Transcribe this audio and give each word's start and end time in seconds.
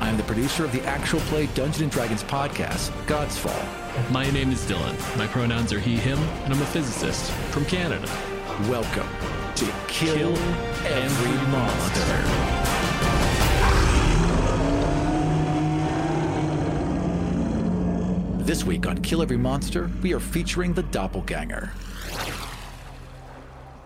I 0.00 0.08
am 0.08 0.16
the 0.16 0.24
producer 0.24 0.64
of 0.64 0.72
the 0.72 0.82
actual 0.84 1.20
play 1.20 1.46
Dungeons 1.54 1.80
and 1.80 1.90
Dragons 1.90 2.24
podcast, 2.24 2.92
God's 3.06 3.38
Fall. 3.38 3.64
My 4.10 4.28
name 4.30 4.50
is 4.50 4.64
Dylan. 4.64 4.96
My 5.16 5.26
pronouns 5.26 5.72
are 5.72 5.78
he, 5.78 5.96
him, 5.96 6.18
and 6.18 6.52
I'm 6.52 6.60
a 6.60 6.66
physicist 6.66 7.30
from 7.52 7.64
Canada. 7.64 8.08
Welcome 8.68 9.08
to 9.54 9.64
Kill, 9.86 10.14
Kill 10.16 10.32
Every, 10.84 11.28
Every 11.28 11.46
Monster. 11.52 12.64
This 18.44 18.64
week 18.64 18.86
on 18.86 19.00
Kill 19.00 19.22
Every 19.22 19.38
Monster, 19.38 19.90
we 20.02 20.12
are 20.12 20.20
featuring 20.20 20.74
the 20.74 20.82
Doppelganger. 20.82 21.70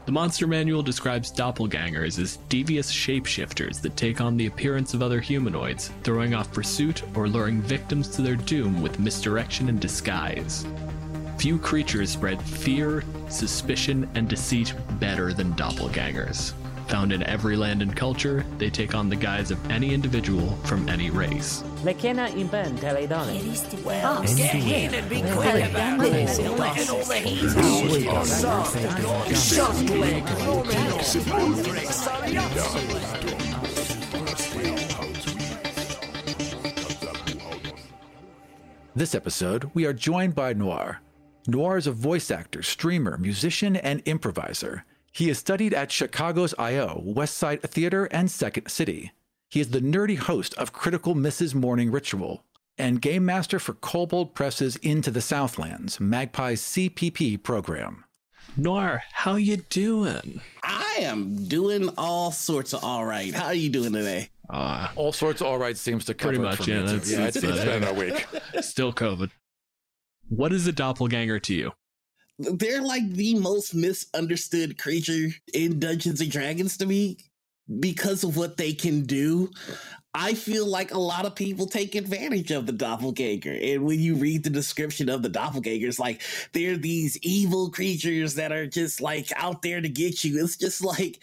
The 0.08 0.12
Monster 0.12 0.46
Manual 0.46 0.82
describes 0.82 1.30
doppelgangers 1.30 2.18
as 2.18 2.38
devious 2.48 2.90
shapeshifters 2.90 3.82
that 3.82 3.94
take 3.94 4.22
on 4.22 4.38
the 4.38 4.46
appearance 4.46 4.94
of 4.94 5.02
other 5.02 5.20
humanoids, 5.20 5.90
throwing 6.02 6.32
off 6.32 6.50
pursuit 6.50 7.02
or 7.14 7.28
luring 7.28 7.60
victims 7.60 8.08
to 8.16 8.22
their 8.22 8.36
doom 8.36 8.80
with 8.80 8.98
misdirection 8.98 9.68
and 9.68 9.78
disguise. 9.78 10.64
Few 11.36 11.58
creatures 11.58 12.08
spread 12.08 12.40
fear, 12.40 13.04
suspicion, 13.28 14.08
and 14.14 14.30
deceit 14.30 14.72
better 14.98 15.34
than 15.34 15.52
doppelgangers. 15.52 16.54
Found 16.88 17.12
in 17.12 17.22
every 17.24 17.54
land 17.54 17.82
and 17.82 17.94
culture, 17.94 18.46
they 18.56 18.70
take 18.70 18.94
on 18.94 19.10
the 19.10 19.16
guise 19.16 19.50
of 19.50 19.70
any 19.70 19.92
individual 19.92 20.56
from 20.64 20.88
any 20.88 21.10
race. 21.10 21.62
McKenna 21.84 22.28
inventa 22.28 22.94
le 22.94 23.06
donne. 23.06 23.84
Well, 23.84 24.22
get 24.22 24.54
in 24.54 24.94
and 24.94 25.08
be 25.10 25.20
quick 25.20 25.70
about 25.70 26.00
this. 26.00 26.38
You're 26.38 26.56
letting 26.56 26.88
all 26.88 27.04
the 27.04 27.16
heat 27.16 28.08
out. 28.08 28.26
Soft, 28.26 28.78
This 38.96 39.14
episode, 39.14 39.70
we 39.74 39.84
are 39.84 39.92
joined 39.92 40.34
by 40.34 40.54
Noir. 40.54 41.02
Noir 41.46 41.76
is 41.76 41.86
a 41.86 41.92
voice 41.92 42.30
actor, 42.30 42.62
streamer, 42.62 43.18
musician, 43.18 43.76
and 43.76 44.02
improviser. 44.06 44.84
He 45.18 45.26
has 45.26 45.38
studied 45.38 45.74
at 45.74 45.90
Chicago's 45.90 46.54
I.O., 46.60 47.02
West 47.04 47.36
Side 47.36 47.60
Theater, 47.62 48.04
and 48.12 48.30
Second 48.30 48.68
City. 48.68 49.10
He 49.50 49.58
is 49.58 49.70
the 49.70 49.80
nerdy 49.80 50.16
host 50.16 50.54
of 50.54 50.72
Critical 50.72 51.16
Misses' 51.16 51.56
Morning 51.56 51.90
Ritual 51.90 52.44
and 52.78 53.02
game 53.02 53.24
master 53.26 53.58
for 53.58 53.72
Kobold 53.74 54.32
Press's 54.36 54.76
Into 54.76 55.10
the 55.10 55.20
Southlands, 55.20 55.98
Magpie's 55.98 56.62
CPP 56.62 57.42
program. 57.42 58.04
Noir, 58.56 59.02
how 59.12 59.34
you 59.34 59.56
doing? 59.56 60.40
I 60.62 60.98
am 61.00 61.46
doing 61.48 61.90
all 61.98 62.30
sorts 62.30 62.72
of 62.72 62.84
all 62.84 63.04
right. 63.04 63.34
How 63.34 63.46
are 63.46 63.54
you 63.54 63.70
doing 63.70 63.92
today? 63.94 64.28
Uh, 64.48 64.86
All 64.94 65.10
sorts 65.12 65.40
of 65.40 65.48
all 65.48 65.58
right 65.58 65.76
seems 65.76 66.04
to 66.04 66.14
cover 66.14 66.34
Pretty 66.34 66.44
much, 66.44 66.58
for 66.58 66.70
me, 66.70 66.74
yeah, 66.74 66.80
too. 66.82 66.86
that's- 66.86 67.10
yeah, 67.10 67.24
it's, 67.26 67.40
that's 67.40 67.56
it's 67.58 67.64
it. 67.64 67.80
been 67.80 67.84
a 67.84 67.92
week. 67.92 68.24
still 68.64 68.92
COVID. 68.92 69.30
What 70.28 70.52
is 70.52 70.68
a 70.68 70.72
doppelganger 70.72 71.40
to 71.40 71.54
you? 71.54 71.72
They're 72.38 72.82
like 72.82 73.08
the 73.10 73.34
most 73.38 73.74
misunderstood 73.74 74.78
creature 74.78 75.28
in 75.52 75.80
Dungeons 75.80 76.20
and 76.20 76.30
Dragons 76.30 76.76
to 76.78 76.86
me 76.86 77.18
because 77.80 78.24
of 78.24 78.36
what 78.36 78.56
they 78.56 78.72
can 78.72 79.02
do. 79.02 79.50
I 80.14 80.34
feel 80.34 80.66
like 80.66 80.92
a 80.92 80.98
lot 80.98 81.26
of 81.26 81.34
people 81.34 81.66
take 81.66 81.94
advantage 81.94 82.50
of 82.50 82.66
the 82.66 82.72
doppelganger. 82.72 83.58
And 83.60 83.84
when 83.84 84.00
you 84.00 84.14
read 84.14 84.42
the 84.42 84.50
description 84.50 85.08
of 85.08 85.22
the 85.22 85.28
doppelgangers, 85.28 85.98
like 85.98 86.22
they're 86.52 86.76
these 86.76 87.18
evil 87.18 87.70
creatures 87.70 88.34
that 88.34 88.50
are 88.50 88.66
just 88.66 89.00
like 89.00 89.30
out 89.36 89.62
there 89.62 89.80
to 89.80 89.88
get 89.88 90.24
you. 90.24 90.42
It's 90.42 90.56
just 90.56 90.82
like 90.82 91.20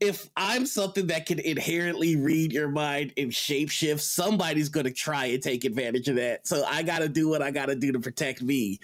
if 0.00 0.28
I'm 0.36 0.66
something 0.66 1.06
that 1.08 1.26
can 1.26 1.38
inherently 1.38 2.16
read 2.16 2.52
your 2.52 2.68
mind 2.68 3.12
and 3.16 3.30
shapeshift, 3.30 4.00
somebody's 4.00 4.68
going 4.68 4.86
to 4.86 4.92
try 4.92 5.26
and 5.26 5.40
take 5.40 5.64
advantage 5.64 6.08
of 6.08 6.16
that. 6.16 6.44
So 6.46 6.64
I 6.64 6.82
got 6.82 7.00
to 7.00 7.08
do 7.08 7.28
what 7.28 7.42
I 7.42 7.52
got 7.52 7.66
to 7.66 7.76
do 7.76 7.92
to 7.92 8.00
protect 8.00 8.42
me. 8.42 8.80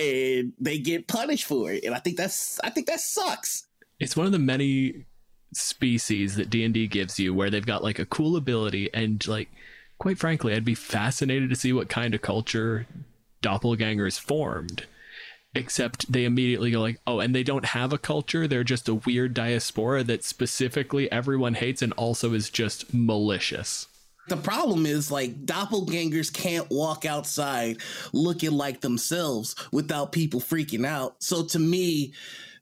And 0.00 0.52
they 0.58 0.78
get 0.78 1.06
punished 1.06 1.44
for 1.44 1.70
it. 1.72 1.84
And 1.84 1.94
I 1.94 1.98
think 1.98 2.16
that's, 2.16 2.58
I 2.60 2.70
think 2.70 2.86
that 2.86 3.00
sucks. 3.00 3.66
It's 3.98 4.16
one 4.16 4.26
of 4.26 4.32
the 4.32 4.38
many 4.38 5.04
species 5.52 6.36
that 6.36 6.50
D&D 6.50 6.86
gives 6.86 7.18
you 7.18 7.34
where 7.34 7.50
they've 7.50 7.66
got 7.66 7.82
like 7.82 7.98
a 7.98 8.06
cool 8.06 8.36
ability 8.36 8.88
and 8.94 9.26
like 9.26 9.48
quite 9.98 10.18
frankly 10.18 10.54
I'd 10.54 10.64
be 10.64 10.74
fascinated 10.74 11.50
to 11.50 11.56
see 11.56 11.72
what 11.72 11.88
kind 11.88 12.14
of 12.14 12.22
culture 12.22 12.86
doppelgangers 13.42 14.18
formed 14.18 14.86
except 15.54 16.10
they 16.10 16.24
immediately 16.24 16.70
go 16.70 16.80
like 16.80 17.00
oh 17.06 17.18
and 17.18 17.34
they 17.34 17.42
don't 17.42 17.64
have 17.64 17.92
a 17.92 17.98
culture 17.98 18.46
they're 18.46 18.62
just 18.62 18.88
a 18.88 18.94
weird 18.94 19.34
diaspora 19.34 20.04
that 20.04 20.22
specifically 20.22 21.10
everyone 21.10 21.54
hates 21.54 21.82
and 21.82 21.92
also 21.94 22.32
is 22.32 22.48
just 22.48 22.94
malicious 22.94 23.88
The 24.30 24.36
problem 24.36 24.86
is 24.86 25.10
like 25.10 25.44
doppelgangers 25.44 26.32
can't 26.32 26.70
walk 26.70 27.04
outside 27.04 27.78
looking 28.12 28.52
like 28.52 28.80
themselves 28.80 29.56
without 29.72 30.12
people 30.12 30.38
freaking 30.38 30.86
out. 30.86 31.16
So 31.20 31.44
to 31.46 31.58
me, 31.58 32.14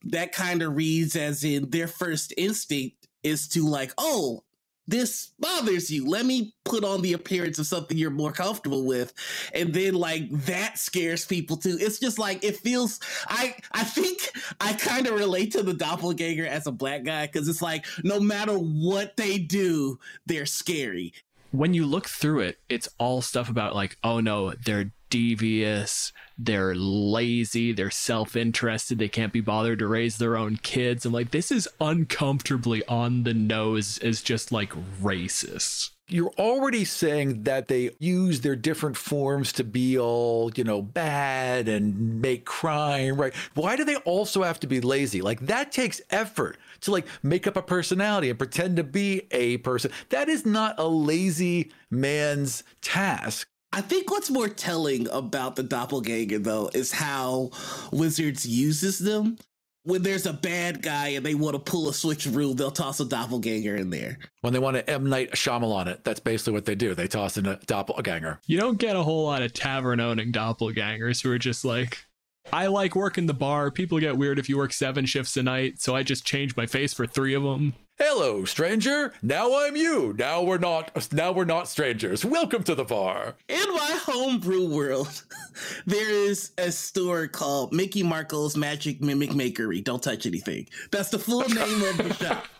that 0.04 0.32
kind 0.32 0.62
of 0.62 0.76
reads 0.76 1.14
as 1.14 1.44
in 1.44 1.68
their 1.68 1.86
first 1.86 2.32
instinct 2.38 3.06
is 3.22 3.48
to 3.48 3.68
like, 3.68 3.92
oh, 3.98 4.44
this 4.86 5.32
bothers 5.38 5.90
you. 5.90 6.08
Let 6.08 6.24
me 6.24 6.54
put 6.64 6.84
on 6.84 7.02
the 7.02 7.12
appearance 7.12 7.58
of 7.58 7.66
something 7.66 7.98
you're 7.98 8.08
more 8.08 8.32
comfortable 8.32 8.86
with. 8.86 9.12
And 9.52 9.74
then 9.74 9.92
like 9.92 10.30
that 10.46 10.78
scares 10.78 11.26
people 11.26 11.58
too. 11.58 11.76
It's 11.78 11.98
just 11.98 12.18
like 12.18 12.42
it 12.42 12.56
feels 12.56 12.98
I 13.26 13.56
I 13.72 13.84
think 13.84 14.32
I 14.58 14.72
kind 14.72 15.06
of 15.06 15.18
relate 15.18 15.52
to 15.52 15.62
the 15.62 15.74
doppelganger 15.74 16.46
as 16.46 16.66
a 16.66 16.72
black 16.72 17.04
guy 17.04 17.26
because 17.26 17.46
it's 17.46 17.60
like 17.60 17.84
no 18.02 18.18
matter 18.18 18.54
what 18.54 19.18
they 19.18 19.36
do, 19.36 19.98
they're 20.24 20.46
scary. 20.46 21.12
When 21.50 21.74
you 21.74 21.86
look 21.86 22.08
through 22.08 22.40
it, 22.40 22.58
it's 22.68 22.88
all 22.98 23.22
stuff 23.22 23.48
about 23.48 23.74
like, 23.74 23.96
oh 24.04 24.20
no, 24.20 24.52
they're 24.52 24.92
devious, 25.10 26.12
they're 26.36 26.74
lazy, 26.74 27.72
they're 27.72 27.90
self-interested, 27.90 28.98
they 28.98 29.08
can't 29.08 29.32
be 29.32 29.40
bothered 29.40 29.78
to 29.78 29.86
raise 29.86 30.18
their 30.18 30.36
own 30.36 30.58
kids. 30.58 31.06
I'm 31.06 31.12
like, 31.12 31.30
this 31.30 31.50
is 31.50 31.66
uncomfortably 31.80 32.84
on 32.86 33.22
the 33.22 33.32
nose 33.32 33.98
as 33.98 34.20
just 34.20 34.52
like 34.52 34.72
racist. 35.02 35.90
you're 36.08 36.32
already 36.38 36.84
saying 36.84 37.42
that 37.44 37.68
they 37.68 37.90
use 37.98 38.40
their 38.40 38.56
different 38.56 38.96
forms 38.96 39.52
to 39.52 39.64
be 39.64 39.98
all, 39.98 40.50
you 40.56 40.64
know, 40.64 40.80
bad 40.80 41.68
and 41.68 42.20
make 42.20 42.44
crime, 42.44 43.20
right? 43.20 43.34
Why 43.54 43.76
do 43.76 43.84
they 43.84 43.96
also 43.96 44.42
have 44.42 44.58
to 44.60 44.66
be 44.66 44.80
lazy? 44.80 45.20
Like 45.20 45.40
that 45.40 45.70
takes 45.70 46.00
effort 46.10 46.56
to 46.82 46.90
like 46.92 47.06
make 47.22 47.46
up 47.46 47.56
a 47.56 47.62
personality 47.62 48.30
and 48.30 48.38
pretend 48.38 48.76
to 48.76 48.84
be 48.84 49.26
a 49.30 49.58
person. 49.58 49.90
That 50.10 50.28
is 50.28 50.46
not 50.46 50.78
a 50.78 50.86
lazy 50.86 51.72
man's 51.90 52.64
task. 52.80 53.48
I 53.72 53.82
think 53.82 54.10
what's 54.10 54.30
more 54.30 54.48
telling 54.48 55.08
about 55.10 55.56
the 55.56 55.62
doppelganger 55.62 56.38
though 56.38 56.70
is 56.72 56.92
how 56.92 57.50
Wizards 57.92 58.46
uses 58.46 58.98
them. 58.98 59.36
When 59.84 60.02
there's 60.02 60.26
a 60.26 60.34
bad 60.34 60.82
guy 60.82 61.08
and 61.08 61.24
they 61.24 61.34
want 61.34 61.54
to 61.54 61.58
pull 61.70 61.88
a 61.88 61.92
switcheroo, 61.92 62.54
they'll 62.54 62.70
toss 62.70 63.00
a 63.00 63.06
doppelganger 63.06 63.74
in 63.76 63.88
there. 63.88 64.18
When 64.42 64.52
they 64.52 64.58
want 64.58 64.76
to 64.76 64.90
M 64.90 65.08
Night 65.08 65.32
Shyamalan 65.32 65.86
it, 65.86 66.04
that's 66.04 66.20
basically 66.20 66.52
what 66.52 66.66
they 66.66 66.74
do. 66.74 66.94
They 66.94 67.08
toss 67.08 67.38
in 67.38 67.46
a 67.46 67.58
doppelganger. 67.64 68.38
You 68.46 68.58
don't 68.58 68.78
get 68.78 68.96
a 68.96 69.02
whole 69.02 69.24
lot 69.24 69.40
of 69.40 69.54
tavern 69.54 70.00
owning 70.00 70.30
doppelgangers 70.30 71.22
who 71.22 71.30
are 71.32 71.38
just 71.38 71.64
like, 71.64 72.04
I 72.52 72.68
like 72.68 72.96
working 72.96 73.26
the 73.26 73.34
bar. 73.34 73.70
People 73.70 73.98
get 74.00 74.16
weird 74.16 74.38
if 74.38 74.48
you 74.48 74.56
work 74.56 74.72
seven 74.72 75.04
shifts 75.04 75.36
a 75.36 75.42
night, 75.42 75.80
so 75.80 75.94
I 75.94 76.02
just 76.02 76.24
change 76.24 76.56
my 76.56 76.64
face 76.64 76.94
for 76.94 77.06
three 77.06 77.34
of 77.34 77.42
them. 77.42 77.74
Hello, 77.98 78.44
stranger. 78.46 79.12
Now 79.22 79.58
I'm 79.58 79.76
you. 79.76 80.14
Now 80.16 80.42
we're 80.42 80.58
not. 80.58 81.12
Now 81.12 81.32
we're 81.32 81.44
not 81.44 81.68
strangers. 81.68 82.24
Welcome 82.24 82.62
to 82.62 82.74
the 82.74 82.84
bar. 82.84 83.34
In 83.48 83.68
my 83.74 83.98
homebrew 84.02 84.68
world, 84.68 85.24
there 85.86 86.08
is 86.08 86.52
a 86.56 86.72
store 86.72 87.26
called 87.26 87.72
Mickey 87.72 88.02
Markle's 88.02 88.56
Magic 88.56 89.02
Mimic 89.02 89.30
Makery. 89.30 89.84
Don't 89.84 90.02
touch 90.02 90.26
anything. 90.26 90.68
That's 90.90 91.10
the 91.10 91.18
full 91.18 91.40
name 91.48 91.82
of 91.82 91.98
the 91.98 92.14
shop. 92.14 92.46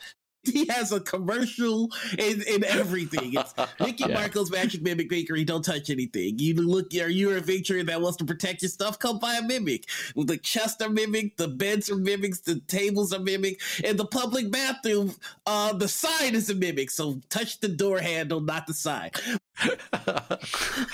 He 0.59 0.67
has 0.67 0.93
a 0.93 1.01
commercial 1.01 1.91
in, 2.19 2.43
and 2.49 2.65
everything. 2.65 3.35
It's 3.35 3.55
Mickey 3.81 4.05
Yeah. 4.09 4.15
Marco's 4.15 4.51
Magic 4.51 4.83
Mimic 4.83 5.09
Bakery. 5.09 5.45
Don't 5.45 5.65
touch 5.65 5.91
anything. 5.91 6.39
You 6.39 6.55
look, 6.55 6.95
are 6.95 7.09
you 7.09 7.31
a 7.33 7.37
adventurer 7.37 7.83
that 7.85 8.01
wants 8.01 8.17
to 8.19 8.25
protect 8.25 8.63
your 8.63 8.69
stuff? 8.71 8.99
Come 8.99 9.19
buy 9.19 9.37
a 9.37 9.43
mimic. 9.43 9.89
The 10.17 10.39
chests 10.39 10.83
are 10.83 10.89
mimic, 10.89 11.37
the 11.37 11.49
beds 11.49 11.91
are 11.91 11.97
mimics, 11.97 12.41
the 12.41 12.61
tables 12.61 13.13
are 13.13 13.21
mimic, 13.21 13.61
and 13.85 13.99
the 13.99 14.07
public 14.07 14.51
bathroom, 14.51 15.15
uh, 15.47 15.73
the 15.73 15.89
sign 15.89 16.35
is 16.35 16.51
a 16.51 16.55
mimic. 16.55 16.91
So 16.91 17.21
touch 17.29 17.61
the 17.61 17.69
door 17.69 17.99
handle, 17.99 18.41
not 18.41 18.67
the 18.67 18.75
sign. 18.75 19.11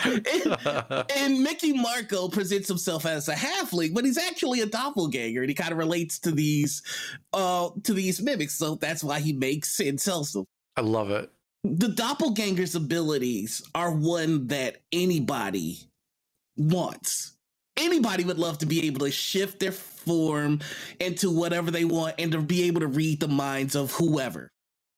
And, 0.05 1.07
and, 1.15 1.43
Mickey 1.43 1.73
Marco 1.73 2.29
presents 2.29 2.69
himself 2.69 3.05
as 3.07 3.29
a 3.29 3.35
halfling, 3.35 3.95
but 3.95 4.05
he's 4.05 4.19
actually 4.19 4.61
a 4.61 4.67
doppelganger, 4.67 5.41
and 5.41 5.49
he 5.49 5.55
kind 5.55 5.73
of 5.73 5.79
relates 5.79 6.19
to 6.21 6.31
these 6.31 6.83
uh 7.33 7.71
to 7.83 7.93
these 7.93 8.23
mimics, 8.23 8.55
so 8.55 8.77
that's 8.77 9.05
why 9.05 9.21
he 9.21 9.33
makes 9.33 9.81
and 9.81 10.01
sells 10.01 10.33
them. 10.33 10.45
I 10.77 10.81
love 10.81 11.11
it. 11.11 11.31
The 11.65 11.89
doppelganger's 11.89 12.75
abilities 12.75 13.63
are 13.75 13.91
one 13.91 14.49
that 14.49 14.79
anybody 14.93 15.79
wants. 16.57 17.33
Anybody 17.77 18.25
would 18.25 18.39
love 18.39 18.59
to 18.59 18.67
be 18.67 18.87
able 18.87 19.01
to 19.01 19.11
shift 19.11 19.61
their 19.61 19.73
form 19.73 20.61
into 21.01 21.31
whatever 21.31 21.71
they 21.71 21.85
want 21.85 22.15
and 22.19 22.31
to 22.33 22.41
be 22.41 22.65
able 22.65 22.81
to 22.81 22.87
read 22.87 23.21
the 23.21 23.29
minds 23.29 23.75
of 23.75 23.93
whoever 23.93 24.51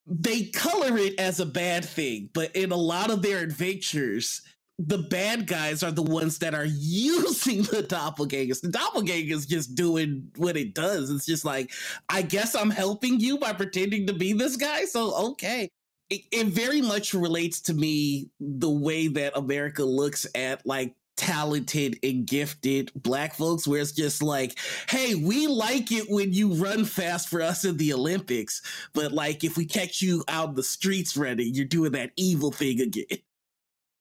they 0.06 0.44
color 0.44 0.97
it 0.97 1.19
as 1.19 1.41
a 1.41 1.47
bad 1.47 1.85
thing, 1.85 2.31
but 2.32 2.55
in 2.55 2.70
a 2.70 2.76
lot 2.76 3.11
of 3.11 3.23
their 3.23 3.38
adventures, 3.38 4.43
the 4.79 4.99
bad 4.99 5.47
guys 5.47 5.82
are 5.82 5.91
the 5.91 6.03
ones 6.03 6.38
that 6.38 6.55
are 6.55 6.64
using 6.70 7.62
the 7.62 7.82
doppelgangers. 7.82 8.61
The 8.61 8.69
doppelgangers 8.69 9.49
just 9.49 9.75
doing 9.75 10.31
what 10.37 10.56
it 10.56 10.75
does. 10.75 11.11
It's 11.11 11.26
just 11.26 11.44
like, 11.44 11.73
I 12.08 12.23
guess 12.23 12.55
I'm 12.55 12.70
helping 12.70 13.20
you 13.20 13.38
by 13.38 13.53
pretending 13.53 14.06
to 14.06 14.12
be 14.12 14.32
this 14.32 14.56
guy. 14.56 14.85
So, 14.85 15.31
okay. 15.31 15.69
It, 16.08 16.20
it 16.31 16.47
very 16.47 16.81
much 16.81 17.14
relates 17.14 17.61
to 17.62 17.75
me 17.75 18.31
the 18.38 18.70
way 18.70 19.08
that 19.08 19.37
America 19.37 19.82
looks 19.82 20.25
at 20.37 20.64
like 20.64 20.94
talented 21.17 21.99
and 22.03 22.27
gifted 22.27 22.91
black 22.95 23.35
folks 23.35 23.67
where 23.67 23.81
it's 23.81 23.93
just 23.93 24.23
like 24.23 24.59
hey 24.89 25.15
we 25.15 25.47
like 25.47 25.91
it 25.91 26.11
when 26.11 26.33
you 26.33 26.53
run 26.55 26.85
fast 26.85 27.29
for 27.29 27.41
us 27.41 27.65
in 27.65 27.77
the 27.79 27.93
olympics 27.93 28.61
but 28.93 29.13
like 29.13 29.43
if 29.43 29.57
we 29.57 29.65
catch 29.65 30.03
you 30.03 30.23
out 30.29 30.51
in 30.51 30.55
the 30.55 30.63
streets 30.63 31.17
running 31.17 31.55
you're 31.55 31.65
doing 31.65 31.93
that 31.93 32.13
evil 32.17 32.53
thing 32.53 32.81
again. 32.81 33.05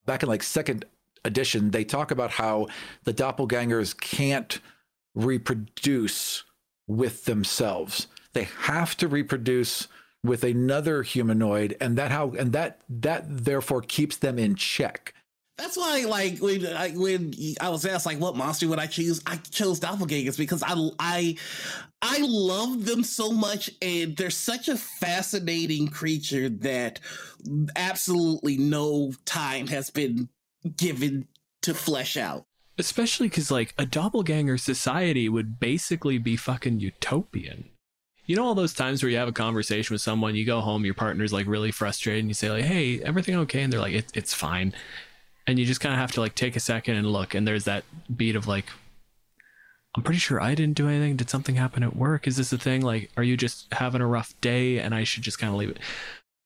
Back 0.05 0.23
in 0.23 0.29
like 0.29 0.43
second 0.43 0.85
edition 1.23 1.71
they 1.71 1.83
talk 1.83 2.11
about 2.11 2.31
how 2.31 2.67
the 3.03 3.13
doppelgangers 3.13 3.99
can't 3.99 4.59
reproduce 5.15 6.43
with 6.87 7.25
themselves. 7.25 8.07
They 8.33 8.47
have 8.59 8.95
to 8.97 9.07
reproduce 9.07 9.87
with 10.23 10.43
another 10.43 11.03
humanoid 11.03 11.77
and 11.79 11.97
that 11.97 12.11
how 12.11 12.31
and 12.31 12.51
that 12.51 12.81
that 12.89 13.25
therefore 13.27 13.81
keeps 13.81 14.17
them 14.17 14.37
in 14.37 14.55
check 14.55 15.13
that's 15.57 15.77
why, 15.77 16.05
like 16.07 16.39
when 16.39 16.65
I, 16.67 16.91
when 16.91 17.33
I 17.61 17.69
was 17.69 17.85
asked, 17.85 18.05
like, 18.05 18.19
what 18.19 18.35
monster 18.35 18.67
would 18.67 18.79
I 18.79 18.87
choose? 18.87 19.21
I 19.25 19.37
chose 19.37 19.79
doppelgangers 19.79 20.37
because 20.37 20.61
I 20.61 20.75
I 20.99 21.37
I 22.01 22.19
love 22.21 22.85
them 22.85 23.03
so 23.03 23.31
much, 23.31 23.69
and 23.81 24.17
they're 24.17 24.29
such 24.29 24.67
a 24.67 24.75
fascinating 24.77 25.87
creature 25.87 26.49
that 26.49 26.99
absolutely 27.75 28.57
no 28.57 29.13
time 29.23 29.67
has 29.67 29.89
been 29.89 30.27
given 30.75 31.27
to 31.61 31.73
flesh 31.73 32.17
out. 32.17 32.45
Especially 32.77 33.29
because, 33.29 33.49
like, 33.49 33.73
a 33.77 33.85
doppelganger 33.85 34.57
society 34.57 35.29
would 35.29 35.59
basically 35.59 36.17
be 36.17 36.35
fucking 36.35 36.81
utopian. 36.81 37.69
You 38.25 38.35
know 38.35 38.43
all 38.43 38.55
those 38.55 38.73
times 38.73 39.01
where 39.01 39.09
you 39.09 39.17
have 39.17 39.27
a 39.27 39.31
conversation 39.33 39.93
with 39.93 40.01
someone, 40.01 40.35
you 40.35 40.45
go 40.45 40.59
home, 40.59 40.83
your 40.83 40.95
partner's 40.95 41.31
like 41.31 41.47
really 41.47 41.71
frustrated, 41.71 42.21
and 42.21 42.29
you 42.29 42.33
say 42.33 42.49
like, 42.49 42.65
"Hey, 42.65 42.99
everything 43.01 43.35
okay?" 43.35 43.61
And 43.61 43.71
they're 43.71 43.79
like, 43.79 43.93
it, 43.93 44.11
"It's 44.13 44.33
fine." 44.33 44.73
And 45.47 45.59
you 45.59 45.65
just 45.65 45.81
kind 45.81 45.93
of 45.93 45.99
have 45.99 46.11
to 46.13 46.21
like 46.21 46.35
take 46.35 46.55
a 46.55 46.59
second 46.59 46.95
and 46.95 47.07
look 47.07 47.33
and 47.35 47.47
there's 47.47 47.65
that 47.65 47.83
beat 48.15 48.35
of 48.35 48.47
like 48.47 48.65
i'm 49.95 50.03
pretty 50.03 50.19
sure 50.19 50.41
i 50.41 50.55
didn't 50.55 50.75
do 50.75 50.89
anything. 50.89 51.15
Did 51.15 51.29
something 51.29 51.55
happen 51.55 51.83
at 51.83 51.95
work? 51.95 52.27
Is 52.27 52.37
this 52.37 52.51
a 52.51 52.57
thing? 52.57 52.81
Like 52.81 53.11
are 53.17 53.23
you 53.23 53.37
just 53.37 53.71
having 53.73 54.01
a 54.01 54.07
rough 54.07 54.33
day 54.41 54.79
and 54.79 54.93
i 54.93 55.03
should 55.03 55.23
just 55.23 55.39
kind 55.39 55.53
of 55.53 55.59
leave 55.59 55.69
it? 55.69 55.79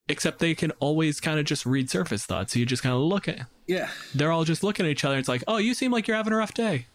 Except 0.08 0.40
they 0.40 0.56
can 0.56 0.72
always 0.80 1.20
kind 1.20 1.40
of 1.40 1.46
just 1.46 1.68
read 1.68 1.88
surface 1.90 2.26
thoughts. 2.26 2.54
So 2.54 2.60
you 2.60 2.66
just 2.66 2.82
kind 2.82 2.96
of 2.96 3.02
look 3.02 3.28
at 3.28 3.42
yeah. 3.68 3.90
they're 4.14 4.32
all 4.32 4.44
just 4.44 4.64
looking 4.64 4.86
at 4.86 4.92
each 4.92 5.06
other 5.06 5.18
it's 5.18 5.30
like 5.30 5.44
oh 5.48 5.58
you 5.58 5.74
seem 5.74 5.92
like 5.92 6.08
you're 6.08 6.18
having 6.18 6.34
a 6.34 6.38
rough 6.38 6.54
day. 6.54 6.86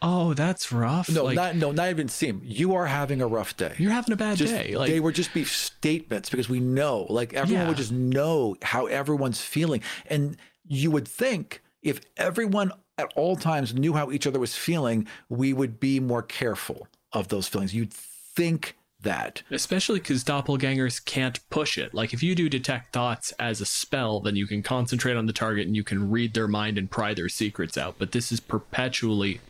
Oh 0.00 0.34
that's 0.34 0.72
rough. 0.72 1.08
No 1.10 1.24
like, 1.24 1.36
not 1.36 1.56
no 1.56 1.72
not 1.72 1.90
even 1.90 2.08
seem. 2.08 2.40
You 2.44 2.74
are 2.74 2.86
having 2.86 3.20
a 3.20 3.26
rough 3.26 3.56
day. 3.56 3.74
You're 3.78 3.92
having 3.92 4.12
a 4.12 4.16
bad 4.16 4.38
just, 4.38 4.52
day 4.52 4.76
like 4.76 4.90
they 4.90 5.00
would 5.00 5.14
just 5.14 5.34
be 5.34 5.44
statements 5.44 6.30
because 6.30 6.48
we 6.48 6.60
know 6.60 7.06
like 7.10 7.34
everyone 7.34 7.64
yeah. 7.64 7.68
would 7.68 7.76
just 7.76 7.92
know 7.92 8.56
how 8.62 8.86
everyone's 8.86 9.40
feeling. 9.40 9.82
And 10.06 10.36
you 10.68 10.90
would 10.90 11.06
think 11.06 11.62
if 11.82 12.00
everyone 12.16 12.72
at 12.98 13.12
all 13.14 13.36
times 13.36 13.74
knew 13.74 13.94
how 13.94 14.10
each 14.10 14.26
other 14.26 14.40
was 14.40 14.56
feeling, 14.56 15.06
we 15.28 15.52
would 15.52 15.78
be 15.78 16.00
more 16.00 16.22
careful 16.22 16.88
of 17.12 17.28
those 17.28 17.48
feelings. 17.48 17.74
You'd 17.74 17.92
think 17.92 18.76
that. 19.00 19.42
Especially 19.50 20.00
because 20.00 20.24
doppelgangers 20.24 21.04
can't 21.04 21.38
push 21.50 21.78
it. 21.78 21.94
Like 21.94 22.12
if 22.12 22.22
you 22.22 22.34
do 22.34 22.48
detect 22.48 22.92
thoughts 22.92 23.32
as 23.38 23.60
a 23.60 23.66
spell, 23.66 24.20
then 24.20 24.36
you 24.36 24.46
can 24.46 24.62
concentrate 24.62 25.16
on 25.16 25.26
the 25.26 25.32
target 25.32 25.66
and 25.66 25.76
you 25.76 25.84
can 25.84 26.10
read 26.10 26.34
their 26.34 26.48
mind 26.48 26.78
and 26.78 26.90
pry 26.90 27.14
their 27.14 27.28
secrets 27.28 27.76
out. 27.76 27.96
But 27.98 28.12
this 28.12 28.32
is 28.32 28.40
perpetually 28.40 29.40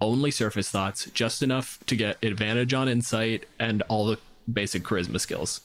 only 0.00 0.30
surface 0.30 0.68
thoughts, 0.68 1.08
just 1.12 1.42
enough 1.42 1.78
to 1.86 1.96
get 1.96 2.22
advantage 2.22 2.74
on 2.74 2.88
insight 2.88 3.46
and 3.58 3.82
all 3.82 4.06
the 4.06 4.18
basic 4.52 4.82
charisma 4.82 5.18
skills. 5.18 5.60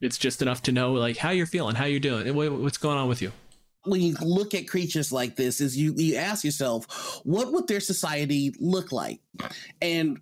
It's 0.00 0.18
just 0.18 0.42
enough 0.42 0.62
to 0.62 0.72
know 0.72 0.92
like 0.92 1.18
how 1.18 1.30
you're 1.30 1.46
feeling, 1.46 1.76
how 1.76 1.84
you're 1.84 2.00
doing, 2.00 2.34
what's 2.34 2.78
going 2.78 2.98
on 2.98 3.08
with 3.08 3.22
you 3.22 3.32
when 3.88 4.00
you 4.00 4.16
look 4.20 4.54
at 4.54 4.68
creatures 4.68 5.12
like 5.12 5.36
this 5.36 5.60
is 5.60 5.76
you 5.76 5.94
you 5.96 6.16
ask 6.16 6.44
yourself 6.44 7.20
what 7.24 7.52
would 7.52 7.66
their 7.66 7.80
society 7.80 8.54
look 8.58 8.92
like? 8.92 9.20
And 9.80 10.20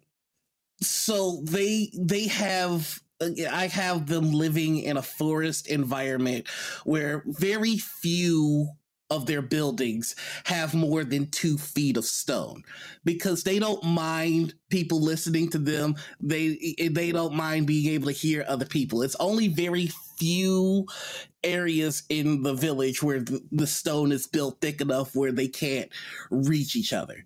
so 0.81 1.41
they 1.45 1.91
they 1.95 2.27
have 2.27 3.01
I 3.21 3.69
have 3.69 4.07
them 4.07 4.33
living 4.33 4.79
in 4.79 4.97
a 4.97 5.03
forest 5.03 5.69
environment 5.69 6.49
where 6.85 7.23
very 7.27 7.79
few 7.79 8.69
of 9.11 9.27
their 9.27 9.43
buildings 9.43 10.17
have 10.45 10.75
more 10.75 11.05
than 11.05 11.31
two 11.31 11.57
feet 11.57 11.97
of 11.97 12.05
stone 12.05 12.63
because 13.05 13.45
they 13.45 13.59
don't 13.59 13.83
mind 13.85 14.55
people 14.69 15.01
listening 15.01 15.49
to 15.51 15.59
them. 15.59 15.95
They 16.21 16.75
they 16.91 17.13
don't 17.13 17.35
mind 17.35 17.67
being 17.67 17.93
able 17.93 18.07
to 18.07 18.13
hear 18.13 18.45
other 18.49 18.67
people. 18.67 19.03
It's 19.03 19.17
only 19.21 19.49
very 19.49 19.91
few 20.19 20.87
areas 21.47 22.03
in 22.09 22.43
the 22.43 22.55
village 22.55 23.03
where 23.03 23.21
the, 23.21 23.67
stone 23.67 24.13
is 24.13 24.27
built 24.27 24.61
thick 24.61 24.81
enough 24.81 25.15
where 25.15 25.33
they 25.33 25.49
can't 25.49 25.91
reach 26.31 26.77
each 26.77 26.93
other 26.93 27.25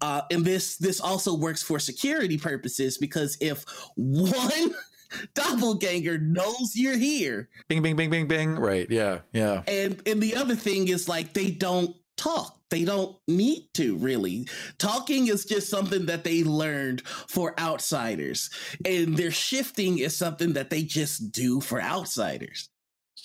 uh, 0.00 0.22
and 0.30 0.44
this 0.44 0.76
this 0.76 1.00
also 1.00 1.34
works 1.34 1.62
for 1.62 1.78
security 1.78 2.38
purposes 2.38 2.98
because 2.98 3.36
if 3.40 3.64
one 3.96 4.74
doppelganger 5.34 6.18
knows 6.18 6.74
you're 6.74 6.96
here. 6.96 7.48
Bing, 7.68 7.82
bing, 7.82 7.96
bing, 7.96 8.10
bing, 8.10 8.28
bing. 8.28 8.56
Right. 8.56 8.88
Yeah. 8.90 9.20
Yeah. 9.32 9.62
And 9.66 10.00
and 10.06 10.22
the 10.22 10.36
other 10.36 10.54
thing 10.54 10.88
is 10.88 11.08
like 11.08 11.32
they 11.32 11.50
don't 11.50 11.96
talk. 12.16 12.56
They 12.70 12.84
don't 12.84 13.16
need 13.26 13.68
to 13.74 13.96
really. 13.96 14.48
Talking 14.78 15.26
is 15.26 15.44
just 15.44 15.68
something 15.68 16.06
that 16.06 16.22
they 16.22 16.44
learned 16.44 17.02
for 17.06 17.58
outsiders. 17.58 18.50
And 18.84 19.16
their 19.16 19.32
shifting 19.32 19.98
is 19.98 20.16
something 20.16 20.52
that 20.52 20.70
they 20.70 20.82
just 20.82 21.32
do 21.32 21.60
for 21.60 21.80
outsiders. 21.80 22.68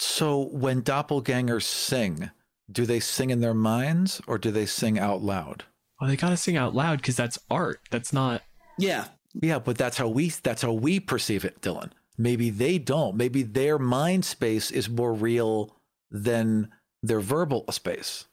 So 0.01 0.49
when 0.51 0.81
doppelgangers 0.81 1.63
sing, 1.63 2.31
do 2.71 2.85
they 2.85 2.99
sing 2.99 3.29
in 3.29 3.41
their 3.41 3.53
minds 3.53 4.21
or 4.27 4.37
do 4.37 4.51
they 4.51 4.65
sing 4.65 4.99
out 4.99 5.21
loud? 5.21 5.63
Well, 5.99 6.09
they 6.09 6.17
got 6.17 6.29
to 6.29 6.37
sing 6.37 6.57
out 6.57 6.75
loud 6.75 6.97
because 6.97 7.15
that's 7.15 7.39
art. 7.49 7.79
That's 7.91 8.11
not. 8.11 8.41
Yeah. 8.77 9.05
Yeah, 9.33 9.59
but 9.59 9.77
that's 9.77 9.97
how 9.97 10.07
we 10.07 10.29
that's 10.29 10.61
how 10.61 10.71
we 10.71 10.99
perceive 10.99 11.45
it, 11.45 11.61
Dylan. 11.61 11.91
Maybe 12.17 12.49
they 12.49 12.77
don't. 12.77 13.15
Maybe 13.15 13.43
their 13.43 13.77
mind 13.77 14.23
space 14.25 14.71
is 14.71 14.89
more 14.89 15.13
real 15.13 15.75
than 16.09 16.69
their 17.03 17.19
verbal 17.19 17.65
space. 17.71 18.25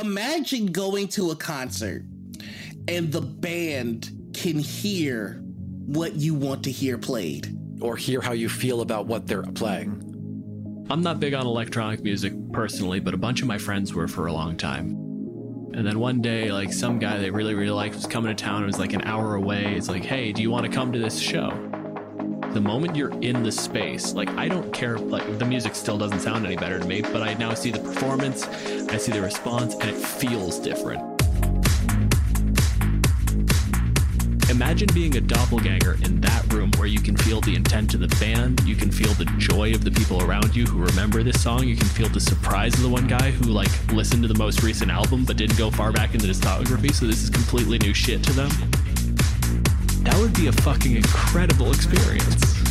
Imagine 0.00 0.66
going 0.66 1.08
to 1.08 1.32
a 1.32 1.36
concert 1.36 2.04
and 2.86 3.12
the 3.12 3.20
band 3.20 4.30
can 4.32 4.58
hear 4.58 5.42
what 5.86 6.14
you 6.14 6.34
want 6.34 6.62
to 6.64 6.70
hear 6.70 6.98
played 6.98 7.56
or 7.80 7.96
hear 7.96 8.20
how 8.20 8.32
you 8.32 8.48
feel 8.48 8.80
about 8.80 9.06
what 9.06 9.26
they're 9.26 9.42
playing. 9.42 10.04
I'm 10.90 11.02
not 11.02 11.20
big 11.20 11.34
on 11.34 11.46
electronic 11.46 12.02
music 12.02 12.32
personally, 12.50 12.98
but 12.98 13.12
a 13.12 13.18
bunch 13.18 13.42
of 13.42 13.46
my 13.46 13.58
friends 13.58 13.92
were 13.92 14.08
for 14.08 14.26
a 14.26 14.32
long 14.32 14.56
time. 14.56 14.92
And 15.74 15.86
then 15.86 15.98
one 15.98 16.22
day, 16.22 16.50
like 16.50 16.72
some 16.72 16.98
guy 16.98 17.18
they 17.18 17.30
really, 17.30 17.54
really 17.54 17.72
liked 17.72 17.94
was 17.94 18.06
coming 18.06 18.34
to 18.34 18.42
town. 18.42 18.62
It 18.62 18.66
was 18.66 18.78
like 18.78 18.94
an 18.94 19.02
hour 19.02 19.34
away. 19.34 19.74
It's 19.74 19.90
like, 19.90 20.02
hey, 20.02 20.32
do 20.32 20.40
you 20.40 20.50
want 20.50 20.64
to 20.64 20.72
come 20.72 20.90
to 20.92 20.98
this 20.98 21.18
show? 21.18 21.50
The 22.54 22.60
moment 22.62 22.96
you're 22.96 23.12
in 23.20 23.42
the 23.42 23.52
space, 23.52 24.14
like 24.14 24.30
I 24.30 24.48
don't 24.48 24.72
care, 24.72 24.98
like 24.98 25.38
the 25.38 25.44
music 25.44 25.74
still 25.74 25.98
doesn't 25.98 26.20
sound 26.20 26.46
any 26.46 26.56
better 26.56 26.78
to 26.78 26.86
me, 26.86 27.02
but 27.02 27.20
I 27.20 27.34
now 27.34 27.52
see 27.52 27.70
the 27.70 27.80
performance, 27.80 28.46
I 28.46 28.96
see 28.96 29.12
the 29.12 29.20
response, 29.20 29.74
and 29.74 29.90
it 29.90 29.96
feels 29.96 30.58
different. 30.58 31.07
Imagine 34.58 34.88
being 34.92 35.16
a 35.16 35.20
doppelganger 35.20 35.94
in 36.02 36.20
that 36.20 36.52
room 36.52 36.72
where 36.78 36.88
you 36.88 36.98
can 36.98 37.16
feel 37.16 37.40
the 37.40 37.54
intent 37.54 37.94
of 37.94 38.00
the 38.00 38.08
band, 38.18 38.60
you 38.64 38.74
can 38.74 38.90
feel 38.90 39.12
the 39.14 39.24
joy 39.38 39.72
of 39.72 39.84
the 39.84 39.90
people 39.92 40.20
around 40.20 40.52
you 40.56 40.66
who 40.66 40.84
remember 40.84 41.22
this 41.22 41.40
song, 41.40 41.62
you 41.62 41.76
can 41.76 41.86
feel 41.86 42.08
the 42.08 42.18
surprise 42.18 42.74
of 42.74 42.82
the 42.82 42.88
one 42.88 43.06
guy 43.06 43.30
who 43.30 43.52
like 43.52 43.70
listened 43.92 44.20
to 44.22 44.28
the 44.28 44.36
most 44.36 44.64
recent 44.64 44.90
album 44.90 45.24
but 45.24 45.36
didn't 45.36 45.56
go 45.56 45.70
far 45.70 45.92
back 45.92 46.12
into 46.12 46.26
discography, 46.26 46.92
so 46.92 47.06
this 47.06 47.22
is 47.22 47.30
completely 47.30 47.78
new 47.78 47.94
shit 47.94 48.20
to 48.24 48.32
them. 48.32 48.50
That 50.02 50.18
would 50.18 50.34
be 50.34 50.48
a 50.48 50.52
fucking 50.52 50.96
incredible 50.96 51.70
experience. 51.70 52.67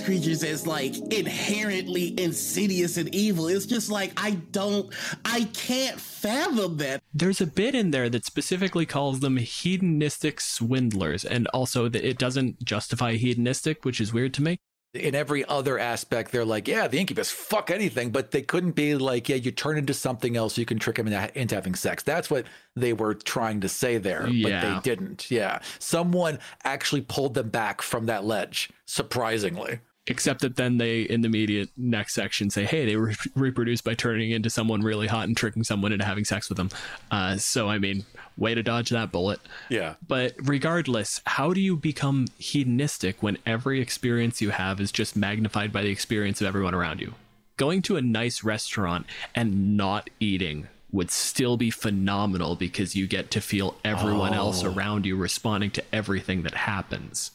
These 0.00 0.06
creatures 0.06 0.44
as 0.44 0.66
like 0.66 0.96
inherently 1.12 2.18
insidious 2.20 2.96
and 2.96 3.14
evil. 3.14 3.48
It's 3.48 3.66
just 3.66 3.90
like 3.90 4.12
I 4.16 4.32
don't, 4.52 4.92
I 5.24 5.44
can't 5.52 6.00
fathom 6.00 6.78
that. 6.78 7.02
There's 7.12 7.40
a 7.40 7.46
bit 7.46 7.74
in 7.74 7.90
there 7.90 8.08
that 8.10 8.24
specifically 8.24 8.86
calls 8.86 9.20
them 9.20 9.36
hedonistic 9.36 10.40
swindlers, 10.40 11.24
and 11.24 11.46
also 11.48 11.88
that 11.88 12.04
it 12.04 12.18
doesn't 12.18 12.64
justify 12.64 13.14
hedonistic, 13.14 13.84
which 13.84 14.00
is 14.00 14.12
weird 14.12 14.34
to 14.34 14.42
me 14.42 14.58
in 14.92 15.14
every 15.14 15.44
other 15.44 15.78
aspect, 15.78 16.32
they're 16.32 16.44
like, 16.44 16.66
yeah, 16.66 16.88
the 16.88 16.98
incubus, 16.98 17.30
fuck 17.30 17.70
anything, 17.70 18.10
but 18.10 18.32
they 18.32 18.42
couldn't 18.42 18.72
be 18.72 18.96
like, 18.96 19.28
yeah, 19.28 19.36
you 19.36 19.52
turn 19.52 19.78
into 19.78 19.94
something 19.94 20.36
else, 20.36 20.58
you 20.58 20.66
can 20.66 20.78
trick 20.78 20.96
them 20.96 21.06
into, 21.06 21.38
into 21.38 21.54
having 21.54 21.74
sex. 21.74 22.02
That's 22.02 22.28
what 22.28 22.46
they 22.74 22.92
were 22.92 23.14
trying 23.14 23.60
to 23.60 23.68
say 23.68 23.98
there, 23.98 24.26
yeah. 24.26 24.60
but 24.60 24.82
they 24.82 24.90
didn't. 24.90 25.30
Yeah. 25.30 25.60
Someone 25.78 26.40
actually 26.64 27.02
pulled 27.02 27.34
them 27.34 27.50
back 27.50 27.82
from 27.82 28.06
that 28.06 28.24
ledge, 28.24 28.70
surprisingly. 28.86 29.78
Except 30.10 30.40
that 30.40 30.56
then 30.56 30.78
they, 30.78 31.02
in 31.02 31.20
the 31.20 31.26
immediate 31.26 31.70
next 31.76 32.14
section, 32.14 32.50
say, 32.50 32.64
hey, 32.64 32.84
they 32.84 32.96
re- 32.96 33.14
reproduce 33.34 33.80
by 33.80 33.94
turning 33.94 34.32
into 34.32 34.50
someone 34.50 34.82
really 34.82 35.06
hot 35.06 35.28
and 35.28 35.36
tricking 35.36 35.62
someone 35.62 35.92
into 35.92 36.04
having 36.04 36.24
sex 36.24 36.48
with 36.48 36.56
them. 36.56 36.70
Uh, 37.10 37.36
so, 37.36 37.68
I 37.68 37.78
mean, 37.78 38.04
way 38.36 38.54
to 38.54 38.62
dodge 38.62 38.90
that 38.90 39.12
bullet. 39.12 39.40
Yeah. 39.68 39.94
But 40.06 40.34
regardless, 40.38 41.20
how 41.26 41.52
do 41.52 41.60
you 41.60 41.76
become 41.76 42.26
hedonistic 42.38 43.22
when 43.22 43.38
every 43.46 43.80
experience 43.80 44.40
you 44.40 44.50
have 44.50 44.80
is 44.80 44.90
just 44.90 45.14
magnified 45.14 45.72
by 45.72 45.82
the 45.82 45.90
experience 45.90 46.40
of 46.40 46.46
everyone 46.46 46.74
around 46.74 47.00
you? 47.00 47.14
Going 47.56 47.82
to 47.82 47.96
a 47.96 48.02
nice 48.02 48.42
restaurant 48.42 49.06
and 49.34 49.76
not 49.76 50.10
eating 50.18 50.68
would 50.90 51.10
still 51.10 51.56
be 51.56 51.70
phenomenal 51.70 52.56
because 52.56 52.96
you 52.96 53.06
get 53.06 53.30
to 53.30 53.40
feel 53.40 53.76
everyone 53.84 54.34
oh. 54.34 54.38
else 54.38 54.64
around 54.64 55.06
you 55.06 55.14
responding 55.14 55.70
to 55.70 55.84
everything 55.92 56.42
that 56.42 56.54
happens 56.54 57.30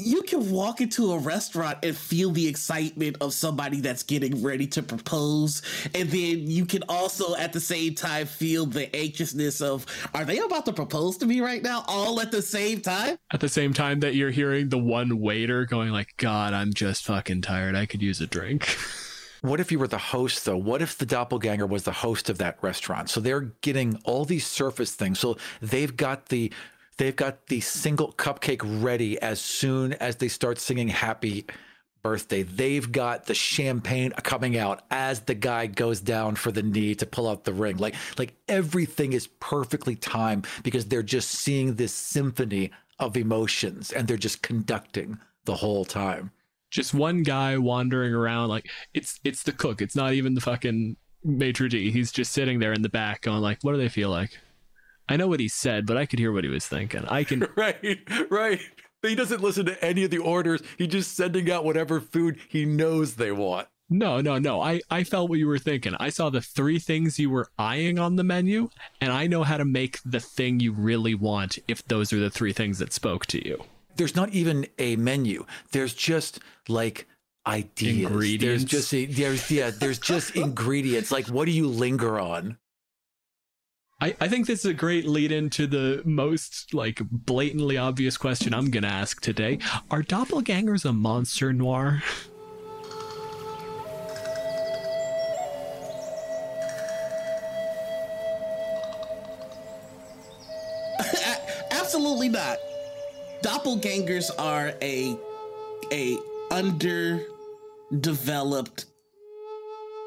you 0.00 0.22
can 0.22 0.50
walk 0.50 0.80
into 0.80 1.12
a 1.12 1.18
restaurant 1.18 1.78
and 1.82 1.96
feel 1.96 2.30
the 2.30 2.46
excitement 2.48 3.16
of 3.20 3.32
somebody 3.32 3.80
that's 3.80 4.02
getting 4.02 4.42
ready 4.42 4.66
to 4.66 4.82
propose 4.82 5.62
and 5.94 6.08
then 6.10 6.50
you 6.50 6.64
can 6.64 6.82
also 6.88 7.34
at 7.36 7.52
the 7.52 7.60
same 7.60 7.94
time 7.94 8.26
feel 8.26 8.66
the 8.66 8.94
anxiousness 8.96 9.60
of 9.60 9.86
are 10.14 10.24
they 10.24 10.38
about 10.38 10.64
to 10.64 10.72
propose 10.72 11.16
to 11.16 11.26
me 11.26 11.40
right 11.40 11.62
now 11.62 11.84
all 11.86 12.20
at 12.20 12.30
the 12.30 12.42
same 12.42 12.80
time 12.80 13.16
at 13.32 13.40
the 13.40 13.48
same 13.48 13.72
time 13.72 14.00
that 14.00 14.14
you're 14.14 14.30
hearing 14.30 14.68
the 14.68 14.78
one 14.78 15.20
waiter 15.20 15.66
going 15.66 15.90
like 15.90 16.08
god 16.16 16.54
i'm 16.54 16.72
just 16.72 17.04
fucking 17.04 17.42
tired 17.42 17.74
i 17.74 17.86
could 17.86 18.02
use 18.02 18.20
a 18.20 18.26
drink 18.26 18.76
What 19.42 19.58
if 19.58 19.72
you 19.72 19.78
were 19.78 19.88
the 19.88 19.96
host, 19.96 20.44
though? 20.44 20.58
What 20.58 20.82
if 20.82 20.98
the 20.98 21.06
doppelganger 21.06 21.66
was 21.66 21.84
the 21.84 21.92
host 21.92 22.28
of 22.28 22.38
that 22.38 22.58
restaurant? 22.60 23.08
So 23.08 23.20
they're 23.20 23.52
getting 23.62 23.96
all 24.04 24.26
these 24.26 24.46
surface 24.46 24.92
things. 24.92 25.18
So 25.18 25.38
they've 25.62 25.96
got 25.96 26.26
the 26.26 26.52
They've 27.00 27.16
got 27.16 27.46
the 27.46 27.60
single 27.60 28.12
cupcake 28.12 28.60
ready 28.82 29.18
as 29.22 29.40
soon 29.40 29.94
as 29.94 30.16
they 30.16 30.28
start 30.28 30.58
singing 30.58 30.88
happy 30.88 31.46
birthday. 32.02 32.42
They've 32.42 32.92
got 32.92 33.24
the 33.24 33.32
champagne 33.32 34.10
coming 34.22 34.58
out 34.58 34.82
as 34.90 35.20
the 35.20 35.34
guy 35.34 35.66
goes 35.66 36.02
down 36.02 36.34
for 36.34 36.52
the 36.52 36.62
knee 36.62 36.94
to 36.96 37.06
pull 37.06 37.26
out 37.26 37.44
the 37.44 37.54
ring. 37.54 37.78
Like 37.78 37.94
like 38.18 38.34
everything 38.48 39.14
is 39.14 39.28
perfectly 39.28 39.96
timed 39.96 40.46
because 40.62 40.84
they're 40.84 41.02
just 41.02 41.30
seeing 41.30 41.76
this 41.76 41.94
symphony 41.94 42.70
of 42.98 43.16
emotions 43.16 43.92
and 43.92 44.06
they're 44.06 44.18
just 44.18 44.42
conducting 44.42 45.18
the 45.46 45.54
whole 45.54 45.86
time. 45.86 46.30
Just 46.70 46.92
one 46.92 47.22
guy 47.22 47.56
wandering 47.56 48.12
around 48.12 48.50
like 48.50 48.68
it's 48.92 49.18
it's 49.24 49.42
the 49.44 49.52
cook. 49.52 49.80
It's 49.80 49.96
not 49.96 50.12
even 50.12 50.34
the 50.34 50.42
fucking 50.42 50.98
maitre 51.24 51.70
d'. 51.70 51.92
He's 51.92 52.12
just 52.12 52.32
sitting 52.32 52.58
there 52.58 52.74
in 52.74 52.82
the 52.82 52.90
back 52.90 53.22
going 53.22 53.40
like, 53.40 53.62
what 53.62 53.72
do 53.72 53.78
they 53.78 53.88
feel 53.88 54.10
like? 54.10 54.38
I 55.10 55.16
know 55.16 55.26
what 55.26 55.40
he 55.40 55.48
said, 55.48 55.86
but 55.86 55.96
I 55.96 56.06
could 56.06 56.20
hear 56.20 56.32
what 56.32 56.44
he 56.44 56.50
was 56.50 56.66
thinking. 56.66 57.04
I 57.06 57.24
can 57.24 57.46
right, 57.56 57.98
right. 58.30 58.60
He 59.02 59.14
doesn't 59.16 59.42
listen 59.42 59.66
to 59.66 59.84
any 59.84 60.04
of 60.04 60.10
the 60.10 60.18
orders. 60.18 60.62
He's 60.78 60.88
just 60.88 61.16
sending 61.16 61.50
out 61.50 61.64
whatever 61.64 62.00
food 62.00 62.38
he 62.48 62.64
knows 62.64 63.14
they 63.14 63.32
want. 63.32 63.66
No, 63.88 64.20
no, 64.20 64.38
no. 64.38 64.60
I, 64.60 64.82
I 64.88 65.02
felt 65.02 65.28
what 65.28 65.40
you 65.40 65.48
were 65.48 65.58
thinking. 65.58 65.96
I 65.98 66.10
saw 66.10 66.30
the 66.30 66.40
three 66.40 66.78
things 66.78 67.18
you 67.18 67.28
were 67.28 67.48
eyeing 67.58 67.98
on 67.98 68.14
the 68.14 68.22
menu, 68.22 68.70
and 69.00 69.12
I 69.12 69.26
know 69.26 69.42
how 69.42 69.56
to 69.56 69.64
make 69.64 69.98
the 70.04 70.20
thing 70.20 70.60
you 70.60 70.70
really 70.72 71.16
want 71.16 71.58
if 71.66 71.84
those 71.84 72.12
are 72.12 72.20
the 72.20 72.30
three 72.30 72.52
things 72.52 72.78
that 72.78 72.92
spoke 72.92 73.26
to 73.26 73.44
you. 73.44 73.64
There's 73.96 74.14
not 74.14 74.30
even 74.30 74.68
a 74.78 74.94
menu. 74.94 75.44
There's 75.72 75.92
just 75.92 76.38
like 76.68 77.08
ideas. 77.48 78.08
Ingredients. 78.10 78.62
There's 78.62 78.64
just 78.64 78.94
a, 78.94 79.06
there's 79.06 79.50
yeah, 79.50 79.70
there's 79.70 79.98
just 79.98 80.30
ingredients. 80.36 81.10
Like 81.10 81.26
what 81.26 81.46
do 81.46 81.50
you 81.50 81.66
linger 81.66 82.20
on? 82.20 82.58
I, 84.00 84.16
I 84.18 84.28
think 84.28 84.46
this 84.46 84.60
is 84.60 84.64
a 84.64 84.72
great 84.72 85.06
lead 85.06 85.30
into 85.30 85.66
the 85.66 86.00
most 86.06 86.72
like 86.72 87.02
blatantly 87.10 87.76
obvious 87.76 88.16
question 88.16 88.54
I'm 88.54 88.70
gonna 88.70 88.86
ask 88.86 89.20
today. 89.20 89.58
Are 89.90 90.02
doppelgangers 90.02 90.86
a 90.86 90.94
monster 90.94 91.52
noir? 91.52 92.02
Absolutely 101.70 102.30
not. 102.30 102.56
Doppelgangers 103.42 104.30
are 104.38 104.72
a 104.80 105.14
a 105.92 106.16
underdeveloped 106.50 108.86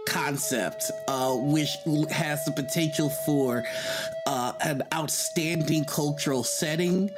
concept, 0.07 0.91
uh, 1.07 1.35
which 1.35 1.69
has 2.11 2.43
the 2.45 2.51
potential 2.51 3.09
for 3.25 3.63
uh, 4.27 4.53
an 4.61 4.83
outstanding 4.93 5.85
cultural 5.85 6.43
setting, 6.43 7.09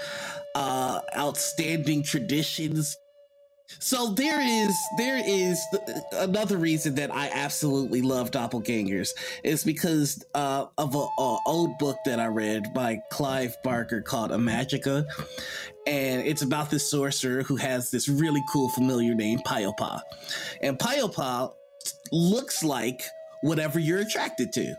uh, 0.56 1.02
outstanding 1.18 2.04
traditions. 2.04 2.98
So 3.80 4.12
there 4.12 4.40
is 4.42 4.76
there 4.98 5.22
is 5.26 5.60
another 6.14 6.58
reason 6.58 6.96
that 6.96 7.14
I 7.14 7.30
absolutely 7.34 8.02
love 8.02 8.30
doppelgangers 8.30 9.10
is 9.44 9.64
because 9.64 10.24
uh, 10.36 10.68
of 10.78 10.96
an 10.96 11.38
old 11.48 11.78
book 11.80 11.98
that 12.06 12.20
I 12.20 12.28
read 12.28 12.74
by 12.74 13.00
Clive 13.12 13.56
Barker 13.64 14.02
called 14.02 14.32
Imajica, 14.32 15.06
and 15.88 16.22
it's 16.22 16.44
about 16.44 16.70
this 16.70 16.90
sorcerer 16.90 17.42
who 17.42 17.56
has 17.56 17.90
this 17.90 18.08
really 18.08 18.44
cool 18.54 18.70
familiar 18.70 19.16
name 19.16 19.40
Piopa, 19.40 20.02
and 20.62 20.78
Piopa 20.78 21.52
looks 22.12 22.64
like 22.64 23.04
whatever 23.42 23.80
you're 23.80 24.00
attracted 24.00 24.52
to. 24.54 24.76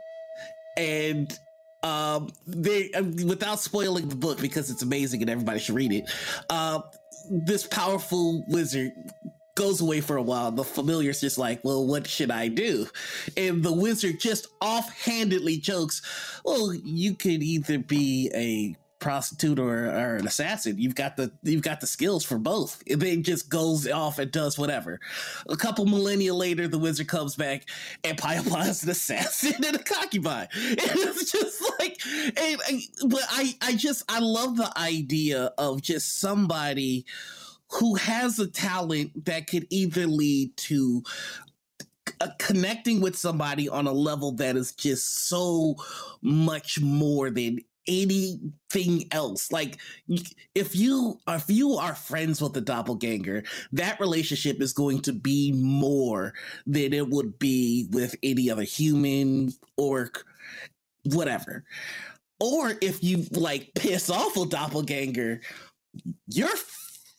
And 0.77 1.39
um, 1.83 2.31
they, 2.47 2.91
uh, 2.93 3.05
without 3.27 3.61
spoiling 3.61 4.09
the 4.09 4.17
book 4.17 4.41
because 4.41 4.71
it's 4.71 4.83
amazing 4.83 5.23
and 5.23 5.31
everybody 5.31 5.59
should 5.59 5.75
read 5.75 5.93
it, 5.93 6.11
uh, 6.51 6.81
this 7.31 7.67
powerful 7.67 8.45
wizard 8.49 8.93
goes 9.55 9.81
away 9.81 10.01
for 10.01 10.17
a 10.17 10.23
while. 10.23 10.53
The 10.53 10.65
familiar's 10.65 11.21
just 11.21 11.39
like, 11.39 11.65
well, 11.65 11.87
what 11.87 12.07
should 12.07 12.31
I 12.31 12.49
do? 12.49 12.87
And 13.37 13.63
the 13.63 13.73
wizard 13.73 14.21
just 14.21 14.49
offhandedly 14.61 15.59
jokes, 15.59 16.03
well, 16.45 16.73
you 16.75 17.15
could 17.15 17.43
either 17.43 17.79
be 17.79 18.31
a 18.35 18.77
prostitute 19.07 19.61
or, 19.61 19.87
or 19.87 20.17
an 20.17 20.27
assassin. 20.27 20.77
You've 20.79 20.97
got 20.97 21.17
the 21.17 21.31
you've 21.45 21.63
got 21.63 21.81
the 21.81 21.87
skills 21.87 22.25
for 22.25 22.39
both. 22.39 22.83
It 22.87 22.99
then 22.99 23.23
just 23.23 23.49
goes 23.49 23.89
off 23.89 24.19
and 24.19 24.33
does 24.33 24.59
whatever. 24.59 24.99
A 25.49 25.57
couple 25.57 25.87
millennia 25.87 26.35
later, 26.35 26.67
the 26.67 26.81
wizard 26.81 27.07
comes 27.07 27.37
back 27.37 27.69
and 28.03 28.19
is 28.19 28.83
an 28.83 28.91
assassin 28.91 29.65
and 29.65 29.77
a 29.77 29.79
concubine. 29.79 30.49
And 30.57 30.79
it's 30.81 31.31
just 31.31 31.63
like, 31.79 32.01
and, 32.37 32.83
but 33.09 33.23
I 33.31 33.55
I 33.63 33.77
just 33.77 34.03
I 34.09 34.19
love 34.19 34.57
the 34.57 34.77
idea 34.77 35.53
of 35.57 35.83
just 35.83 36.19
somebody 36.19 37.07
who 37.75 37.95
has 37.95 38.41
a 38.41 38.49
talent 38.49 39.25
that 39.27 39.47
could 39.47 39.69
either 39.71 40.09
lead 40.09 40.57
to 40.57 41.05
uh, 42.21 42.29
connecting 42.41 43.01
with 43.01 43.17
somebody 43.17 43.69
on 43.69 43.87
a 43.87 43.93
level 43.93 44.33
that 44.33 44.57
is 44.57 44.73
just 44.73 45.29
so 45.29 45.77
much 46.23 46.81
more 46.81 47.31
than 47.31 47.61
anything 47.87 49.05
else. 49.13 49.53
Like 49.53 49.79
if 50.55 50.75
you 50.75 51.19
if 51.29 51.45
you 51.49 51.75
are 51.75 51.95
friends 51.95 52.41
with 52.41 52.53
the 52.53 52.61
doppelganger, 52.61 53.45
that 53.73 54.01
relationship 54.01 54.61
is 54.61 54.73
going 54.73 55.03
to 55.03 55.13
be 55.13 55.53
more 55.53 56.35
than 56.67 56.93
it 56.93 57.09
would 57.09 57.39
be 57.39 57.89
with 57.91 58.15
any 58.23 58.51
other 58.51 58.63
human 58.63 59.53
or 59.77 60.11
whatever. 61.05 61.65
Or 62.41 62.75
if 62.83 63.03
you 63.03 63.25
like 63.33 63.73
piss 63.75 64.11
off 64.11 64.37
a 64.37 64.47
doppelganger, 64.47 65.41
you're 66.29 66.57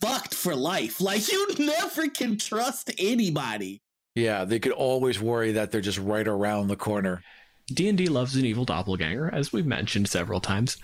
fucked 0.02 0.34
for 0.34 0.56
life. 0.56 1.02
Like 1.02 1.32
you 1.32 1.48
never 1.60 2.08
can 2.08 2.38
trust 2.38 2.92
anybody. 2.98 3.82
Yeah, 4.16 4.46
they 4.46 4.60
could 4.60 4.72
always 4.72 5.20
worry 5.20 5.52
that 5.54 5.72
they're 5.72 5.82
just 5.82 6.00
right 6.00 6.28
around 6.28 6.68
the 6.68 6.76
corner. 6.76 7.22
D&D 7.74 8.08
loves 8.08 8.36
an 8.36 8.46
evil 8.46 8.64
doppelganger, 8.64 9.30
as 9.34 9.52
we've 9.52 9.66
mentioned 9.66 10.08
several 10.08 10.40
times, 10.40 10.78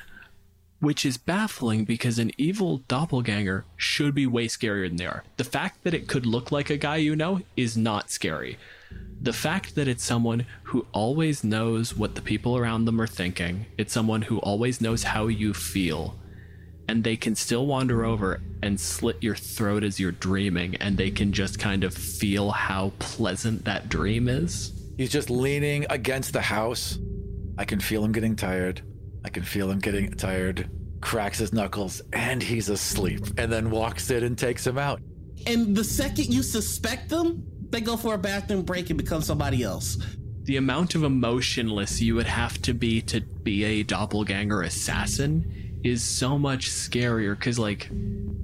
which 0.80 1.06
is 1.06 1.16
baffling 1.16 1.86
because 1.86 2.20
an 2.20 2.32
evil 2.38 2.80
doppelganger 2.90 3.64
should 3.78 4.14
be 4.14 4.28
way 4.28 4.48
scarier 4.48 4.90
than 4.90 4.98
they 4.98 5.06
are. 5.06 5.24
The 5.38 5.46
fact 5.46 5.84
that 5.84 5.94
it 5.94 6.10
could 6.10 6.26
look 6.26 6.52
like 6.52 6.70
a 6.70 6.76
guy 6.76 6.98
you 6.98 7.16
know 7.16 7.42
is 7.56 7.78
not 7.78 8.12
scary. 8.12 8.58
The 9.22 9.32
fact 9.32 9.76
that 9.76 9.88
it's 9.88 10.04
someone 10.04 10.46
who 10.64 10.86
always 10.92 11.42
knows 11.42 11.96
what 11.96 12.16
the 12.16 12.22
people 12.22 12.58
around 12.58 12.84
them 12.84 13.00
are 13.00 13.08
thinking, 13.08 13.68
it's 13.78 13.94
someone 13.94 14.24
who 14.24 14.40
always 14.40 14.82
knows 14.82 15.04
how 15.04 15.28
you 15.28 15.54
feel, 15.54 16.20
and 16.90 17.06
they 17.06 17.16
can 17.16 17.36
still 17.36 17.66
wander 17.66 18.04
over 18.04 18.42
and 18.62 18.78
slit 18.78 19.24
your 19.24 19.36
throat 19.36 19.86
as 19.86 20.02
you're 20.02 20.12
dreaming, 20.12 20.76
and 20.76 20.98
they 20.98 21.12
can 21.12 21.32
just 21.32 21.60
kind 21.60 21.86
of 21.86 21.94
feel 21.94 22.52
how 22.52 22.92
pleasant 23.00 23.64
that 23.64 23.88
dream 23.88 24.28
is. 24.28 24.74
He's 24.98 25.12
just 25.12 25.30
leaning 25.30 25.86
against 25.90 26.34
the 26.34 26.42
house. 26.42 27.00
I 27.58 27.66
can 27.66 27.80
feel 27.80 28.04
him 28.04 28.12
getting 28.12 28.36
tired. 28.36 28.82
I 29.26 29.30
can 29.30 29.44
feel 29.44 29.72
him 29.72 29.80
getting 29.80 30.12
tired. 30.12 30.70
Cracks 31.02 31.40
his 31.40 31.52
knuckles, 31.52 32.02
and 32.14 32.42
he's 32.42 32.70
asleep, 32.70 33.26
and 33.38 33.52
then 33.52 33.70
walks 33.72 34.10
in 34.10 34.24
and 34.24 34.38
takes 34.38 34.66
him 34.66 34.78
out. 34.78 35.02
And 35.48 35.76
the 35.76 35.84
second 35.84 36.34
you 36.34 36.44
suspect 36.44 37.10
them, 37.10 37.44
they 37.70 37.82
go 37.82 37.98
for 37.98 38.14
a 38.14 38.18
bathroom 38.18 38.64
break 38.64 38.90
and 38.90 38.98
become 38.98 39.22
somebody 39.22 39.64
else. 39.64 39.98
The 40.44 40.58
amount 40.58 40.96
of 40.96 41.04
emotionless 41.04 42.02
you 42.02 42.16
would 42.16 42.28
have 42.28 42.62
to 42.64 42.74
be 42.74 43.02
to 43.04 43.22
be 43.22 43.64
a 43.64 43.84
doppelganger 43.84 44.62
assassin 44.62 45.63
is 45.84 46.04
so 46.04 46.38
much 46.38 46.70
scarier 46.70 47.38
because, 47.38 47.60
like, 47.60 47.90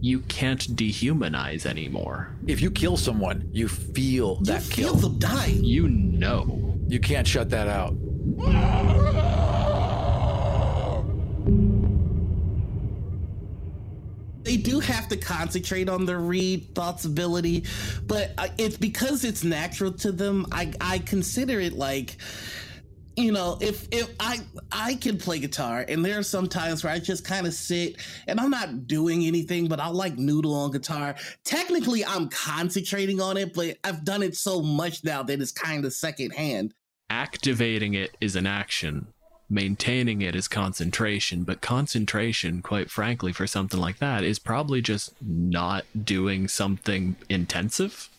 you 0.01 0.19
can't 0.21 0.75
dehumanize 0.75 1.65
anymore. 1.65 2.35
If 2.47 2.61
you 2.61 2.71
kill 2.71 2.97
someone, 2.97 3.49
you 3.51 3.67
feel 3.67 4.35
that 4.41 4.65
you 4.65 4.71
kill. 4.71 4.97
feel 4.97 5.09
them 5.09 5.19
dying. 5.19 5.63
You 5.63 5.87
know. 5.89 6.75
You 6.87 6.99
can't 6.99 7.27
shut 7.27 7.49
that 7.51 7.67
out. 7.67 7.95
they 14.49 14.57
do 14.57 14.79
have 14.79 15.07
to 15.07 15.15
concentrate 15.15 15.87
on 15.87 16.05
their 16.05 16.17
read 16.17 16.73
thoughts 16.73 17.05
ability, 17.05 17.65
but 18.07 18.31
uh, 18.39 18.47
it's 18.57 18.77
because 18.77 19.23
it's 19.23 19.43
natural 19.43 19.91
to 19.91 20.11
them. 20.11 20.47
I 20.51 20.73
I 20.81 20.97
consider 20.99 21.59
it 21.59 21.73
like 21.73 22.17
you 23.19 23.31
know 23.31 23.57
if 23.61 23.87
if 23.91 24.09
i 24.19 24.39
i 24.71 24.95
can 24.95 25.17
play 25.17 25.39
guitar 25.39 25.85
and 25.87 26.03
there 26.03 26.17
are 26.17 26.23
some 26.23 26.47
times 26.47 26.83
where 26.83 26.93
i 26.93 26.99
just 26.99 27.25
kind 27.25 27.45
of 27.45 27.53
sit 27.53 27.97
and 28.27 28.39
i'm 28.39 28.49
not 28.49 28.87
doing 28.87 29.25
anything 29.25 29.67
but 29.67 29.79
i'll 29.79 29.93
like 29.93 30.17
noodle 30.17 30.53
on 30.53 30.71
guitar 30.71 31.15
technically 31.43 32.05
i'm 32.05 32.29
concentrating 32.29 33.19
on 33.21 33.37
it 33.37 33.53
but 33.53 33.77
i've 33.83 34.03
done 34.03 34.23
it 34.23 34.35
so 34.35 34.61
much 34.61 35.03
now 35.03 35.21
that 35.21 35.41
it's 35.41 35.51
kind 35.51 35.85
of 35.85 35.93
secondhand 35.93 36.73
Activating 37.09 37.95
it 37.95 38.15
is 38.21 38.35
an 38.35 38.45
action. 38.45 39.07
Maintaining 39.49 40.21
it 40.21 40.35
is 40.35 40.47
concentration, 40.47 41.43
but 41.43 41.59
concentration, 41.59 42.61
quite 42.61 42.91
frankly, 42.91 43.33
for 43.33 43.47
something 43.47 43.79
like 43.79 43.97
that, 43.97 44.23
is 44.23 44.37
probably 44.37 44.79
just 44.79 45.15
not 45.19 45.85
doing 46.05 46.47
something 46.47 47.15
intensive. 47.27 48.09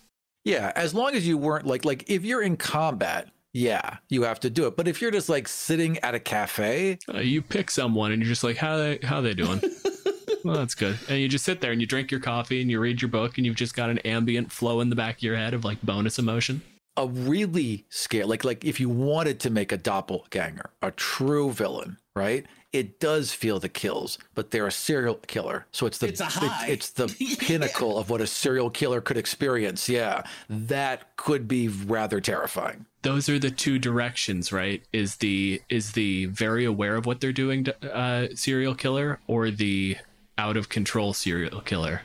Yeah, 0.44 0.72
as 0.74 0.92
long 0.92 1.14
as 1.14 1.28
you 1.28 1.38
weren't 1.38 1.66
like 1.66 1.84
like 1.84 2.10
if 2.10 2.24
you're 2.24 2.42
in 2.42 2.56
combat, 2.56 3.28
yeah, 3.52 3.96
you 4.08 4.22
have 4.22 4.40
to 4.40 4.50
do 4.50 4.66
it. 4.66 4.76
But 4.76 4.86
if 4.88 5.00
you're 5.02 5.10
just 5.10 5.28
like 5.28 5.48
sitting 5.48 5.98
at 5.98 6.14
a 6.14 6.20
cafe, 6.20 6.98
Uh, 7.12 7.18
you 7.18 7.42
pick 7.42 7.70
someone 7.70 8.12
and 8.12 8.22
you're 8.22 8.28
just 8.28 8.44
like, 8.44 8.56
how 8.56 8.76
they 8.76 8.98
how 9.02 9.20
they 9.20 9.34
doing? 9.34 9.60
well, 10.44 10.56
that's 10.56 10.74
good. 10.74 10.98
And 11.08 11.20
you 11.20 11.28
just 11.28 11.44
sit 11.44 11.60
there 11.60 11.72
and 11.72 11.80
you 11.80 11.86
drink 11.86 12.10
your 12.10 12.20
coffee 12.20 12.60
and 12.60 12.70
you 12.70 12.80
read 12.80 13.02
your 13.02 13.08
book 13.10 13.36
and 13.38 13.46
you've 13.46 13.56
just 13.56 13.74
got 13.74 13.90
an 13.90 13.98
ambient 13.98 14.52
flow 14.52 14.80
in 14.80 14.88
the 14.90 14.96
back 14.96 15.16
of 15.16 15.22
your 15.22 15.36
head 15.36 15.54
of 15.54 15.64
like 15.64 15.82
bonus 15.82 16.18
emotion. 16.18 16.62
a 16.96 17.06
really 17.06 17.84
scale 17.88 18.28
like 18.28 18.44
like 18.44 18.64
if 18.64 18.78
you 18.80 18.88
wanted 18.88 19.40
to 19.40 19.50
make 19.50 19.72
a 19.72 19.76
doppelganger, 19.76 20.70
a 20.82 20.90
true 20.92 21.50
villain, 21.52 21.96
right? 22.16 22.46
It 22.72 23.00
does 23.00 23.32
feel 23.32 23.58
the 23.58 23.68
kills, 23.68 24.16
but 24.36 24.52
they're 24.52 24.66
a 24.68 24.72
serial 24.72 25.16
killer. 25.26 25.66
So 25.72 25.86
it's 25.86 25.98
the 25.98 26.06
It's 26.08 26.20
a 26.20 26.26
high. 26.26 26.68
it's 26.68 26.90
the 26.90 27.08
pinnacle 27.40 27.98
of 27.98 28.10
what 28.10 28.20
a 28.20 28.26
serial 28.28 28.70
killer 28.70 29.00
could 29.00 29.16
experience. 29.16 29.88
Yeah. 29.88 30.22
That 30.48 31.16
could 31.16 31.48
be 31.48 31.66
rather 31.66 32.20
terrifying. 32.20 32.86
Those 33.02 33.28
are 33.28 33.38
the 33.38 33.50
two 33.50 33.78
directions, 33.78 34.52
right? 34.52 34.82
Is 34.92 35.16
the 35.16 35.62
is 35.68 35.92
the 35.92 36.26
very 36.26 36.64
aware 36.64 36.96
of 36.96 37.06
what 37.06 37.20
they're 37.20 37.32
doing 37.32 37.66
uh, 37.82 38.28
serial 38.34 38.74
killer 38.74 39.18
or 39.26 39.50
the 39.50 39.96
out 40.36 40.56
of 40.56 40.68
control 40.68 41.14
serial 41.14 41.60
killer? 41.60 42.02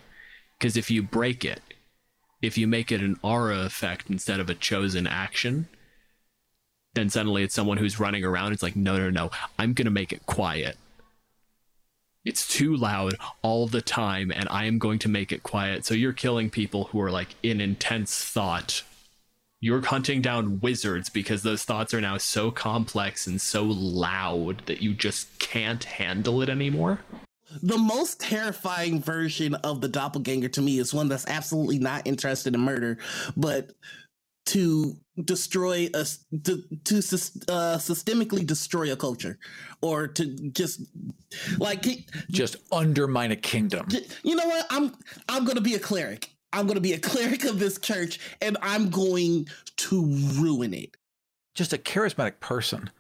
Because 0.58 0.78
if 0.78 0.90
you 0.90 1.04
break 1.04 1.44
it, 1.44 1.62
if 2.42 2.58
you 2.58 2.68
make 2.68 2.92
it 2.92 3.02
an 3.02 3.20
aura 3.22 3.60
effect 3.60 4.10
instead 4.10 4.40
of 4.40 4.50
a 4.50 4.56
chosen 4.56 5.06
action, 5.06 5.68
then 6.94 7.10
suddenly 7.10 7.44
it's 7.44 7.54
someone 7.54 7.78
who's 7.78 8.00
running 8.00 8.24
around. 8.24 8.54
It's 8.54 8.64
like, 8.64 8.76
no, 8.76 8.98
no, 8.98 9.10
no, 9.10 9.32
I'm 9.60 9.74
to 9.76 9.90
make 9.90 10.14
it 10.14 10.26
quiet. 10.26 10.78
It's 12.24 12.48
too 12.48 12.76
loud 12.76 13.16
all 13.44 13.68
the 13.68 13.82
time, 13.82 14.32
and 14.34 14.48
I 14.50 14.66
am 14.66 14.80
going 14.80 14.98
to 15.00 15.10
make 15.10 15.32
it 15.32 15.44
quiet. 15.44 15.86
So 15.86 15.94
you're 15.94 16.14
killing 16.14 16.50
people 16.50 16.86
who 16.86 17.00
are 17.02 17.12
like 17.12 17.36
in 17.44 17.62
intense 17.62 18.24
thought. 18.24 18.82
You're 19.66 19.82
hunting 19.84 20.22
down 20.22 20.60
wizards 20.60 21.10
because 21.10 21.42
those 21.42 21.64
thoughts 21.64 21.92
are 21.96 22.00
now 22.00 22.20
so 22.20 22.52
complex 22.52 23.26
and 23.26 23.42
so 23.42 23.64
loud 23.64 24.62
that 24.68 24.80
you 24.80 24.94
just 24.94 25.40
can't 25.40 25.84
handle 25.84 26.44
it 26.44 26.50
anymore. 26.50 27.00
the 27.64 27.80
most 27.80 28.20
terrifying 28.20 29.02
version 29.02 29.56
of 29.56 29.82
the 29.82 29.88
doppelganger 29.88 30.50
to 30.50 30.62
me 30.62 30.78
is 30.78 30.94
one 30.94 31.10
that's 31.10 31.26
absolutely 31.26 31.80
not 31.80 32.06
interested 32.06 32.54
in 32.54 32.62
murder, 32.62 33.00
but 33.36 33.72
to 34.46 34.96
destroy 35.24 35.90
a 35.96 36.06
to, 36.44 36.62
to 36.84 36.98
uh, 36.98 37.80
systemically 37.80 38.46
destroy 38.46 38.92
a 38.92 38.96
culture 38.96 39.40
or 39.82 40.08
to 40.08 40.26
just 40.52 40.82
like 41.58 41.84
Just 42.30 42.58
undermine 42.72 43.32
a 43.32 43.36
kingdom. 43.36 43.88
you 44.24 44.36
know 44.36 44.46
what 44.46 44.68
i'm 44.70 44.94
i'm 45.30 45.46
gonna 45.46 45.62
be 45.62 45.74
a 45.74 45.80
cleric 45.80 46.35
i'm 46.54 46.68
gonna 46.68 46.80
be 46.80 46.94
a 46.94 47.00
cleric 47.12 47.44
of 47.44 47.60
this 47.60 47.80
church 47.80 48.20
and 48.42 48.58
i'm 48.62 48.90
going 48.90 49.48
to 49.78 50.06
ruin 50.36 50.74
it 50.74 50.98
just 51.54 51.74
a 51.74 51.78
charismatic 51.78 52.40
person 52.40 52.92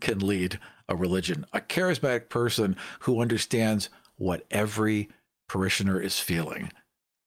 can 0.00 0.18
lead 0.18 0.58
a 0.88 0.96
religion. 0.96 1.44
A 1.52 1.60
charismatic 1.60 2.28
person 2.28 2.76
who 3.00 3.20
understands 3.20 3.90
what 4.16 4.44
every 4.50 5.10
parishioner 5.48 6.00
is 6.00 6.18
feeling 6.18 6.72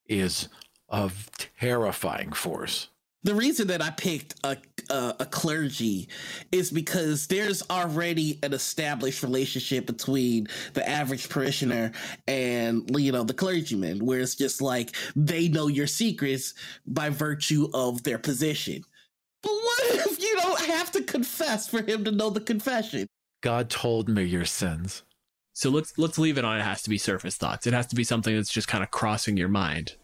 is 0.07 0.49
a 0.89 1.11
terrifying 1.37 2.33
force. 2.33 2.89
The 3.23 3.35
reason 3.35 3.67
that 3.67 3.81
I 3.81 3.91
picked 3.91 4.35
a, 4.43 4.57
a 4.89 5.15
a 5.21 5.25
clergy 5.25 6.09
is 6.51 6.71
because 6.71 7.27
there's 7.27 7.61
already 7.69 8.39
an 8.43 8.53
established 8.53 9.21
relationship 9.23 9.85
between 9.85 10.47
the 10.73 10.87
average 10.87 11.29
parishioner 11.29 11.91
and 12.27 12.89
you 12.97 13.11
know 13.11 13.23
the 13.23 13.33
clergyman, 13.33 14.05
where 14.05 14.19
it's 14.19 14.35
just 14.35 14.61
like 14.61 14.95
they 15.15 15.47
know 15.47 15.67
your 15.67 15.87
secrets 15.87 16.53
by 16.87 17.09
virtue 17.09 17.67
of 17.73 18.03
their 18.03 18.17
position. 18.17 18.83
But 19.43 19.51
what 19.51 19.83
if 20.07 20.19
you 20.19 20.35
don't 20.41 20.61
have 20.61 20.91
to 20.91 21.03
confess 21.03 21.67
for 21.67 21.81
him 21.83 22.03
to 22.05 22.11
know 22.11 22.29
the 22.29 22.41
confession? 22.41 23.07
God 23.41 23.69
told 23.69 24.07
me 24.09 24.23
your 24.23 24.45
sins. 24.45 25.03
So 25.53 25.69
let's 25.69 25.97
let's 25.97 26.17
leave 26.17 26.37
it 26.37 26.45
on 26.45 26.57
it 26.57 26.63
has 26.63 26.81
to 26.83 26.89
be 26.89 26.97
surface 26.97 27.37
thoughts. 27.37 27.67
It 27.67 27.73
has 27.73 27.87
to 27.87 27.95
be 27.95 28.03
something 28.03 28.35
that's 28.35 28.51
just 28.51 28.67
kind 28.67 28.83
of 28.83 28.91
crossing 28.91 29.37
your 29.37 29.49
mind. 29.49 29.95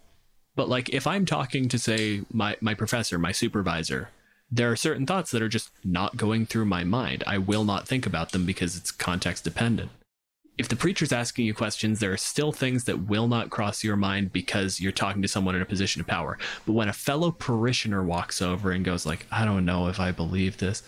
But 0.57 0.67
like 0.67 0.89
if 0.89 1.07
I'm 1.07 1.25
talking 1.25 1.69
to 1.69 1.79
say 1.79 2.23
my 2.33 2.57
my 2.59 2.73
professor, 2.73 3.17
my 3.17 3.31
supervisor, 3.31 4.09
there 4.51 4.71
are 4.71 4.75
certain 4.75 5.05
thoughts 5.05 5.31
that 5.31 5.41
are 5.41 5.47
just 5.47 5.69
not 5.85 6.17
going 6.17 6.45
through 6.45 6.65
my 6.65 6.83
mind. 6.83 7.23
I 7.27 7.37
will 7.37 7.63
not 7.63 7.87
think 7.87 8.05
about 8.05 8.31
them 8.31 8.45
because 8.45 8.75
it's 8.75 8.91
context 8.91 9.43
dependent. 9.45 9.91
If 10.57 10.67
the 10.67 10.75
preacher's 10.75 11.11
asking 11.11 11.45
you 11.45 11.53
questions, 11.53 11.99
there 11.99 12.11
are 12.11 12.17
still 12.17 12.51
things 12.51 12.85
that 12.85 13.07
will 13.07 13.27
not 13.27 13.51
cross 13.51 13.83
your 13.83 13.95
mind 13.95 14.33
because 14.33 14.81
you're 14.81 14.91
talking 14.91 15.21
to 15.21 15.27
someone 15.27 15.53
in 15.55 15.61
a 15.61 15.65
position 15.65 16.01
of 16.01 16.07
power. 16.07 16.39
But 16.65 16.73
when 16.73 16.89
a 16.89 16.93
fellow 16.93 17.29
parishioner 17.29 18.01
walks 18.01 18.41
over 18.41 18.71
and 18.71 18.83
goes 18.83 19.05
like, 19.05 19.27
"I 19.31 19.45
don't 19.45 19.65
know 19.65 19.87
if 19.87 19.99
I 19.99 20.11
believe 20.11 20.57
this," 20.57 20.81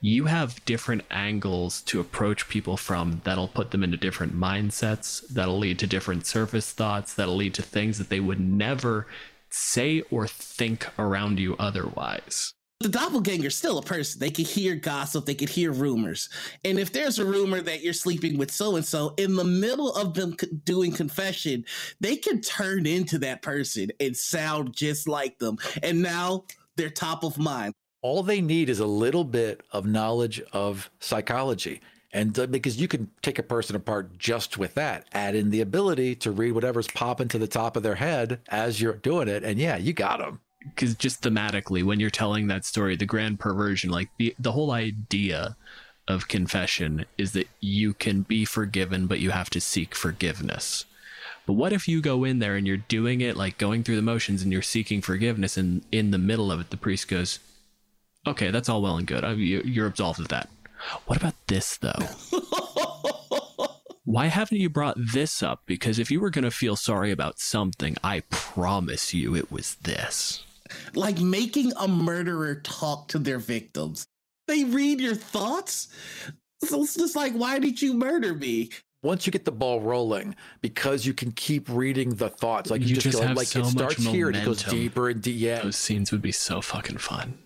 you 0.00 0.26
have 0.26 0.64
different 0.64 1.02
angles 1.10 1.82
to 1.82 2.00
approach 2.00 2.48
people 2.48 2.76
from 2.76 3.20
that'll 3.24 3.48
put 3.48 3.70
them 3.70 3.82
into 3.82 3.96
different 3.96 4.36
mindsets, 4.36 5.26
that'll 5.28 5.58
lead 5.58 5.78
to 5.80 5.86
different 5.86 6.26
surface 6.26 6.72
thoughts, 6.72 7.14
that'll 7.14 7.36
lead 7.36 7.54
to 7.54 7.62
things 7.62 7.98
that 7.98 8.08
they 8.08 8.20
would 8.20 8.40
never 8.40 9.06
say 9.50 10.02
or 10.10 10.26
think 10.26 10.86
around 10.98 11.38
you 11.38 11.56
otherwise. 11.58 12.52
The 12.80 12.88
doppelganger's 12.90 13.56
still 13.56 13.78
a 13.78 13.82
person. 13.82 14.20
They 14.20 14.30
can 14.30 14.44
hear 14.44 14.76
gossip, 14.76 15.24
they 15.24 15.34
can 15.34 15.48
hear 15.48 15.72
rumors. 15.72 16.28
And 16.62 16.78
if 16.78 16.92
there's 16.92 17.18
a 17.18 17.24
rumor 17.24 17.62
that 17.62 17.82
you're 17.82 17.94
sleeping 17.94 18.36
with 18.36 18.50
so 18.50 18.76
and 18.76 18.84
so, 18.84 19.14
in 19.16 19.34
the 19.34 19.44
middle 19.44 19.94
of 19.94 20.12
them 20.12 20.36
doing 20.64 20.92
confession, 20.92 21.64
they 22.00 22.16
can 22.16 22.42
turn 22.42 22.86
into 22.86 23.18
that 23.20 23.40
person 23.40 23.88
and 23.98 24.14
sound 24.14 24.74
just 24.76 25.08
like 25.08 25.38
them. 25.38 25.56
And 25.82 26.02
now 26.02 26.44
they're 26.76 26.90
top 26.90 27.24
of 27.24 27.38
mind. 27.38 27.72
All 28.02 28.22
they 28.22 28.40
need 28.40 28.68
is 28.68 28.78
a 28.78 28.86
little 28.86 29.24
bit 29.24 29.62
of 29.72 29.86
knowledge 29.86 30.40
of 30.52 30.90
psychology. 31.00 31.80
And 32.12 32.38
uh, 32.38 32.46
because 32.46 32.80
you 32.80 32.88
can 32.88 33.10
take 33.20 33.38
a 33.38 33.42
person 33.42 33.76
apart 33.76 34.16
just 34.16 34.58
with 34.58 34.74
that, 34.74 35.06
add 35.12 35.34
in 35.34 35.50
the 35.50 35.60
ability 35.60 36.14
to 36.16 36.30
read 36.30 36.52
whatever's 36.52 36.86
popping 36.86 37.28
to 37.28 37.38
the 37.38 37.46
top 37.46 37.76
of 37.76 37.82
their 37.82 37.96
head 37.96 38.40
as 38.48 38.80
you're 38.80 38.94
doing 38.94 39.28
it. 39.28 39.44
And 39.44 39.58
yeah, 39.58 39.76
you 39.76 39.92
got 39.92 40.20
them. 40.20 40.40
Because 40.60 40.94
just 40.94 41.22
thematically, 41.22 41.84
when 41.84 42.00
you're 42.00 42.10
telling 42.10 42.46
that 42.46 42.64
story, 42.64 42.96
the 42.96 43.06
grand 43.06 43.38
perversion, 43.38 43.90
like 43.90 44.08
the, 44.18 44.34
the 44.38 44.52
whole 44.52 44.70
idea 44.70 45.56
of 46.08 46.28
confession 46.28 47.04
is 47.18 47.32
that 47.32 47.48
you 47.60 47.92
can 47.92 48.22
be 48.22 48.44
forgiven, 48.44 49.06
but 49.06 49.20
you 49.20 49.30
have 49.30 49.50
to 49.50 49.60
seek 49.60 49.94
forgiveness. 49.94 50.84
But 51.44 51.52
what 51.52 51.72
if 51.72 51.86
you 51.86 52.00
go 52.00 52.24
in 52.24 52.40
there 52.40 52.56
and 52.56 52.66
you're 52.66 52.76
doing 52.76 53.20
it 53.20 53.36
like 53.36 53.58
going 53.58 53.84
through 53.84 53.96
the 53.96 54.02
motions 54.02 54.42
and 54.42 54.52
you're 54.52 54.62
seeking 54.62 55.02
forgiveness, 55.02 55.56
and 55.56 55.82
in 55.92 56.10
the 56.10 56.18
middle 56.18 56.50
of 56.50 56.60
it, 56.60 56.70
the 56.70 56.76
priest 56.76 57.08
goes, 57.08 57.38
Okay, 58.26 58.50
that's 58.50 58.68
all 58.68 58.82
well 58.82 58.96
and 58.96 59.06
good. 59.06 59.24
I- 59.24 59.32
you- 59.32 59.62
You're 59.64 59.86
absolved 59.86 60.20
of 60.20 60.28
that. 60.28 60.48
What 61.06 61.18
about 61.18 61.34
this, 61.46 61.76
though? 61.78 61.92
Why 64.04 64.26
haven't 64.26 64.58
you 64.58 64.70
brought 64.70 64.96
this 64.98 65.42
up? 65.42 65.62
Because 65.66 65.98
if 65.98 66.10
you 66.12 66.20
were 66.20 66.30
going 66.30 66.44
to 66.44 66.50
feel 66.50 66.76
sorry 66.76 67.10
about 67.10 67.40
something, 67.40 67.96
I 68.04 68.20
promise 68.30 69.12
you 69.12 69.34
it 69.34 69.50
was 69.50 69.74
this. 69.76 70.44
Like 70.94 71.18
making 71.20 71.72
a 71.78 71.88
murderer 71.88 72.54
talk 72.56 73.08
to 73.08 73.18
their 73.18 73.38
victims. 73.40 74.06
They 74.46 74.62
read 74.64 75.00
your 75.00 75.16
thoughts. 75.16 75.88
So 76.62 76.84
it's 76.84 76.94
just 76.94 77.16
like, 77.16 77.32
why 77.32 77.58
did 77.58 77.82
you 77.82 77.94
murder 77.94 78.32
me? 78.34 78.70
Once 79.02 79.26
you 79.26 79.30
get 79.32 79.44
the 79.44 79.52
ball 79.52 79.80
rolling, 79.80 80.34
because 80.62 81.04
you 81.04 81.12
can 81.12 81.30
keep 81.32 81.68
reading 81.68 82.14
the 82.14 82.28
thoughts, 82.28 82.70
like 82.70 82.80
you, 82.80 82.88
You 82.88 82.94
just, 82.94 83.04
just 83.06 83.18
go 83.18 83.26
have 83.26 83.36
like 83.36 83.46
so 83.48 83.60
it 83.60 83.62
much 83.64 83.74
starts 83.74 84.04
here 84.06 84.28
and 84.28 84.36
it 84.36 84.44
goes 84.44 84.62
deeper 84.64 85.08
and 85.08 85.20
deeper. 85.20 85.36
Yeah, 85.38 85.62
Those 85.62 85.76
scenes 85.76 86.10
would 86.12 86.22
be 86.22 86.32
so 86.32 86.60
fucking 86.60 86.98
fun. 86.98 87.38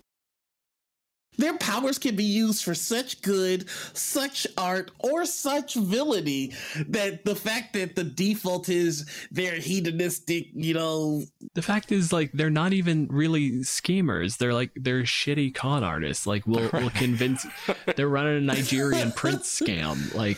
Their 1.37 1.57
powers 1.57 1.97
can 1.97 2.15
be 2.15 2.25
used 2.25 2.63
for 2.63 2.75
such 2.75 3.21
good, 3.21 3.69
such 3.93 4.45
art, 4.57 4.91
or 4.99 5.25
such 5.25 5.75
villainy 5.75 6.53
that 6.87 7.23
the 7.23 7.35
fact 7.35 7.73
that 7.73 7.95
the 7.95 8.03
default 8.03 8.67
is 8.69 9.09
they're 9.31 9.55
hedonistic, 9.55 10.47
you 10.53 10.73
know, 10.73 11.23
The 11.53 11.61
fact 11.61 11.91
is, 11.91 12.11
like, 12.11 12.31
they're 12.33 12.49
not 12.49 12.73
even 12.73 13.07
really 13.07 13.63
schemers. 13.63 14.37
They're 14.37 14.53
like 14.53 14.71
they're 14.75 15.03
shitty 15.03 15.55
con 15.55 15.83
artists. 15.83 16.27
Like, 16.27 16.45
we'll 16.45 16.69
we'll 16.73 16.89
convince 16.91 17.45
they're 17.95 18.09
running 18.09 18.37
a 18.37 18.41
Nigerian 18.41 19.11
prince 19.13 19.59
scam. 19.59 20.13
Like, 20.13 20.37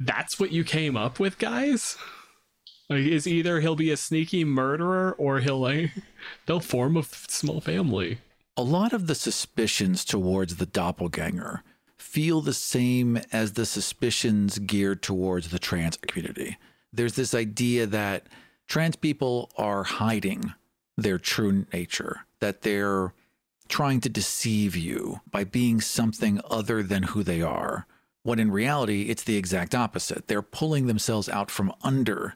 that's 0.00 0.38
what 0.38 0.52
you 0.52 0.62
came 0.64 0.96
up 0.96 1.18
with, 1.18 1.38
guys. 1.38 1.96
Like, 2.88 3.00
is 3.00 3.26
either 3.26 3.60
he'll 3.60 3.76
be 3.76 3.90
a 3.90 3.96
sneaky 3.96 4.44
murderer 4.44 5.14
or 5.18 5.40
he'll 5.40 5.60
like 5.60 5.90
they'll 6.46 6.60
form 6.60 6.96
a 6.96 7.02
small 7.02 7.60
family. 7.60 8.18
A 8.58 8.62
lot 8.62 8.92
of 8.92 9.06
the 9.06 9.14
suspicions 9.14 10.04
towards 10.04 10.56
the 10.56 10.66
doppelganger 10.66 11.62
feel 11.96 12.40
the 12.40 12.52
same 12.52 13.16
as 13.30 13.52
the 13.52 13.64
suspicions 13.64 14.58
geared 14.58 15.00
towards 15.00 15.50
the 15.50 15.60
trans 15.60 15.96
community. 15.96 16.58
There's 16.92 17.14
this 17.14 17.34
idea 17.34 17.86
that 17.86 18.26
trans 18.66 18.96
people 18.96 19.52
are 19.56 19.84
hiding 19.84 20.54
their 20.96 21.18
true 21.18 21.66
nature, 21.72 22.26
that 22.40 22.62
they're 22.62 23.14
trying 23.68 24.00
to 24.00 24.08
deceive 24.08 24.74
you 24.74 25.20
by 25.30 25.44
being 25.44 25.80
something 25.80 26.40
other 26.50 26.82
than 26.82 27.04
who 27.04 27.22
they 27.22 27.40
are, 27.40 27.86
when 28.24 28.40
in 28.40 28.50
reality, 28.50 29.02
it's 29.02 29.22
the 29.22 29.36
exact 29.36 29.72
opposite. 29.72 30.26
They're 30.26 30.42
pulling 30.42 30.88
themselves 30.88 31.28
out 31.28 31.52
from 31.52 31.72
under 31.84 32.34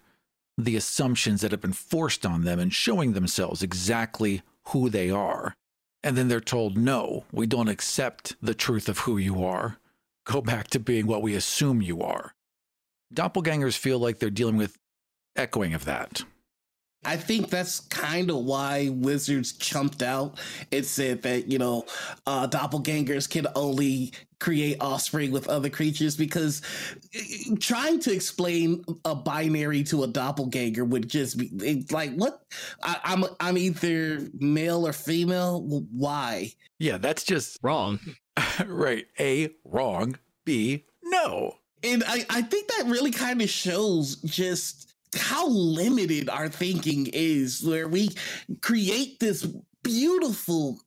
the 0.56 0.76
assumptions 0.76 1.40
that 1.40 1.50
have 1.50 1.60
been 1.60 1.72
forced 1.72 2.24
on 2.24 2.44
them 2.44 2.60
and 2.60 2.72
showing 2.72 3.12
themselves 3.12 3.60
exactly 3.60 4.42
who 4.66 4.88
they 4.88 5.10
are. 5.10 5.56
And 6.04 6.16
then 6.16 6.28
they're 6.28 6.40
told, 6.40 6.76
no, 6.76 7.24
we 7.32 7.46
don't 7.46 7.68
accept 7.68 8.36
the 8.42 8.54
truth 8.54 8.88
of 8.88 9.00
who 9.00 9.18
you 9.18 9.44
are. 9.44 9.78
Go 10.24 10.40
back 10.40 10.68
to 10.68 10.80
being 10.80 11.06
what 11.06 11.22
we 11.22 11.34
assume 11.34 11.82
you 11.82 12.02
are. 12.02 12.34
Doppelgangers 13.14 13.76
feel 13.76 13.98
like 13.98 14.18
they're 14.18 14.30
dealing 14.30 14.56
with 14.56 14.78
echoing 15.36 15.74
of 15.74 15.84
that. 15.84 16.24
I 17.04 17.16
think 17.16 17.50
that's 17.50 17.80
kind 17.80 18.30
of 18.30 18.36
why 18.44 18.90
Wizards 18.92 19.52
chumped 19.52 20.02
out 20.02 20.38
and 20.70 20.86
said 20.86 21.22
that, 21.22 21.48
you 21.48 21.58
know, 21.58 21.84
uh, 22.26 22.46
doppelgangers 22.46 23.28
can 23.28 23.48
only 23.56 24.12
create 24.38 24.76
offspring 24.80 25.30
with 25.32 25.48
other 25.48 25.68
creatures 25.68 26.16
because 26.16 26.62
eh, 27.14 27.54
trying 27.60 28.00
to 28.00 28.12
explain 28.12 28.84
a 29.04 29.14
binary 29.14 29.82
to 29.84 30.04
a 30.04 30.06
doppelganger 30.06 30.84
would 30.84 31.08
just 31.08 31.38
be 31.38 31.50
it's 31.60 31.92
like, 31.92 32.12
what? 32.14 32.42
I, 32.82 32.98
I'm, 33.04 33.24
I'm 33.40 33.58
either 33.58 34.28
male 34.38 34.86
or 34.86 34.92
female. 34.92 35.62
Why? 35.90 36.52
Yeah, 36.78 36.98
that's 36.98 37.24
just 37.24 37.58
Wrong. 37.62 37.98
right. 38.66 39.06
A, 39.18 39.50
wrong. 39.64 40.18
B, 40.44 40.84
no. 41.04 41.56
And 41.84 42.04
I, 42.06 42.24
I 42.30 42.42
think 42.42 42.68
that 42.68 42.86
really 42.86 43.10
kind 43.10 43.42
of 43.42 43.50
shows 43.50 44.16
just 44.16 44.91
how 45.14 45.48
limited 45.48 46.28
our 46.28 46.48
thinking 46.48 47.08
is, 47.12 47.62
where 47.62 47.88
we 47.88 48.10
create 48.60 49.20
this 49.20 49.46
beautiful 49.82 50.80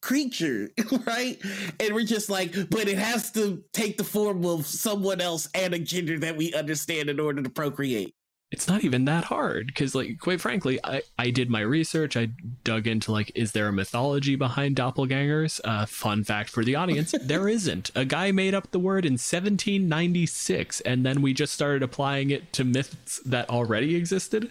creature, 0.00 0.70
right? 1.06 1.40
And 1.78 1.94
we're 1.94 2.04
just 2.04 2.30
like, 2.30 2.52
but 2.70 2.88
it 2.88 2.98
has 2.98 3.30
to 3.32 3.62
take 3.72 3.96
the 3.98 4.04
form 4.04 4.44
of 4.44 4.66
someone 4.66 5.20
else 5.20 5.48
and 5.54 5.74
a 5.74 5.78
gender 5.78 6.18
that 6.20 6.36
we 6.36 6.52
understand 6.54 7.10
in 7.10 7.20
order 7.20 7.42
to 7.42 7.50
procreate. 7.50 8.14
It's 8.50 8.66
not 8.66 8.84
even 8.84 9.04
that 9.04 9.24
hard 9.24 9.66
because 9.66 9.94
like 9.94 10.18
quite 10.18 10.40
frankly 10.40 10.78
I, 10.82 11.02
I 11.18 11.30
did 11.30 11.50
my 11.50 11.60
research 11.60 12.16
i 12.16 12.30
dug 12.64 12.86
into 12.86 13.12
like 13.12 13.30
is 13.34 13.52
there 13.52 13.68
a 13.68 13.72
mythology 13.72 14.36
behind 14.36 14.76
doppelgangers? 14.76 15.60
Uh, 15.64 15.86
fun 15.86 16.24
fact 16.24 16.50
for 16.50 16.64
the 16.64 16.76
audience 16.76 17.14
there 17.22 17.48
isn't. 17.48 17.90
A 17.94 18.04
guy 18.04 18.32
made 18.32 18.54
up 18.54 18.70
the 18.70 18.78
word 18.78 19.04
in 19.04 19.14
1796 19.14 20.80
and 20.82 21.04
then 21.04 21.22
we 21.22 21.32
just 21.32 21.54
started 21.54 21.82
applying 21.82 22.30
it 22.30 22.52
to 22.54 22.64
myths 22.64 23.20
that 23.24 23.48
already 23.48 23.96
existed. 23.96 24.50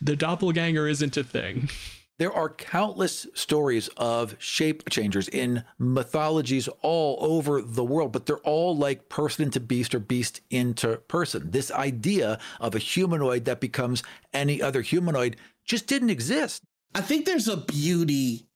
The 0.00 0.16
doppelganger 0.16 0.88
isn't 0.88 1.16
a 1.16 1.24
thing 1.24 1.68
There 2.18 2.32
are 2.32 2.50
countless 2.50 3.26
stories 3.34 3.88
of 3.96 4.36
shape 4.38 4.88
changers 4.90 5.28
in 5.28 5.64
mythologies 5.78 6.68
all 6.80 7.18
over 7.20 7.62
the 7.62 7.84
world, 7.84 8.12
but 8.12 8.26
they're 8.26 8.36
all 8.38 8.76
like 8.76 9.08
person 9.08 9.44
into 9.44 9.60
beast 9.60 9.94
or 9.94 9.98
beast 9.98 10.40
into 10.50 10.98
person. 11.08 11.50
This 11.50 11.70
idea 11.72 12.38
of 12.60 12.74
a 12.74 12.78
humanoid 12.78 13.46
that 13.46 13.60
becomes 13.60 14.02
any 14.32 14.62
other 14.62 14.82
humanoid 14.82 15.36
just 15.64 15.86
didn't 15.86 16.10
exist. 16.10 16.62
I 16.94 17.00
think 17.00 17.24
there's 17.24 17.48
a 17.48 17.56
beauty 17.56 18.46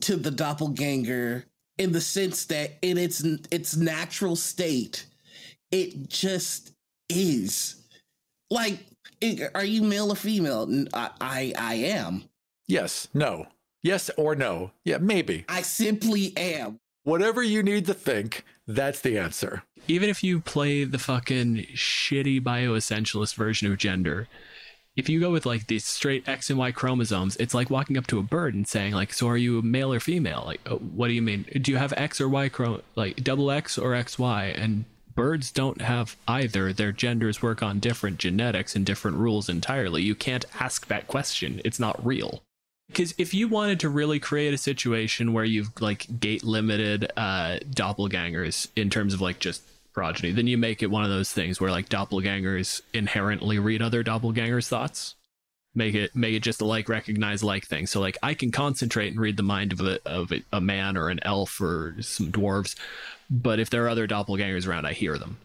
to 0.00 0.16
the 0.16 0.30
doppelganger 0.30 1.44
in 1.78 1.92
the 1.92 2.00
sense 2.00 2.46
that 2.46 2.78
in 2.82 2.98
its 2.98 3.22
its 3.50 3.76
natural 3.76 4.36
state, 4.36 5.06
it 5.70 6.08
just 6.08 6.72
is. 7.08 7.82
Like, 8.50 8.80
are 9.54 9.64
you 9.64 9.82
male 9.82 10.12
or 10.12 10.16
female? 10.16 10.86
I 10.94 11.52
I 11.58 11.74
am. 11.74 12.24
Yes, 12.66 13.08
no. 13.14 13.46
Yes 13.82 14.10
or 14.16 14.34
no. 14.34 14.70
Yeah, 14.84 14.98
maybe. 14.98 15.44
I 15.48 15.62
simply 15.62 16.32
am. 16.36 16.78
Whatever 17.02 17.42
you 17.42 17.62
need 17.62 17.84
to 17.86 17.94
think, 17.94 18.44
that's 18.66 19.00
the 19.00 19.18
answer. 19.18 19.62
even 19.88 20.08
if 20.08 20.24
you 20.24 20.40
play 20.40 20.84
the 20.84 20.98
fucking 20.98 21.66
shitty 21.74 22.40
bioessentialist 22.40 23.34
version 23.34 23.70
of 23.70 23.76
gender 23.76 24.26
if 24.96 25.08
you 25.10 25.20
go 25.20 25.30
with 25.30 25.44
like 25.44 25.66
these 25.66 25.84
straight 25.84 26.26
x 26.26 26.48
and 26.48 26.58
y 26.58 26.72
chromosomes 26.72 27.36
it's 27.36 27.52
like 27.52 27.68
walking 27.68 27.98
up 27.98 28.06
to 28.06 28.18
a 28.18 28.22
bird 28.22 28.54
and 28.54 28.66
saying 28.66 28.94
like 28.94 29.12
so 29.12 29.28
are 29.28 29.36
you 29.36 29.60
male 29.60 29.92
or 29.92 30.00
female 30.00 30.44
like 30.46 30.60
oh, 30.64 30.76
what 30.76 31.08
do 31.08 31.12
you 31.12 31.20
mean 31.20 31.44
do 31.60 31.70
you 31.70 31.76
have 31.76 31.92
x 31.98 32.18
or 32.18 32.28
y 32.30 32.48
chrom 32.48 32.80
like 32.96 33.22
double 33.22 33.50
x 33.50 33.76
or 33.76 33.90
xy 33.90 34.58
and 34.58 34.86
birds 35.14 35.50
don't 35.50 35.82
have 35.82 36.16
either 36.26 36.72
their 36.72 36.92
genders 36.92 37.42
work 37.42 37.62
on 37.62 37.78
different 37.78 38.16
genetics 38.18 38.74
and 38.74 38.86
different 38.86 39.18
rules 39.18 39.50
entirely 39.50 40.00
you 40.02 40.14
can't 40.14 40.46
ask 40.58 40.86
that 40.86 41.06
question 41.08 41.60
it's 41.66 41.78
not 41.78 42.02
real 42.06 42.42
because 42.88 43.14
if 43.18 43.34
you 43.34 43.48
wanted 43.48 43.80
to 43.80 43.88
really 43.88 44.20
create 44.20 44.54
a 44.54 44.58
situation 44.58 45.32
where 45.32 45.44
you've 45.44 45.70
like 45.80 46.20
gate 46.20 46.44
limited 46.44 47.10
uh 47.16 47.58
doppelgangers 47.70 48.68
in 48.76 48.90
terms 48.90 49.14
of 49.14 49.20
like 49.20 49.38
just 49.38 49.62
progeny 49.92 50.32
then 50.32 50.46
you 50.46 50.58
make 50.58 50.82
it 50.82 50.90
one 50.90 51.04
of 51.04 51.10
those 51.10 51.32
things 51.32 51.60
where 51.60 51.70
like 51.70 51.88
doppelgangers 51.88 52.82
inherently 52.92 53.58
read 53.58 53.82
other 53.82 54.02
doppelgangers 54.02 54.68
thoughts. 54.68 55.14
Make 55.76 55.96
it 55.96 56.14
make 56.14 56.34
it 56.34 56.40
just 56.40 56.60
a 56.60 56.64
like 56.64 56.88
recognize 56.88 57.42
like 57.42 57.66
thing 57.66 57.88
so 57.88 58.00
like 58.00 58.16
i 58.22 58.32
can 58.32 58.52
concentrate 58.52 59.08
and 59.08 59.20
read 59.20 59.36
the 59.36 59.42
mind 59.42 59.72
of 59.72 59.80
a 59.80 59.98
of 60.06 60.30
a, 60.30 60.40
a 60.52 60.60
man 60.60 60.96
or 60.96 61.08
an 61.08 61.18
elf 61.22 61.60
or 61.60 61.96
some 62.00 62.30
dwarves 62.30 62.76
but 63.28 63.58
if 63.58 63.70
there 63.70 63.84
are 63.84 63.88
other 63.88 64.06
doppelgangers 64.06 64.68
around 64.68 64.86
i 64.86 64.92
hear 64.92 65.18
them. 65.18 65.38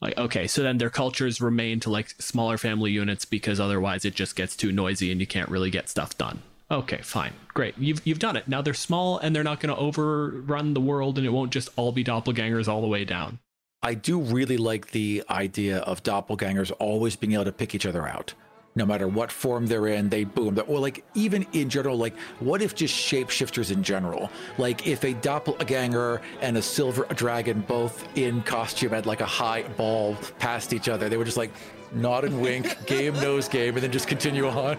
Like 0.00 0.16
okay 0.16 0.46
so 0.46 0.62
then 0.62 0.78
their 0.78 0.90
cultures 0.90 1.40
remain 1.40 1.80
to 1.80 1.90
like 1.90 2.10
smaller 2.20 2.56
family 2.56 2.92
units 2.92 3.24
because 3.24 3.58
otherwise 3.58 4.04
it 4.04 4.14
just 4.14 4.36
gets 4.36 4.54
too 4.54 4.70
noisy 4.70 5.10
and 5.10 5.20
you 5.20 5.26
can't 5.26 5.48
really 5.48 5.70
get 5.70 5.88
stuff 5.88 6.16
done 6.16 6.42
okay 6.70 6.98
fine 7.02 7.32
great 7.48 7.76
you've, 7.78 8.00
you've 8.06 8.18
done 8.18 8.36
it 8.36 8.48
now 8.48 8.62
they're 8.62 8.74
small 8.74 9.18
and 9.18 9.34
they're 9.34 9.44
not 9.44 9.60
going 9.60 9.74
to 9.74 9.80
overrun 9.80 10.74
the 10.74 10.80
world 10.80 11.18
and 11.18 11.26
it 11.26 11.30
won't 11.30 11.52
just 11.52 11.68
all 11.76 11.92
be 11.92 12.02
doppelgangers 12.02 12.68
all 12.68 12.80
the 12.80 12.88
way 12.88 13.04
down 13.04 13.38
I 13.84 13.92
do 13.92 14.18
really 14.18 14.56
like 14.56 14.92
the 14.92 15.22
idea 15.28 15.80
of 15.80 16.02
doppelgangers 16.02 16.72
always 16.78 17.16
being 17.16 17.34
able 17.34 17.44
to 17.44 17.52
pick 17.52 17.74
each 17.74 17.84
other 17.84 18.08
out. 18.08 18.32
No 18.74 18.86
matter 18.86 19.06
what 19.06 19.30
form 19.30 19.66
they're 19.66 19.88
in, 19.88 20.08
they 20.08 20.24
boom. 20.24 20.58
Or 20.66 20.80
like 20.80 21.04
even 21.12 21.46
in 21.52 21.68
general, 21.68 21.98
like 21.98 22.16
what 22.40 22.62
if 22.62 22.74
just 22.74 22.94
shapeshifters 22.94 23.70
in 23.70 23.82
general? 23.82 24.30
Like 24.56 24.86
if 24.86 25.04
a 25.04 25.12
doppelganger 25.12 26.22
and 26.40 26.56
a 26.56 26.62
silver 26.62 27.04
dragon 27.14 27.60
both 27.60 28.08
in 28.16 28.40
costume 28.42 28.92
had 28.92 29.04
like 29.04 29.20
a 29.20 29.26
high 29.26 29.64
ball 29.76 30.16
past 30.38 30.72
each 30.72 30.88
other, 30.88 31.10
they 31.10 31.18
were 31.18 31.26
just 31.26 31.36
like 31.36 31.52
nod 31.92 32.24
and 32.24 32.40
wink, 32.40 32.78
game 32.86 33.12
knows 33.16 33.48
game, 33.48 33.74
and 33.74 33.82
then 33.82 33.92
just 33.92 34.08
continue 34.08 34.48
on. 34.48 34.78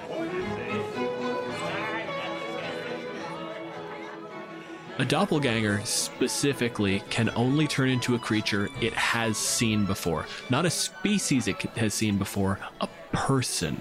A 4.98 5.04
doppelganger 5.04 5.82
specifically 5.84 7.04
can 7.10 7.30
only 7.36 7.68
turn 7.68 7.90
into 7.90 8.16
a 8.16 8.20
creature 8.20 8.70
it 8.82 8.94
has 8.94 9.38
seen 9.38 9.86
before. 9.86 10.26
Not 10.50 10.66
a 10.66 10.70
species 10.70 11.50
it 11.50 11.58
has 11.76 11.94
seen 11.94 12.18
before, 12.18 12.60
a 12.80 12.88
person. 13.12 13.80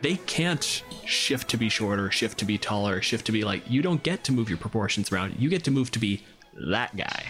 They 0.00 0.16
can't 0.16 0.82
shift 1.04 1.50
to 1.50 1.58
be 1.58 1.68
shorter, 1.68 2.10
shift 2.10 2.38
to 2.38 2.46
be 2.46 2.56
taller, 2.56 3.02
shift 3.02 3.26
to 3.26 3.32
be 3.32 3.44
like, 3.44 3.68
you 3.70 3.82
don't 3.82 4.02
get 4.02 4.24
to 4.24 4.32
move 4.32 4.48
your 4.48 4.56
proportions 4.56 5.12
around. 5.12 5.34
You 5.38 5.50
get 5.50 5.64
to 5.64 5.70
move 5.70 5.90
to 5.90 5.98
be 5.98 6.24
that 6.70 6.96
guy. 6.96 7.26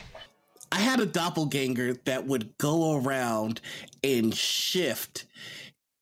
I 0.70 0.78
had 0.78 1.00
a 1.00 1.06
doppelganger 1.06 1.94
that 2.04 2.26
would 2.26 2.56
go 2.58 3.02
around 3.02 3.60
and 4.04 4.32
shift 4.32 5.26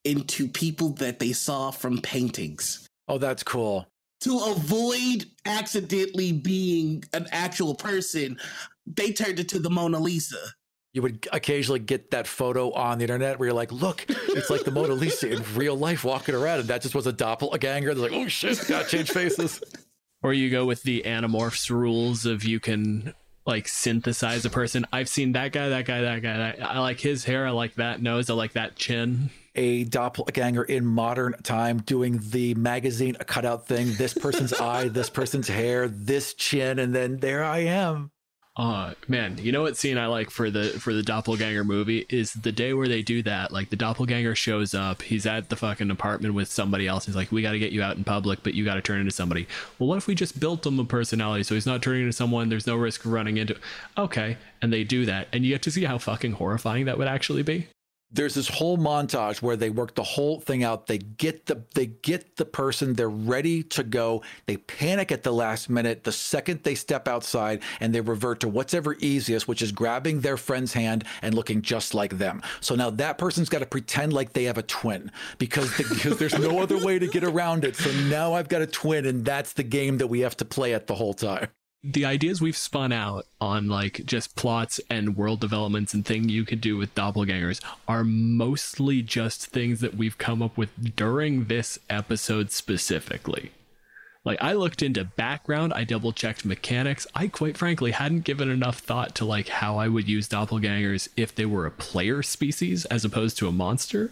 into 0.05 0.49
people 0.49 0.91
that 0.91 1.19
they 1.19 1.33
saw 1.33 1.71
from 1.71 2.03
paintings 2.03 2.87
Oh, 3.09 3.19
that's 3.19 3.43
cool. 3.43 3.87
To 4.21 4.39
avoid 4.39 5.27
accidentally 5.45 6.33
being 6.33 7.05
an 7.13 7.27
actual 7.31 7.75
person. 7.75 8.39
They 8.87 9.13
turned 9.13 9.39
it 9.39 9.49
to 9.51 9.59
the 9.59 9.71
Mona 9.71 9.99
Lisa. 9.99 10.39
You 10.93 11.03
would 11.03 11.29
occasionally 11.31 11.81
get 11.81 12.13
that 12.13 12.27
photo 12.27 12.73
on 12.73 12.99
the 12.99 13.05
internet 13.05 13.39
where 13.39 13.49
you're 13.49 13.55
like, 13.55 13.71
look, 13.71 14.07
it's 14.09 14.49
like 14.49 14.65
the 14.65 14.71
Mona 14.71 14.95
Lisa 14.95 15.31
in 15.31 15.43
real 15.55 15.77
life 15.77 16.05
walking 16.05 16.35
around. 16.35 16.61
And 16.61 16.69
that 16.69 16.81
just 16.81 16.95
was 16.95 17.07
a 17.07 17.13
doppelganger. 17.13 17.93
They're 17.93 18.11
like, 18.11 18.19
oh 18.19 18.29
shit, 18.29 18.65
gotta 18.67 18.89
change 18.89 19.11
faces. 19.11 19.61
Or 20.23 20.33
you 20.33 20.49
go 20.49 20.65
with 20.65 20.83
the 20.85 21.03
Animorphs 21.05 21.69
rules 21.69 22.25
of 22.25 22.45
you 22.45 22.61
can 22.61 23.13
like 23.45 23.69
synthesize 23.69 24.45
a 24.45 24.51
person. 24.51 24.87
I've 24.93 25.09
seen 25.09 25.33
that 25.33 25.53
guy, 25.53 25.69
that 25.69 25.85
guy, 25.85 26.01
that 26.01 26.23
guy. 26.23 26.37
That, 26.39 26.63
I 26.63 26.79
like 26.81 26.99
his 26.99 27.25
hair. 27.25 27.47
I 27.47 27.51
like 27.51 27.75
that 27.75 28.01
nose. 28.01 28.31
I 28.31 28.35
like 28.35 28.55
that 28.55 28.77
chin. 28.77 29.31
A 29.57 29.85
doppelganger 29.85 30.63
in 30.65 30.87
modern 30.87 31.35
time 31.43 31.79
doing 31.79 32.21
the 32.31 32.55
magazine 32.55 33.17
cutout 33.27 33.67
thing. 33.67 33.95
This 33.95 34.15
person's 34.15 34.53
eye, 34.61 34.89
this 34.89 35.11
person's 35.11 35.49
hair, 35.49 35.89
this 35.89 36.35
chin, 36.35 36.79
and 36.79 36.95
then 36.95 37.19
there 37.19 37.43
I 37.43 37.59
am. 37.61 38.11
Oh 38.59 38.95
man, 39.07 39.37
you 39.37 39.53
know 39.53 39.61
what 39.61 39.77
scene 39.77 39.99
I 39.99 40.07
like 40.07 40.31
for 40.31 40.51
the 40.51 40.69
for 40.81 40.95
the 40.95 41.03
doppelganger 41.03 41.63
movie 41.63 42.07
is 42.09 42.33
the 42.33 42.53
day 42.53 42.73
where 42.73 42.89
they 42.89 43.03
do 43.03 43.23
that. 43.25 43.53
Like 43.53 43.69
the 43.69 43.77
doppelganger 43.77 44.35
shows 44.35 44.73
up, 44.73 45.03
he's 45.03 45.27
at 45.27 45.51
the 45.51 45.57
fucking 45.57 45.91
apartment 45.91 46.33
with 46.33 46.51
somebody 46.51 46.87
else. 46.87 47.05
He's 47.05 47.17
like, 47.17 47.31
"We 47.31 47.43
got 47.43 47.53
to 47.53 47.59
get 47.59 47.73
you 47.73 47.83
out 47.83 47.99
in 47.99 48.05
public, 48.05 48.43
but 48.43 48.55
you 48.55 48.65
got 48.65 48.77
to 48.77 48.81
turn 48.81 49.01
into 49.01 49.11
somebody." 49.11 49.47
Well, 49.79 49.91
what 49.91 49.99
if 49.99 50.07
we 50.07 50.15
just 50.15 50.41
built 50.41 50.65
him 50.65 50.79
a 50.79 50.87
personality 50.87 51.43
so 51.43 51.55
he's 51.55 51.67
not 51.67 51.83
turning 51.83 52.03
into 52.03 52.15
someone? 52.15 52.49
There's 52.49 52.67
no 52.67 52.77
risk 52.77 53.05
of 53.05 53.13
running 53.13 53.37
into. 53.37 53.57
Okay, 53.99 54.39
and 54.63 54.73
they 54.73 54.85
do 54.85 55.05
that, 55.05 55.29
and 55.35 55.45
you 55.45 55.53
get 55.53 55.61
to 55.63 55.71
see 55.71 55.85
how 55.85 55.99
fucking 55.99 56.33
horrifying 56.33 56.87
that 56.87 56.97
would 56.97 57.09
actually 57.09 57.43
be. 57.43 57.69
There's 58.11 58.35
this 58.35 58.49
whole 58.49 58.79
montage 58.79 59.43
where 59.43 59.57
they 59.57 59.71
work 59.71 59.95
the 59.95 60.03
whole 60.03 60.41
thing 60.41 60.63
out. 60.63 60.87
They 60.87 60.99
get 60.99 61.47
the 61.47 61.65
they 61.75 61.87
get 61.87 62.37
the 62.37 62.45
person. 62.45 62.95
They're 62.95 63.09
ready 63.09 63.63
to 63.65 63.83
go. 63.83 64.23
They 64.47 64.57
panic 64.57 65.11
at 65.11 65.23
the 65.23 65.33
last 65.33 65.69
minute 65.69 66.05
the 66.05 66.13
second 66.13 66.63
they 66.63 66.75
step 66.75 67.09
outside 67.09 67.63
and 67.81 67.95
they 67.95 68.01
revert 68.01 68.41
to 68.41 68.49
what's 68.49 68.75
ever 68.75 68.97
easiest 69.01 69.49
which 69.49 69.63
is 69.63 69.73
grabbing 69.73 70.21
their 70.21 70.37
friend's 70.37 70.73
hand 70.73 71.05
and 71.23 71.35
looking 71.35 71.63
just 71.63 71.95
like 71.95 72.19
them. 72.19 72.43
So 72.61 72.75
now 72.75 72.91
that 72.91 73.19
person's 73.19 73.49
got 73.49 73.59
to 73.59 73.67
pretend 73.67 74.13
like 74.13 74.33
they 74.33 74.45
have 74.45 74.59
a 74.59 74.63
twin 74.63 75.11
because, 75.39 75.77
the, 75.77 75.85
because 75.89 76.19
there's 76.19 76.39
no 76.39 76.61
other 76.61 76.79
way 76.85 76.99
to 76.99 77.07
get 77.09 77.25
around 77.25 77.65
it. 77.65 77.77
So 77.77 77.91
now 78.09 78.35
i've 78.35 78.49
got 78.49 78.63
a 78.63 78.67
twin 78.67 79.07
and 79.07 79.25
that's 79.25 79.53
the 79.53 79.63
game 79.63 79.99
that 79.99 80.07
we 80.07 80.21
have 80.21 80.37
to 80.39 80.45
play 80.45 80.75
at 80.75 80.87
the 80.87 80.95
whole 80.95 81.15
time 81.15 81.49
the 81.93 82.05
ideas 82.05 82.41
we've 82.41 82.57
spun 82.57 82.91
out 82.91 83.27
on 83.41 83.69
like 83.69 84.05
just 84.05 84.35
plots 84.35 84.81
and 84.91 85.17
world 85.17 85.39
developments 85.39 85.95
and 85.95 86.05
thing 86.05 86.29
you 86.29 86.45
could 86.45 86.61
do 86.61 86.77
with 86.77 86.95
doppelgangers 86.95 87.63
are 87.87 88.03
mostly 88.03 89.03
just 89.03 89.47
things 89.47 89.81
that 89.81 89.95
we've 89.95 90.19
come 90.19 90.43
up 90.43 90.57
with 90.57 90.97
during 90.97 91.45
this 91.45 91.79
episode 91.89 92.51
specifically. 92.51 93.53
Like 94.25 94.43
I 94.43 94.55
looked 94.55 94.83
into 94.83 95.05
background, 95.05 95.73
I 95.73 95.85
double 95.85 96.13
checked 96.13 96.45
mechanics. 96.45 97.07
I 97.15 97.29
quite 97.29 97.57
frankly 97.57 97.93
hadn't 97.93 98.25
given 98.25 98.51
enough 98.51 98.81
thought 98.81 99.15
to 99.17 99.25
like 99.25 99.49
how 99.49 99.79
I 99.79 99.87
would 99.87 100.09
use 100.09 100.29
doppelgangers 100.29 101.09
if 101.17 101.33
they 101.33 101.47
were 101.47 101.67
a 101.67 101.71
player 101.71 102.25
species 102.25 102.85
as 102.87 103.05
opposed 103.05 103.39
to 103.39 103.49
a 103.49 103.53
monster. 103.53 104.11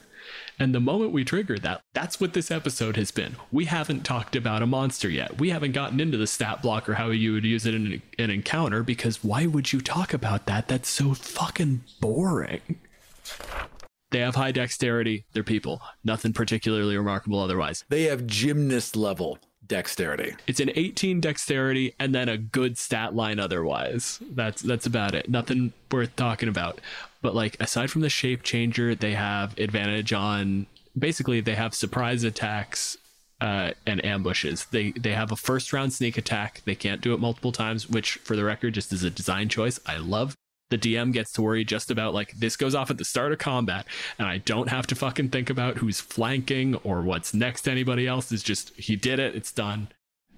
And 0.58 0.74
the 0.74 0.80
moment 0.80 1.12
we 1.12 1.24
trigger 1.24 1.58
that, 1.58 1.80
that's 1.92 2.20
what 2.20 2.32
this 2.32 2.50
episode 2.50 2.96
has 2.96 3.10
been. 3.10 3.36
We 3.50 3.64
haven't 3.66 4.04
talked 4.04 4.36
about 4.36 4.62
a 4.62 4.66
monster 4.66 5.08
yet. 5.08 5.38
We 5.38 5.50
haven't 5.50 5.72
gotten 5.72 6.00
into 6.00 6.18
the 6.18 6.26
stat 6.26 6.62
block 6.62 6.88
or 6.88 6.94
how 6.94 7.10
you 7.10 7.32
would 7.32 7.44
use 7.44 7.66
it 7.66 7.74
in 7.74 8.02
an 8.18 8.30
encounter 8.30 8.82
because 8.82 9.24
why 9.24 9.46
would 9.46 9.72
you 9.72 9.80
talk 9.80 10.14
about 10.14 10.46
that? 10.46 10.68
That's 10.68 10.88
so 10.88 11.14
fucking 11.14 11.82
boring. 12.00 12.60
They 14.10 14.20
have 14.20 14.36
high 14.36 14.52
dexterity. 14.52 15.24
They're 15.32 15.42
people. 15.42 15.82
Nothing 16.04 16.32
particularly 16.32 16.96
remarkable 16.96 17.40
otherwise. 17.40 17.84
they 17.88 18.04
have 18.04 18.26
gymnast 18.26 18.96
level 18.96 19.38
dexterity 19.66 20.34
It's 20.46 20.60
an 20.60 20.70
18 20.74 21.20
dexterity 21.20 21.94
and 21.98 22.14
then 22.14 22.28
a 22.28 22.36
good 22.36 22.76
stat 22.76 23.14
line 23.14 23.40
otherwise. 23.40 24.20
That's 24.20 24.60
that's 24.62 24.86
about 24.86 25.14
it. 25.14 25.28
Nothing 25.28 25.72
worth 25.90 26.14
talking 26.16 26.48
about. 26.48 26.80
But 27.24 27.34
like 27.34 27.56
aside 27.58 27.90
from 27.90 28.02
the 28.02 28.10
shape 28.10 28.42
changer, 28.42 28.94
they 28.94 29.14
have 29.14 29.58
advantage 29.58 30.12
on 30.12 30.66
basically 30.96 31.40
they 31.40 31.54
have 31.54 31.74
surprise 31.74 32.22
attacks 32.22 32.98
uh, 33.40 33.70
and 33.86 34.04
ambushes. 34.04 34.66
They 34.66 34.90
they 34.90 35.12
have 35.12 35.32
a 35.32 35.36
first 35.36 35.72
round 35.72 35.94
sneak 35.94 36.18
attack. 36.18 36.60
They 36.66 36.74
can't 36.74 37.00
do 37.00 37.14
it 37.14 37.20
multiple 37.20 37.50
times, 37.50 37.88
which 37.88 38.16
for 38.16 38.36
the 38.36 38.44
record 38.44 38.74
just 38.74 38.92
is 38.92 39.04
a 39.04 39.10
design 39.10 39.48
choice. 39.48 39.80
I 39.86 39.96
love. 39.96 40.34
The 40.68 40.76
DM 40.76 41.14
gets 41.14 41.32
to 41.32 41.42
worry 41.42 41.64
just 41.64 41.90
about 41.90 42.12
like 42.12 42.32
this 42.32 42.58
goes 42.58 42.74
off 42.74 42.90
at 42.90 42.98
the 42.98 43.06
start 43.06 43.32
of 43.32 43.38
combat, 43.38 43.86
and 44.18 44.28
I 44.28 44.36
don't 44.36 44.68
have 44.68 44.86
to 44.88 44.94
fucking 44.94 45.30
think 45.30 45.48
about 45.48 45.78
who's 45.78 46.02
flanking 46.02 46.74
or 46.84 47.00
what's 47.00 47.32
next 47.32 47.62
to 47.62 47.70
anybody 47.70 48.06
else. 48.06 48.30
It's 48.32 48.42
just 48.42 48.74
he 48.76 48.96
did 48.96 49.18
it, 49.18 49.34
it's 49.34 49.50
done. 49.50 49.88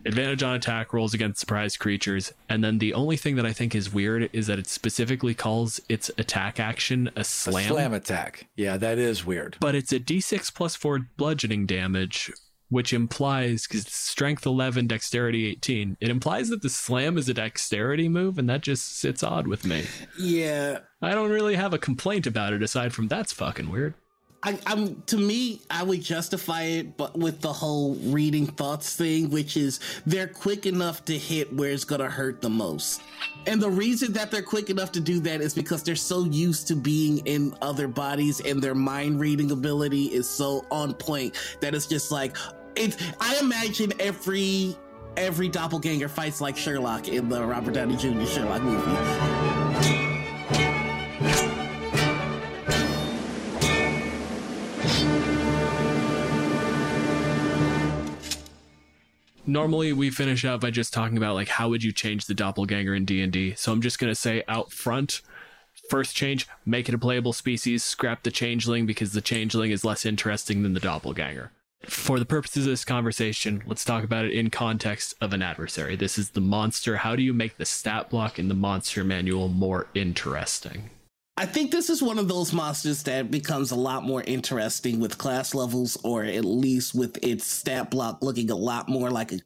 Advantage 0.06 0.42
on 0.42 0.54
attack 0.54 0.92
rolls 0.92 1.14
against 1.14 1.40
surprise 1.40 1.76
creatures, 1.76 2.32
and 2.48 2.62
then 2.62 2.78
the 2.78 2.94
only 2.94 3.16
thing 3.16 3.36
that 3.36 3.46
I 3.46 3.52
think 3.52 3.74
is 3.74 3.92
weird 3.92 4.30
is 4.32 4.46
that 4.46 4.58
it 4.58 4.66
specifically 4.66 5.34
calls 5.34 5.80
its 5.88 6.10
attack 6.16 6.60
action 6.60 7.10
a 7.16 7.24
slam, 7.24 7.68
slam 7.68 7.92
attack. 7.92 8.46
Yeah 8.56 8.76
that 8.76 8.98
is 8.98 9.24
weird. 9.24 9.56
But 9.60 9.74
it's 9.74 9.92
a 9.92 10.00
d6 10.00 10.54
plus 10.54 10.76
4 10.76 11.08
bludgeoning 11.16 11.66
damage, 11.66 12.32
which 12.68 12.92
implies 12.92 13.66
because 13.66 13.86
strength 13.86 14.46
11, 14.46 14.86
dexterity 14.86 15.46
18, 15.48 15.96
it 16.00 16.08
implies 16.08 16.48
that 16.48 16.62
the 16.62 16.68
slam 16.68 17.18
is 17.18 17.28
a 17.28 17.34
dexterity 17.34 18.08
move, 18.08 18.38
and 18.38 18.48
that 18.48 18.60
just 18.60 18.98
sits 18.98 19.22
odd 19.22 19.46
with 19.46 19.64
me. 19.64 19.84
Yeah, 20.18 20.78
I 21.02 21.12
don't 21.12 21.30
really 21.30 21.56
have 21.56 21.74
a 21.74 21.78
complaint 21.78 22.26
about 22.26 22.52
it 22.52 22.62
aside 22.62 22.92
from 22.92 23.08
that's 23.08 23.32
fucking 23.32 23.70
weird. 23.70 23.94
I, 24.46 24.56
I'm 24.64 25.02
to 25.06 25.16
me, 25.16 25.60
I 25.68 25.82
would 25.82 26.00
justify 26.00 26.62
it, 26.62 26.96
but 26.96 27.18
with 27.18 27.40
the 27.40 27.52
whole 27.52 27.96
reading 27.96 28.46
thoughts 28.46 28.94
thing, 28.94 29.28
which 29.28 29.56
is 29.56 29.80
they're 30.06 30.28
quick 30.28 30.66
enough 30.66 31.04
to 31.06 31.18
hit 31.18 31.52
where 31.52 31.70
it's 31.70 31.82
gonna 31.82 32.08
hurt 32.08 32.40
the 32.40 32.48
most. 32.48 33.02
And 33.48 33.60
the 33.60 33.68
reason 33.68 34.12
that 34.12 34.30
they're 34.30 34.42
quick 34.42 34.70
enough 34.70 34.92
to 34.92 35.00
do 35.00 35.18
that 35.20 35.40
is 35.40 35.52
because 35.52 35.82
they're 35.82 35.96
so 35.96 36.24
used 36.26 36.68
to 36.68 36.76
being 36.76 37.18
in 37.26 37.56
other 37.60 37.88
bodies 37.88 38.40
and 38.40 38.62
their 38.62 38.74
mind 38.76 39.18
reading 39.18 39.50
ability 39.50 40.06
is 40.06 40.28
so 40.28 40.64
on 40.70 40.94
point 40.94 41.34
that 41.60 41.74
it's 41.74 41.86
just 41.86 42.12
like 42.12 42.36
it's 42.76 42.96
I 43.20 43.36
imagine 43.38 43.92
every 43.98 44.76
every 45.16 45.48
doppelganger 45.48 46.08
fights 46.08 46.40
like 46.40 46.56
Sherlock 46.56 47.08
in 47.08 47.28
the 47.28 47.44
Robert 47.44 47.74
Downey 47.74 47.96
Jr. 47.96 48.24
Sherlock 48.24 48.62
movie. 48.62 49.95
Normally 59.46 59.92
we 59.92 60.10
finish 60.10 60.44
out 60.44 60.60
by 60.60 60.70
just 60.70 60.92
talking 60.92 61.16
about 61.16 61.34
like 61.34 61.48
how 61.48 61.68
would 61.68 61.82
you 61.82 61.92
change 61.92 62.26
the 62.26 62.34
doppelganger 62.34 62.94
in 62.94 63.04
d&d 63.04 63.54
so 63.56 63.72
i'm 63.72 63.80
just 63.80 63.98
going 63.98 64.10
to 64.10 64.14
say 64.14 64.42
out 64.48 64.72
front 64.72 65.22
first 65.88 66.16
change 66.16 66.48
make 66.64 66.88
it 66.88 66.94
a 66.94 66.98
playable 66.98 67.32
species 67.32 67.84
scrap 67.84 68.22
the 68.22 68.30
changeling 68.30 68.86
because 68.86 69.12
the 69.12 69.20
changeling 69.20 69.70
is 69.70 69.84
less 69.84 70.04
interesting 70.04 70.62
than 70.62 70.72
the 70.72 70.80
doppelganger. 70.80 71.52
For 71.84 72.18
the 72.18 72.24
purposes 72.24 72.66
of 72.66 72.72
this 72.72 72.84
conversation 72.84 73.62
let's 73.66 73.84
talk 73.84 74.02
about 74.02 74.24
it 74.24 74.32
in 74.32 74.50
context 74.50 75.14
of 75.20 75.32
an 75.32 75.42
adversary. 75.42 75.94
This 75.94 76.18
is 76.18 76.30
the 76.30 76.40
monster. 76.40 76.96
How 76.96 77.14
do 77.14 77.22
you 77.22 77.32
make 77.32 77.58
the 77.58 77.64
stat 77.64 78.10
block 78.10 78.38
in 78.38 78.48
the 78.48 78.54
monster 78.54 79.04
manual 79.04 79.48
more 79.48 79.86
interesting 79.94 80.90
I 81.38 81.44
think 81.44 81.70
this 81.70 81.90
is 81.90 82.02
one 82.02 82.18
of 82.18 82.28
those 82.28 82.54
monsters 82.54 83.02
that 83.02 83.30
becomes 83.30 83.70
a 83.70 83.76
lot 83.76 84.04
more 84.04 84.22
interesting 84.22 84.98
with 85.00 85.18
class 85.18 85.54
levels, 85.54 85.98
or 86.02 86.24
at 86.24 86.46
least 86.46 86.94
with 86.94 87.22
its 87.22 87.44
stat 87.44 87.90
block 87.90 88.22
looking 88.22 88.50
a 88.50 88.56
lot 88.56 88.88
more 88.88 89.10
like 89.10 89.32
a, 89.32 89.40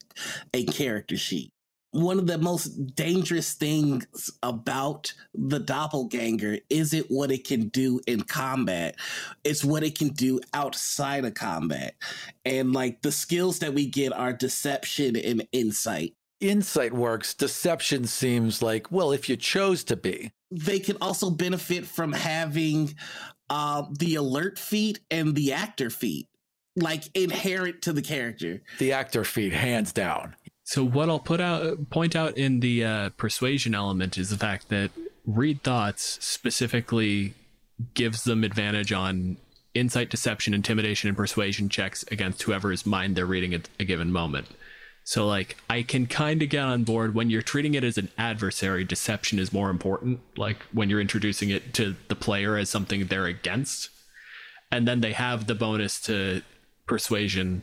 a 0.55 0.65
character 0.67 1.17
sheet. 1.17 1.51
One 1.91 2.21
of 2.21 2.29
the 2.29 2.39
most 2.39 2.95
dangerous 2.95 3.55
things 3.55 4.31
about 4.45 5.13
the 5.35 5.59
doppelganger 5.59 6.59
isn't 6.71 7.07
what 7.09 7.33
it 7.33 7.45
can 7.45 7.67
do 7.71 8.01
in 8.07 8.23
combat, 8.23 8.95
it's 9.43 9.65
what 9.65 9.83
it 9.83 9.99
can 9.99 10.11
do 10.11 10.39
outside 10.55 11.25
of 11.25 11.35
combat. 11.35 11.97
And 12.45 12.73
like 12.73 13.03
the 13.03 13.11
skills 13.11 13.59
that 13.59 13.75
we 13.75 13.87
get 13.87 14.13
are 14.13 14.33
deception 14.33 15.17
and 15.17 15.45
insight. 15.51 16.15
insight 16.41 16.93
works, 16.93 17.35
deception 17.35 18.05
seems 18.05 18.63
like, 18.63 18.93
well, 18.93 19.11
if 19.11 19.29
you 19.29 19.37
chose 19.37 19.83
to 19.85 19.97
be. 19.97 20.31
They 20.51 20.81
can 20.81 20.97
also 21.01 21.31
benefit 21.31 21.87
from 21.87 22.13
having 22.13 22.95
uh, 23.49 23.85
the 23.99 24.17
alert 24.17 24.59
feat 24.59 25.01
and 25.11 25.35
the 25.35 25.53
actor 25.53 25.91
feat, 25.91 26.29
like 26.77 27.05
inherent 27.15 27.83
to 27.83 27.93
the 27.93 28.03
character. 28.03 28.63
The 28.79 28.93
actor 28.93 29.25
feat, 29.25 29.53
hands 29.53 29.93
down. 29.93 30.37
So 30.65 30.85
what 30.85 31.09
I'll 31.09 31.19
put 31.19 31.41
out 31.41 31.91
point 31.91 32.15
out 32.15 32.37
in 32.37 32.61
the 32.61 32.85
uh, 32.85 33.11
persuasion 33.11 33.75
element 33.75 34.17
is 34.17 34.31
the 34.31 34.37
fact 34.37 34.69
that 34.69 34.91
read 35.27 35.63
thoughts 35.63 36.19
specifically 36.25 37.35
gives 37.95 38.25
them 38.25 38.45
advantage 38.45 38.93
on 38.93 39.37
insight, 39.75 40.11
deception, 40.11 40.55
intimidation, 40.55 41.09
and 41.09 41.17
persuasion 41.17 41.69
checks 41.69 42.05
against 42.11 42.43
whoever's 42.43 42.87
mind 42.87 43.17
they're 43.17 43.27
reading 43.27 43.55
at 43.55 43.69
a 43.79 43.85
given 43.85 44.13
moment. 44.13 44.47
So 45.11 45.27
like 45.27 45.57
I 45.69 45.83
can 45.83 46.07
kind 46.07 46.41
of 46.41 46.51
get 46.51 46.63
on 46.63 46.85
board 46.85 47.17
when 47.17 47.31
you're 47.31 47.43
treating 47.43 47.75
it 47.75 47.83
as 47.83 47.99
an 47.99 48.11
adversary, 48.17 48.85
deception 48.85 49.41
is 49.41 49.53
more 49.53 49.69
important. 49.69 50.21
Like 50.37 50.59
when 50.73 50.89
you're 50.89 51.01
introducing 51.01 51.51
it 51.51 51.75
to 51.75 51.97
the 52.07 52.15
player 52.15 52.57
as 52.57 52.71
something 52.71 53.05
they're 53.05 53.27
against. 53.27 53.91
And 54.71 54.87
then 54.87 55.01
they 55.01 55.11
have 55.11 55.49
the 55.49 55.57
bonus 55.57 56.01
to 56.03 56.43
persuasion 56.87 57.63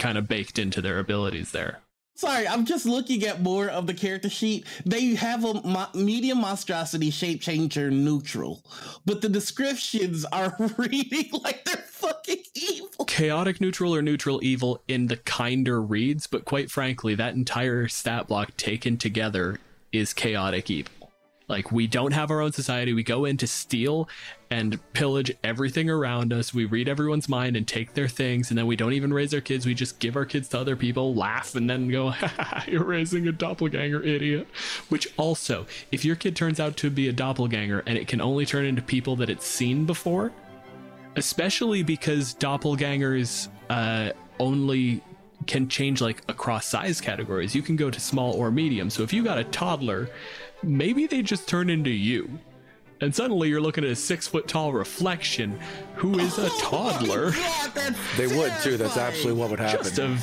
kind 0.00 0.18
of 0.18 0.26
baked 0.26 0.58
into 0.58 0.82
their 0.82 0.98
abilities 0.98 1.52
there. 1.52 1.82
Sorry, 2.16 2.48
I'm 2.48 2.64
just 2.64 2.86
looking 2.86 3.24
at 3.24 3.42
more 3.42 3.68
of 3.68 3.86
the 3.86 3.92
character 3.92 4.30
sheet. 4.30 4.64
They 4.86 5.14
have 5.16 5.44
a 5.44 5.52
mo- 5.62 5.88
medium 5.92 6.40
monstrosity 6.40 7.10
shape 7.10 7.42
changer 7.42 7.90
neutral, 7.90 8.62
but 9.04 9.20
the 9.20 9.28
descriptions 9.28 10.24
are 10.24 10.56
reading 10.78 11.28
like 11.44 11.66
they're 11.66 11.76
fucking 11.76 12.42
evil. 12.54 13.04
Chaotic 13.04 13.60
neutral 13.60 13.94
or 13.94 14.00
neutral 14.00 14.40
evil 14.42 14.80
in 14.88 15.08
the 15.08 15.18
kinder 15.18 15.80
reads, 15.82 16.26
but 16.26 16.46
quite 16.46 16.70
frankly, 16.70 17.14
that 17.14 17.34
entire 17.34 17.86
stat 17.86 18.28
block 18.28 18.56
taken 18.56 18.96
together 18.96 19.60
is 19.92 20.14
chaotic 20.14 20.70
evil. 20.70 20.92
Like 21.48 21.70
we 21.70 21.86
don't 21.86 22.12
have 22.12 22.30
our 22.30 22.40
own 22.40 22.52
society. 22.52 22.92
We 22.92 23.04
go 23.04 23.24
in 23.24 23.36
to 23.36 23.46
steal 23.46 24.08
and 24.50 24.80
pillage 24.92 25.32
everything 25.44 25.88
around 25.88 26.32
us. 26.32 26.52
We 26.52 26.64
read 26.64 26.88
everyone's 26.88 27.28
mind 27.28 27.56
and 27.56 27.66
take 27.66 27.94
their 27.94 28.08
things, 28.08 28.50
and 28.50 28.58
then 28.58 28.66
we 28.66 28.74
don't 28.74 28.92
even 28.92 29.12
raise 29.12 29.32
our 29.32 29.40
kids. 29.40 29.64
We 29.64 29.74
just 29.74 30.00
give 30.00 30.16
our 30.16 30.24
kids 30.24 30.48
to 30.48 30.58
other 30.58 30.74
people, 30.74 31.14
laugh, 31.14 31.54
and 31.54 31.70
then 31.70 31.88
go, 31.88 32.14
"You're 32.66 32.84
raising 32.84 33.28
a 33.28 33.32
doppelganger, 33.32 34.02
idiot." 34.02 34.48
Which 34.88 35.08
also, 35.16 35.66
if 35.92 36.04
your 36.04 36.16
kid 36.16 36.34
turns 36.34 36.58
out 36.58 36.76
to 36.78 36.90
be 36.90 37.08
a 37.08 37.12
doppelganger 37.12 37.84
and 37.86 37.96
it 37.96 38.08
can 38.08 38.20
only 38.20 38.44
turn 38.44 38.64
into 38.64 38.82
people 38.82 39.14
that 39.16 39.30
it's 39.30 39.46
seen 39.46 39.84
before, 39.86 40.32
especially 41.14 41.84
because 41.84 42.34
doppelgangers 42.34 43.48
uh, 43.70 44.10
only 44.40 45.00
can 45.46 45.68
change 45.68 46.00
like 46.00 46.22
across 46.28 46.66
size 46.66 47.00
categories. 47.00 47.54
You 47.54 47.62
can 47.62 47.76
go 47.76 47.90
to 47.90 48.00
small 48.00 48.32
or 48.32 48.50
medium. 48.50 48.90
So 48.90 49.02
if 49.02 49.12
you 49.12 49.22
got 49.22 49.38
a 49.38 49.44
toddler 49.44 50.08
maybe 50.62 51.06
they 51.06 51.22
just 51.22 51.48
turn 51.48 51.70
into 51.70 51.90
you. 51.90 52.38
And 53.02 53.14
suddenly 53.14 53.50
you're 53.50 53.60
looking 53.60 53.84
at 53.84 53.90
a 53.90 53.94
six 53.96 54.26
foot 54.26 54.48
tall 54.48 54.72
reflection 54.72 55.58
who 55.96 56.18
is 56.18 56.38
a 56.38 56.48
toddler. 56.60 57.30
God, 57.32 57.94
They 58.16 58.26
would 58.26 58.50
too. 58.62 58.78
That's 58.78 58.96
absolutely 58.96 59.38
what 59.38 59.50
would 59.50 59.60
happen. 59.60 59.84
Just 59.84 59.98
a 59.98 60.16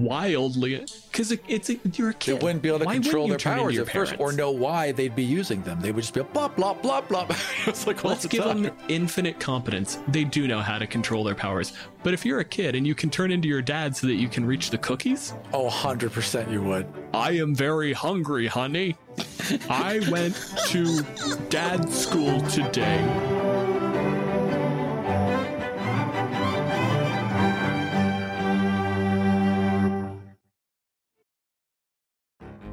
wildly 0.00 0.84
because 1.12 1.30
it, 1.30 1.40
it's 1.46 1.70
a, 1.70 1.78
you're 1.94 2.10
a 2.10 2.14
kid. 2.14 2.40
they 2.40 2.44
wouldn't 2.44 2.62
be 2.62 2.68
able 2.68 2.80
to 2.80 2.84
Why 2.86 2.94
control 2.94 3.28
their 3.28 3.38
powers 3.38 3.68
at 3.68 3.74
your 3.74 3.86
first, 3.86 4.16
or 4.18 4.32
know 4.32 4.50
why 4.50 4.90
they'd 4.90 5.14
be 5.14 5.22
using 5.22 5.62
them. 5.62 5.80
They 5.80 5.92
would 5.92 6.00
just 6.02 6.14
be 6.14 6.22
blah 6.22 6.48
blah 6.48 6.74
blah 6.74 7.00
blah. 7.02 7.26
it's 7.66 7.86
like 7.86 8.02
Let's 8.02 8.22
the 8.22 8.28
give 8.28 8.42
time. 8.42 8.62
them 8.64 8.76
infinite 8.88 9.38
competence. 9.38 10.00
They 10.08 10.24
do 10.24 10.48
know 10.48 10.60
how 10.60 10.78
to 10.78 10.88
control 10.88 11.22
their 11.22 11.36
powers. 11.36 11.74
But 12.02 12.12
if 12.12 12.24
you're 12.26 12.40
a 12.40 12.44
kid 12.44 12.74
and 12.74 12.84
you 12.86 12.96
can 12.96 13.10
turn 13.10 13.30
into 13.30 13.46
your 13.46 13.62
dad 13.62 13.94
so 13.96 14.08
that 14.08 14.14
you 14.14 14.28
can 14.28 14.44
reach 14.44 14.70
the 14.70 14.78
cookies, 14.78 15.32
Oh, 15.52 15.64
100 15.64 16.10
percent 16.12 16.50
you 16.50 16.60
would. 16.62 16.86
I 17.14 17.32
am 17.32 17.54
very 17.54 17.92
hungry, 17.92 18.48
honey. 18.48 18.96
I 19.68 20.00
went 20.10 20.36
to 20.68 21.02
dad's 21.48 21.98
school 21.98 22.40
today. 22.42 23.00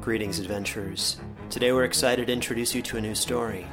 Greetings, 0.00 0.38
adventurers. 0.38 1.16
Today 1.50 1.72
we're 1.72 1.84
excited 1.84 2.28
to 2.28 2.32
introduce 2.32 2.74
you 2.74 2.82
to 2.82 2.98
a 2.98 3.00
new 3.00 3.14
story 3.14 3.66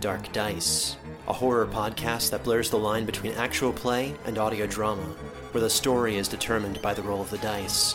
Dark 0.00 0.32
Dice, 0.32 0.96
a 1.28 1.32
horror 1.32 1.66
podcast 1.66 2.30
that 2.30 2.42
blurs 2.42 2.70
the 2.70 2.78
line 2.78 3.06
between 3.06 3.32
actual 3.34 3.72
play 3.72 4.14
and 4.24 4.38
audio 4.38 4.66
drama, 4.66 5.04
where 5.52 5.60
the 5.62 5.70
story 5.70 6.16
is 6.16 6.26
determined 6.26 6.82
by 6.82 6.94
the 6.94 7.02
roll 7.02 7.20
of 7.20 7.30
the 7.30 7.38
dice. 7.38 7.94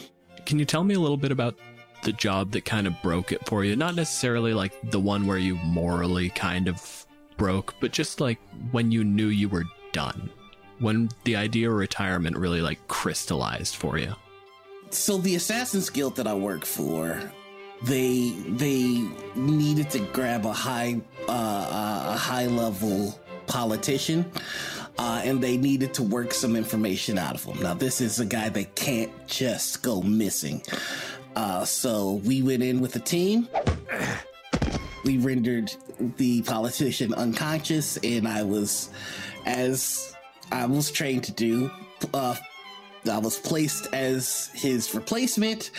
Can 0.45 0.59
you 0.59 0.65
tell 0.65 0.83
me 0.83 0.95
a 0.95 0.99
little 0.99 1.17
bit 1.17 1.31
about 1.31 1.55
the 2.03 2.13
job 2.13 2.51
that 2.51 2.65
kind 2.65 2.87
of 2.87 2.93
broke 3.01 3.31
it 3.31 3.45
for 3.47 3.63
you? 3.63 3.75
Not 3.75 3.95
necessarily 3.95 4.53
like 4.53 4.73
the 4.91 4.99
one 4.99 5.27
where 5.27 5.37
you 5.37 5.55
morally 5.55 6.29
kind 6.29 6.67
of 6.67 7.05
broke, 7.37 7.73
but 7.79 7.91
just 7.91 8.19
like 8.19 8.39
when 8.71 8.91
you 8.91 9.03
knew 9.03 9.27
you 9.27 9.49
were 9.49 9.65
done. 9.91 10.29
When 10.79 11.09
the 11.25 11.35
idea 11.35 11.69
of 11.69 11.75
retirement 11.75 12.37
really 12.37 12.61
like 12.61 12.87
crystallized 12.87 13.75
for 13.75 13.97
you. 13.99 14.15
So 14.89 15.17
the 15.17 15.35
Assassin's 15.35 15.89
Guild 15.89 16.15
that 16.15 16.27
I 16.27 16.33
work 16.33 16.65
for, 16.65 17.21
they 17.83 18.31
they 18.47 19.07
needed 19.35 19.89
to 19.91 19.99
grab 19.99 20.45
a 20.45 20.53
high 20.53 20.99
uh, 21.29 22.13
a 22.13 22.17
high 22.17 22.47
level 22.47 23.19
politician, 23.47 24.25
uh, 25.01 25.19
and 25.23 25.41
they 25.41 25.57
needed 25.57 25.95
to 25.95 26.03
work 26.03 26.31
some 26.31 26.55
information 26.55 27.17
out 27.17 27.33
of 27.33 27.43
him. 27.43 27.59
Now 27.59 27.73
this 27.73 28.01
is 28.01 28.19
a 28.19 28.25
guy 28.25 28.49
that 28.49 28.75
can't 28.75 29.11
just 29.25 29.81
go 29.81 29.99
missing. 30.03 30.61
Uh, 31.35 31.65
so 31.65 32.21
we 32.23 32.43
went 32.43 32.61
in 32.61 32.79
with 32.79 32.95
a 32.95 32.99
team. 32.99 33.47
We 35.03 35.17
rendered 35.17 35.73
the 36.17 36.43
politician 36.43 37.15
unconscious, 37.15 37.97
and 38.03 38.27
I 38.27 38.43
was, 38.43 38.91
as 39.47 40.15
I 40.51 40.67
was 40.67 40.91
trained 40.91 41.23
to 41.23 41.31
do, 41.31 41.71
uh, 42.13 42.35
I 43.11 43.17
was 43.17 43.39
placed 43.39 43.91
as 43.95 44.51
his 44.53 44.93
replacement 44.93 45.71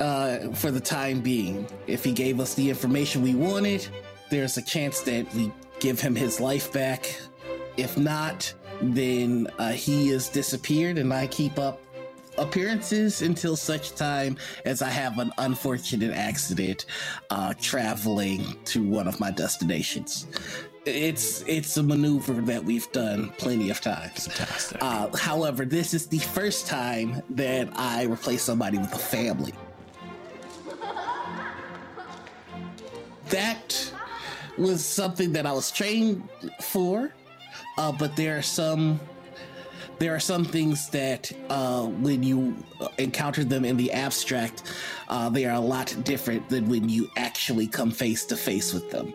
uh, 0.00 0.48
for 0.54 0.72
the 0.72 0.80
time 0.80 1.20
being. 1.20 1.68
If 1.86 2.02
he 2.02 2.12
gave 2.12 2.40
us 2.40 2.54
the 2.54 2.68
information 2.68 3.22
we 3.22 3.36
wanted, 3.36 3.86
there's 4.28 4.56
a 4.56 4.62
chance 4.62 5.02
that 5.02 5.32
we 5.34 5.52
give 5.78 6.00
him 6.00 6.16
his 6.16 6.40
life 6.40 6.72
back. 6.72 7.16
If 7.80 7.96
not, 7.96 8.52
then 8.82 9.48
uh, 9.58 9.70
he 9.70 10.10
is 10.10 10.28
disappeared, 10.28 10.98
and 10.98 11.14
I 11.14 11.26
keep 11.26 11.58
up 11.58 11.80
appearances 12.36 13.22
until 13.22 13.56
such 13.56 13.94
time 13.94 14.36
as 14.66 14.82
I 14.82 14.90
have 14.90 15.18
an 15.18 15.32
unfortunate 15.38 16.12
accident 16.14 16.84
uh, 17.30 17.54
traveling 17.60 18.58
to 18.66 18.82
one 18.82 19.08
of 19.08 19.18
my 19.18 19.30
destinations. 19.30 20.26
It's 20.84 21.42
it's 21.46 21.78
a 21.78 21.82
maneuver 21.82 22.34
that 22.42 22.62
we've 22.62 22.90
done 22.92 23.30
plenty 23.38 23.70
of 23.70 23.80
times. 23.80 24.26
Fantastic. 24.26 24.78
Uh, 24.82 25.16
however, 25.16 25.64
this 25.64 25.94
is 25.94 26.06
the 26.06 26.18
first 26.18 26.66
time 26.66 27.22
that 27.30 27.68
I 27.76 28.04
replace 28.04 28.42
somebody 28.42 28.76
with 28.76 28.92
a 28.92 28.98
family. 28.98 29.54
That 33.30 33.92
was 34.58 34.84
something 34.84 35.32
that 35.32 35.46
I 35.46 35.52
was 35.52 35.70
trained 35.70 36.28
for, 36.60 37.12
uh, 37.80 37.90
but 37.90 38.14
there 38.14 38.36
are 38.36 38.42
some 38.42 39.00
there 39.98 40.14
are 40.14 40.20
some 40.20 40.44
things 40.44 40.88
that 40.90 41.30
uh, 41.50 41.84
when 41.84 42.22
you 42.22 42.56
encounter 42.96 43.44
them 43.44 43.66
in 43.66 43.76
the 43.76 43.92
abstract, 43.92 44.62
uh, 45.08 45.28
they 45.28 45.44
are 45.44 45.56
a 45.56 45.60
lot 45.60 45.94
different 46.04 46.48
than 46.48 46.68
when 46.70 46.88
you 46.88 47.10
actually 47.18 47.66
come 47.66 47.90
face 47.90 48.24
to 48.24 48.36
face 48.36 48.72
with 48.72 48.90
them. 48.90 49.12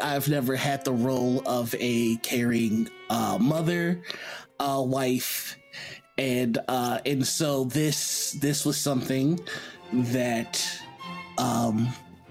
I've 0.00 0.28
never 0.28 0.54
had 0.54 0.84
the 0.84 0.92
role 0.92 1.42
of 1.46 1.74
a 1.78 2.16
caring 2.16 2.88
uh, 3.10 3.38
mother, 3.40 4.02
uh, 4.60 4.82
wife, 4.84 5.56
and 6.16 6.58
uh, 6.68 6.98
and 7.06 7.26
so 7.26 7.64
this 7.64 8.32
this 8.32 8.64
was 8.64 8.76
something 8.76 9.38
that 9.92 10.64
um, 11.38 11.88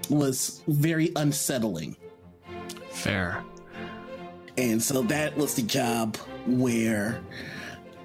was 0.10 0.62
very 0.68 1.12
unsettling. 1.16 1.96
Fair. 2.92 3.44
And 4.58 4.82
so 4.82 5.02
that 5.04 5.36
was 5.36 5.56
the 5.56 5.64
job 5.64 6.16
where 6.46 7.20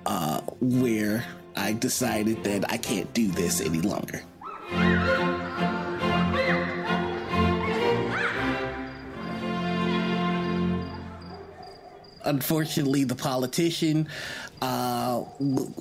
uh, 0.06 0.40
where 0.60 1.24
I 1.56 1.74
decided 1.74 2.42
that 2.44 2.70
I 2.72 2.78
can't 2.78 3.12
do 3.12 3.28
this 3.28 3.60
any 3.60 3.80
longer. 3.80 4.22
Unfortunately, 12.24 13.04
the 13.04 13.14
politician 13.14 14.08
uh, 14.60 15.24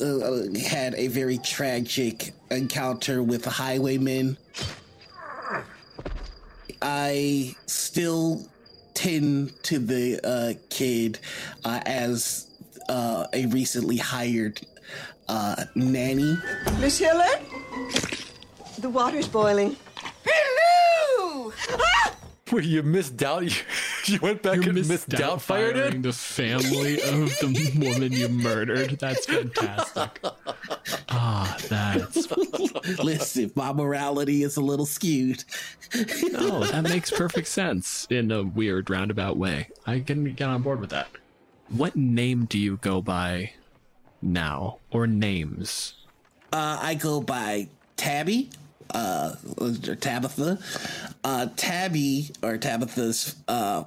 uh 0.02 0.44
had 0.68 0.94
a 0.96 1.08
very 1.08 1.38
tragic 1.40 2.34
encounter 2.52 3.24
with 3.24 3.48
a 3.48 3.50
highwayman. 3.50 4.38
I 6.82 7.56
still 7.66 8.48
tend 8.98 9.54
to 9.62 9.78
the 9.78 10.20
uh, 10.24 10.54
kid 10.72 11.20
uh, 11.64 11.80
as 11.86 12.48
uh, 12.90 13.28
a 13.32 13.46
recently 13.46 13.98
hired 13.98 14.60
uh, 15.30 15.66
nanny. 15.76 16.36
Miss 16.80 16.98
Hillard? 16.98 17.42
The 18.80 18.90
water's 18.90 19.28
boiling. 19.28 19.76
Hello! 20.26 21.54
Ah! 21.74 21.97
Where 22.50 22.64
you 22.64 22.82
misdoubt 22.84 23.44
you, 24.08 24.14
you 24.14 24.20
went 24.22 24.42
back 24.42 24.56
You're 24.56 24.70
and 24.70 24.78
misdoubtfired 24.78 25.74
misdoubtfiring 25.74 25.94
it? 25.96 26.02
the 26.04 26.14
family 26.14 27.02
of 27.02 27.30
the 27.40 27.72
woman 27.94 28.12
you 28.14 28.30
murdered. 28.30 28.92
That's 29.00 29.26
fantastic. 29.26 30.20
Ah, 31.10 31.58
that's 31.68 32.32
Listen, 33.04 33.52
my 33.56 33.74
morality 33.74 34.44
is 34.44 34.56
a 34.58 34.62
little 34.62 34.86
skewed. 34.86 35.44
no, 36.32 36.64
that 36.64 36.84
makes 36.84 37.12
perfect 37.12 37.48
sense 37.48 38.08
in 38.10 38.32
a 38.32 38.44
weird 38.44 38.90
roundabout 38.90 39.38
way. 39.38 39.68
I 39.86 40.00
can 40.00 40.24
get 40.34 40.48
on 40.48 40.62
board 40.62 40.80
with 40.80 40.90
that. 40.92 41.08
What 41.70 41.96
name 41.96 42.46
do 42.46 42.58
you 42.58 42.78
go 42.78 43.02
by 43.02 43.52
now, 44.22 44.78
or 44.92 45.06
names? 45.06 45.96
Uh, 46.54 46.80
I 46.82 46.94
go 46.96 47.20
by 47.20 47.68
Tabby, 47.98 48.50
uh, 48.92 49.36
Tabitha. 50.00 50.60
Uh, 51.24 51.48
Tabby 51.56 52.32
or 52.42 52.58
Tabitha's 52.58 53.36
uh, 53.48 53.84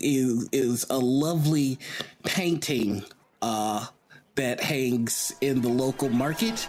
is 0.00 0.48
is 0.52 0.86
a 0.90 0.98
lovely 0.98 1.78
painting 2.24 3.04
uh, 3.42 3.86
that 4.34 4.60
hangs 4.60 5.32
in 5.40 5.60
the 5.60 5.68
local 5.68 6.08
market. 6.08 6.68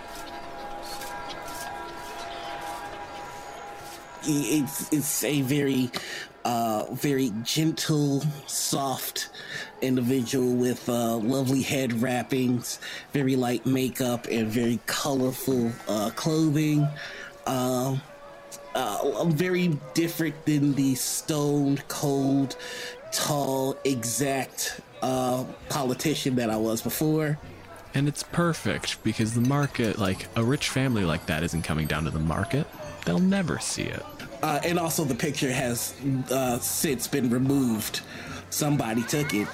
It's 4.23 4.91
it's 4.93 5.23
a 5.23 5.41
very 5.41 5.91
uh, 6.45 6.85
very 6.91 7.31
gentle, 7.43 8.23
soft 8.47 9.29
individual 9.81 10.53
with 10.53 10.87
uh, 10.89 11.17
lovely 11.17 11.61
head 11.61 11.93
wrappings, 12.01 12.79
very 13.13 13.35
light 13.35 13.65
makeup, 13.65 14.27
and 14.29 14.47
very 14.47 14.79
colorful 14.85 15.71
uh, 15.87 16.09
clothing. 16.15 16.87
Um, 17.45 18.01
uh, 18.73 19.25
very 19.25 19.77
different 19.93 20.45
than 20.45 20.73
the 20.73 20.95
stone 20.95 21.77
cold, 21.87 22.55
tall, 23.11 23.77
exact 23.83 24.79
uh, 25.01 25.43
politician 25.69 26.35
that 26.35 26.49
I 26.49 26.57
was 26.57 26.81
before. 26.81 27.37
And 27.93 28.07
it's 28.07 28.23
perfect 28.23 29.03
because 29.03 29.33
the 29.33 29.41
market, 29.41 29.99
like 29.99 30.27
a 30.35 30.43
rich 30.43 30.69
family 30.69 31.03
like 31.03 31.25
that, 31.25 31.43
isn't 31.43 31.63
coming 31.63 31.87
down 31.87 32.05
to 32.05 32.09
the 32.09 32.19
market. 32.19 32.65
They'll 33.05 33.19
never 33.19 33.59
see 33.59 33.83
it. 33.83 34.05
Uh, 34.41 34.59
and 34.63 34.79
also, 34.79 35.03
the 35.03 35.15
picture 35.15 35.51
has 35.51 35.93
uh, 36.31 36.57
since 36.59 37.07
been 37.07 37.29
removed. 37.29 38.01
Somebody 38.51 39.01
took 39.03 39.33
it. 39.33 39.47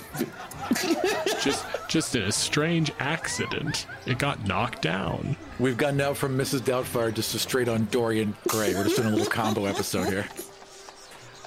Just, 1.42 1.66
just 1.88 2.16
in 2.16 2.24
a 2.24 2.32
strange 2.32 2.92
accident, 3.00 3.86
it 4.06 4.18
got 4.18 4.46
knocked 4.46 4.82
down. 4.82 5.38
We've 5.60 5.78
gone 5.78 5.96
now 5.96 6.14
from 6.14 6.38
Mrs. 6.38 6.60
Doubtfire 6.60 7.14
just 7.14 7.32
to 7.32 7.40
straight 7.40 7.70
on 7.70 7.86
Dorian 7.86 8.36
Gray. 8.50 8.74
We're 8.74 8.84
just 8.84 8.98
doing 8.98 9.08
a 9.08 9.12
little 9.12 9.32
combo 9.32 9.66
episode 9.66 10.10
here. 10.10 10.28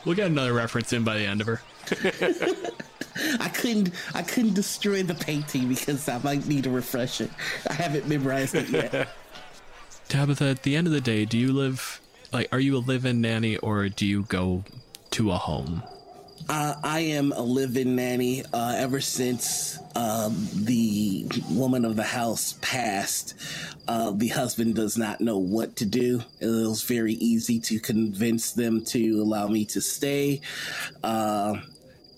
We'll 0.06 0.14
get 0.14 0.28
another 0.28 0.54
reference 0.54 0.92
in 0.94 1.04
by 1.04 1.18
the 1.18 1.26
end 1.26 1.42
of 1.42 1.48
her. 1.48 1.60
I 3.40 3.48
couldn't. 3.48 3.90
I 4.14 4.22
couldn't 4.22 4.54
destroy 4.54 5.02
the 5.02 5.14
painting 5.14 5.68
because 5.68 6.08
I 6.08 6.18
might 6.18 6.46
need 6.46 6.66
a 6.66 6.70
refresher. 6.70 7.28
I 7.68 7.74
haven't 7.74 8.08
memorized 8.08 8.54
it 8.54 8.70
yet. 8.70 9.08
Tabitha, 10.08 10.46
at 10.46 10.62
the 10.62 10.76
end 10.76 10.86
of 10.86 10.92
the 10.92 11.00
day, 11.00 11.24
do 11.26 11.36
you 11.36 11.52
live 11.52 12.00
like 12.32 12.48
are 12.52 12.60
you 12.60 12.76
a 12.76 12.78
live-in 12.78 13.20
nanny 13.20 13.56
or 13.58 13.88
do 13.88 14.06
you 14.06 14.22
go 14.22 14.64
to 15.10 15.32
a 15.32 15.36
home? 15.36 15.82
Uh, 16.48 16.74
I 16.82 17.00
am 17.00 17.32
a 17.32 17.42
live-in 17.42 17.94
nanny 17.94 18.42
uh, 18.52 18.74
ever 18.76 19.00
since 19.00 19.78
uh, 19.94 20.30
the 20.54 21.26
woman 21.50 21.84
of 21.84 21.96
the 21.96 22.02
house 22.02 22.54
passed. 22.60 23.34
Uh, 23.86 24.12
the 24.12 24.28
husband 24.28 24.74
does 24.74 24.96
not 24.96 25.20
know 25.20 25.38
what 25.38 25.76
to 25.76 25.86
do. 25.86 26.22
It 26.40 26.46
was 26.46 26.82
very 26.82 27.14
easy 27.14 27.60
to 27.60 27.78
convince 27.78 28.52
them 28.52 28.84
to 28.86 29.22
allow 29.22 29.46
me 29.48 29.64
to 29.66 29.80
stay 29.80 30.40
uh, 31.04 31.56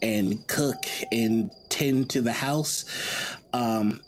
and 0.00 0.46
cook 0.46 0.84
and 1.10 1.50
tend 1.68 2.10
to 2.10 2.22
the 2.22 2.32
house. 2.32 2.84
Um, 3.52 4.00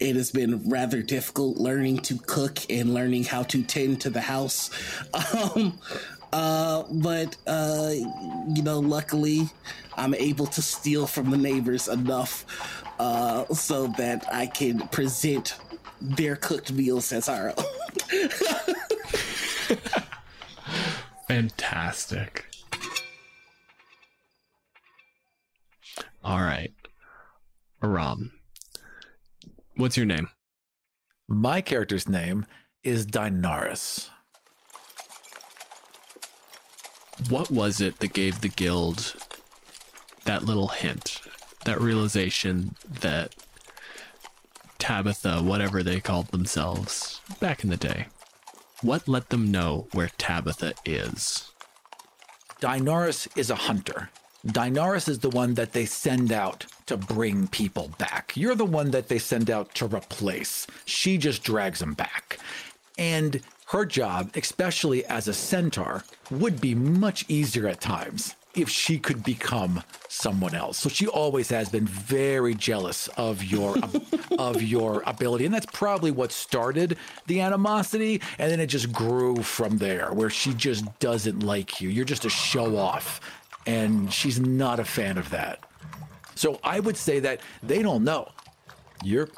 it 0.00 0.16
has 0.16 0.30
been 0.30 0.68
rather 0.68 1.02
difficult 1.02 1.56
learning 1.56 1.98
to 1.98 2.18
cook 2.18 2.58
and 2.68 2.92
learning 2.92 3.24
how 3.24 3.44
to 3.44 3.62
tend 3.62 4.00
to 4.02 4.10
the 4.10 4.20
house. 4.20 4.70
Um, 5.54 5.78
uh, 6.34 6.82
but, 6.90 7.36
uh, 7.46 7.92
you 7.92 8.62
know, 8.64 8.80
luckily 8.80 9.48
I'm 9.96 10.14
able 10.14 10.46
to 10.46 10.60
steal 10.60 11.06
from 11.06 11.30
the 11.30 11.36
neighbors 11.36 11.86
enough 11.86 12.44
uh, 12.98 13.46
so 13.54 13.86
that 13.98 14.26
I 14.32 14.46
can 14.46 14.88
present 14.88 15.56
their 16.00 16.34
cooked 16.34 16.72
meals 16.72 17.12
as 17.12 17.28
our 17.28 17.54
own. 17.56 17.64
Fantastic. 21.28 22.46
All 26.24 26.40
right. 26.40 26.72
Aram. 27.80 28.32
What's 29.76 29.96
your 29.96 30.06
name? 30.06 30.30
My 31.28 31.60
character's 31.60 32.08
name 32.08 32.44
is 32.82 33.06
Dinaris. 33.06 34.10
What 37.28 37.50
was 37.50 37.80
it 37.80 38.00
that 38.00 38.12
gave 38.12 38.40
the 38.40 38.48
guild 38.48 39.14
that 40.24 40.44
little 40.44 40.68
hint, 40.68 41.20
that 41.64 41.80
realization 41.80 42.74
that 43.00 43.34
Tabitha, 44.78 45.40
whatever 45.42 45.82
they 45.82 46.00
called 46.00 46.28
themselves 46.28 47.20
back 47.40 47.64
in 47.64 47.70
the 47.70 47.76
day, 47.76 48.06
what 48.82 49.08
let 49.08 49.30
them 49.30 49.50
know 49.50 49.86
where 49.92 50.10
Tabitha 50.18 50.74
is? 50.84 51.50
Dinaris 52.60 53.28
is 53.36 53.50
a 53.50 53.54
hunter. 53.54 54.10
Dinaris 54.46 55.08
is 55.08 55.20
the 55.20 55.30
one 55.30 55.54
that 55.54 55.72
they 55.72 55.86
send 55.86 56.30
out 56.30 56.66
to 56.86 56.98
bring 56.98 57.48
people 57.48 57.90
back. 57.98 58.32
You're 58.36 58.54
the 58.54 58.66
one 58.66 58.90
that 58.90 59.08
they 59.08 59.18
send 59.18 59.50
out 59.50 59.74
to 59.76 59.86
replace. 59.86 60.66
She 60.84 61.16
just 61.16 61.42
drags 61.42 61.78
them 61.78 61.94
back. 61.94 62.38
And 62.98 63.40
her 63.66 63.84
job, 63.84 64.30
especially 64.34 65.04
as 65.06 65.28
a 65.28 65.34
centaur, 65.34 66.04
would 66.30 66.60
be 66.60 66.74
much 66.74 67.24
easier 67.28 67.66
at 67.66 67.80
times 67.80 68.34
if 68.54 68.68
she 68.68 68.98
could 68.98 69.24
become 69.24 69.82
someone 70.08 70.54
else. 70.54 70.78
So 70.78 70.88
she 70.88 71.06
always 71.06 71.48
has 71.50 71.68
been 71.68 71.86
very 71.86 72.54
jealous 72.54 73.08
of 73.16 73.42
your 73.42 73.76
of 74.38 74.62
your 74.62 75.02
ability, 75.06 75.44
and 75.44 75.54
that's 75.54 75.66
probably 75.66 76.10
what 76.10 76.30
started 76.30 76.96
the 77.26 77.40
animosity. 77.40 78.20
And 78.38 78.50
then 78.50 78.60
it 78.60 78.66
just 78.66 78.92
grew 78.92 79.42
from 79.42 79.78
there, 79.78 80.12
where 80.12 80.30
she 80.30 80.54
just 80.54 80.84
doesn't 80.98 81.42
like 81.42 81.80
you. 81.80 81.88
You're 81.88 82.04
just 82.04 82.24
a 82.24 82.30
show 82.30 82.76
off, 82.76 83.20
and 83.66 84.12
she's 84.12 84.38
not 84.38 84.78
a 84.78 84.84
fan 84.84 85.18
of 85.18 85.30
that. 85.30 85.60
So 86.34 86.60
I 86.62 86.80
would 86.80 86.96
say 86.96 87.20
that 87.20 87.40
they 87.62 87.82
don't 87.82 88.04
know. 88.04 88.30
You're 89.02 89.28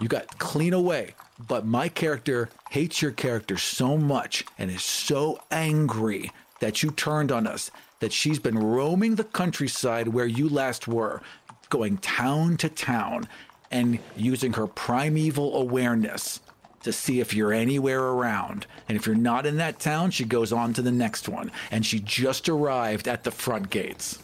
you 0.00 0.08
got 0.08 0.38
clean 0.38 0.72
away, 0.72 1.14
but 1.46 1.66
my 1.66 1.88
character 1.88 2.48
hates 2.70 3.02
your 3.02 3.12
character 3.12 3.56
so 3.56 3.96
much 3.96 4.44
and 4.58 4.70
is 4.70 4.82
so 4.82 5.40
angry 5.50 6.32
that 6.60 6.82
you 6.82 6.90
turned 6.90 7.30
on 7.30 7.46
us 7.46 7.70
that 8.00 8.12
she's 8.12 8.38
been 8.38 8.58
roaming 8.58 9.14
the 9.14 9.24
countryside 9.24 10.08
where 10.08 10.26
you 10.26 10.48
last 10.48 10.88
were, 10.88 11.22
going 11.68 11.98
town 11.98 12.56
to 12.56 12.68
town 12.68 13.28
and 13.70 13.98
using 14.16 14.54
her 14.54 14.66
primeval 14.66 15.56
awareness 15.56 16.40
to 16.82 16.92
see 16.92 17.20
if 17.20 17.34
you're 17.34 17.52
anywhere 17.52 18.02
around. 18.02 18.66
And 18.88 18.96
if 18.96 19.06
you're 19.06 19.14
not 19.14 19.46
in 19.46 19.58
that 19.58 19.78
town, 19.78 20.10
she 20.10 20.24
goes 20.24 20.52
on 20.52 20.72
to 20.74 20.82
the 20.82 20.90
next 20.90 21.28
one. 21.28 21.52
And 21.70 21.84
she 21.84 22.00
just 22.00 22.48
arrived 22.48 23.06
at 23.06 23.24
the 23.24 23.30
front 23.30 23.70
gates. 23.70 24.18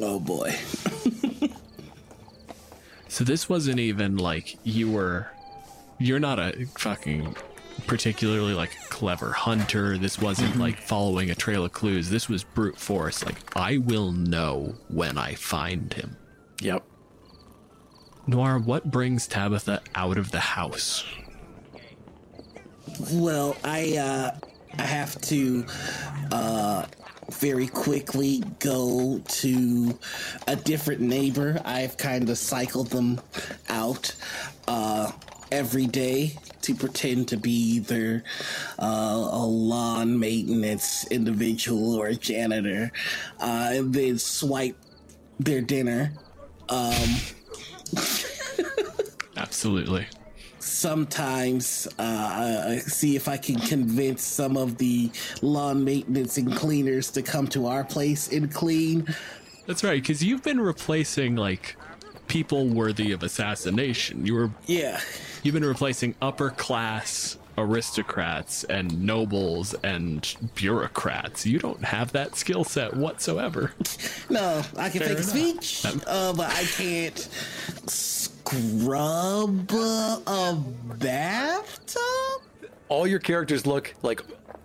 oh 0.00 0.20
boy. 0.20 0.54
So 3.08 3.24
this 3.24 3.48
wasn't 3.48 3.80
even 3.80 4.16
like 4.16 4.58
you 4.64 4.90
were 4.90 5.30
you're 5.98 6.20
not 6.20 6.38
a 6.38 6.66
fucking 6.78 7.36
particularly 7.86 8.54
like 8.54 8.70
clever 8.88 9.32
hunter. 9.32 9.98
This 9.98 10.18
wasn't 10.18 10.56
like 10.56 10.80
following 10.80 11.30
a 11.30 11.34
trail 11.34 11.64
of 11.64 11.72
clues. 11.72 12.10
This 12.10 12.28
was 12.28 12.44
brute 12.44 12.78
force. 12.78 13.24
Like 13.24 13.36
I 13.56 13.78
will 13.78 14.12
know 14.12 14.74
when 14.88 15.18
I 15.18 15.34
find 15.34 15.92
him. 15.92 16.16
Yep. 16.60 16.84
Noir, 18.26 18.58
what 18.58 18.90
brings 18.90 19.26
Tabitha 19.26 19.80
out 19.94 20.18
of 20.18 20.30
the 20.30 20.40
house? 20.40 21.04
Well, 23.12 23.56
I 23.64 23.96
uh 23.96 24.38
I 24.76 24.82
have 24.82 25.20
to 25.22 25.64
uh, 26.30 26.84
very 27.30 27.66
quickly 27.66 28.42
go 28.58 29.20
to 29.26 29.98
a 30.46 30.56
different 30.56 31.00
neighbor. 31.00 31.60
I've 31.64 31.96
kind 31.96 32.28
of 32.28 32.38
cycled 32.38 32.88
them 32.88 33.20
out 33.68 34.14
uh, 34.66 35.12
every 35.52 35.86
day 35.86 36.34
to 36.62 36.74
pretend 36.74 37.28
to 37.28 37.36
be 37.36 37.50
either 37.50 38.24
uh, 38.78 39.28
a 39.30 39.46
lawn 39.46 40.18
maintenance 40.18 41.06
individual 41.10 41.94
or 41.94 42.08
a 42.08 42.14
janitor, 42.14 42.90
uh, 43.40 43.70
and 43.72 43.94
then 43.94 44.18
swipe 44.18 44.76
their 45.38 45.60
dinner. 45.60 46.12
Um, 46.68 47.08
Absolutely. 49.36 50.06
Sometimes 50.60 51.86
uh, 51.98 52.66
I 52.68 52.78
see 52.78 53.16
if 53.16 53.28
I 53.28 53.36
can 53.36 53.56
convince 53.58 54.22
some 54.22 54.56
of 54.56 54.78
the 54.78 55.10
lawn 55.42 55.84
maintenance 55.84 56.36
and 56.38 56.54
cleaners 56.54 57.10
to 57.12 57.22
come 57.22 57.46
to 57.48 57.66
our 57.66 57.84
place 57.84 58.32
and 58.32 58.52
clean. 58.52 59.06
That's 59.66 59.84
right, 59.84 60.00
because 60.00 60.22
you've 60.24 60.42
been 60.42 60.60
replacing 60.60 61.36
like 61.36 61.76
people 62.26 62.68
worthy 62.68 63.12
of 63.12 63.22
assassination. 63.22 64.24
You 64.26 64.34
were 64.34 64.50
Yeah. 64.66 65.00
you've 65.42 65.54
been 65.54 65.64
replacing 65.64 66.14
upper 66.20 66.50
class 66.50 67.36
aristocrats 67.56 68.62
and 68.64 69.02
nobles 69.02 69.74
and 69.82 70.36
bureaucrats. 70.54 71.44
You 71.44 71.58
don't 71.58 71.82
have 71.84 72.12
that 72.12 72.36
skill 72.36 72.62
set 72.64 72.94
whatsoever. 72.96 73.72
No, 74.30 74.62
I 74.76 74.90
can 74.90 75.00
Fair 75.00 75.16
fake 75.16 75.18
a 75.18 75.20
enough. 75.22 75.64
speech, 75.64 75.84
uh, 76.06 76.32
but 76.34 76.50
I 76.50 76.62
can't 76.64 77.28
scrub 78.48 79.70
a 80.26 80.54
bathtub. 80.98 82.00
all 82.88 83.06
your 83.06 83.18
characters 83.18 83.66
look 83.66 83.94
like 84.02 84.22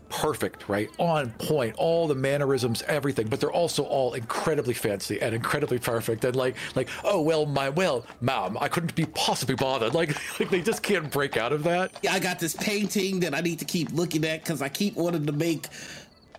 perfect, 0.09 0.69
right? 0.69 0.89
On 0.99 1.31
point, 1.31 1.75
all 1.77 2.07
the 2.07 2.15
mannerisms, 2.15 2.83
everything, 2.83 3.27
but 3.27 3.39
they're 3.39 3.51
also 3.51 3.83
all 3.83 4.13
incredibly 4.13 4.73
fancy 4.73 5.19
and 5.21 5.33
incredibly 5.33 5.79
perfect. 5.79 6.23
And 6.23 6.35
like, 6.35 6.55
like, 6.75 6.89
oh 7.03 7.21
well, 7.21 7.45
my 7.45 7.69
well, 7.69 8.05
ma'am, 8.21 8.57
I 8.59 8.67
couldn't 8.67 8.95
be 8.95 9.05
possibly 9.05 9.55
bothered. 9.55 9.93
Like, 10.03 10.39
like 10.39 10.49
they 10.49 10.61
just 10.61 10.81
can't 10.81 11.11
break 11.11 11.37
out 11.37 11.53
of 11.53 11.63
that. 11.63 11.91
Yeah, 12.01 12.13
I 12.13 12.19
got 12.19 12.39
this 12.39 12.55
painting 12.55 13.19
that 13.21 13.35
I 13.35 13.41
need 13.41 13.59
to 13.59 13.65
keep 13.65 13.91
looking 13.91 14.25
at 14.25 14.43
because 14.43 14.61
I 14.61 14.69
keep 14.69 14.95
wanting 14.95 15.25
to 15.25 15.31
make 15.31 15.67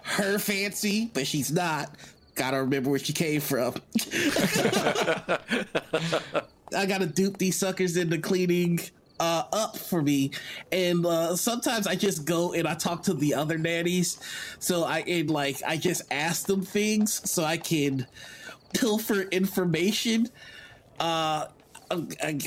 her 0.02 0.38
fancy, 0.38 1.10
but 1.12 1.26
she's 1.26 1.52
not. 1.52 1.94
Gotta 2.34 2.58
remember 2.58 2.90
where 2.90 2.98
she 2.98 3.12
came 3.12 3.40
from. 3.40 3.74
I 6.74 6.86
gotta 6.86 7.06
dupe 7.06 7.38
these 7.38 7.56
suckers 7.56 7.96
into 7.96 8.18
cleaning 8.18 8.80
uh, 9.20 9.44
up 9.52 9.76
for 9.76 10.02
me, 10.02 10.32
and 10.72 11.04
uh, 11.06 11.36
sometimes 11.36 11.86
I 11.86 11.94
just 11.94 12.24
go 12.24 12.52
and 12.52 12.66
I 12.66 12.74
talk 12.74 13.02
to 13.04 13.14
the 13.14 13.34
other 13.34 13.58
nannies. 13.58 14.18
So 14.58 14.84
I 14.84 15.00
and 15.00 15.30
like 15.30 15.62
I 15.66 15.76
just 15.76 16.02
ask 16.10 16.46
them 16.46 16.62
things 16.62 17.28
so 17.30 17.44
I 17.44 17.56
can 17.56 18.06
pilfer 18.72 19.22
information. 19.22 20.28
Uh, 20.98 21.46
I, 21.90 22.04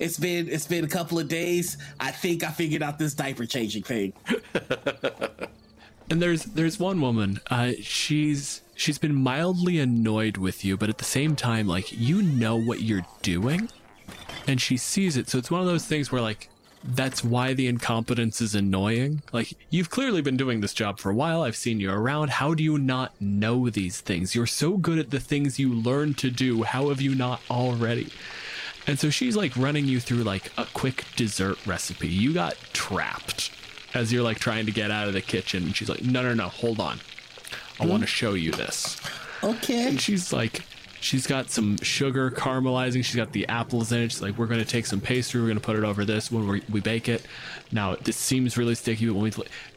it's 0.00 0.18
been 0.18 0.48
it's 0.48 0.66
been 0.66 0.84
a 0.84 0.88
couple 0.88 1.18
of 1.18 1.28
days. 1.28 1.76
I 1.98 2.10
think 2.10 2.44
I 2.44 2.50
figured 2.50 2.82
out 2.82 2.98
this 2.98 3.14
diaper 3.14 3.46
changing 3.46 3.82
thing. 3.82 4.12
And 6.10 6.20
there's 6.20 6.42
there's 6.44 6.78
one 6.78 7.00
woman. 7.00 7.40
Uh, 7.50 7.72
she's 7.80 8.62
she's 8.80 8.98
been 8.98 9.14
mildly 9.14 9.78
annoyed 9.78 10.38
with 10.38 10.64
you, 10.64 10.76
but 10.76 10.88
at 10.88 10.98
the 10.98 11.04
same 11.04 11.36
time, 11.36 11.66
like 11.66 11.92
you 11.92 12.22
know 12.22 12.56
what 12.56 12.80
you're 12.80 13.06
doing, 13.22 13.68
and 14.46 14.60
she 14.60 14.76
sees 14.76 15.16
it. 15.16 15.28
So 15.28 15.38
it's 15.38 15.50
one 15.50 15.60
of 15.60 15.66
those 15.66 15.84
things 15.84 16.10
where 16.10 16.22
like 16.22 16.48
that's 16.82 17.22
why 17.22 17.52
the 17.52 17.66
incompetence 17.66 18.40
is 18.40 18.54
annoying. 18.54 19.22
Like 19.32 19.52
you've 19.68 19.90
clearly 19.90 20.22
been 20.22 20.38
doing 20.38 20.60
this 20.60 20.72
job 20.72 20.98
for 20.98 21.10
a 21.10 21.14
while. 21.14 21.42
I've 21.42 21.56
seen 21.56 21.78
you 21.78 21.90
around. 21.90 22.30
How 22.30 22.54
do 22.54 22.62
you 22.62 22.78
not 22.78 23.20
know 23.20 23.68
these 23.68 24.00
things? 24.00 24.34
You're 24.34 24.46
so 24.46 24.78
good 24.78 24.98
at 24.98 25.10
the 25.10 25.20
things 25.20 25.58
you 25.58 25.74
learn 25.74 26.14
to 26.14 26.30
do. 26.30 26.62
How 26.62 26.88
have 26.88 27.02
you 27.02 27.14
not 27.14 27.42
already? 27.50 28.10
And 28.86 28.98
so 28.98 29.10
she's 29.10 29.36
like 29.36 29.54
running 29.58 29.84
you 29.84 30.00
through 30.00 30.22
like 30.22 30.50
a 30.56 30.64
quick 30.72 31.04
dessert 31.16 31.64
recipe. 31.66 32.08
You 32.08 32.32
got 32.32 32.56
trapped 32.72 33.52
as 33.92 34.10
you're 34.10 34.22
like 34.22 34.38
trying 34.38 34.64
to 34.64 34.72
get 34.72 34.90
out 34.90 35.06
of 35.06 35.12
the 35.12 35.20
kitchen. 35.20 35.64
And 35.64 35.76
she's 35.76 35.90
like, 35.90 36.02
no, 36.02 36.22
no, 36.22 36.32
no, 36.32 36.48
hold 36.48 36.80
on. 36.80 36.98
I 37.80 37.86
want 37.86 38.02
to 38.02 38.06
hmm? 38.06 38.12
show 38.12 38.34
you 38.34 38.52
this. 38.52 39.00
Okay. 39.42 39.88
And 39.88 40.00
she's 40.00 40.32
like, 40.32 40.62
she's 41.00 41.26
got 41.26 41.50
some 41.50 41.78
sugar 41.78 42.30
caramelizing. 42.30 43.04
She's 43.04 43.16
got 43.16 43.32
the 43.32 43.48
apples 43.48 43.90
in 43.90 44.02
it. 44.02 44.12
She's 44.12 44.22
like, 44.22 44.36
we're 44.36 44.46
going 44.46 44.60
to 44.60 44.66
take 44.66 44.86
some 44.86 45.00
pastry. 45.00 45.40
We're 45.40 45.48
going 45.48 45.58
to 45.58 45.64
put 45.64 45.76
it 45.76 45.84
over 45.84 46.04
this 46.04 46.30
when 46.30 46.46
we, 46.46 46.62
we 46.70 46.80
bake 46.80 47.08
it. 47.08 47.24
Now, 47.72 47.96
this 47.96 48.16
seems 48.16 48.56
really 48.56 48.74
sticky, 48.74 49.06
but 49.06 49.14
when 49.14 49.24
we 49.24 49.32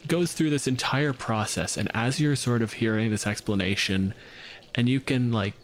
goes 0.06 0.32
through 0.32 0.50
this 0.50 0.66
entire 0.66 1.12
process. 1.12 1.76
And 1.76 1.90
as 1.94 2.20
you're 2.20 2.36
sort 2.36 2.62
of 2.62 2.74
hearing 2.74 3.10
this 3.10 3.26
explanation, 3.26 4.14
and 4.74 4.88
you 4.88 5.00
can 5.00 5.32
like, 5.32 5.54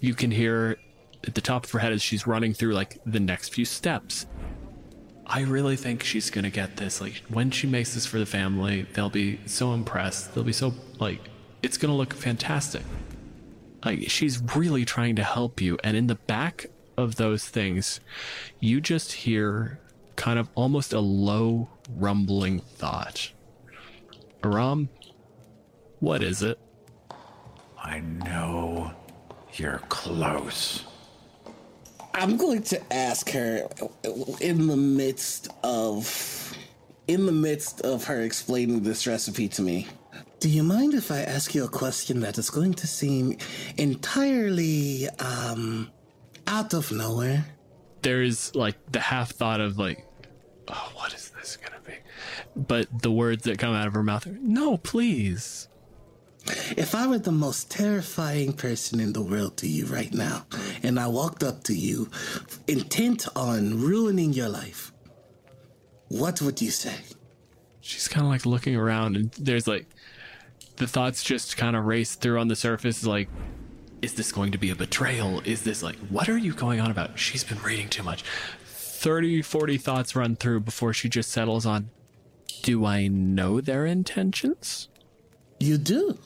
you 0.00 0.14
can 0.14 0.30
hear 0.30 0.76
at 1.26 1.34
the 1.34 1.40
top 1.40 1.64
of 1.64 1.70
her 1.72 1.78
head 1.78 1.92
as 1.92 2.02
she's 2.02 2.26
running 2.26 2.52
through 2.52 2.74
like 2.74 2.98
the 3.04 3.20
next 3.20 3.54
few 3.54 3.64
steps. 3.64 4.26
I 5.26 5.40
really 5.40 5.76
think 5.76 6.04
she's 6.04 6.30
gonna 6.30 6.50
get 6.50 6.76
this. 6.76 7.00
Like 7.00 7.22
when 7.28 7.50
she 7.50 7.66
makes 7.66 7.94
this 7.94 8.06
for 8.06 8.18
the 8.18 8.26
family, 8.26 8.86
they'll 8.94 9.10
be 9.10 9.40
so 9.46 9.72
impressed. 9.72 10.34
They'll 10.34 10.44
be 10.44 10.52
so 10.52 10.74
like 11.00 11.20
it's 11.62 11.76
gonna 11.76 11.96
look 11.96 12.14
fantastic. 12.14 12.82
Like 13.84 14.10
she's 14.10 14.40
really 14.54 14.84
trying 14.84 15.16
to 15.16 15.24
help 15.24 15.60
you, 15.60 15.78
and 15.84 15.96
in 15.96 16.06
the 16.06 16.14
back 16.14 16.66
of 16.96 17.16
those 17.16 17.46
things, 17.48 18.00
you 18.60 18.80
just 18.80 19.12
hear 19.12 19.78
kind 20.16 20.38
of 20.38 20.48
almost 20.54 20.92
a 20.92 21.00
low 21.00 21.68
rumbling 21.94 22.60
thought. 22.60 23.32
Aram, 24.42 24.88
what 26.00 26.22
is 26.22 26.42
it? 26.42 26.58
I 27.82 28.00
know 28.00 28.92
you're 29.54 29.80
close. 29.88 30.84
I'm 32.14 32.36
going 32.36 32.62
to 32.64 32.92
ask 32.92 33.30
her 33.30 33.68
in 34.40 34.66
the 34.66 34.76
midst 34.76 35.48
of 35.62 36.56
in 37.06 37.26
the 37.26 37.32
midst 37.32 37.82
of 37.82 38.04
her 38.04 38.22
explaining 38.22 38.82
this 38.82 39.06
recipe 39.06 39.48
to 39.48 39.62
me. 39.62 39.86
Do 40.38 40.50
you 40.50 40.62
mind 40.62 40.92
if 40.92 41.10
I 41.10 41.20
ask 41.20 41.54
you 41.54 41.64
a 41.64 41.68
question 41.68 42.20
that 42.20 42.36
is 42.36 42.50
going 42.50 42.74
to 42.74 42.86
seem 42.86 43.38
entirely 43.78 45.08
um 45.18 45.90
out 46.46 46.74
of 46.74 46.92
nowhere? 46.92 47.46
There's 48.02 48.54
like 48.54 48.76
the 48.92 49.00
half 49.00 49.30
thought 49.32 49.60
of 49.60 49.78
like, 49.78 50.06
oh, 50.68 50.92
what 50.94 51.14
is 51.14 51.30
this 51.30 51.56
gonna 51.56 51.80
be? 51.84 51.94
But 52.54 53.02
the 53.02 53.10
words 53.10 53.44
that 53.44 53.58
come 53.58 53.74
out 53.74 53.86
of 53.86 53.94
her 53.94 54.02
mouth 54.02 54.26
are, 54.26 54.38
no, 54.40 54.76
please. 54.76 55.68
If 56.76 56.94
I 56.94 57.08
were 57.08 57.18
the 57.18 57.32
most 57.32 57.70
terrifying 57.70 58.52
person 58.52 59.00
in 59.00 59.12
the 59.14 59.22
world 59.22 59.56
to 59.58 59.66
you 59.66 59.86
right 59.86 60.12
now, 60.12 60.46
and 60.82 61.00
I 61.00 61.08
walked 61.08 61.42
up 61.42 61.64
to 61.64 61.74
you 61.74 62.08
intent 62.68 63.26
on 63.34 63.80
ruining 63.80 64.32
your 64.32 64.48
life, 64.48 64.92
what 66.08 66.40
would 66.42 66.62
you 66.62 66.70
say? 66.70 66.94
she's 67.86 68.08
kind 68.08 68.26
of 68.26 68.30
like 68.30 68.44
looking 68.44 68.74
around 68.74 69.16
and 69.16 69.30
there's 69.32 69.68
like 69.68 69.86
the 70.76 70.86
thoughts 70.86 71.22
just 71.22 71.56
kind 71.56 71.76
of 71.76 71.84
race 71.84 72.14
through 72.14 72.38
on 72.38 72.48
the 72.48 72.56
surface 72.56 73.04
like 73.06 73.28
is 74.02 74.14
this 74.14 74.30
going 74.32 74.52
to 74.52 74.58
be 74.58 74.70
a 74.70 74.76
betrayal 74.76 75.40
is 75.44 75.62
this 75.62 75.82
like 75.82 75.96
what 76.10 76.28
are 76.28 76.38
you 76.38 76.52
going 76.52 76.80
on 76.80 76.90
about 76.90 77.18
she's 77.18 77.44
been 77.44 77.60
reading 77.62 77.88
too 77.88 78.02
much 78.02 78.22
30 78.64 79.42
40 79.42 79.78
thoughts 79.78 80.16
run 80.16 80.36
through 80.36 80.60
before 80.60 80.92
she 80.92 81.08
just 81.08 81.30
settles 81.30 81.66
on 81.66 81.90
do 82.62 82.84
i 82.84 83.06
know 83.08 83.60
their 83.60 83.86
intentions 83.86 84.88
You 85.60 85.78
do. 85.78 86.18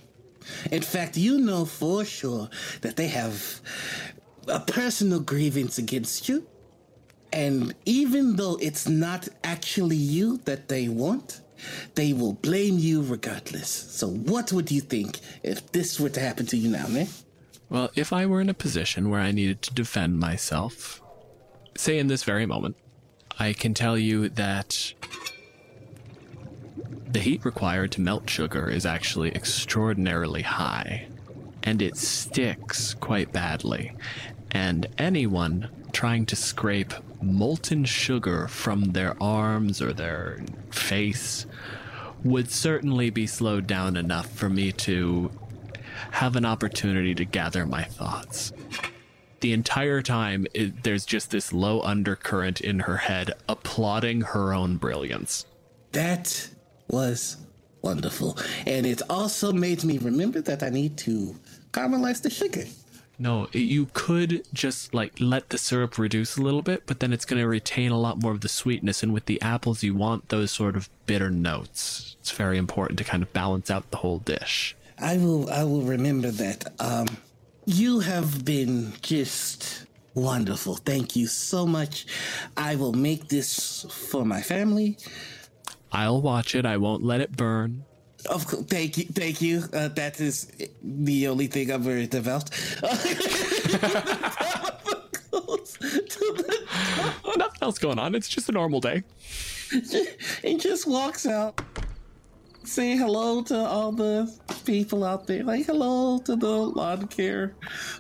In 0.71 0.83
fact, 0.83 1.17
you 1.17 1.39
know 1.39 1.65
for 1.65 2.05
sure 2.05 2.49
that 2.81 2.97
they 2.97 3.09
have 3.09 3.61
a 4.49 4.61
personal 4.61 5.21
grievance 5.21 5.79
against 5.79 6.29
you. 6.29 6.47
And 7.33 7.75
even 7.85 8.37
though 8.37 8.57
it's 8.61 8.89
not 8.89 9.29
actually 9.45 9.97
you 9.97 10.39
that 10.47 10.69
they 10.69 10.89
want, 10.89 11.40
they 11.95 12.13
will 12.13 12.35
blame 12.35 12.79
you 12.79 13.03
regardless. 13.03 13.69
So, 13.69 14.09
what 14.09 14.53
would 14.53 14.71
you 14.71 14.81
think 14.81 15.19
if 15.43 15.71
this 15.73 15.99
were 16.01 16.11
to 16.11 16.21
happen 16.21 16.47
to 16.47 16.57
you 16.57 16.71
now, 16.71 16.87
man? 16.89 17.09
well 17.69 17.89
if 17.95 18.13
i 18.13 18.27
were 18.27 18.41
in 18.41 18.49
a 18.49 18.55
position 18.55 19.09
where 19.11 19.21
i 19.21 19.31
needed 19.31 19.63
to 19.63 19.73
defend 19.73 20.19
myself 20.19 21.01
say 21.77 21.99
in 22.01 22.09
this 22.09 22.25
very 22.25 22.45
moment 22.45 22.75
i 23.39 23.53
can 23.53 23.73
tell 23.73 23.97
you 23.97 24.29
that 24.29 24.93
The 27.11 27.19
heat 27.21 27.45
required 27.45 27.91
to 27.93 28.01
melt 28.01 28.31
sugar 28.31 28.69
is 28.71 28.87
actually 28.87 29.35
extraordinarily 29.35 30.43
high, 30.43 31.09
and 31.65 31.83
it 31.83 31.97
sticks 31.97 32.95
quite 32.95 33.33
badly. 33.33 33.93
And 34.53 34.87
anyone 34.97 35.69
trying 35.93 36.25
to 36.27 36.37
scrape 36.37 36.95
molten 37.23 37.85
sugar 37.85 38.49
from 38.49 38.93
their 38.93 39.21
arms 39.23 39.81
or 39.81 39.93
their 39.93 40.41
face 40.71 41.47
would 42.25 42.51
certainly 42.51 43.11
be 43.11 43.27
slowed 43.27 43.67
down 43.67 43.97
enough 43.97 44.31
for 44.31 44.49
me 44.49 44.73
to 44.73 45.31
have 46.11 46.37
an 46.37 46.45
opportunity 46.45 47.15
to 47.15 47.25
gather 47.25 47.67
my 47.67 47.83
thoughts. 47.83 48.53
The 49.41 49.53
entire 49.53 50.03
time, 50.03 50.47
it, 50.53 50.83
there's 50.83 51.07
just 51.07 51.31
this 51.31 51.53
low 51.53 51.81
undercurrent 51.81 52.61
in 52.61 52.81
her 52.81 52.99
head 52.99 53.33
applauding 53.49 54.21
her 54.21 54.53
own 54.53 54.77
brilliance. 54.77 55.47
That 55.93 56.51
was 56.89 57.39
wonderful. 57.81 58.39
And 58.67 58.85
it 58.85 59.01
also 59.09 59.53
made 59.53 59.83
me 59.85 59.99
remember 59.99 60.43
that 60.43 60.63
I 60.63 60.69
need 60.69 60.99
to 60.99 61.37
caramelize 61.73 62.21
the 62.21 62.31
sugar. 62.31 62.65
No, 63.21 63.49
you 63.53 63.89
could 63.93 64.47
just 64.55 64.95
like 64.95 65.13
let 65.21 65.51
the 65.51 65.59
syrup 65.59 65.99
reduce 65.99 66.39
a 66.39 66.43
little 66.43 66.63
bit, 66.63 66.85
but 66.87 67.01
then 67.01 67.13
it's 67.13 67.27
going 67.27 67.39
to 67.39 67.47
retain 67.47 67.91
a 67.91 68.01
lot 68.01 68.23
more 68.23 68.33
of 68.33 68.41
the 68.41 68.49
sweetness. 68.49 69.03
And 69.03 69.13
with 69.13 69.27
the 69.27 69.41
apples, 69.43 69.83
you 69.83 69.95
want 69.95 70.31
those 70.31 70.51
sort 70.51 70.75
of 70.75 70.89
bitter 71.05 71.31
notes. 71.31 72.17
It's 72.21 72.31
very 72.31 72.57
important 72.57 72.97
to 72.99 73.05
kind 73.05 73.23
of 73.23 73.31
balance 73.35 73.71
out 73.71 73.91
the 73.91 73.99
whole 73.99 74.21
dish. 74.21 74.75
I 74.99 75.19
will 75.19 75.51
I 75.51 75.65
will 75.65 75.83
remember 75.83 76.31
that. 76.31 76.73
Um 76.81 77.19
you 77.67 78.01
have 78.01 78.43
been 78.43 78.95
just 79.03 79.85
wonderful. 80.15 80.77
Thank 80.77 81.15
you 81.15 81.27
so 81.27 81.67
much. 81.67 82.07
I 82.57 82.75
will 82.75 82.95
make 82.95 83.29
this 83.29 83.85
for 83.91 84.25
my 84.25 84.41
family. 84.41 84.97
I'll 85.93 86.23
watch 86.23 86.55
it. 86.55 86.65
I 86.65 86.79
won't 86.79 87.05
let 87.05 87.21
it 87.21 87.37
burn. 87.37 87.85
Of 88.27 88.47
course, 88.47 88.65
thank 88.65 88.99
you, 88.99 89.05
thank 89.05 89.41
you. 89.41 89.63
Uh, 89.73 89.89
that 89.89 90.21
is 90.21 90.51
the 90.83 91.29
only 91.29 91.47
thing 91.47 91.71
I've 91.71 91.87
ever 91.87 92.07
developed. 92.07 92.51
Nothing 97.37 97.63
else 97.63 97.79
going 97.79 97.99
on. 97.99 98.15
It's 98.15 98.29
just 98.29 98.49
a 98.49 98.53
normal 98.53 98.81
day. 98.81 99.03
he 100.43 100.57
just 100.57 100.87
walks 100.87 101.27
out, 101.27 101.61
saying 102.65 102.99
hello 102.99 103.43
to 103.43 103.57
all 103.57 103.93
the 103.93 104.33
people 104.65 105.05
out 105.05 105.27
there. 105.27 105.45
Like 105.45 105.67
hello 105.67 106.19
to 106.21 106.37
the 106.37 106.47
lawn 106.47 107.07
care 107.09 107.55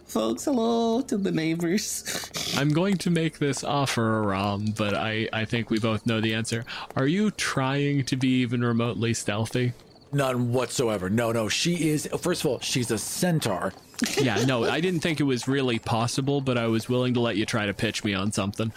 folks. 0.07 0.45
Hello 0.45 1.01
to 1.03 1.17
the 1.17 1.31
neighbors. 1.31 2.31
I'm 2.57 2.71
going 2.71 2.97
to 2.99 3.11
make 3.11 3.39
this 3.39 3.65
offer, 3.65 4.23
Ram, 4.23 4.67
but 4.77 4.95
I, 4.95 5.29
I 5.33 5.45
think 5.45 5.71
we 5.71 5.79
both 5.79 6.07
know 6.07 6.21
the 6.21 6.35
answer. 6.35 6.65
Are 6.97 7.07
you 7.07 7.31
trying 7.31 8.05
to 8.07 8.17
be 8.17 8.29
even 8.41 8.63
remotely 8.63 9.15
stealthy? 9.15 9.73
None 10.13 10.53
whatsoever. 10.53 11.09
No, 11.09 11.33
no. 11.33 11.49
She 11.49 11.89
is, 11.91 12.09
first 12.21 12.43
of 12.43 12.51
all, 12.51 12.61
she's 12.61 12.91
a 12.91 12.99
centaur. 12.99 13.73
yeah, 14.21 14.45
no, 14.45 14.65
I 14.65 14.81
didn't 14.81 15.01
think 15.01 15.21
it 15.21 15.25
was 15.25 15.47
really 15.47 15.79
possible, 15.79 16.41
but 16.41 16.57
I 16.59 16.67
was 16.67 16.89
willing 16.89 17.15
to 17.15 17.21
let 17.21 17.37
you 17.37 17.47
try 17.47 17.67
to 17.67 17.75
pitch 17.75 18.03
me 18.03 18.15
on 18.15 18.33
something. 18.33 18.73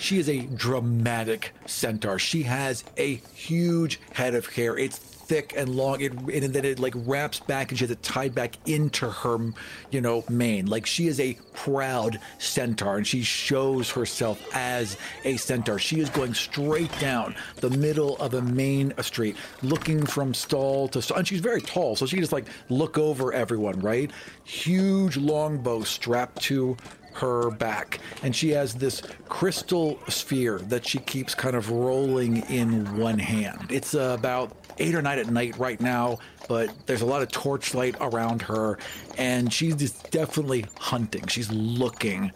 She 0.00 0.18
is 0.18 0.28
a 0.28 0.40
dramatic 0.40 1.52
centaur. 1.66 2.18
She 2.18 2.42
has 2.42 2.84
a 2.98 3.16
huge 3.34 4.00
head 4.12 4.34
of 4.34 4.46
hair. 4.46 4.76
It's 4.76 4.98
thick 5.26 5.54
and 5.56 5.74
long. 5.74 6.00
It 6.00 6.12
and 6.12 6.54
then 6.54 6.64
it 6.64 6.78
like 6.78 6.94
wraps 6.96 7.40
back 7.40 7.70
and 7.70 7.78
she 7.78 7.84
has 7.84 7.90
it 7.90 8.02
tied 8.02 8.34
back 8.34 8.56
into 8.66 9.08
her, 9.08 9.52
you 9.90 10.00
know, 10.00 10.24
mane. 10.28 10.66
Like 10.66 10.86
she 10.86 11.06
is 11.06 11.20
a 11.20 11.36
proud 11.52 12.20
centaur 12.38 12.96
and 12.96 13.06
she 13.06 13.22
shows 13.22 13.90
herself 13.90 14.42
as 14.54 14.96
a 15.24 15.36
centaur. 15.36 15.78
She 15.78 16.00
is 16.00 16.10
going 16.10 16.34
straight 16.34 16.96
down 16.98 17.34
the 17.56 17.70
middle 17.70 18.16
of 18.18 18.34
a 18.34 18.42
main 18.42 18.92
street, 19.02 19.36
looking 19.62 20.04
from 20.04 20.34
stall 20.34 20.88
to 20.88 21.02
stall. 21.02 21.18
And 21.18 21.28
she's 21.28 21.40
very 21.40 21.60
tall, 21.60 21.96
so 21.96 22.06
she 22.06 22.18
just 22.18 22.32
like 22.32 22.46
look 22.68 22.98
over 22.98 23.32
everyone, 23.32 23.80
right? 23.80 24.10
Huge 24.44 25.16
longbow 25.16 25.82
strapped 25.82 26.42
to 26.42 26.76
her 27.14 27.50
back. 27.50 28.00
And 28.22 28.34
she 28.34 28.50
has 28.50 28.74
this 28.74 29.02
crystal 29.28 29.98
sphere 30.08 30.58
that 30.58 30.86
she 30.86 30.98
keeps 30.98 31.34
kind 31.34 31.56
of 31.56 31.70
rolling 31.70 32.38
in 32.50 32.96
one 32.96 33.18
hand. 33.18 33.70
It's 33.70 33.94
about 33.94 34.63
eight 34.78 34.94
or 34.94 35.02
nine 35.02 35.18
at 35.18 35.28
night 35.28 35.56
right 35.58 35.80
now, 35.80 36.18
but 36.48 36.74
there's 36.86 37.02
a 37.02 37.06
lot 37.06 37.22
of 37.22 37.30
torchlight 37.30 37.96
around 38.00 38.42
her, 38.42 38.78
and 39.18 39.52
she's 39.52 39.76
just 39.76 40.10
definitely 40.10 40.66
hunting. 40.78 41.26
She's 41.26 41.50
looking 41.50 42.32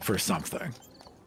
for 0.00 0.18
something. 0.18 0.74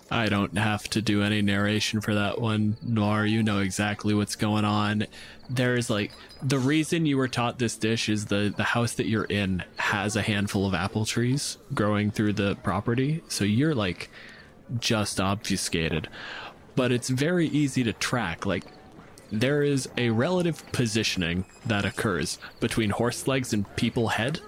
I 0.09 0.27
don't 0.27 0.57
have 0.57 0.87
to 0.91 1.01
do 1.01 1.21
any 1.21 1.41
narration 1.41 1.99
for 1.99 2.13
that 2.13 2.39
one. 2.39 2.77
Noir, 2.81 3.25
you 3.25 3.43
know 3.43 3.59
exactly 3.59 4.13
what's 4.13 4.35
going 4.35 4.63
on. 4.63 5.05
There's 5.49 5.89
like 5.89 6.13
the 6.41 6.59
reason 6.59 7.05
you 7.05 7.17
were 7.17 7.27
taught 7.27 7.59
this 7.59 7.75
dish 7.75 8.07
is 8.07 8.27
the 8.27 8.53
the 8.55 8.63
house 8.63 8.93
that 8.93 9.07
you're 9.07 9.25
in 9.25 9.63
has 9.77 10.15
a 10.15 10.21
handful 10.21 10.65
of 10.65 10.73
apple 10.73 11.05
trees 11.05 11.57
growing 11.73 12.11
through 12.11 12.33
the 12.33 12.55
property. 12.63 13.21
So 13.27 13.43
you're 13.43 13.75
like 13.75 14.09
just 14.79 15.19
obfuscated. 15.19 16.07
But 16.75 16.91
it's 16.91 17.09
very 17.09 17.47
easy 17.47 17.83
to 17.83 17.93
track. 17.93 18.45
Like 18.45 18.63
there 19.31 19.63
is 19.63 19.89
a 19.97 20.09
relative 20.09 20.63
positioning 20.71 21.45
that 21.65 21.85
occurs 21.85 22.39
between 22.59 22.89
horse 22.89 23.27
legs 23.27 23.53
and 23.53 23.75
people 23.75 24.07
head 24.07 24.39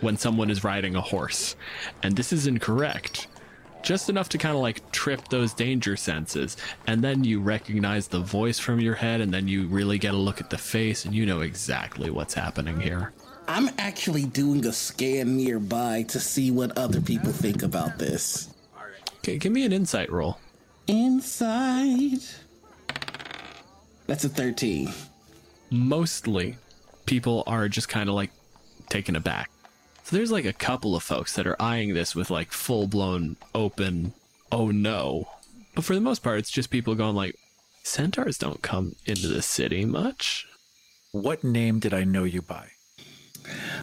when 0.00 0.16
someone 0.16 0.50
is 0.50 0.64
riding 0.64 0.96
a 0.96 1.00
horse. 1.00 1.56
And 2.02 2.16
this 2.16 2.32
is 2.32 2.46
incorrect 2.46 3.28
just 3.84 4.08
enough 4.08 4.30
to 4.30 4.38
kind 4.38 4.56
of 4.56 4.62
like 4.62 4.90
trip 4.90 5.28
those 5.28 5.52
danger 5.52 5.96
senses. 5.96 6.56
And 6.86 7.04
then 7.04 7.22
you 7.22 7.40
recognize 7.40 8.08
the 8.08 8.18
voice 8.18 8.58
from 8.58 8.80
your 8.80 8.94
head, 8.94 9.20
and 9.20 9.32
then 9.32 9.46
you 9.46 9.66
really 9.66 9.98
get 9.98 10.14
a 10.14 10.16
look 10.16 10.40
at 10.40 10.50
the 10.50 10.58
face, 10.58 11.04
and 11.04 11.14
you 11.14 11.26
know 11.26 11.42
exactly 11.42 12.10
what's 12.10 12.34
happening 12.34 12.80
here. 12.80 13.12
I'm 13.46 13.68
actually 13.78 14.24
doing 14.24 14.64
a 14.66 14.72
scan 14.72 15.36
nearby 15.36 16.04
to 16.08 16.18
see 16.18 16.50
what 16.50 16.76
other 16.78 17.00
people 17.00 17.30
think 17.30 17.62
about 17.62 17.98
this. 17.98 18.48
Okay, 19.18 19.38
give 19.38 19.52
me 19.52 19.64
an 19.64 19.72
insight 19.72 20.10
roll. 20.10 20.38
Inside. 20.86 22.20
That's 24.06 24.24
a 24.24 24.28
13. 24.28 24.92
Mostly, 25.70 26.56
people 27.06 27.42
are 27.46 27.68
just 27.68 27.88
kind 27.88 28.08
of 28.08 28.14
like 28.14 28.30
taken 28.88 29.16
aback. 29.16 29.50
So 30.02 30.16
there's 30.16 30.32
like 30.32 30.44
a 30.44 30.52
couple 30.52 30.94
of 30.94 31.02
folks 31.02 31.34
that 31.34 31.46
are 31.46 31.60
eyeing 31.60 31.94
this 31.94 32.14
with 32.14 32.30
like 32.30 32.52
full 32.52 32.86
blown 32.86 33.36
open, 33.54 34.12
oh 34.52 34.70
no. 34.70 35.28
But 35.74 35.84
for 35.84 35.94
the 35.94 36.00
most 36.00 36.22
part, 36.22 36.38
it's 36.38 36.50
just 36.50 36.70
people 36.70 36.94
going 36.94 37.16
like, 37.16 37.36
centaurs 37.82 38.38
don't 38.38 38.62
come 38.62 38.96
into 39.06 39.28
the 39.28 39.42
city 39.42 39.84
much. 39.84 40.46
What 41.12 41.42
name 41.42 41.78
did 41.78 41.94
I 41.94 42.04
know 42.04 42.24
you 42.24 42.42
by? 42.42 42.68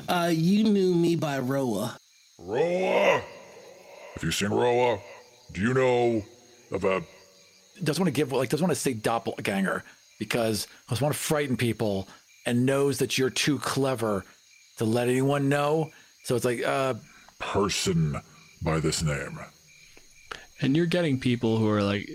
Uh, 0.08 0.32
you 0.34 0.64
knew 0.64 0.94
me 0.94 1.16
by 1.16 1.40
Roa. 1.40 1.98
Roa! 2.38 3.22
If 4.16 4.24
you 4.24 4.32
seen 4.32 4.50
Roa, 4.50 5.00
do 5.52 5.62
you 5.62 5.74
know 5.74 6.24
of 6.72 6.84
a. 6.84 7.04
Doesn't 7.84 8.02
want 8.02 8.14
to 8.14 8.18
give, 8.18 8.32
like, 8.32 8.50
doesn't 8.50 8.66
want 8.66 8.76
to 8.76 8.80
say 8.80 8.94
doppelganger 8.94 9.84
because 10.22 10.68
I 10.88 10.92
just 10.92 11.02
want 11.02 11.16
to 11.16 11.20
frighten 11.20 11.58
people 11.58 12.08
and 12.46 12.64
knows 12.64 13.00
that 13.00 13.18
you're 13.18 13.32
too 13.32 13.58
clever 13.58 14.24
to 14.78 14.86
let 14.86 15.08
anyone 15.08 15.50
know. 15.50 15.90
So 16.26 16.36
it's 16.36 16.46
like, 16.46 16.64
uh. 16.64 16.94
Person 17.40 18.22
by 18.62 18.80
this 18.80 19.02
name. 19.02 19.40
And 20.62 20.78
you're 20.78 20.86
getting 20.86 21.20
people 21.20 21.58
who 21.58 21.68
are 21.68 21.82
like 21.82 22.08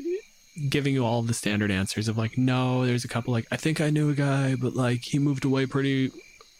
giving 0.68 0.94
you 0.94 1.04
all 1.04 1.22
the 1.22 1.34
standard 1.34 1.72
answers 1.72 2.06
of 2.06 2.16
like, 2.16 2.38
no, 2.38 2.86
there's 2.86 3.04
a 3.04 3.08
couple 3.08 3.32
like, 3.32 3.48
I 3.50 3.56
think 3.56 3.80
I 3.80 3.90
knew 3.90 4.08
a 4.08 4.14
guy, 4.14 4.54
but 4.54 4.76
like 4.76 5.02
he 5.02 5.18
moved 5.18 5.44
away 5.44 5.66
pretty 5.66 6.12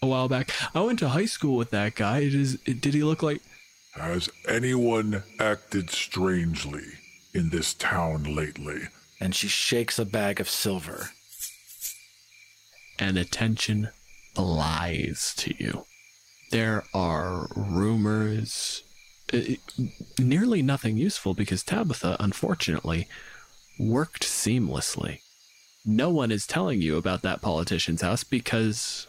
a 0.03 0.09
while 0.09 0.29
back. 0.29 0.51
I 0.75 0.81
went 0.81 0.99
to 0.99 1.11
high 1.11 1.27
school 1.27 1.57
with 1.57 1.71
that 1.71 1.95
guy. 1.95 2.19
It 2.23 2.35
is, 2.35 2.57
did 2.57 2.93
he 2.93 3.05
look 3.05 3.23
like. 3.23 3.41
Has 3.95 4.29
anyone 4.49 5.23
acted 5.39 5.91
strangely 5.91 6.87
in 7.33 7.51
this 7.51 7.73
town 7.73 8.35
lately? 8.35 8.89
And 9.21 9.33
she 9.33 9.47
shakes 9.47 9.97
a 10.01 10.05
bag 10.05 10.41
of 10.41 10.51
silver. 10.51 11.11
And 12.99 13.19
attention 13.19 13.91
lies 14.37 15.35
to 15.39 15.55
you. 15.63 15.87
There 16.51 16.85
are 16.95 17.49
rumors, 17.55 18.83
uh, 19.33 19.41
nearly 20.19 20.63
nothing 20.63 20.97
useful 20.97 21.35
because 21.35 21.63
Tabitha, 21.63 22.17
unfortunately, 22.21 23.09
worked 23.79 24.23
seamlessly. 24.23 25.21
No 25.85 26.11
one 26.11 26.31
is 26.31 26.47
telling 26.47 26.81
you 26.81 26.97
about 26.97 27.23
that 27.23 27.43
politician's 27.43 28.03
house 28.03 28.25
because 28.25 29.07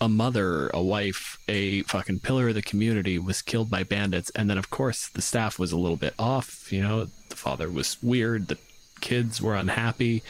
a 0.00 0.08
mother, 0.08 0.68
a 0.68 0.82
wife, 0.82 1.38
a 1.48 1.82
fucking 1.82 2.20
pillar 2.20 2.48
of 2.48 2.54
the 2.54 2.62
community 2.62 3.18
was 3.18 3.42
killed 3.42 3.70
by 3.70 3.82
bandits. 3.82 4.30
And 4.30 4.48
then, 4.48 4.58
of 4.58 4.70
course, 4.70 5.08
the 5.08 5.22
staff 5.22 5.58
was 5.58 5.72
a 5.72 5.78
little 5.78 5.96
bit 5.96 6.14
off. 6.18 6.72
You 6.72 6.82
know, 6.82 7.04
the 7.28 7.36
father 7.36 7.68
was 7.70 7.98
weird. 8.02 8.48
The 8.48 8.58
kids 9.00 9.40
were 9.40 9.54
unhappy, 9.54 10.22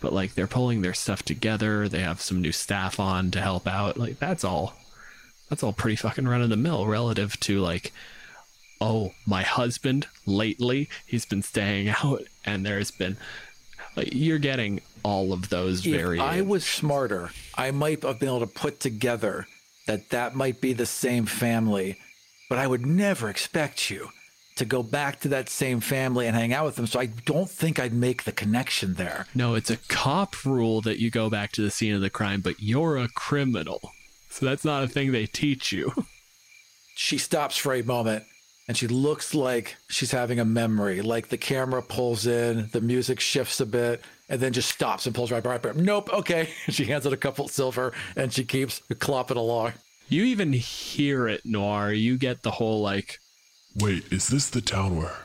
but 0.00 0.12
like 0.12 0.34
they're 0.34 0.46
pulling 0.46 0.82
their 0.82 0.94
stuff 0.94 1.22
together. 1.22 1.88
They 1.88 2.00
have 2.00 2.20
some 2.20 2.40
new 2.40 2.52
staff 2.52 2.98
on 3.00 3.30
to 3.32 3.40
help 3.40 3.66
out. 3.66 3.96
Like, 3.96 4.18
that's 4.18 4.44
all. 4.44 4.74
That's 5.48 5.62
all 5.62 5.72
pretty 5.72 5.96
fucking 5.96 6.28
run 6.28 6.42
of 6.42 6.48
the 6.48 6.56
mill 6.56 6.86
relative 6.86 7.38
to 7.40 7.58
like, 7.60 7.92
oh, 8.80 9.12
my 9.26 9.42
husband 9.42 10.06
lately, 10.24 10.88
he's 11.06 11.24
been 11.24 11.42
staying 11.42 11.88
out 12.04 12.22
and 12.44 12.64
there's 12.64 12.90
been 12.90 13.16
like, 13.96 14.10
you're 14.12 14.38
getting 14.38 14.80
all 15.02 15.32
of 15.32 15.48
those 15.48 15.84
if 15.84 15.92
very. 15.92 16.20
I 16.20 16.40
was 16.42 16.64
smarter, 16.64 17.30
I 17.56 17.70
might 17.72 18.02
have 18.02 18.20
been 18.20 18.28
able 18.28 18.40
to 18.40 18.46
put 18.46 18.80
together 18.80 19.46
that 19.86 20.10
that 20.10 20.36
might 20.36 20.60
be 20.60 20.72
the 20.72 20.86
same 20.86 21.26
family, 21.26 21.98
but 22.48 22.58
I 22.58 22.66
would 22.66 22.86
never 22.86 23.28
expect 23.28 23.90
you 23.90 24.10
to 24.60 24.64
go 24.64 24.82
back 24.82 25.20
to 25.20 25.28
that 25.28 25.48
same 25.48 25.80
family 25.80 26.26
and 26.26 26.36
hang 26.36 26.52
out 26.52 26.66
with 26.66 26.76
them. 26.76 26.86
So 26.86 27.00
I 27.00 27.06
don't 27.06 27.50
think 27.50 27.78
I'd 27.78 27.92
make 27.92 28.24
the 28.24 28.32
connection 28.32 28.94
there. 28.94 29.26
No, 29.34 29.54
it's 29.54 29.70
a 29.70 29.78
cop 29.88 30.44
rule 30.44 30.80
that 30.82 31.00
you 31.00 31.10
go 31.10 31.28
back 31.28 31.52
to 31.52 31.62
the 31.62 31.70
scene 31.70 31.94
of 31.94 32.00
the 32.00 32.10
crime, 32.10 32.40
but 32.42 32.60
you're 32.60 32.96
a 32.96 33.08
criminal. 33.08 33.80
So 34.28 34.46
that's 34.46 34.64
not 34.64 34.84
a 34.84 34.88
thing 34.88 35.12
they 35.12 35.26
teach 35.26 35.72
you. 35.72 35.92
She 36.96 37.16
stops 37.16 37.56
for 37.56 37.72
a 37.72 37.82
moment 37.82 38.24
and 38.68 38.76
she 38.76 38.86
looks 38.86 39.34
like 39.34 39.76
she's 39.88 40.10
having 40.10 40.38
a 40.38 40.44
memory. 40.44 41.00
Like 41.00 41.28
the 41.28 41.38
camera 41.38 41.80
pulls 41.80 42.26
in, 42.26 42.68
the 42.72 42.82
music 42.82 43.20
shifts 43.20 43.58
a 43.58 43.64
bit, 43.64 44.02
and 44.28 44.38
then 44.38 44.52
just 44.52 44.68
stops 44.68 45.06
and 45.06 45.14
pulls 45.14 45.32
right 45.32 45.42
by. 45.42 45.56
Right 45.56 45.76
nope, 45.76 46.12
okay. 46.12 46.50
She 46.68 46.84
hands 46.84 47.06
it 47.06 47.14
a 47.14 47.16
couple 47.16 47.48
silver 47.48 47.94
and 48.16 48.30
she 48.30 48.44
keeps 48.44 48.80
clopping 48.90 49.36
along. 49.36 49.72
You 50.10 50.24
even 50.24 50.52
hear 50.52 51.26
it, 51.26 51.46
Noir. 51.46 51.90
You 51.90 52.18
get 52.18 52.42
the 52.42 52.50
whole 52.50 52.82
like. 52.82 53.18
Wait, 53.76 54.12
is 54.12 54.28
this 54.28 54.50
the 54.50 54.60
town 54.60 54.96
where? 54.96 55.16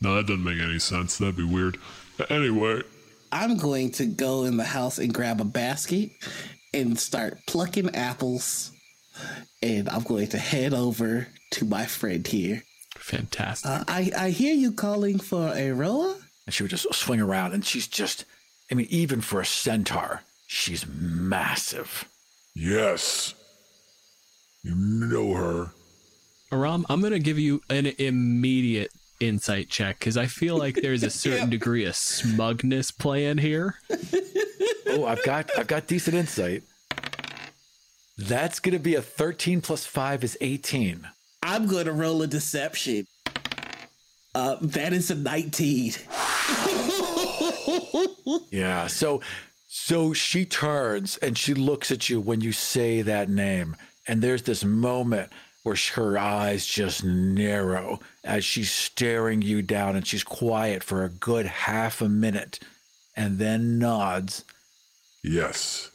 No, 0.00 0.14
that 0.16 0.26
doesn't 0.26 0.44
make 0.44 0.60
any 0.60 0.78
sense. 0.78 1.18
That'd 1.18 1.36
be 1.36 1.44
weird. 1.44 1.78
Anyway, 2.28 2.82
I'm 3.32 3.56
going 3.56 3.90
to 3.92 4.06
go 4.06 4.44
in 4.44 4.56
the 4.56 4.64
house 4.64 4.98
and 4.98 5.14
grab 5.14 5.40
a 5.40 5.44
basket 5.44 6.10
and 6.72 6.98
start 6.98 7.38
plucking 7.46 7.94
apples. 7.94 8.70
And 9.62 9.88
I'm 9.88 10.02
going 10.02 10.28
to 10.28 10.38
head 10.38 10.74
over 10.74 11.28
to 11.52 11.64
my 11.64 11.86
friend 11.86 12.26
here. 12.26 12.64
Fantastic. 12.96 13.70
Uh, 13.70 13.84
I, 13.88 14.10
I 14.16 14.30
hear 14.30 14.54
you 14.54 14.72
calling 14.72 15.18
for 15.18 15.52
a 15.54 15.70
roa? 15.70 16.16
And 16.46 16.54
she 16.54 16.62
would 16.62 16.70
just 16.70 16.92
swing 16.92 17.20
around, 17.20 17.52
and 17.52 17.64
she's 17.64 17.86
just, 17.86 18.24
I 18.70 18.74
mean, 18.74 18.86
even 18.90 19.20
for 19.20 19.40
a 19.40 19.46
centaur, 19.46 20.22
she's 20.46 20.86
massive. 20.86 22.04
yes. 22.54 23.34
You 24.62 24.74
know 24.74 25.34
her. 25.34 25.72
Aram, 26.54 26.86
I'm 26.88 27.00
going 27.00 27.12
to 27.12 27.18
give 27.18 27.38
you 27.38 27.60
an 27.68 27.86
immediate 27.98 28.92
insight 29.18 29.68
check 29.68 29.98
because 29.98 30.16
I 30.16 30.26
feel 30.26 30.56
like 30.56 30.76
there's 30.76 31.02
a 31.02 31.10
certain 31.10 31.50
degree 31.50 31.84
of 31.84 31.96
smugness 31.96 32.90
playing 32.92 33.38
here. 33.38 33.74
Oh, 34.88 35.04
I've 35.04 35.22
got, 35.24 35.50
I've 35.58 35.66
got 35.66 35.88
decent 35.88 36.16
insight. 36.16 36.62
That's 38.16 38.60
gonna 38.60 38.78
be 38.78 38.94
a 38.94 39.02
13 39.02 39.60
plus 39.60 39.84
five 39.84 40.22
is 40.22 40.38
18. 40.40 41.08
I'm 41.42 41.66
going 41.66 41.86
to 41.86 41.92
roll 41.92 42.22
a 42.22 42.28
deception. 42.28 43.06
Uh, 44.34 44.56
that 44.60 44.92
is 44.92 45.10
a 45.10 45.16
19. 45.16 45.94
Yeah. 48.50 48.86
So, 48.86 49.20
so 49.68 50.12
she 50.12 50.44
turns 50.44 51.16
and 51.18 51.36
she 51.36 51.54
looks 51.54 51.90
at 51.90 52.08
you 52.08 52.20
when 52.20 52.40
you 52.40 52.52
say 52.52 53.02
that 53.02 53.28
name, 53.28 53.76
and 54.06 54.22
there's 54.22 54.42
this 54.42 54.64
moment 54.64 55.30
where 55.64 55.76
her 55.94 56.16
eyes 56.16 56.66
just 56.66 57.02
narrow 57.02 57.98
as 58.22 58.44
she's 58.44 58.70
staring 58.70 59.42
you 59.42 59.62
down, 59.62 59.96
and 59.96 60.06
she's 60.06 60.22
quiet 60.22 60.84
for 60.84 61.02
a 61.02 61.08
good 61.08 61.46
half 61.46 62.00
a 62.00 62.08
minute, 62.08 62.60
and 63.16 63.38
then 63.38 63.78
nods. 63.78 64.44
Yes. 65.22 65.90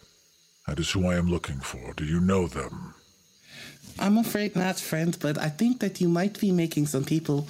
That 0.68 0.80
is 0.80 0.92
who 0.92 1.08
I 1.08 1.16
am 1.16 1.30
looking 1.30 1.60
for. 1.60 1.94
Do 1.94 2.04
you 2.04 2.20
know 2.20 2.48
them? 2.48 2.96
I'm 4.00 4.18
afraid 4.18 4.56
not, 4.56 4.80
friend, 4.80 5.16
but 5.20 5.38
I 5.38 5.50
think 5.50 5.80
that 5.80 6.02
you 6.02 6.10
might 6.10 6.40
be 6.40 6.52
making 6.52 6.88
some 6.88 7.04
people 7.04 7.48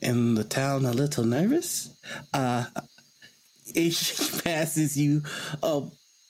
in 0.00 0.34
the 0.34 0.44
town 0.44 0.86
a 0.86 0.92
little 0.92 1.24
nervous. 1.24 1.90
Uh, 2.32 2.64
and 3.76 3.92
she 3.92 4.40
passes 4.40 4.96
you 4.96 5.22
a 5.62 5.82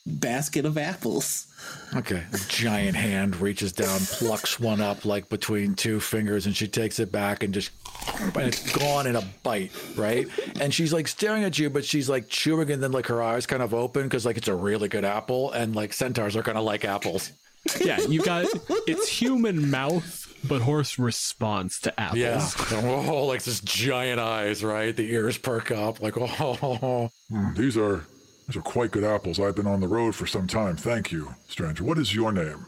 basket 0.08 0.64
of 0.64 0.78
apples. 0.78 1.46
Okay. 1.94 2.22
A 2.32 2.38
giant 2.48 2.96
hand 2.96 3.36
reaches 3.36 3.72
down, 3.72 4.00
plucks 4.00 4.60
one 4.60 4.80
up 4.80 5.04
like 5.04 5.28
between 5.28 5.74
two 5.74 6.00
fingers, 6.00 6.46
and 6.46 6.56
she 6.56 6.68
takes 6.68 6.98
it 6.98 7.10
back 7.10 7.42
and 7.42 7.52
just, 7.52 7.70
and 8.18 8.36
it's 8.36 8.72
gone 8.72 9.06
in 9.06 9.16
a 9.16 9.22
bite, 9.42 9.72
right? 9.96 10.26
And 10.60 10.72
she's 10.72 10.92
like 10.92 11.08
staring 11.08 11.44
at 11.44 11.58
you, 11.58 11.70
but 11.70 11.84
she's 11.84 12.08
like 12.08 12.28
chewing, 12.28 12.70
and 12.70 12.82
then 12.82 12.92
like 12.92 13.06
her 13.06 13.22
eyes 13.22 13.46
kind 13.46 13.62
of 13.62 13.74
open 13.74 14.04
because 14.04 14.24
like 14.26 14.36
it's 14.36 14.48
a 14.48 14.54
really 14.54 14.88
good 14.88 15.04
apple, 15.04 15.50
and 15.52 15.74
like 15.74 15.92
centaurs 15.92 16.36
are 16.36 16.42
kind 16.42 16.58
of 16.58 16.64
like 16.64 16.84
apples. 16.84 17.32
Yeah, 17.80 18.00
you 18.00 18.22
got 18.22 18.46
it's 18.86 19.08
human 19.08 19.70
mouth, 19.70 20.32
but 20.46 20.62
horse 20.62 20.98
response 20.98 21.80
to 21.80 22.00
apples. 22.00 22.18
Yeah. 22.18 22.50
Oh, 22.72 23.26
like 23.26 23.42
this 23.42 23.60
giant 23.60 24.20
eyes, 24.20 24.62
right? 24.62 24.94
The 24.94 25.10
ears 25.12 25.36
perk 25.38 25.70
up, 25.70 26.00
like 26.00 26.14
oh. 26.18 27.10
These 27.54 27.76
are 27.76 28.04
these 28.48 28.56
are 28.56 28.62
quite 28.62 28.90
good 28.90 29.04
apples. 29.04 29.38
I've 29.38 29.54
been 29.54 29.66
on 29.66 29.80
the 29.80 29.88
road 29.88 30.14
for 30.14 30.26
some 30.26 30.46
time. 30.46 30.74
Thank 30.76 31.12
you, 31.12 31.34
stranger. 31.48 31.84
What 31.84 31.98
is 31.98 32.14
your 32.14 32.32
name? 32.32 32.66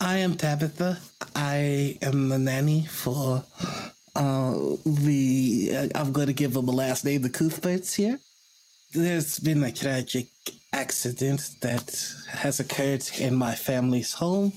I 0.00 0.16
am 0.16 0.36
Tabitha. 0.36 0.98
I 1.36 1.98
am 2.00 2.30
the 2.30 2.38
nanny 2.38 2.86
for 2.86 3.44
uh, 4.16 4.54
the. 4.86 5.90
I'm 5.94 6.12
going 6.12 6.28
to 6.28 6.32
give 6.32 6.54
them 6.54 6.66
a 6.66 6.72
last 6.72 7.04
name, 7.04 7.20
the 7.20 7.30
Cuthberts 7.30 7.92
here. 7.94 8.18
There's 8.94 9.38
been 9.38 9.64
a 9.64 9.72
tragic 9.72 10.26
accident 10.74 11.50
that 11.62 12.14
has 12.28 12.60
occurred 12.60 13.02
in 13.18 13.34
my 13.34 13.54
family's 13.54 14.12
home, 14.12 14.52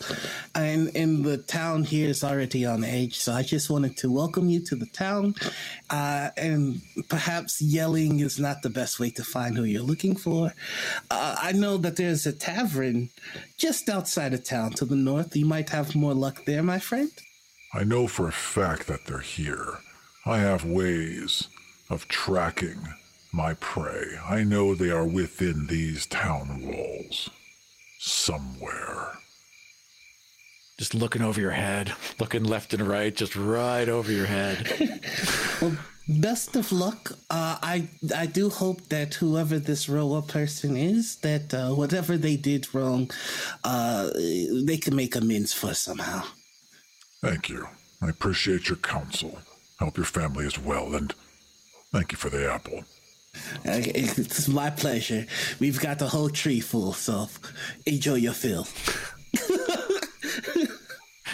and 0.53 0.89
in 0.89 1.23
the 1.23 1.37
town 1.37 1.85
here 1.85 2.09
is 2.09 2.21
already 2.21 2.65
on 2.65 2.83
edge. 2.83 3.17
So 3.17 3.31
I 3.31 3.43
just 3.43 3.69
wanted 3.69 3.95
to 3.97 4.11
welcome 4.11 4.49
you 4.49 4.59
to 4.65 4.75
the 4.75 4.87
town, 4.87 5.35
uh, 5.89 6.31
and 6.35 6.81
perhaps 7.07 7.61
yelling 7.61 8.19
is 8.19 8.37
not 8.37 8.61
the 8.61 8.69
best 8.69 8.99
way 8.99 9.09
to 9.11 9.23
find 9.23 9.55
who 9.55 9.63
you're 9.63 9.81
looking 9.81 10.17
for. 10.17 10.53
Uh, 11.09 11.35
I 11.41 11.53
know 11.53 11.77
that 11.77 11.95
there's 11.95 12.25
a 12.25 12.33
tavern 12.33 13.09
just 13.57 13.87
outside 13.87 14.33
of 14.33 14.43
town 14.43 14.71
to 14.71 14.85
the 14.85 14.97
north. 14.97 15.33
You 15.33 15.45
might 15.45 15.69
have 15.69 15.95
more 15.95 16.13
luck 16.13 16.43
there, 16.43 16.63
my 16.63 16.79
friend. 16.79 17.11
I 17.73 17.85
know 17.85 18.07
for 18.07 18.27
a 18.27 18.33
fact 18.33 18.87
that 18.87 19.05
they're 19.05 19.19
here. 19.19 19.77
I 20.25 20.39
have 20.39 20.65
ways 20.65 21.47
of 21.89 22.07
tracking 22.09 22.79
my 23.35 23.53
prey. 23.55 24.17
I 24.27 24.43
know 24.43 24.73
they 24.73 24.89
are 24.89 25.05
within 25.05 25.67
these 25.67 26.05
town 26.05 26.61
walls. 26.63 27.29
Somewhere. 27.99 29.17
Just 30.77 30.93
looking 30.93 31.21
over 31.21 31.39
your 31.39 31.51
head, 31.51 31.93
looking 32.19 32.43
left 32.43 32.73
and 32.73 32.87
right, 32.87 33.13
just 33.15 33.35
right 33.35 33.87
over 33.87 34.11
your 34.11 34.25
head. 34.25 35.01
well, 35.61 35.75
best 36.07 36.55
of 36.55 36.71
luck. 36.71 37.11
Uh, 37.29 37.57
I 37.61 37.87
I 38.15 38.25
do 38.25 38.49
hope 38.49 38.87
that 38.89 39.15
whoever 39.15 39.59
this 39.59 39.87
Roa 39.89 40.21
person 40.21 40.75
is, 40.77 41.17
that 41.17 41.53
uh, 41.53 41.69
whatever 41.73 42.17
they 42.17 42.35
did 42.35 42.73
wrong, 42.73 43.09
uh, 43.63 44.11
they 44.65 44.77
can 44.77 44.95
make 44.95 45.15
amends 45.15 45.53
for 45.53 45.73
somehow. 45.73 46.23
Thank 47.21 47.49
you. 47.49 47.67
I 48.01 48.09
appreciate 48.09 48.67
your 48.69 48.77
counsel. 48.77 49.39
Help 49.79 49.97
your 49.97 50.05
family 50.05 50.45
as 50.45 50.59
well, 50.59 50.93
and 50.93 51.13
thank 51.91 52.11
you 52.11 52.17
for 52.17 52.29
the 52.29 52.51
apple. 52.51 52.83
It's 53.63 54.47
my 54.47 54.69
pleasure. 54.69 55.25
We've 55.59 55.79
got 55.79 55.99
the 55.99 56.07
whole 56.07 56.29
tree 56.29 56.59
full, 56.59 56.93
so 56.93 57.27
enjoy 57.85 58.15
your 58.15 58.33
fill. 58.33 58.67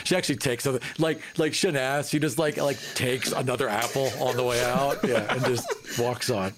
she 0.03 0.15
actually 0.15 0.37
takes 0.37 0.63
something 0.63 0.81
like 0.97 1.21
like 1.37 1.51
Shanaz. 1.53 2.09
She 2.09 2.19
just 2.19 2.37
like 2.39 2.57
like 2.57 2.77
takes 2.95 3.31
another 3.31 3.69
apple 3.69 4.11
on 4.19 4.35
the 4.37 4.43
way 4.43 4.63
out, 4.63 4.99
yeah, 5.03 5.33
and 5.33 5.45
just 5.45 5.99
walks 5.99 6.29
on. 6.29 6.53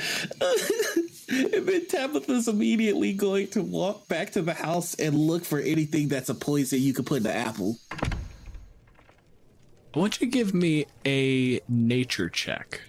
and 0.40 1.66
then 1.66 1.86
Tabitha's 1.86 2.48
immediately 2.48 3.12
going 3.12 3.48
to 3.48 3.62
walk 3.62 4.06
back 4.08 4.32
to 4.32 4.42
the 4.42 4.54
house 4.54 4.94
and 4.94 5.14
look 5.16 5.44
for 5.44 5.58
anything 5.60 6.08
that's 6.08 6.28
a 6.28 6.34
poison 6.34 6.80
you 6.80 6.92
could 6.92 7.06
put 7.06 7.18
in 7.18 7.22
the 7.22 7.34
apple. 7.34 7.78
I 9.94 9.98
want 9.98 10.20
you 10.20 10.26
to 10.26 10.30
give 10.30 10.54
me 10.54 10.86
a 11.06 11.60
nature 11.68 12.28
check. 12.28 12.80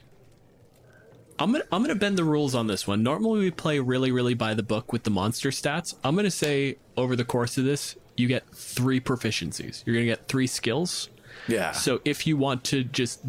I'm 1.39 1.51
gonna 1.51 1.63
I'm 1.71 1.81
gonna 1.81 1.95
bend 1.95 2.17
the 2.17 2.23
rules 2.23 2.55
on 2.55 2.67
this 2.67 2.87
one. 2.87 3.03
Normally 3.03 3.39
we 3.39 3.51
play 3.51 3.79
really 3.79 4.11
really 4.11 4.33
by 4.33 4.53
the 4.53 4.63
book 4.63 4.93
with 4.93 5.03
the 5.03 5.09
monster 5.09 5.49
stats. 5.49 5.95
I'm 6.03 6.15
gonna 6.15 6.31
say 6.31 6.77
over 6.95 7.15
the 7.15 7.25
course 7.25 7.57
of 7.57 7.65
this, 7.65 7.95
you 8.15 8.27
get 8.27 8.47
three 8.49 8.99
proficiencies. 8.99 9.83
You're 9.85 9.95
gonna 9.95 10.05
get 10.05 10.27
three 10.27 10.47
skills. 10.47 11.09
Yeah. 11.47 11.71
So 11.71 12.01
if 12.05 12.27
you 12.27 12.37
want 12.37 12.63
to 12.65 12.83
just 12.83 13.21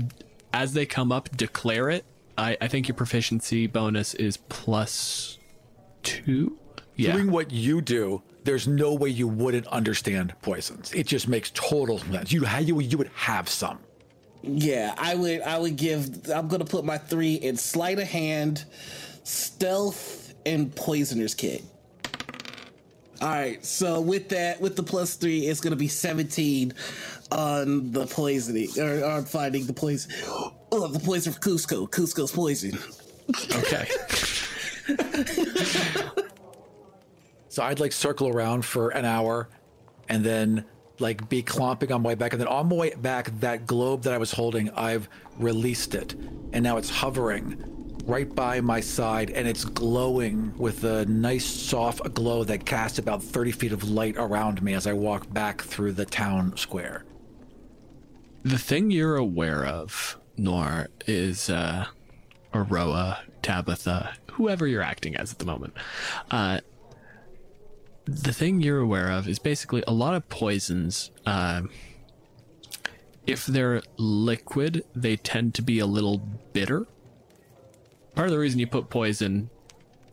as 0.52 0.72
they 0.72 0.86
come 0.86 1.10
up, 1.10 1.34
declare 1.36 1.90
it. 1.90 2.04
I, 2.36 2.56
I 2.60 2.68
think 2.68 2.88
your 2.88 2.96
proficiency 2.96 3.66
bonus 3.66 4.14
is 4.14 4.36
plus 4.36 5.38
two. 6.02 6.58
Yeah. 6.96 7.12
Doing 7.12 7.30
what 7.30 7.50
you 7.50 7.80
do, 7.80 8.22
there's 8.44 8.68
no 8.68 8.94
way 8.94 9.08
you 9.08 9.26
wouldn't 9.26 9.66
understand 9.68 10.34
poisons. 10.42 10.92
It 10.92 11.06
just 11.06 11.26
makes 11.26 11.50
total 11.54 11.98
sense. 11.98 12.32
You 12.32 12.46
you 12.60 12.80
you 12.80 12.98
would 12.98 13.10
have 13.14 13.48
some. 13.48 13.78
Yeah, 14.46 14.94
I 14.98 15.14
would. 15.14 15.40
I 15.42 15.58
would 15.58 15.76
give. 15.76 16.30
I'm 16.30 16.48
gonna 16.48 16.64
put 16.64 16.84
my 16.84 16.98
three 16.98 17.34
in 17.34 17.56
sleight 17.56 17.98
of 17.98 18.08
hand, 18.08 18.64
stealth, 19.22 20.34
and 20.44 20.74
poisoner's 20.74 21.34
kit. 21.34 21.62
All 23.22 23.28
right. 23.28 23.64
So 23.64 24.00
with 24.00 24.28
that, 24.30 24.60
with 24.60 24.76
the 24.76 24.82
plus 24.82 25.14
three, 25.14 25.46
it's 25.46 25.60
gonna 25.60 25.76
be 25.76 25.88
17 25.88 26.74
on 27.32 27.90
the 27.92 28.06
poisoning 28.06 28.68
or 28.78 29.04
on 29.04 29.24
finding 29.24 29.64
the 29.66 29.72
poison. 29.72 30.12
Oh, 30.70 30.88
the 30.88 30.98
poison 30.98 31.32
for 31.32 31.40
Kuzco. 31.40 31.88
Kuzco's 31.88 32.32
poison. 32.32 32.78
Okay. 33.54 33.88
so 37.48 37.62
I'd 37.62 37.80
like 37.80 37.92
circle 37.92 38.28
around 38.28 38.66
for 38.66 38.90
an 38.90 39.06
hour, 39.06 39.48
and 40.10 40.22
then 40.22 40.66
like 40.98 41.28
be 41.28 41.42
clomping 41.42 41.92
on 41.92 42.02
my 42.02 42.10
way 42.10 42.14
back. 42.14 42.32
And 42.32 42.40
then 42.40 42.48
on 42.48 42.68
my 42.68 42.76
way 42.76 42.94
back, 42.94 43.28
that 43.40 43.66
globe 43.66 44.02
that 44.02 44.12
I 44.12 44.18
was 44.18 44.32
holding, 44.32 44.70
I've 44.70 45.08
released 45.38 45.94
it. 45.94 46.14
And 46.52 46.62
now 46.62 46.76
it's 46.76 46.90
hovering 46.90 47.70
right 48.06 48.32
by 48.34 48.60
my 48.60 48.80
side 48.80 49.30
and 49.30 49.48
it's 49.48 49.64
glowing 49.64 50.52
with 50.58 50.84
a 50.84 51.06
nice 51.06 51.44
soft 51.44 52.02
glow 52.14 52.44
that 52.44 52.66
casts 52.66 52.98
about 52.98 53.22
30 53.22 53.52
feet 53.52 53.72
of 53.72 53.88
light 53.88 54.14
around 54.16 54.62
me 54.62 54.74
as 54.74 54.86
I 54.86 54.92
walk 54.92 55.32
back 55.32 55.62
through 55.62 55.92
the 55.92 56.04
town 56.04 56.56
square. 56.56 57.04
The 58.42 58.58
thing 58.58 58.90
you're 58.90 59.16
aware 59.16 59.64
of, 59.64 60.18
Noir, 60.36 60.88
is 61.06 61.48
uh, 61.48 61.86
Aroa, 62.52 63.20
Tabitha, 63.42 64.14
whoever 64.32 64.66
you're 64.66 64.82
acting 64.82 65.16
as 65.16 65.32
at 65.32 65.38
the 65.38 65.46
moment. 65.46 65.72
Uh, 66.30 66.60
the 68.06 68.32
thing 68.32 68.60
you're 68.60 68.80
aware 68.80 69.10
of 69.10 69.28
is 69.28 69.38
basically 69.38 69.82
a 69.86 69.92
lot 69.92 70.14
of 70.14 70.28
poisons. 70.28 71.10
Uh, 71.24 71.62
if 73.26 73.46
they're 73.46 73.82
liquid, 73.96 74.84
they 74.94 75.16
tend 75.16 75.54
to 75.54 75.62
be 75.62 75.78
a 75.78 75.86
little 75.86 76.18
bitter. 76.52 76.86
Part 78.14 78.28
of 78.28 78.32
the 78.32 78.38
reason 78.38 78.60
you 78.60 78.66
put 78.66 78.90
poison, 78.90 79.50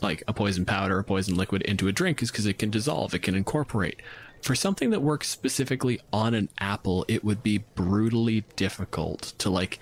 like 0.01 0.23
a 0.27 0.33
poison 0.33 0.65
powder 0.65 0.97
or 0.97 1.03
poison 1.03 1.35
liquid, 1.35 1.61
into 1.63 1.87
a 1.87 1.91
drink 1.91 2.21
is 2.21 2.31
because 2.31 2.45
it 2.45 2.57
can 2.57 2.69
dissolve, 2.69 3.13
it 3.13 3.19
can 3.19 3.35
incorporate. 3.35 4.01
For 4.41 4.55
something 4.55 4.89
that 4.89 5.01
works 5.01 5.29
specifically 5.29 5.99
on 6.11 6.33
an 6.33 6.49
apple, 6.59 7.05
it 7.07 7.23
would 7.23 7.43
be 7.43 7.59
brutally 7.59 8.45
difficult 8.55 9.33
to 9.37 9.49
like 9.49 9.79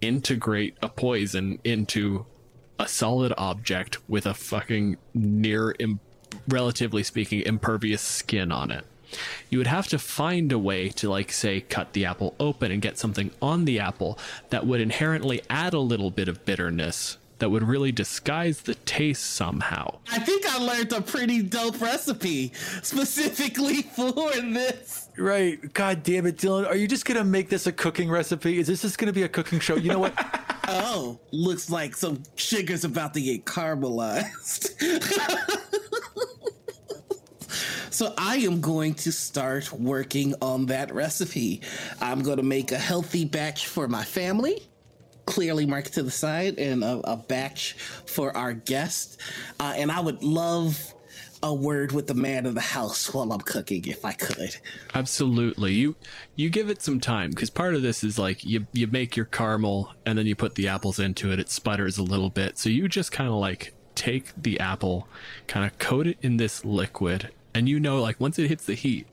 integrate 0.00 0.76
a 0.82 0.88
poison 0.88 1.58
into 1.64 2.26
a 2.78 2.88
solid 2.88 3.32
object 3.38 3.98
with 4.10 4.26
a 4.26 4.34
fucking 4.34 4.96
near, 5.14 5.74
Im- 5.78 6.00
relatively 6.48 7.02
speaking, 7.02 7.42
impervious 7.42 8.02
skin 8.02 8.52
on 8.52 8.70
it. 8.70 8.84
You 9.50 9.58
would 9.58 9.66
have 9.66 9.88
to 9.88 9.98
find 9.98 10.50
a 10.52 10.58
way 10.58 10.88
to, 10.90 11.10
like, 11.10 11.32
say, 11.32 11.60
cut 11.60 11.92
the 11.92 12.06
apple 12.06 12.34
open 12.40 12.72
and 12.72 12.80
get 12.80 12.98
something 12.98 13.30
on 13.42 13.66
the 13.66 13.78
apple 13.78 14.18
that 14.50 14.66
would 14.66 14.80
inherently 14.80 15.42
add 15.50 15.74
a 15.74 15.80
little 15.80 16.10
bit 16.10 16.28
of 16.28 16.44
bitterness 16.46 17.18
that 17.42 17.50
would 17.50 17.64
really 17.64 17.90
disguise 17.90 18.60
the 18.60 18.76
taste 18.76 19.24
somehow. 19.24 19.98
I 20.12 20.20
think 20.20 20.46
I 20.46 20.58
learned 20.58 20.92
a 20.92 21.00
pretty 21.00 21.42
dope 21.42 21.80
recipe 21.80 22.52
specifically 22.82 23.82
for 23.96 24.30
this. 24.30 25.08
Right. 25.18 25.74
God 25.74 26.04
damn 26.04 26.26
it, 26.26 26.36
Dylan. 26.36 26.68
Are 26.68 26.76
you 26.76 26.86
just 26.86 27.04
going 27.04 27.18
to 27.18 27.24
make 27.24 27.48
this 27.48 27.66
a 27.66 27.72
cooking 27.72 28.08
recipe? 28.08 28.58
Is 28.58 28.68
this 28.68 28.82
just 28.82 28.96
going 28.96 29.08
to 29.08 29.12
be 29.12 29.24
a 29.24 29.28
cooking 29.28 29.58
show? 29.58 29.74
You 29.74 29.90
know 29.90 29.98
what? 29.98 30.14
oh, 30.68 31.18
looks 31.32 31.68
like 31.68 31.96
some 31.96 32.22
sugar's 32.36 32.84
about 32.84 33.12
to 33.14 33.20
get 33.20 33.44
caramelized. 33.44 34.78
So 37.92 38.14
I 38.16 38.38
am 38.38 38.62
going 38.62 38.94
to 38.94 39.12
start 39.12 39.70
working 39.70 40.34
on 40.40 40.66
that 40.66 40.94
recipe. 40.94 41.60
I'm 42.00 42.22
going 42.22 42.38
to 42.38 42.42
make 42.42 42.72
a 42.72 42.78
healthy 42.78 43.26
batch 43.26 43.66
for 43.66 43.86
my 43.86 44.02
family, 44.02 44.62
clearly 45.26 45.66
marked 45.66 45.92
to 45.94 46.02
the 46.02 46.10
side, 46.10 46.58
and 46.58 46.82
a, 46.82 47.00
a 47.04 47.16
batch 47.18 47.74
for 48.06 48.34
our 48.34 48.54
guest. 48.54 49.20
Uh, 49.60 49.74
and 49.76 49.92
I 49.92 50.00
would 50.00 50.22
love 50.22 50.94
a 51.42 51.52
word 51.52 51.92
with 51.92 52.06
the 52.06 52.14
man 52.14 52.46
of 52.46 52.54
the 52.54 52.60
house 52.62 53.12
while 53.12 53.30
I'm 53.30 53.40
cooking 53.40 53.84
if 53.86 54.06
I 54.06 54.12
could. 54.12 54.56
Absolutely. 54.94 55.74
You 55.74 55.96
you 56.34 56.48
give 56.48 56.70
it 56.70 56.80
some 56.80 56.98
time 56.98 57.30
because 57.30 57.50
part 57.50 57.74
of 57.74 57.82
this 57.82 58.02
is 58.02 58.18
like 58.18 58.42
you 58.42 58.66
you 58.72 58.86
make 58.86 59.16
your 59.16 59.26
caramel 59.26 59.92
and 60.06 60.16
then 60.16 60.26
you 60.26 60.34
put 60.34 60.54
the 60.54 60.68
apples 60.68 60.98
into 60.98 61.30
it. 61.30 61.40
It 61.40 61.50
sputters 61.50 61.98
a 61.98 62.02
little 62.02 62.30
bit. 62.30 62.58
So 62.58 62.70
you 62.70 62.88
just 62.88 63.12
kind 63.12 63.28
of 63.28 63.36
like 63.36 63.74
take 63.94 64.32
the 64.40 64.58
apple, 64.60 65.08
kind 65.46 65.64
of 65.64 65.78
coat 65.78 66.06
it 66.06 66.18
in 66.22 66.36
this 66.36 66.64
liquid 66.64 67.30
and 67.54 67.68
you 67.68 67.78
know 67.78 68.00
like 68.00 68.18
once 68.18 68.38
it 68.38 68.48
hits 68.48 68.64
the 68.64 68.74
heat 68.74 69.06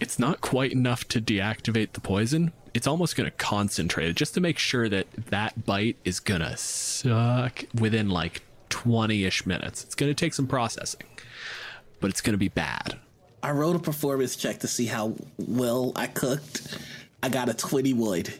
it's 0.00 0.18
not 0.18 0.40
quite 0.40 0.72
enough 0.72 1.06
to 1.06 1.20
deactivate 1.20 1.92
the 1.92 2.00
poison. 2.00 2.52
It's 2.74 2.88
almost 2.88 3.14
going 3.14 3.30
to 3.30 3.36
concentrate 3.36 4.08
it 4.08 4.16
just 4.16 4.34
to 4.34 4.40
make 4.40 4.58
sure 4.58 4.88
that 4.88 5.06
that 5.28 5.64
bite 5.64 5.96
is 6.04 6.18
going 6.18 6.40
to 6.40 6.56
suck 6.56 7.64
within 7.72 8.08
like 8.08 8.42
20ish 8.70 9.46
minutes. 9.46 9.84
It's 9.84 9.94
going 9.94 10.10
to 10.10 10.14
take 10.14 10.34
some 10.34 10.48
processing 10.48 11.06
but 12.02 12.10
it's 12.10 12.20
going 12.20 12.34
to 12.34 12.38
be 12.38 12.48
bad. 12.48 12.98
I 13.42 13.52
wrote 13.52 13.76
a 13.76 13.78
performance 13.78 14.36
check 14.36 14.58
to 14.60 14.68
see 14.68 14.86
how 14.86 15.14
well 15.38 15.92
i 15.96 16.06
cooked. 16.06 16.78
I 17.22 17.28
got 17.28 17.48
a 17.48 17.54
20 17.54 17.94
wood 17.94 18.34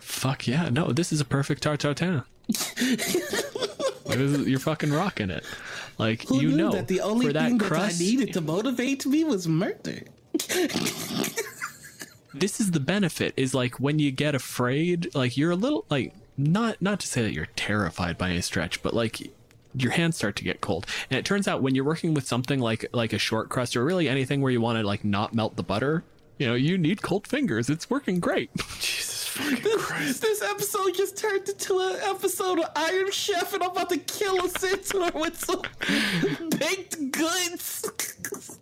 fuck 0.00 0.46
yeah 0.46 0.68
no 0.70 0.92
this 0.92 1.12
is 1.12 1.20
a 1.20 1.24
perfect 1.24 1.62
tarte 1.62 1.80
tatin 1.80 2.24
you're 4.16 4.58
fucking 4.58 4.92
rocking 4.92 5.30
it 5.30 5.44
like 6.00 6.26
Who 6.28 6.40
you 6.40 6.52
know 6.52 6.72
that 6.72 6.88
the 6.88 7.02
only 7.02 7.26
for 7.26 7.32
that 7.34 7.48
thing 7.48 7.58
crust, 7.58 7.98
that 7.98 8.04
I 8.04 8.06
needed 8.06 8.32
to 8.32 8.40
motivate 8.40 9.04
me 9.04 9.22
was 9.22 9.46
murder. 9.46 10.00
this 12.32 12.58
is 12.58 12.70
the 12.70 12.80
benefit 12.80 13.34
is 13.36 13.52
like 13.52 13.78
when 13.78 13.98
you 13.98 14.10
get 14.10 14.34
afraid, 14.34 15.14
like 15.14 15.36
you're 15.36 15.50
a 15.50 15.56
little 15.56 15.84
like 15.90 16.14
not 16.38 16.80
not 16.80 17.00
to 17.00 17.06
say 17.06 17.20
that 17.20 17.34
you're 17.34 17.48
terrified 17.54 18.16
by 18.16 18.30
any 18.30 18.40
stretch, 18.40 18.82
but 18.82 18.94
like 18.94 19.30
your 19.74 19.92
hands 19.92 20.16
start 20.16 20.36
to 20.36 20.44
get 20.44 20.62
cold. 20.62 20.86
And 21.10 21.18
it 21.18 21.26
turns 21.26 21.46
out 21.46 21.60
when 21.60 21.74
you're 21.74 21.84
working 21.84 22.14
with 22.14 22.26
something 22.26 22.60
like 22.60 22.86
like 22.92 23.12
a 23.12 23.18
short 23.18 23.50
crust 23.50 23.76
or 23.76 23.84
really 23.84 24.08
anything 24.08 24.40
where 24.40 24.50
you 24.50 24.62
want 24.62 24.78
to 24.78 24.86
like 24.86 25.04
not 25.04 25.34
melt 25.34 25.56
the 25.56 25.62
butter, 25.62 26.02
you 26.38 26.46
know, 26.46 26.54
you 26.54 26.78
need 26.78 27.02
cold 27.02 27.26
fingers. 27.26 27.68
It's 27.68 27.90
working 27.90 28.20
great. 28.20 28.48
Jesus 28.80 29.19
this, 29.36 30.42
episode 30.42 30.94
just 30.94 31.16
turned 31.16 31.48
into 31.48 31.78
an 31.78 31.96
episode 32.02 32.58
of 32.58 32.66
Iron 32.76 33.10
Chef, 33.10 33.52
and 33.54 33.62
I'm 33.62 33.70
about 33.70 33.90
to 33.90 33.98
kill 33.98 34.44
a 34.44 34.48
centaur 34.48 35.10
with 35.14 35.38
some 35.38 35.62
baked 36.58 37.12
goods. 37.12 38.58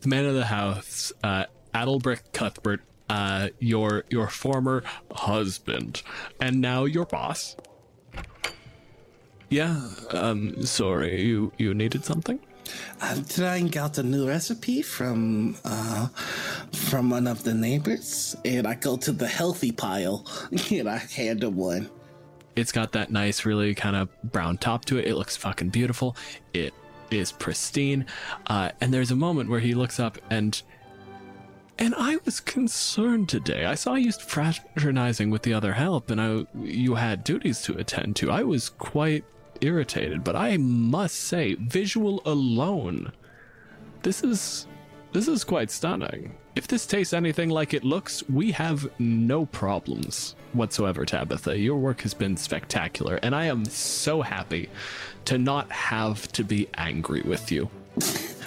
the 0.00 0.08
man 0.08 0.26
of 0.26 0.34
the 0.34 0.46
house, 0.46 1.12
uh, 1.24 1.44
Adelbrick 1.74 2.32
Cuthbert, 2.32 2.80
uh, 3.08 3.48
your 3.58 4.04
your 4.10 4.28
former 4.28 4.82
husband, 5.12 6.02
and 6.40 6.60
now 6.60 6.84
your 6.84 7.06
boss. 7.06 7.56
Yeah, 9.48 9.88
um, 10.10 10.64
sorry, 10.64 11.22
you 11.22 11.52
you 11.58 11.74
needed 11.74 12.04
something. 12.04 12.40
I'm 13.00 13.24
trying 13.24 13.76
out 13.78 13.98
a 13.98 14.02
new 14.02 14.28
recipe 14.28 14.82
from 14.82 15.56
uh, 15.64 16.08
from 16.72 17.10
one 17.10 17.26
of 17.26 17.44
the 17.44 17.54
neighbors, 17.54 18.36
and 18.44 18.66
I 18.66 18.74
go 18.74 18.96
to 18.98 19.12
the 19.12 19.28
healthy 19.28 19.72
pile 19.72 20.26
and 20.70 20.88
I 20.88 20.98
hand 20.98 21.44
him 21.44 21.56
one. 21.56 21.90
It's 22.56 22.72
got 22.72 22.92
that 22.92 23.10
nice, 23.10 23.46
really 23.46 23.74
kind 23.74 23.96
of 23.96 24.08
brown 24.22 24.58
top 24.58 24.84
to 24.86 24.98
it. 24.98 25.06
It 25.06 25.14
looks 25.14 25.36
fucking 25.36 25.70
beautiful. 25.70 26.16
It 26.52 26.74
is 27.10 27.32
pristine. 27.32 28.06
Uh, 28.46 28.70
and 28.80 28.92
there's 28.92 29.10
a 29.10 29.16
moment 29.16 29.48
where 29.50 29.60
he 29.60 29.74
looks 29.74 29.98
up 29.98 30.18
and 30.30 30.60
and 31.80 31.94
I 31.96 32.18
was 32.26 32.40
concerned 32.40 33.30
today. 33.30 33.64
I 33.64 33.74
saw 33.74 33.94
you 33.94 34.12
fraternizing 34.12 35.30
with 35.30 35.42
the 35.42 35.54
other 35.54 35.72
help, 35.72 36.10
and 36.10 36.20
I 36.20 36.46
you 36.62 36.96
had 36.96 37.24
duties 37.24 37.62
to 37.62 37.78
attend 37.78 38.16
to. 38.16 38.30
I 38.30 38.42
was 38.42 38.68
quite 38.68 39.24
irritated, 39.60 40.24
but 40.24 40.36
I 40.36 40.56
must 40.56 41.16
say, 41.16 41.54
visual 41.54 42.22
alone, 42.24 43.12
this 44.02 44.22
is 44.22 44.66
this 45.12 45.26
is 45.26 45.42
quite 45.42 45.70
stunning. 45.70 46.36
If 46.54 46.68
this 46.68 46.86
tastes 46.86 47.12
anything 47.12 47.48
like 47.50 47.74
it 47.74 47.84
looks, 47.84 48.22
we 48.28 48.52
have 48.52 48.88
no 49.00 49.46
problems 49.46 50.36
whatsoever, 50.52 51.04
Tabitha. 51.04 51.58
Your 51.58 51.78
work 51.78 52.02
has 52.02 52.14
been 52.14 52.36
spectacular, 52.36 53.16
and 53.16 53.34
I 53.34 53.46
am 53.46 53.64
so 53.64 54.22
happy 54.22 54.68
to 55.24 55.38
not 55.38 55.70
have 55.70 56.30
to 56.32 56.44
be 56.44 56.68
angry 56.74 57.22
with 57.22 57.50
you. 57.50 57.70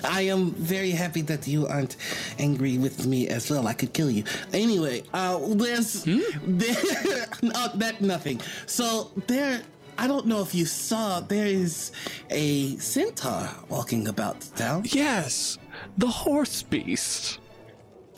I 0.05 0.22
am 0.22 0.51
very 0.51 0.91
happy 0.91 1.22
that 1.24 1.47
you 1.47 1.68
aren't 1.68 1.95
angry 2.39 2.78
with 2.78 3.05
me 3.05 3.28
as 3.30 3.49
well. 3.49 3.68
I 3.68 3.74
could 3.74 3.93
kill 3.93 4.11
you. 4.11 4.24
Anyway, 4.51 5.03
uh, 5.14 5.39
there's 5.49 6.03
hmm? 6.03 6.20
there, 6.57 7.28
no, 7.41 7.68
that 7.76 8.01
nothing. 8.01 8.41
So 8.66 9.11
there 9.28 9.61
I 9.97 10.07
don't 10.07 10.25
know 10.25 10.41
if 10.41 10.55
you 10.55 10.65
saw, 10.65 11.19
there 11.19 11.45
is 11.45 11.91
a 12.29 12.77
centaur 12.77 13.49
walking 13.69 14.07
about 14.07 14.39
the 14.41 14.57
town. 14.57 14.83
Yes, 14.85 15.57
the 15.97 16.07
horse 16.07 16.63
beast. 16.63 17.39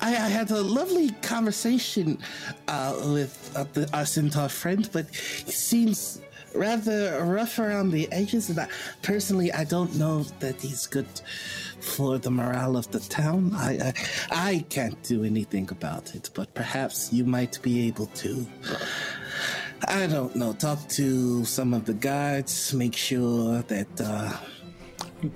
I, 0.01 0.09
I 0.09 0.29
had 0.29 0.51
a 0.51 0.61
lovely 0.61 1.11
conversation 1.21 2.19
uh, 2.67 2.95
with 3.13 3.51
uh, 3.55 3.65
the, 3.73 3.89
our 3.93 4.05
centaur 4.05 4.49
friend, 4.49 4.89
but 4.91 5.13
he 5.13 5.51
seems 5.51 6.21
rather 6.53 7.23
rough 7.23 7.59
around 7.59 7.91
the 7.91 8.11
edges. 8.11 8.49
And 8.49 8.59
I, 8.59 8.67
personally, 9.01 9.51
I 9.51 9.63
don't 9.63 9.95
know 9.95 10.23
that 10.39 10.61
he's 10.61 10.87
good 10.87 11.07
for 11.79 12.17
the 12.17 12.31
morale 12.31 12.77
of 12.77 12.89
the 12.91 12.99
town. 12.99 13.51
I, 13.55 13.77
I, 13.77 13.93
I 14.31 14.65
can't 14.69 15.01
do 15.03 15.23
anything 15.23 15.69
about 15.71 16.15
it, 16.15 16.29
but 16.33 16.53
perhaps 16.53 17.11
you 17.13 17.25
might 17.25 17.61
be 17.61 17.87
able 17.87 18.07
to. 18.07 18.45
I 19.87 20.07
don't 20.07 20.35
know. 20.35 20.53
Talk 20.53 20.87
to 20.89 21.45
some 21.45 21.73
of 21.73 21.85
the 21.85 21.93
guards. 21.93 22.73
Make 22.73 22.95
sure 22.95 23.61
that. 23.63 24.01
uh 24.01 24.37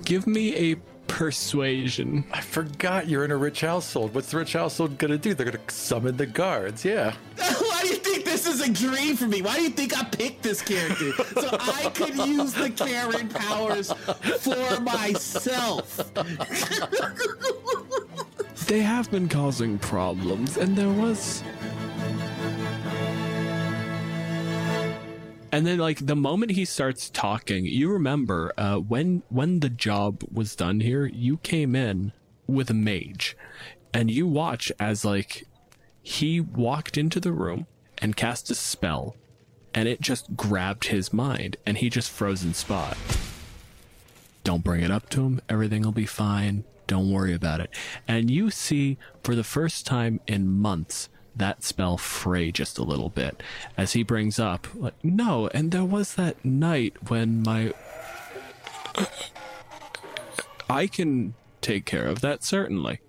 Give 0.05 0.27
me 0.27 0.55
a 0.55 0.75
persuasion. 1.07 2.23
I 2.31 2.41
forgot 2.41 3.07
you're 3.07 3.25
in 3.25 3.31
a 3.31 3.37
rich 3.37 3.61
household. 3.61 4.13
What's 4.13 4.31
the 4.31 4.37
rich 4.37 4.53
household 4.53 4.97
gonna 4.97 5.17
do? 5.17 5.33
They're 5.33 5.45
gonna 5.51 5.59
summon 5.69 6.17
the 6.17 6.25
guards. 6.25 6.85
Yeah. 6.85 7.13
Why 7.37 7.79
do 7.81 7.87
you 7.87 7.95
think 7.95 8.25
this 8.25 8.45
is 8.47 8.61
a 8.61 8.71
dream 8.71 9.15
for 9.15 9.27
me? 9.27 9.41
Why 9.41 9.55
do 9.55 9.63
you 9.63 9.69
think 9.69 9.97
I 9.97 10.03
picked 10.03 10.43
this 10.43 10.61
character? 10.61 11.11
So 11.41 11.49
I 11.59 11.89
could 11.95 12.15
use 12.15 12.53
the 12.53 12.69
Karen 12.69 13.29
powers 13.29 13.91
for 14.41 14.79
myself. 14.81 15.99
they 18.67 18.81
have 18.81 19.09
been 19.09 19.27
causing 19.27 19.79
problems, 19.79 20.57
and 20.57 20.77
there 20.77 20.89
was 20.89 21.43
And 25.51 25.65
then 25.65 25.79
like 25.79 26.05
the 26.05 26.15
moment 26.15 26.51
he 26.51 26.65
starts 26.65 27.09
talking, 27.09 27.65
you 27.65 27.91
remember 27.91 28.53
uh, 28.57 28.75
when 28.77 29.23
when 29.29 29.61
the 29.61 29.69
job 29.69 30.23
was 30.31 30.55
done 30.55 30.79
here, 30.81 31.05
you 31.05 31.37
came 31.37 31.75
in 31.75 32.13
with 32.47 32.69
a 32.69 32.73
mage, 32.73 33.35
and 33.93 34.11
you 34.11 34.27
watch 34.27 34.71
as 34.79 35.03
like 35.03 35.47
he 36.01 36.39
walked 36.39 36.97
into 36.97 37.19
the 37.19 37.31
room 37.31 37.67
and 37.97 38.15
cast 38.15 38.49
a 38.49 38.55
spell, 38.55 39.15
and 39.73 39.87
it 39.87 40.01
just 40.01 40.35
grabbed 40.35 40.85
his 40.85 41.13
mind 41.13 41.57
and 41.65 41.77
he 41.77 41.89
just 41.89 42.09
froze 42.11 42.43
in 42.43 42.53
spot. 42.53 42.97
Don't 44.43 44.63
bring 44.63 44.81
it 44.81 44.91
up 44.91 45.09
to 45.09 45.23
him. 45.25 45.41
Everything 45.49 45.81
will 45.83 45.91
be 45.91 46.05
fine. 46.05 46.63
Don't 46.87 47.11
worry 47.11 47.33
about 47.33 47.59
it. 47.59 47.69
And 48.07 48.31
you 48.31 48.49
see, 48.49 48.97
for 49.23 49.35
the 49.35 49.43
first 49.43 49.85
time 49.85 50.21
in 50.25 50.47
months, 50.47 51.09
that 51.35 51.63
spell 51.63 51.97
fray 51.97 52.51
just 52.51 52.77
a 52.77 52.83
little 52.83 53.09
bit 53.09 53.41
as 53.77 53.93
he 53.93 54.03
brings 54.03 54.39
up, 54.39 54.67
like, 54.75 54.95
no, 55.03 55.47
and 55.53 55.71
there 55.71 55.85
was 55.85 56.15
that 56.15 56.43
night 56.43 57.09
when 57.09 57.43
my. 57.43 57.73
I 60.69 60.87
can 60.87 61.33
take 61.61 61.85
care 61.85 62.05
of 62.05 62.21
that, 62.21 62.43
certainly. 62.43 62.99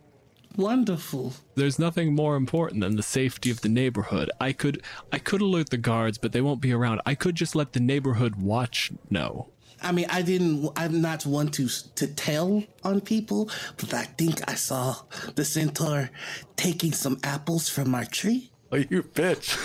Wonderful. 0.57 1.35
There's 1.55 1.79
nothing 1.79 2.15
more 2.15 2.37
important 2.37 2.81
than 2.81 2.97
the 2.97 3.03
safety 3.03 3.51
of 3.51 3.61
the 3.61 3.69
neighborhood. 3.69 4.31
I 4.41 4.53
could 4.53 4.83
I 5.13 5.19
could 5.19 5.41
alert 5.41 5.71
the 5.71 5.77
guards, 5.77 6.19
but 6.19 6.33
they 6.33 6.41
won't 6.41 6.61
be 6.61 6.73
around. 6.73 7.01
I 7.07 7.15
could 7.15 7.35
just 7.35 7.55
let 7.55 7.73
the 7.73 7.81
neighborhood 7.81 8.37
watch 8.37 8.91
know. 9.09 9.49
I 9.83 9.93
mean, 9.93 10.07
I 10.11 10.23
didn't. 10.23 10.69
I'm 10.77 11.01
not 11.01 11.27
one 11.27 11.49
to 11.53 11.69
to 11.97 12.07
tell 12.07 12.63
on 12.85 13.01
people, 13.01 13.51
but 13.77 13.95
I 13.95 14.05
think 14.05 14.49
I 14.49 14.55
saw 14.55 14.97
the 15.35 15.45
centaur 15.45 16.11
taking 16.57 16.93
some 16.93 17.19
apples 17.25 17.69
from 17.69 17.95
our 17.95 18.05
tree. 18.05 18.51
Oh, 18.73 18.77
you 18.77 19.03
bitch. 19.03 19.57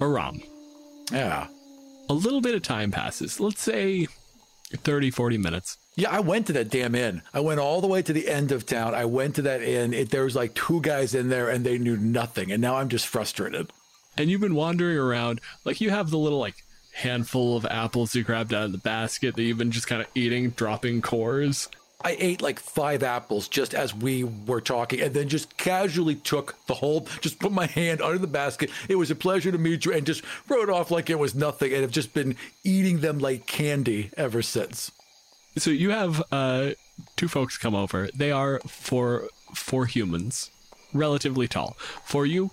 Aram. 0.00 0.40
Yeah. 1.12 1.48
A 2.08 2.14
little 2.14 2.40
bit 2.40 2.54
of 2.54 2.62
time 2.62 2.90
passes. 2.90 3.38
Let's 3.38 3.60
say 3.60 4.06
30, 4.72 5.10
40 5.10 5.38
minutes. 5.38 5.76
Yeah, 5.96 6.10
I 6.10 6.20
went 6.20 6.46
to 6.46 6.52
that 6.54 6.70
damn 6.70 6.94
inn. 6.94 7.22
I 7.34 7.40
went 7.40 7.60
all 7.60 7.80
the 7.80 7.86
way 7.86 8.00
to 8.02 8.12
the 8.12 8.28
end 8.28 8.52
of 8.52 8.64
town. 8.64 8.94
I 8.94 9.04
went 9.04 9.34
to 9.36 9.42
that 9.42 9.62
inn. 9.62 9.92
It, 9.92 10.10
there 10.10 10.24
was 10.24 10.36
like 10.36 10.54
two 10.54 10.80
guys 10.80 11.14
in 11.14 11.28
there 11.28 11.50
and 11.50 11.64
they 11.64 11.78
knew 11.78 11.96
nothing. 11.96 12.50
And 12.52 12.62
now 12.62 12.76
I'm 12.76 12.88
just 12.88 13.06
frustrated. 13.06 13.70
And 14.16 14.30
you've 14.30 14.40
been 14.40 14.54
wandering 14.54 14.98
around. 14.98 15.40
Like 15.64 15.80
you 15.80 15.90
have 15.90 16.10
the 16.10 16.18
little 16.18 16.38
like 16.38 16.64
handful 16.92 17.56
of 17.56 17.64
apples 17.66 18.14
you 18.14 18.22
grabbed 18.22 18.52
out 18.52 18.64
of 18.64 18.72
the 18.72 18.78
basket 18.78 19.34
that 19.36 19.42
you've 19.42 19.58
been 19.58 19.70
just 19.70 19.86
kind 19.86 20.02
of 20.02 20.08
eating, 20.14 20.50
dropping 20.50 21.00
cores. 21.02 21.68
I 22.02 22.16
ate 22.18 22.40
like 22.40 22.58
five 22.58 23.02
apples 23.02 23.46
just 23.46 23.74
as 23.74 23.94
we 23.94 24.24
were 24.24 24.62
talking 24.62 25.00
and 25.00 25.12
then 25.12 25.28
just 25.28 25.56
casually 25.58 26.14
took 26.14 26.56
the 26.66 26.74
whole, 26.74 27.06
just 27.20 27.38
put 27.38 27.52
my 27.52 27.66
hand 27.66 28.00
under 28.00 28.18
the 28.18 28.26
basket. 28.26 28.70
It 28.88 28.96
was 28.96 29.10
a 29.10 29.14
pleasure 29.14 29.52
to 29.52 29.58
meet 29.58 29.84
you 29.84 29.92
and 29.92 30.06
just 30.06 30.24
wrote 30.48 30.70
off 30.70 30.90
like 30.90 31.10
it 31.10 31.18
was 31.18 31.34
nothing 31.34 31.72
and 31.72 31.82
have 31.82 31.90
just 31.90 32.14
been 32.14 32.36
eating 32.64 33.00
them 33.00 33.18
like 33.18 33.46
candy 33.46 34.10
ever 34.16 34.40
since. 34.40 34.90
So 35.58 35.70
you 35.70 35.90
have 35.90 36.22
uh, 36.32 36.70
two 37.16 37.28
folks 37.28 37.58
come 37.58 37.74
over. 37.74 38.08
They 38.14 38.30
are 38.30 38.60
for 38.60 39.28
for 39.54 39.84
humans, 39.84 40.50
relatively 40.94 41.48
tall. 41.48 41.76
For 42.04 42.24
you, 42.24 42.50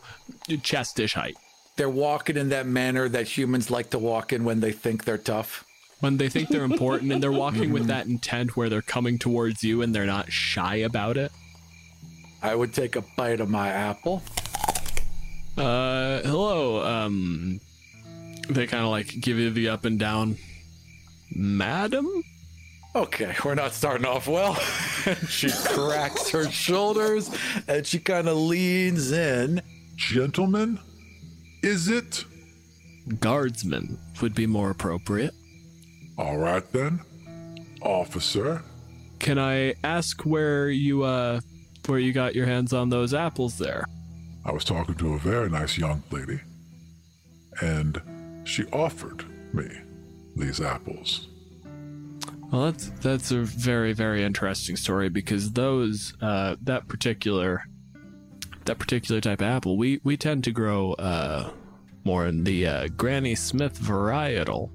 chest 0.63 0.95
dish 0.97 1.13
height. 1.13 1.37
They're 1.77 1.89
walking 1.89 2.37
in 2.37 2.49
that 2.49 2.65
manner 2.65 3.07
that 3.07 3.27
humans 3.27 3.71
like 3.71 3.91
to 3.91 3.99
walk 3.99 4.33
in 4.33 4.43
when 4.43 4.59
they 4.59 4.71
think 4.71 5.05
they're 5.05 5.17
tough. 5.17 5.63
When 5.99 6.17
they 6.17 6.29
think 6.29 6.49
they're 6.49 6.63
important 6.63 7.11
and 7.11 7.23
they're 7.23 7.31
walking 7.45 7.71
with 7.71 7.87
that 7.87 8.07
intent 8.07 8.57
where 8.57 8.69
they're 8.69 8.81
coming 8.81 9.17
towards 9.17 9.63
you 9.63 9.81
and 9.81 9.95
they're 9.95 10.05
not 10.05 10.31
shy 10.31 10.75
about 10.77 11.17
it. 11.17 11.31
I 12.41 12.53
would 12.53 12.73
take 12.73 12.95
a 12.95 13.03
bite 13.15 13.39
of 13.39 13.49
my 13.49 13.69
apple. 13.69 14.21
Uh, 15.57 16.21
hello. 16.21 16.85
Um, 16.85 17.59
they 18.49 18.67
kind 18.67 18.83
of 18.83 18.91
like 18.91 19.07
give 19.19 19.37
you 19.37 19.49
the 19.49 19.69
up 19.69 19.85
and 19.85 19.97
down, 19.97 20.37
madam. 21.35 22.23
Okay, 22.95 23.35
we're 23.43 23.55
not 23.55 23.73
starting 23.73 24.05
off 24.05 24.27
well. 24.27 24.55
she 25.29 25.49
cracks 25.49 26.29
her 26.29 26.49
shoulders 26.49 27.29
and 27.67 27.85
she 27.85 27.99
kind 27.99 28.27
of 28.27 28.37
leans 28.37 29.11
in. 29.11 29.61
Gentlemen, 29.95 30.79
is 31.61 31.87
it? 31.87 32.25
Guardsman 33.19 33.97
would 34.21 34.35
be 34.35 34.47
more 34.47 34.69
appropriate. 34.69 35.33
All 36.17 36.37
right 36.37 36.69
then. 36.71 37.01
Officer. 37.81 38.63
Can 39.19 39.39
I 39.39 39.75
ask 39.83 40.25
where 40.25 40.69
you 40.69 41.03
uh 41.03 41.39
where 41.85 41.99
you 41.99 42.11
got 42.11 42.35
your 42.35 42.45
hands 42.45 42.73
on 42.73 42.89
those 42.89 43.13
apples 43.13 43.57
there? 43.57 43.85
I 44.45 44.51
was 44.51 44.63
talking 44.63 44.95
to 44.95 45.13
a 45.13 45.19
very 45.19 45.49
nice 45.49 45.77
young 45.77 46.03
lady, 46.11 46.39
and 47.61 48.01
she 48.45 48.65
offered 48.65 49.25
me 49.53 49.67
these 50.35 50.61
apples. 50.61 51.27
Well, 52.51 52.71
that's 52.71 52.89
that's 53.01 53.31
a 53.31 53.41
very 53.41 53.93
very 53.93 54.23
interesting 54.23 54.75
story 54.75 55.09
because 55.09 55.51
those 55.51 56.13
uh, 56.21 56.55
that 56.61 56.87
particular 56.87 57.63
that 58.67 58.79
particular 58.79 59.19
type 59.19 59.41
of 59.41 59.47
apple 59.47 59.77
we 59.77 59.99
we 60.03 60.15
tend 60.15 60.43
to 60.43 60.51
grow 60.51 60.93
uh, 60.93 61.49
more 62.07 62.25
in 62.25 62.45
the 62.45 62.65
uh, 62.65 62.87
Granny 62.95 63.35
Smith 63.35 63.77
varietal. 63.77 64.69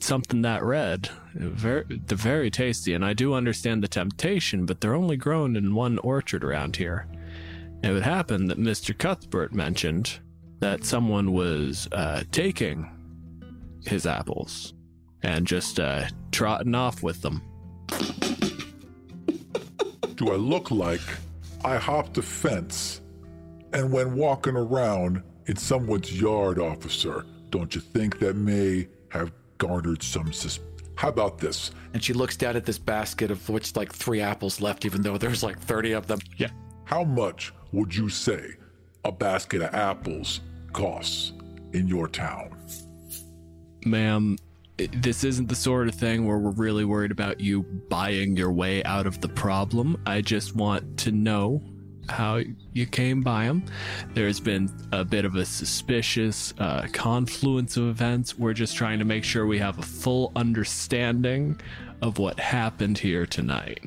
Something 0.00 0.42
that 0.42 0.62
red, 0.62 1.10
very 1.34 1.84
they're 1.88 2.16
very 2.16 2.50
tasty, 2.52 2.94
and 2.94 3.04
I 3.04 3.14
do 3.14 3.34
understand 3.34 3.82
the 3.82 3.88
temptation, 3.88 4.64
but 4.64 4.80
they're 4.80 4.94
only 4.94 5.16
grown 5.16 5.56
in 5.56 5.74
one 5.74 5.98
orchard 5.98 6.44
around 6.44 6.76
here. 6.76 7.08
It 7.82 7.90
would 7.90 8.04
happen 8.04 8.46
that 8.46 8.58
Mr. 8.58 8.96
Cuthbert 8.96 9.52
mentioned 9.52 10.20
that 10.60 10.84
someone 10.84 11.32
was 11.32 11.88
uh, 11.90 12.22
taking 12.30 12.88
his 13.84 14.06
apples 14.06 14.72
and 15.22 15.46
just 15.46 15.80
uh, 15.80 16.06
trotting 16.30 16.76
off 16.76 17.02
with 17.02 17.22
them. 17.22 17.42
Do 20.14 20.30
I 20.30 20.36
look 20.36 20.70
like 20.70 21.02
I 21.66 21.78
hopped 21.78 22.16
a 22.16 22.22
fence 22.22 23.00
and 23.72 23.90
when 23.92 24.14
walking 24.14 24.54
around 24.54 25.20
in 25.46 25.56
someone's 25.56 26.18
yard, 26.18 26.60
officer, 26.60 27.26
don't 27.50 27.74
you 27.74 27.80
think 27.80 28.20
that 28.20 28.36
may 28.36 28.86
have 29.08 29.32
garnered 29.58 30.00
some 30.00 30.32
sus? 30.32 30.60
How 30.94 31.08
about 31.08 31.38
this? 31.38 31.72
And 31.92 32.04
she 32.04 32.12
looks 32.12 32.36
down 32.36 32.54
at 32.54 32.66
this 32.66 32.78
basket 32.78 33.32
of 33.32 33.48
which 33.48 33.74
like 33.74 33.92
three 33.92 34.20
apples 34.20 34.60
left, 34.60 34.84
even 34.84 35.02
though 35.02 35.18
there's 35.18 35.42
like 35.42 35.58
30 35.58 35.90
of 35.90 36.06
them. 36.06 36.20
Yeah. 36.36 36.50
How 36.84 37.02
much 37.02 37.52
would 37.72 37.92
you 37.92 38.08
say 38.10 38.52
a 39.04 39.10
basket 39.10 39.60
of 39.60 39.74
apples 39.74 40.42
costs 40.72 41.32
in 41.72 41.88
your 41.88 42.06
town? 42.06 42.56
Ma'am, 43.84 44.38
this 44.76 45.24
isn't 45.24 45.48
the 45.48 45.54
sort 45.54 45.88
of 45.88 45.94
thing 45.94 46.26
where 46.26 46.38
we're 46.38 46.50
really 46.50 46.84
worried 46.84 47.10
about 47.10 47.40
you 47.40 47.62
buying 47.62 48.36
your 48.36 48.52
way 48.52 48.84
out 48.84 49.06
of 49.06 49.20
the 49.20 49.28
problem. 49.28 50.00
I 50.06 50.20
just 50.20 50.54
want 50.54 50.98
to 50.98 51.12
know 51.12 51.62
how 52.08 52.40
you 52.72 52.86
came 52.86 53.22
by 53.22 53.46
them. 53.46 53.64
There's 54.14 54.38
been 54.38 54.70
a 54.92 55.04
bit 55.04 55.24
of 55.24 55.34
a 55.34 55.44
suspicious 55.44 56.54
uh, 56.58 56.86
confluence 56.92 57.76
of 57.76 57.88
events. 57.88 58.38
We're 58.38 58.52
just 58.52 58.76
trying 58.76 58.98
to 58.98 59.04
make 59.04 59.24
sure 59.24 59.46
we 59.46 59.58
have 59.58 59.78
a 59.78 59.82
full 59.82 60.30
understanding 60.36 61.60
of 62.02 62.18
what 62.18 62.38
happened 62.38 62.98
here 62.98 63.26
tonight. 63.26 63.80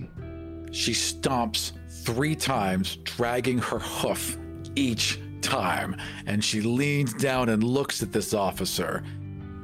She 0.71 0.91
stomps 0.91 1.73
three 2.03 2.35
times, 2.35 2.97
dragging 2.97 3.59
her 3.59 3.79
hoof 3.79 4.37
each 4.75 5.19
time, 5.41 5.95
and 6.25 6.43
she 6.43 6.61
leans 6.61 7.13
down 7.13 7.49
and 7.49 7.63
looks 7.63 8.03
at 8.03 8.11
this 8.11 8.33
officer. 8.33 9.03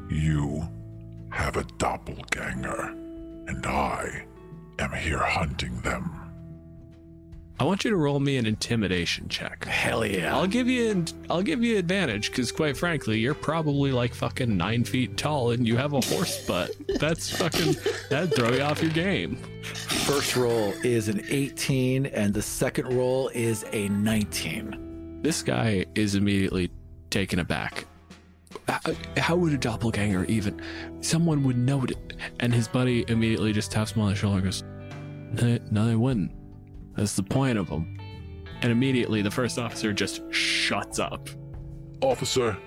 You 0.09 0.67
have 1.35 1.57
a 1.57 1.65
doppelganger, 1.77 2.95
and 3.47 3.65
I 3.65 4.25
am 4.79 4.93
here 4.93 5.19
hunting 5.19 5.81
them. 5.81 6.09
I 7.59 7.65
want 7.65 7.83
you 7.83 7.91
to 7.91 7.97
roll 7.97 8.21
me 8.21 8.37
an 8.37 8.45
intimidation 8.45 9.27
check. 9.27 9.65
Hell 9.65 10.05
yeah. 10.05 10.33
I'll 10.33 10.47
give 10.47 10.69
you 10.69 10.91
an, 10.91 11.07
I'll 11.29 11.41
give 11.41 11.61
you 11.61 11.77
advantage 11.77 12.29
because 12.31 12.53
quite 12.53 12.77
frankly, 12.77 13.19
you're 13.19 13.33
probably 13.33 13.91
like 13.91 14.13
fucking 14.13 14.55
nine 14.55 14.85
feet 14.85 15.17
tall 15.17 15.51
and 15.51 15.67
you 15.67 15.75
have 15.75 15.91
a 15.91 16.01
horse 16.01 16.45
butt. 16.45 16.71
That's 16.99 17.29
fucking 17.29 17.75
that'd 18.09 18.33
throw 18.33 18.51
you 18.51 18.61
off 18.61 18.81
your 18.81 18.91
game. 18.91 19.35
First 19.63 20.37
roll 20.37 20.73
is 20.83 21.09
an 21.09 21.21
18, 21.27 22.05
and 22.07 22.33
the 22.33 22.41
second 22.41 22.95
roll 22.95 23.29
is 23.29 23.65
a 23.73 23.89
19. 23.89 25.19
This 25.21 25.41
guy 25.41 25.85
is 25.95 26.15
immediately 26.15 26.71
taken 27.09 27.39
aback. 27.39 27.87
How, 28.67 28.93
how 29.17 29.35
would 29.35 29.53
a 29.53 29.57
doppelganger 29.57 30.25
even? 30.25 30.61
Someone 31.01 31.43
would 31.43 31.57
note 31.57 31.91
it, 31.91 32.13
and 32.39 32.53
his 32.53 32.67
buddy 32.67 33.05
immediately 33.07 33.53
just 33.53 33.71
taps 33.71 33.91
him 33.91 34.01
on 34.01 34.09
the 34.09 34.15
shoulder 34.15 34.37
and 34.37 34.45
goes, 34.45 34.63
"No, 35.41 35.59
no 35.71 35.87
they 35.87 35.95
wouldn't." 35.95 36.31
That's 36.95 37.15
the 37.15 37.23
point 37.23 37.57
of 37.57 37.69
them. 37.69 37.97
And 38.61 38.71
immediately 38.71 39.21
the 39.21 39.31
first 39.31 39.59
officer 39.59 39.93
just 39.93 40.21
shuts 40.31 40.99
up. 40.99 41.29
Officer, 42.01 42.57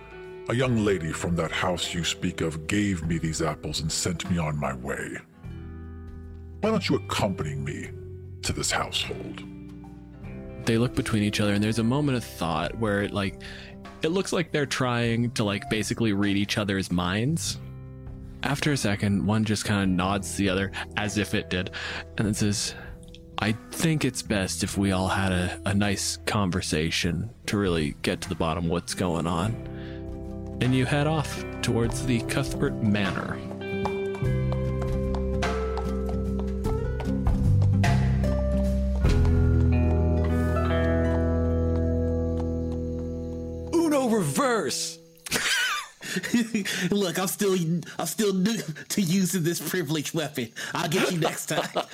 a 0.48 0.54
young 0.54 0.84
lady 0.84 1.12
from 1.12 1.36
that 1.36 1.50
house 1.50 1.94
you 1.94 2.04
speak 2.04 2.40
of 2.40 2.66
gave 2.66 3.02
me 3.04 3.18
these 3.18 3.42
apples 3.42 3.80
and 3.80 3.90
sent 3.90 4.30
me 4.30 4.38
on 4.38 4.58
my 4.58 4.74
way. 4.74 5.18
Why 6.60 6.70
don't 6.70 6.88
you 6.88 6.96
accompany 6.96 7.54
me 7.54 7.90
to 8.42 8.52
this 8.52 8.70
household? 8.70 9.42
They 10.64 10.76
look 10.76 10.94
between 10.94 11.22
each 11.22 11.40
other 11.40 11.54
and 11.54 11.62
there's 11.62 11.78
a 11.78 11.84
moment 11.84 12.18
of 12.18 12.24
thought 12.24 12.78
where 12.78 13.02
it 13.02 13.12
like 13.12 13.40
it 14.02 14.08
looks 14.08 14.32
like 14.32 14.52
they're 14.52 14.66
trying 14.66 15.30
to 15.32 15.44
like 15.44 15.68
basically 15.70 16.12
read 16.12 16.36
each 16.36 16.58
other's 16.58 16.90
minds. 16.90 17.58
After 18.42 18.72
a 18.72 18.76
second, 18.76 19.26
one 19.26 19.44
just 19.44 19.64
kind 19.64 19.82
of 19.82 19.88
nods 19.88 20.36
the 20.36 20.48
other 20.48 20.70
as 20.96 21.18
if 21.18 21.34
it 21.34 21.50
did 21.50 21.70
and 22.16 22.26
then 22.26 22.34
says, 22.34 22.74
I 23.40 23.52
think 23.70 24.04
it's 24.04 24.22
best 24.22 24.64
if 24.64 24.76
we 24.76 24.92
all 24.92 25.08
had 25.08 25.32
a, 25.32 25.60
a 25.66 25.74
nice 25.74 26.18
conversation 26.26 27.30
to 27.46 27.58
really 27.58 27.94
get 28.02 28.20
to 28.22 28.28
the 28.28 28.34
bottom 28.34 28.66
of 28.66 28.70
what's 28.70 28.94
going 28.94 29.26
on. 29.26 29.52
And 30.60 30.74
you 30.74 30.86
head 30.86 31.06
off 31.06 31.44
towards 31.62 32.04
the 32.04 32.20
Cuthbert 32.22 32.82
Manor. 32.82 33.38
Reverse. 44.38 44.98
Look, 46.90 47.18
I'm 47.18 47.26
still 47.26 47.56
I'm 47.98 48.06
still 48.06 48.32
new 48.32 48.58
to 48.90 49.02
using 49.02 49.42
this 49.42 49.60
privileged 49.60 50.14
weapon. 50.14 50.52
I'll 50.72 50.88
get 50.88 51.10
you 51.12 51.18
next 51.18 51.46
time. 51.46 51.68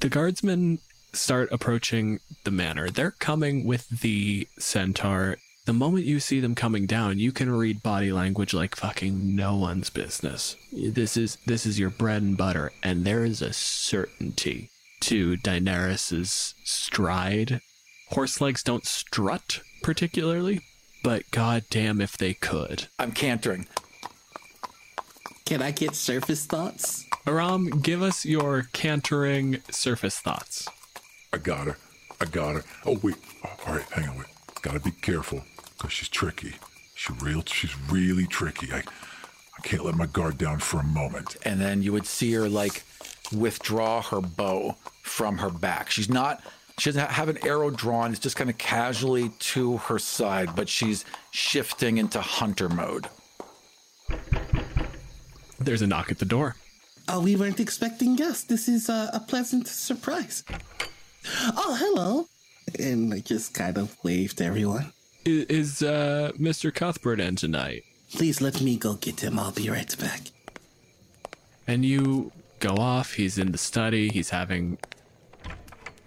the 0.00 0.08
guardsmen 0.08 0.80
start 1.12 1.48
approaching 1.52 2.20
the 2.44 2.50
manor. 2.50 2.90
They're 2.90 3.12
coming 3.12 3.64
with 3.64 3.88
the 4.00 4.48
centaur. 4.58 5.36
The 5.64 5.72
moment 5.72 6.04
you 6.04 6.18
see 6.18 6.40
them 6.40 6.56
coming 6.56 6.86
down, 6.86 7.20
you 7.20 7.30
can 7.30 7.48
read 7.50 7.82
body 7.82 8.12
language 8.12 8.52
like 8.52 8.74
fucking 8.74 9.36
no 9.36 9.56
one's 9.56 9.90
business. 9.90 10.56
This 10.72 11.16
is 11.16 11.38
this 11.46 11.64
is 11.64 11.78
your 11.78 11.90
bread 11.90 12.22
and 12.22 12.36
butter, 12.36 12.72
and 12.82 13.04
there 13.04 13.24
is 13.24 13.40
a 13.40 13.52
certainty 13.52 14.71
to 15.02 15.36
Daenerys's 15.36 16.54
stride. 16.64 17.60
Horse 18.10 18.40
legs 18.40 18.62
don't 18.62 18.86
strut 18.86 19.60
particularly, 19.82 20.60
but 21.02 21.30
goddamn 21.32 22.00
if 22.00 22.16
they 22.16 22.34
could. 22.34 22.86
I'm 22.98 23.12
cantering. 23.12 23.66
Can 25.44 25.60
I 25.60 25.72
get 25.72 25.96
surface 25.96 26.46
thoughts? 26.46 27.04
Aram, 27.26 27.68
give 27.82 28.00
us 28.00 28.24
your 28.24 28.68
cantering 28.72 29.60
surface 29.70 30.18
thoughts. 30.20 30.68
I 31.32 31.38
got 31.38 31.66
her. 31.66 31.76
I 32.20 32.26
got 32.26 32.54
her. 32.54 32.64
Oh 32.86 32.98
wait. 33.02 33.16
All 33.66 33.74
right, 33.74 33.84
hang 33.90 34.08
on. 34.08 34.18
Wait. 34.18 34.26
Gotta 34.62 34.80
be 34.80 34.92
careful 34.92 35.42
because 35.76 35.92
she's 35.92 36.08
tricky. 36.08 36.54
She 36.94 37.12
real. 37.14 37.42
She's 37.44 37.74
really 37.90 38.26
tricky. 38.26 38.72
I, 38.72 38.78
I 38.78 39.62
can't 39.62 39.84
let 39.84 39.96
my 39.96 40.06
guard 40.06 40.38
down 40.38 40.60
for 40.60 40.78
a 40.78 40.84
moment. 40.84 41.36
And 41.44 41.60
then 41.60 41.82
you 41.82 41.92
would 41.92 42.06
see 42.06 42.32
her 42.34 42.48
like 42.48 42.84
withdraw 43.32 44.02
her 44.02 44.20
bow 44.20 44.76
from 45.02 45.38
her 45.38 45.50
back. 45.50 45.90
She's 45.90 46.08
not. 46.08 46.42
She 46.78 46.90
doesn't 46.90 47.10
have 47.10 47.28
an 47.28 47.38
arrow 47.46 47.70
drawn. 47.70 48.10
It's 48.10 48.20
just 48.20 48.36
kind 48.36 48.50
of 48.50 48.58
casually 48.58 49.28
to 49.28 49.76
her 49.78 49.98
side, 49.98 50.56
but 50.56 50.68
she's 50.68 51.04
shifting 51.30 51.98
into 51.98 52.20
hunter 52.20 52.68
mode. 52.68 53.08
There's 55.58 55.82
a 55.82 55.86
knock 55.86 56.10
at 56.10 56.18
the 56.18 56.24
door. 56.24 56.56
Oh, 57.08 57.20
we 57.20 57.36
weren't 57.36 57.60
expecting 57.60 58.16
guests. 58.16 58.44
This 58.44 58.68
is 58.68 58.88
a, 58.88 59.10
a 59.12 59.20
pleasant 59.20 59.68
surprise. 59.68 60.44
Oh, 61.56 61.76
hello. 61.78 62.26
And 62.78 63.12
I 63.12 63.20
just 63.20 63.54
kind 63.54 63.76
of 63.76 63.96
waved 64.02 64.38
to 64.38 64.44
everyone. 64.44 64.92
Is, 65.24 65.44
is 65.46 65.82
uh, 65.82 66.32
Mr. 66.38 66.74
Cuthbert 66.74 67.20
in 67.20 67.36
tonight? 67.36 67.84
Please 68.12 68.40
let 68.40 68.60
me 68.60 68.76
go 68.76 68.94
get 68.94 69.20
him. 69.20 69.38
I'll 69.38 69.52
be 69.52 69.70
right 69.70 69.98
back. 69.98 70.20
And 71.66 71.84
you 71.84 72.32
go 72.62 72.76
off. 72.76 73.14
He's 73.14 73.36
in 73.36 73.52
the 73.52 73.58
study. 73.58 74.08
He's 74.08 74.30
having 74.30 74.78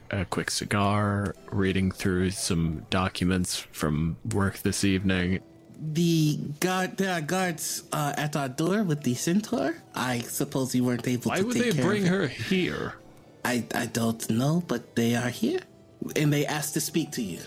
a 0.09 0.25
quick 0.25 0.49
cigar, 0.49 1.35
reading 1.51 1.91
through 1.91 2.31
some 2.31 2.85
documents 2.89 3.59
from 3.71 4.17
work 4.33 4.59
this 4.59 4.83
evening. 4.83 5.41
The 5.77 6.39
guard, 6.61 6.97
there 6.97 7.13
are 7.13 7.21
guards 7.21 7.83
uh, 7.91 8.13
at 8.15 8.35
our 8.35 8.47
door 8.47 8.83
with 8.83 9.03
the 9.03 9.13
centaur. 9.13 9.75
I 9.93 10.19
suppose 10.19 10.73
you 10.73 10.85
weren't 10.85 11.07
able 11.07 11.29
Why 11.29 11.39
to 11.39 11.45
would 11.45 11.57
take 11.57 11.73
they 11.73 11.81
bring 11.81 12.05
her 12.05 12.27
here? 12.27 12.93
I, 13.43 13.65
I 13.75 13.87
don't 13.87 14.27
know, 14.29 14.63
but 14.65 14.95
they 14.95 15.15
are 15.15 15.29
here. 15.29 15.59
And 16.15 16.31
they 16.31 16.45
asked 16.45 16.73
to 16.75 16.81
speak 16.81 17.11
to 17.11 17.21
you. 17.21 17.41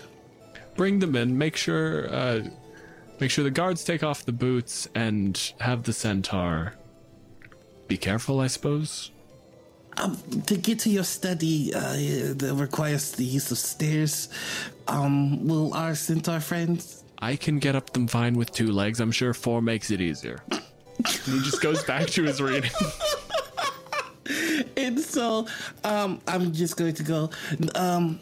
Bring 0.75 0.99
them 0.99 1.15
in. 1.15 1.37
Make 1.37 1.55
sure, 1.55 2.13
uh, 2.13 2.43
make 3.19 3.31
sure 3.31 3.43
the 3.43 3.51
guards 3.51 3.83
take 3.83 4.03
off 4.03 4.23
the 4.25 4.31
boots 4.31 4.87
and 4.93 5.51
have 5.59 5.83
the 5.83 5.93
centaur. 5.93 6.75
Be 7.89 7.97
careful, 7.97 8.39
I 8.39 8.47
suppose. 8.47 9.11
Um, 9.97 10.15
to 10.45 10.55
get 10.55 10.79
to 10.79 10.89
your 10.89 11.03
study, 11.03 11.73
uh, 11.73 12.33
that 12.35 12.53
requires 12.55 13.11
the 13.13 13.25
use 13.25 13.51
of 13.51 13.57
stairs. 13.57 14.29
Um, 14.87 15.45
will 15.47 15.73
our 15.73 15.95
centaur 15.95 16.39
friends? 16.39 17.03
I 17.17 17.35
can 17.35 17.57
get 17.59 17.75
up 17.75 17.91
them 17.91 18.07
fine 18.07 18.35
with 18.35 18.51
two 18.51 18.71
legs. 18.71 19.01
I'm 19.01 19.11
sure 19.11 19.33
four 19.33 19.61
makes 19.61 19.89
it 19.91 19.99
easier. 20.01 20.39
And 20.51 20.61
he 21.25 21.39
just 21.41 21.61
goes 21.61 21.83
back 21.83 22.07
to 22.11 22.23
his 22.23 22.41
reading. 22.41 22.71
And 24.77 24.99
so, 24.99 25.47
um, 25.83 26.21
I'm 26.27 26.53
just 26.53 26.77
going 26.77 26.93
to 26.93 27.03
go. 27.03 27.31
Um, 27.75 28.19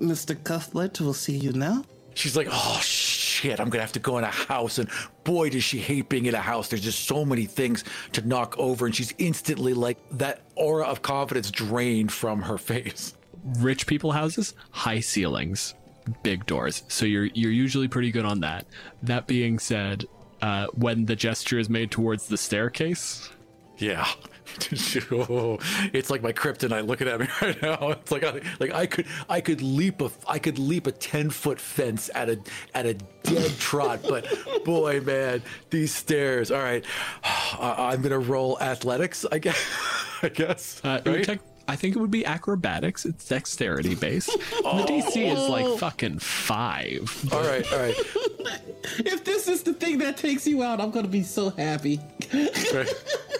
Mr. 0.00 0.34
Cuthbert, 0.42 1.00
we'll 1.00 1.14
see 1.14 1.36
you 1.36 1.52
now. 1.52 1.84
She's 2.14 2.36
like, 2.36 2.48
oh 2.50 2.80
shit, 2.82 3.13
I'm 3.60 3.70
gonna 3.70 3.82
have 3.82 3.92
to 3.92 3.98
go 4.00 4.18
in 4.18 4.24
a 4.24 4.30
house. 4.30 4.78
And 4.78 4.88
boy, 5.24 5.50
does 5.50 5.64
she 5.64 5.78
hate 5.78 6.08
being 6.08 6.26
in 6.26 6.34
a 6.34 6.40
house. 6.40 6.68
There's 6.68 6.82
just 6.82 7.06
so 7.06 7.24
many 7.24 7.46
things 7.46 7.84
to 8.12 8.26
knock 8.26 8.54
over. 8.58 8.86
And 8.86 8.94
she's 8.94 9.14
instantly 9.18 9.74
like, 9.74 9.98
that 10.12 10.42
aura 10.54 10.86
of 10.86 11.02
confidence 11.02 11.50
drained 11.50 12.12
from 12.12 12.42
her 12.42 12.58
face. 12.58 13.14
Rich 13.58 13.86
people 13.86 14.12
houses, 14.12 14.54
high 14.70 15.00
ceilings, 15.00 15.74
big 16.22 16.46
doors. 16.46 16.82
So 16.88 17.04
you're 17.06 17.26
you're 17.26 17.52
usually 17.52 17.88
pretty 17.88 18.10
good 18.10 18.24
on 18.24 18.40
that. 18.40 18.66
That 19.02 19.26
being 19.26 19.58
said, 19.58 20.04
uh, 20.40 20.66
when 20.74 21.04
the 21.06 21.16
gesture 21.16 21.58
is 21.58 21.68
made 21.68 21.90
towards 21.90 22.28
the 22.28 22.36
staircase, 22.38 23.30
Yeah. 23.78 24.06
It's 25.92 26.10
like 26.10 26.22
my 26.22 26.32
kryptonite 26.32 26.86
looking 26.86 27.08
at 27.08 27.20
me 27.20 27.26
right 27.42 27.60
now. 27.62 27.90
It's 27.90 28.10
like 28.10 28.24
I, 28.24 28.40
like 28.60 28.72
I 28.72 28.86
could 28.86 29.06
I 29.28 29.40
could 29.40 29.62
leap 29.62 30.00
a 30.00 30.10
I 30.26 30.38
could 30.38 30.58
leap 30.58 30.86
a 30.86 30.92
ten 30.92 31.30
foot 31.30 31.60
fence 31.60 32.10
at 32.14 32.28
a 32.28 32.38
at 32.74 32.86
a 32.86 32.94
dead 32.94 33.50
trot, 33.58 34.00
but 34.08 34.26
boy, 34.64 35.00
man, 35.00 35.42
these 35.70 35.94
stairs. 35.94 36.50
All 36.50 36.62
right, 36.62 36.84
I, 37.24 37.92
I'm 37.92 38.02
gonna 38.02 38.18
roll 38.18 38.58
athletics. 38.60 39.24
I 39.30 39.38
guess. 39.38 39.58
I 40.22 40.28
guess. 40.28 40.80
uh, 40.84 41.00
right? 41.04 41.38
I 41.66 41.76
think 41.76 41.96
it 41.96 41.98
would 41.98 42.10
be 42.10 42.24
acrobatics. 42.26 43.04
It's 43.06 43.26
dexterity 43.26 43.94
based. 43.94 44.30
And 44.64 44.78
the 44.78 44.84
oh. 44.84 44.86
DC 44.86 45.32
is 45.32 45.48
like 45.48 45.78
fucking 45.78 46.18
five. 46.18 47.28
all 47.32 47.42
right, 47.42 47.70
all 47.72 47.78
right, 47.78 47.94
If 48.98 49.24
this 49.24 49.46
is 49.48 49.62
the 49.62 49.74
thing 49.74 49.98
that 49.98 50.16
takes 50.16 50.46
you 50.46 50.62
out, 50.62 50.80
I'm 50.80 50.90
going 50.90 51.04
to 51.04 51.10
be 51.10 51.22
so 51.22 51.50
happy. 51.50 52.00
right, 52.32 52.92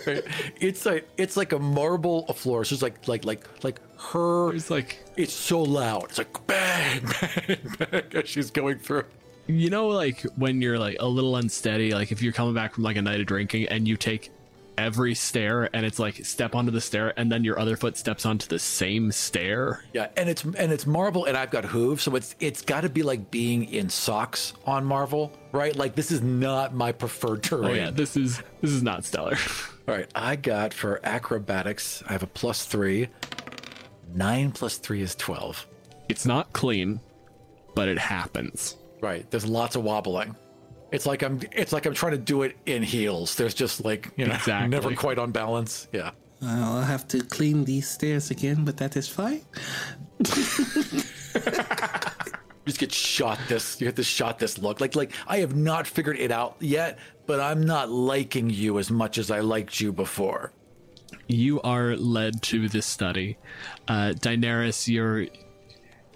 right. 0.07 0.25
It's 0.61 0.85
like 0.87 1.09
it's 1.17 1.37
like 1.37 1.53
a 1.53 1.59
marble 1.59 2.27
floor. 2.35 2.63
It's 2.63 2.83
like 2.83 3.07
like 3.09 3.25
like 3.25 3.47
like 3.65 3.81
her. 3.99 4.55
It's 4.55 4.71
like 4.71 4.99
It's 5.17 5.33
so 5.33 5.63
loud. 5.63 6.05
It's 6.05 6.19
like 6.19 6.47
bang, 6.47 7.03
bang, 7.21 7.59
bang 7.79 8.03
as 8.15 8.29
she's 8.29 8.51
going 8.51 8.79
through. 8.79 9.05
you 9.47 9.71
know, 9.71 9.89
like 9.89 10.23
when 10.37 10.61
you're 10.63 10.79
like 10.79 10.97
a 11.01 11.09
little 11.09 11.37
unsteady, 11.37 11.93
like 11.93 12.13
if 12.13 12.23
you're 12.23 12.33
coming 12.33 12.55
back 12.55 12.75
from 12.75 12.85
like 12.85 12.97
a 12.97 13.03
night 13.03 13.21
of 13.21 13.27
drinking 13.27 13.67
and 13.69 13.87
you 13.89 13.97
take 13.97 14.31
every 14.77 15.15
stair 15.15 15.69
and 15.75 15.87
it's 15.87 15.99
like 15.99 16.25
step 16.25 16.55
onto 16.55 16.71
the 16.71 16.81
stair 16.81 17.13
and 17.17 17.31
then 17.31 17.45
your 17.45 17.59
other 17.59 17.77
foot 17.77 17.97
steps 17.97 18.27
onto 18.27 18.47
the 18.49 18.59
same 18.59 19.13
stair. 19.13 19.85
Yeah, 19.93 20.09
and 20.17 20.29
it's 20.29 20.45
and 20.45 20.73
it's 20.73 20.87
marble, 20.87 21.25
and 21.27 21.37
I've 21.37 21.51
got 21.51 21.65
hooves, 21.65 22.03
so 22.03 22.15
it's 22.17 22.35
it's 22.41 22.63
got 22.63 22.83
to 22.83 22.89
be 22.89 23.03
like 23.03 23.31
being 23.31 23.65
in 23.73 23.89
socks 23.89 24.53
on 24.67 24.85
Marvel, 24.85 25.33
right? 25.53 25.75
Like 25.75 25.95
this 25.95 26.11
is 26.11 26.23
not 26.23 26.75
my 26.75 26.93
preferred 26.93 27.43
terrain. 27.43 27.71
Oh 27.71 27.75
yeah, 27.75 27.91
this 27.91 28.17
is 28.17 28.43
this 28.61 28.71
is 28.71 28.83
not 28.83 29.05
stellar. 29.05 29.37
All 29.89 29.95
right, 29.95 30.11
I 30.15 30.37
got 30.37 30.73
for 30.73 31.01
acrobatics, 31.05 32.03
I 32.09 32.13
have 32.13 32.23
a 32.23 32.27
plus 32.27 32.65
three. 32.65 33.09
Nine 34.15 34.53
plus 34.53 34.77
three 34.79 35.03
is 35.03 35.15
twelve. 35.15 35.67
it's 36.09 36.25
not 36.27 36.53
clean, 36.53 37.01
but 37.75 37.89
it 37.89 37.99
happens. 37.99 38.77
Right, 39.01 39.31
there's 39.31 39.45
lots 39.47 39.77
of 39.77 39.83
wobbling. 39.85 40.37
It's 40.95 41.07
like 41.07 41.23
I'm 41.23 41.41
it's 41.53 41.73
like 41.73 41.87
I'm 41.87 41.95
trying 41.95 42.13
to 42.13 42.19
do 42.19 42.43
it 42.43 42.57
in 42.67 42.83
heels. 42.83 43.35
There's 43.35 43.55
just 43.55 43.85
like 43.85 44.11
you 44.17 44.27
know 44.27 44.35
Exactly. 44.41 44.69
never 44.69 44.95
quite 44.95 45.19
on 45.19 45.33
balance. 45.33 45.89
Yeah. 45.93 46.11
I'll 46.43 46.83
have 46.83 47.09
to 47.09 47.21
clean 47.23 47.65
these 47.65 47.89
stairs 47.89 48.31
again, 48.31 48.65
but 48.65 48.77
that 48.79 48.97
is 48.97 49.09
fine. 49.09 49.43
You 52.67 52.71
just 52.71 52.81
get 52.81 52.93
shot 52.93 53.39
this 53.47 53.79
you 53.79 53.87
get 53.89 53.97
this 53.97 54.07
shot 54.07 54.39
this 54.39 54.57
look 54.57 54.81
like 54.81 54.97
like 54.97 55.13
i 55.27 55.39
have 55.41 55.55
not 55.55 55.87
figured 55.87 56.17
it 56.19 56.31
out 56.31 56.57
yet 56.61 56.99
but 57.27 57.39
i'm 57.39 57.63
not 57.67 57.91
liking 57.91 58.49
you 58.49 58.79
as 58.79 58.91
much 58.91 59.19
as 59.19 59.31
i 59.31 59.41
liked 59.41 59.81
you 59.83 59.93
before 59.93 60.51
You 61.29 61.61
are 61.61 61.95
led 61.97 62.41
to 62.51 62.69
this 62.69 62.87
study. 62.87 63.37
Uh, 63.87 64.13
Daenerys, 64.19 64.89
you're 64.89 65.27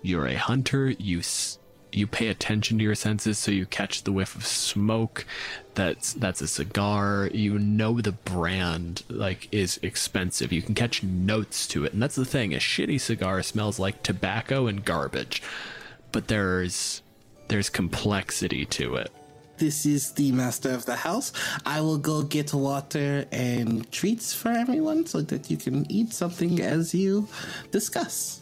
you're 0.02 0.26
a 0.26 0.34
hunter. 0.36 0.88
You 0.98 1.18
s- 1.20 1.58
you 1.98 2.06
pay 2.06 2.28
attention 2.28 2.78
to 2.78 2.84
your 2.84 2.94
senses, 2.94 3.38
so 3.38 3.50
you 3.50 3.66
catch 3.66 4.04
the 4.04 4.12
whiff 4.12 4.34
of 4.36 4.46
smoke. 4.46 5.26
That's 5.74 6.12
that's 6.14 6.40
a 6.40 6.48
cigar. 6.48 7.28
You 7.32 7.58
know 7.58 8.00
the 8.00 8.12
brand 8.12 9.02
like 9.08 9.48
is 9.52 9.78
expensive. 9.82 10.52
You 10.52 10.62
can 10.62 10.74
catch 10.74 11.02
notes 11.02 11.66
to 11.68 11.84
it, 11.84 11.92
and 11.92 12.02
that's 12.02 12.14
the 12.16 12.24
thing. 12.24 12.54
A 12.54 12.58
shitty 12.58 13.00
cigar 13.00 13.42
smells 13.42 13.78
like 13.78 14.02
tobacco 14.02 14.66
and 14.66 14.84
garbage, 14.84 15.42
but 16.12 16.28
there's 16.28 17.02
there's 17.48 17.68
complexity 17.70 18.64
to 18.66 18.96
it. 18.96 19.10
this 19.58 19.84
is 19.86 20.12
the 20.12 20.30
master 20.32 20.70
of 20.70 20.86
the 20.86 20.96
house. 20.96 21.32
I 21.66 21.80
will 21.80 21.98
go 21.98 22.22
get 22.22 22.54
water 22.54 23.26
and 23.32 23.90
treats 23.90 24.32
for 24.32 24.50
everyone 24.50 25.06
so 25.06 25.20
that 25.22 25.50
you 25.50 25.56
can 25.56 25.90
eat 25.90 26.12
something 26.12 26.60
as 26.60 26.94
you 26.94 27.28
discuss. 27.72 28.37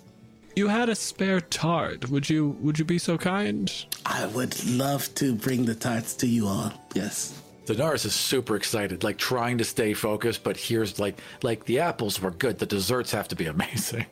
You 0.56 0.68
had 0.68 0.88
a 0.88 0.94
spare 0.94 1.42
tart. 1.42 2.08
Would 2.08 2.30
you 2.30 2.56
would 2.62 2.78
you 2.78 2.86
be 2.86 2.98
so 2.98 3.18
kind? 3.18 3.70
I 4.06 4.24
would 4.24 4.64
love 4.64 5.14
to 5.16 5.34
bring 5.34 5.66
the 5.66 5.74
tarts 5.74 6.14
to 6.14 6.26
you 6.26 6.46
all. 6.46 6.72
Yes. 6.94 7.38
Daenerys 7.66 8.06
is 8.06 8.14
super 8.14 8.56
excited, 8.56 9.04
like 9.04 9.18
trying 9.18 9.58
to 9.58 9.64
stay 9.64 9.92
focused, 9.92 10.42
but 10.42 10.56
here's 10.56 10.98
like 10.98 11.20
like 11.42 11.66
the 11.66 11.80
apples 11.80 12.22
were 12.22 12.30
good. 12.30 12.58
The 12.58 12.64
desserts 12.64 13.10
have 13.12 13.28
to 13.28 13.36
be 13.36 13.44
amazing. 13.46 14.06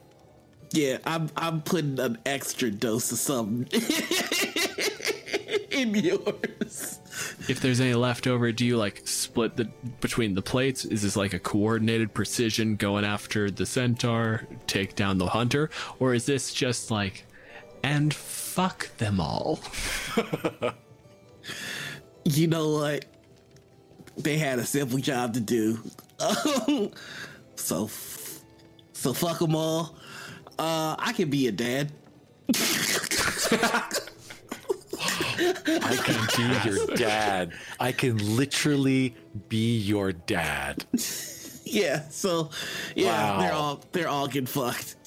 Yeah, 0.72 0.98
I'm 1.06 1.30
I'm 1.34 1.62
putting 1.62 1.98
an 1.98 2.18
extra 2.26 2.70
dose 2.70 3.10
of 3.10 3.18
something 3.18 3.66
in 5.74 5.94
yours. 5.94 7.00
If 7.48 7.60
there's 7.60 7.80
any 7.80 7.94
left 7.94 8.26
over, 8.26 8.50
do 8.52 8.64
you 8.64 8.76
like 8.76 9.06
split 9.06 9.56
the 9.56 9.64
between 10.00 10.34
the 10.34 10.42
plates? 10.42 10.84
Is 10.84 11.02
this 11.02 11.16
like 11.16 11.34
a 11.34 11.38
coordinated 11.38 12.14
precision 12.14 12.76
going 12.76 13.04
after 13.04 13.50
the 13.50 13.66
centaur, 13.66 14.46
take 14.66 14.94
down 14.94 15.18
the 15.18 15.28
hunter, 15.28 15.70
or 15.98 16.14
is 16.14 16.26
this 16.26 16.54
just 16.54 16.90
like 16.90 17.26
and 17.82 18.14
fuck 18.14 18.96
them 18.96 19.20
all? 19.20 19.60
you 22.24 22.46
know 22.46 22.70
what? 22.70 23.04
They 24.16 24.38
had 24.38 24.58
a 24.58 24.64
simple 24.64 24.98
job 24.98 25.34
to 25.34 25.40
do. 25.40 25.80
so 27.56 27.90
so 28.92 29.12
fuck 29.12 29.38
them 29.38 29.54
all. 29.54 29.96
Uh, 30.58 30.94
I 30.98 31.12
can 31.14 31.30
be 31.30 31.48
a 31.48 31.52
dad. 31.52 31.92
I 35.38 35.96
can 35.96 36.26
be 36.64 36.70
your 36.70 36.86
dad. 36.96 37.52
I 37.80 37.92
can 37.92 38.36
literally 38.36 39.14
be 39.48 39.76
your 39.78 40.12
dad. 40.12 40.84
Yeah, 41.66 42.02
so 42.10 42.50
yeah, 42.94 43.06
Wow. 43.06 43.40
they're 43.40 43.52
all 43.52 43.80
they're 43.92 44.08
all 44.08 44.26
getting 44.28 44.46
fucked. 44.46 44.94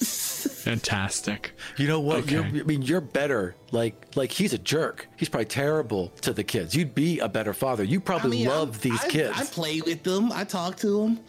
Fantastic. 0.68 1.52
You 1.78 1.86
know 1.88 2.00
what? 2.00 2.18
Okay. 2.20 2.34
You're, 2.34 2.44
I 2.44 2.50
mean, 2.64 2.82
you're 2.82 3.00
better. 3.00 3.54
Like, 3.70 4.06
like 4.16 4.32
he's 4.32 4.52
a 4.52 4.58
jerk. 4.58 5.08
He's 5.16 5.28
probably 5.28 5.46
terrible 5.46 6.08
to 6.22 6.32
the 6.32 6.44
kids. 6.44 6.74
You'd 6.74 6.94
be 6.94 7.18
a 7.20 7.28
better 7.28 7.52
father. 7.54 7.84
You 7.84 8.00
probably 8.00 8.38
I 8.38 8.40
mean, 8.40 8.48
love 8.48 8.70
I'm- 8.72 8.80
these 8.82 9.02
I, 9.04 9.08
kids. 9.08 9.32
I 9.38 9.44
played 9.44 9.84
with 9.84 10.02
them. 10.02 10.30
I 10.32 10.44
talked 10.44 10.80
to 10.80 11.02
them. 11.02 11.20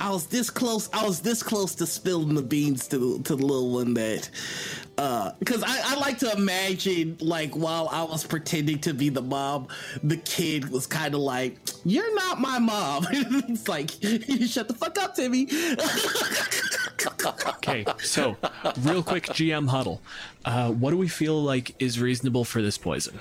I 0.00 0.10
was 0.10 0.26
this 0.26 0.50
close. 0.50 0.88
I 0.92 1.04
was 1.06 1.20
this 1.20 1.42
close 1.42 1.74
to 1.76 1.86
spilling 1.86 2.34
the 2.34 2.42
beans 2.42 2.88
to 2.88 2.98
the, 2.98 3.22
to 3.24 3.36
the 3.36 3.46
little 3.46 3.70
one 3.72 3.94
that, 3.94 4.28
uh, 4.98 5.32
because 5.38 5.62
I, 5.62 5.92
I 5.92 5.94
like 6.00 6.18
to 6.18 6.32
imagine 6.32 7.16
like 7.20 7.54
while 7.54 7.88
I 7.92 8.02
was 8.02 8.24
pretending 8.24 8.80
to 8.80 8.94
be 8.94 9.08
the 9.08 9.22
mom, 9.22 9.68
the 10.02 10.16
kid 10.16 10.68
was 10.70 10.86
kind 10.88 11.14
of 11.14 11.20
like, 11.20 11.58
"You're 11.84 12.12
not 12.16 12.40
my 12.40 12.58
mom." 12.58 13.06
it's 13.10 13.68
like, 13.68 14.02
"You 14.02 14.46
shut 14.48 14.66
the 14.66 14.74
fuck 14.74 14.98
up, 14.98 15.14
Timmy. 15.14 15.46
Okay, 17.46 17.84
so 18.02 18.36
real 18.84 19.02
quick 19.02 19.24
GM 19.24 19.68
huddle. 19.68 20.00
Uh, 20.44 20.70
what 20.70 20.90
do 20.90 20.96
we 20.96 21.08
feel 21.08 21.42
like 21.42 21.74
is 21.78 22.00
reasonable 22.00 22.44
for 22.44 22.62
this 22.62 22.78
poison? 22.78 23.20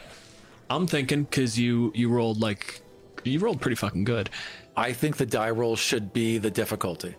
I'm 0.69 0.87
thinking 0.87 1.23
because 1.23 1.59
you 1.59 1.91
you 1.95 2.09
rolled 2.09 2.41
like 2.41 2.81
you 3.23 3.39
rolled 3.39 3.61
pretty 3.61 3.75
fucking 3.75 4.03
good. 4.03 4.29
I 4.75 4.93
think 4.93 5.17
the 5.17 5.25
die 5.25 5.51
roll 5.51 5.75
should 5.75 6.13
be 6.13 6.37
the 6.37 6.51
difficulty. 6.51 7.15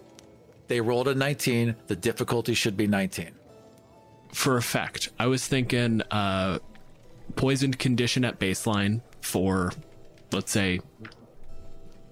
They 0.66 0.80
rolled 0.80 1.08
a 1.08 1.14
19. 1.14 1.76
The 1.86 1.96
difficulty 1.96 2.54
should 2.54 2.76
be 2.76 2.86
19. 2.86 3.30
For 4.32 4.56
effect, 4.56 5.10
I 5.18 5.26
was 5.26 5.46
thinking 5.46 6.02
uh, 6.10 6.58
poisoned 7.36 7.78
condition 7.78 8.24
at 8.24 8.40
baseline 8.40 9.02
for 9.20 9.72
let's 10.32 10.50
say 10.50 10.80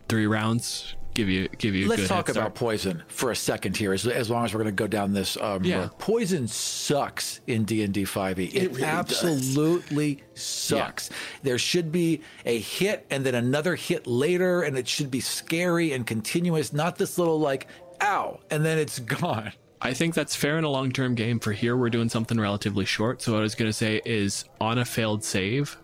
three 0.09 0.27
rounds. 0.27 0.95
Give 1.15 1.29
you 1.29 1.49
give 1.59 1.75
you. 1.75 1.87
A 1.87 1.89
Let's 1.89 2.09
talk 2.09 2.29
about 2.31 2.55
poison 2.55 3.03
for 3.09 3.31
a 3.31 3.37
second 3.37 3.77
here, 3.77 3.93
as, 3.93 4.07
as 4.07 4.31
long 4.31 4.45
as 4.47 4.55
we're 4.55 4.63
going 4.63 4.75
to 4.75 4.83
go 4.83 4.87
down 4.87 5.13
this. 5.13 5.37
Um, 5.37 5.63
Yeah. 5.65 5.81
road. 5.83 5.99
Poison 5.99 6.49
sucks 6.49 7.41
in 7.47 7.65
D 7.65 7.83
and 7.83 7.93
D 7.93 8.05
5e. 8.05 8.39
It, 8.49 8.55
It 8.55 8.69
really 8.71 8.81
does. 8.81 8.83
absolutely 8.83 10.23
sucks. 10.35 11.11
There 11.43 11.59
should 11.59 11.93
be 11.93 12.23
a 12.47 12.59
hit 12.59 13.07
and 13.11 13.25
then 13.27 13.35
another 13.35 13.75
hit 13.77 14.07
later, 14.07 14.63
and 14.63 14.77
it 14.79 14.89
should 14.89 15.11
be 15.11 15.21
scary 15.21 15.93
and 15.93 16.07
continuous. 16.07 16.73
Not 16.73 16.97
this 16.97 17.19
little 17.19 17.39
like, 17.39 17.67
ow, 18.01 18.41
and 18.51 18.65
then 18.65 18.79
it's 18.79 18.99
gone. 19.21 19.53
I 19.85 19.93
think 19.95 20.15
that's 20.15 20.37
fair 20.37 20.59
in 20.59 20.65
a 20.65 20.71
long 20.71 20.93
term 20.93 21.15
game. 21.17 21.41
For 21.41 21.53
here, 21.53 21.77
we're 21.77 21.91
doing 21.91 22.09
something 22.09 22.39
relatively 22.41 22.85
short. 22.85 23.21
So, 23.21 23.33
what 23.33 23.41
I 23.41 23.43
was 23.43 23.55
going 23.57 23.69
to 23.69 23.73
say 23.73 24.01
is 24.05 24.45
on 24.61 24.79
a 24.79 24.85
failed 24.85 25.25
save, 25.25 25.77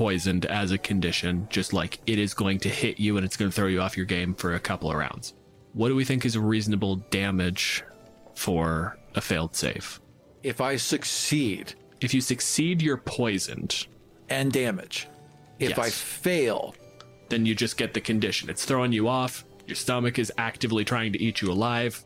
poisoned 0.00 0.44
as 0.46 0.72
a 0.72 0.78
condition, 0.78 1.46
just 1.50 1.72
like 1.72 1.98
it 2.06 2.18
is 2.18 2.34
going 2.34 2.58
to 2.60 2.68
hit 2.68 3.00
you 3.00 3.16
and 3.16 3.24
it's 3.24 3.36
going 3.36 3.50
to 3.50 3.54
throw 3.54 3.66
you 3.66 3.80
off 3.80 3.96
your 3.96 4.04
game 4.06 4.34
for 4.34 4.54
a 4.54 4.60
couple 4.60 4.90
of 4.90 4.96
rounds. 4.96 5.32
What 5.72 5.88
do 5.88 5.94
we 5.96 6.04
think 6.04 6.24
is 6.26 6.36
a 6.36 6.40
reasonable 6.40 6.96
damage 7.10 7.82
for 8.34 8.98
a 9.14 9.20
failed 9.20 9.56
save? 9.56 10.00
If 10.42 10.60
I 10.60 10.76
succeed 10.76 11.74
If 12.00 12.12
you 12.12 12.20
succeed, 12.20 12.82
you're 12.82 12.98
poisoned. 12.98 13.86
and 14.28 14.52
damage, 14.52 15.08
if 15.58 15.70
Yes. 15.70 15.78
I 15.78 15.88
fail, 15.90 16.74
Then 17.30 17.44
you 17.46 17.54
just 17.56 17.76
get 17.76 17.92
the 17.94 18.00
condition. 18.00 18.48
It's 18.50 18.64
throwing 18.64 18.92
you 18.92 19.08
off. 19.08 19.44
Your 19.66 19.74
stomach 19.76 20.18
is 20.18 20.30
actively 20.38 20.84
trying 20.84 21.12
to 21.14 21.20
eat 21.20 21.40
you 21.42 21.50
alive. 21.50 22.04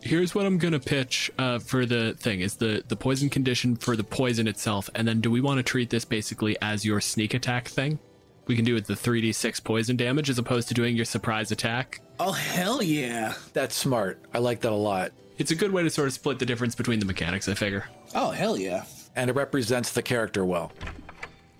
Here's 0.00 0.34
what 0.34 0.46
I'm 0.46 0.58
gonna 0.58 0.78
pitch 0.78 1.30
uh, 1.38 1.58
for 1.58 1.84
the 1.84 2.14
thing: 2.14 2.40
is 2.40 2.56
the 2.56 2.82
the 2.86 2.96
poison 2.96 3.28
condition 3.28 3.76
for 3.76 3.96
the 3.96 4.04
poison 4.04 4.46
itself, 4.46 4.88
and 4.94 5.06
then 5.08 5.20
do 5.20 5.30
we 5.30 5.40
want 5.40 5.58
to 5.58 5.62
treat 5.62 5.90
this 5.90 6.04
basically 6.04 6.56
as 6.62 6.84
your 6.84 7.00
sneak 7.00 7.34
attack 7.34 7.68
thing? 7.68 7.98
We 8.46 8.56
can 8.56 8.64
do 8.64 8.76
it 8.76 8.86
the 8.86 8.94
3d6 8.94 9.62
poison 9.62 9.96
damage 9.96 10.30
as 10.30 10.38
opposed 10.38 10.68
to 10.68 10.74
doing 10.74 10.96
your 10.96 11.04
surprise 11.04 11.50
attack. 11.50 12.00
oh 12.20 12.32
hell 12.32 12.82
yeah! 12.82 13.34
that's 13.52 13.74
smart. 13.74 14.20
I 14.32 14.38
like 14.38 14.60
that 14.60 14.72
a 14.72 14.74
lot. 14.74 15.12
It's 15.36 15.50
a 15.50 15.54
good 15.56 15.72
way 15.72 15.82
to 15.82 15.90
sort 15.90 16.08
of 16.08 16.14
split 16.14 16.38
the 16.38 16.46
difference 16.46 16.74
between 16.74 16.98
the 17.00 17.04
mechanics. 17.06 17.48
I 17.48 17.54
figure. 17.54 17.84
Oh 18.14 18.30
hell 18.30 18.56
yeah! 18.56 18.84
And 19.16 19.28
it 19.28 19.36
represents 19.36 19.92
the 19.92 20.02
character 20.02 20.44
well. 20.44 20.72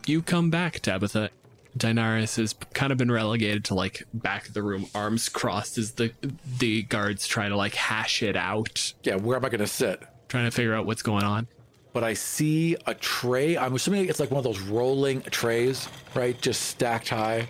You 0.06 0.22
come 0.22 0.48
back, 0.48 0.80
Tabitha. 0.80 1.30
Daenerys 1.76 2.36
has 2.36 2.54
kind 2.74 2.90
of 2.92 2.98
been 2.98 3.10
relegated 3.10 3.64
to 3.66 3.74
like 3.74 4.02
back 4.14 4.48
of 4.48 4.54
the 4.54 4.62
room, 4.62 4.86
arms 4.94 5.28
crossed 5.28 5.78
as 5.78 5.92
the 5.92 6.12
the 6.58 6.82
guards 6.82 7.26
try 7.26 7.48
to 7.48 7.56
like 7.56 7.74
hash 7.74 8.22
it 8.22 8.36
out, 8.36 8.92
Yeah, 9.02 9.16
where 9.16 9.36
am 9.36 9.44
I 9.44 9.48
going 9.48 9.60
to 9.60 9.66
sit? 9.66 10.02
trying 10.28 10.44
to 10.44 10.50
figure 10.50 10.74
out 10.74 10.84
what's 10.86 11.02
going 11.02 11.24
on. 11.24 11.46
but 11.92 12.04
I 12.04 12.14
see 12.14 12.76
a 12.86 12.94
tray. 12.94 13.56
I'm 13.56 13.74
assuming 13.74 14.08
it's 14.08 14.20
like 14.20 14.30
one 14.30 14.38
of 14.38 14.44
those 14.44 14.60
rolling 14.60 15.22
trays, 15.22 15.88
right? 16.14 16.40
Just 16.40 16.62
stacked 16.62 17.08
high. 17.10 17.48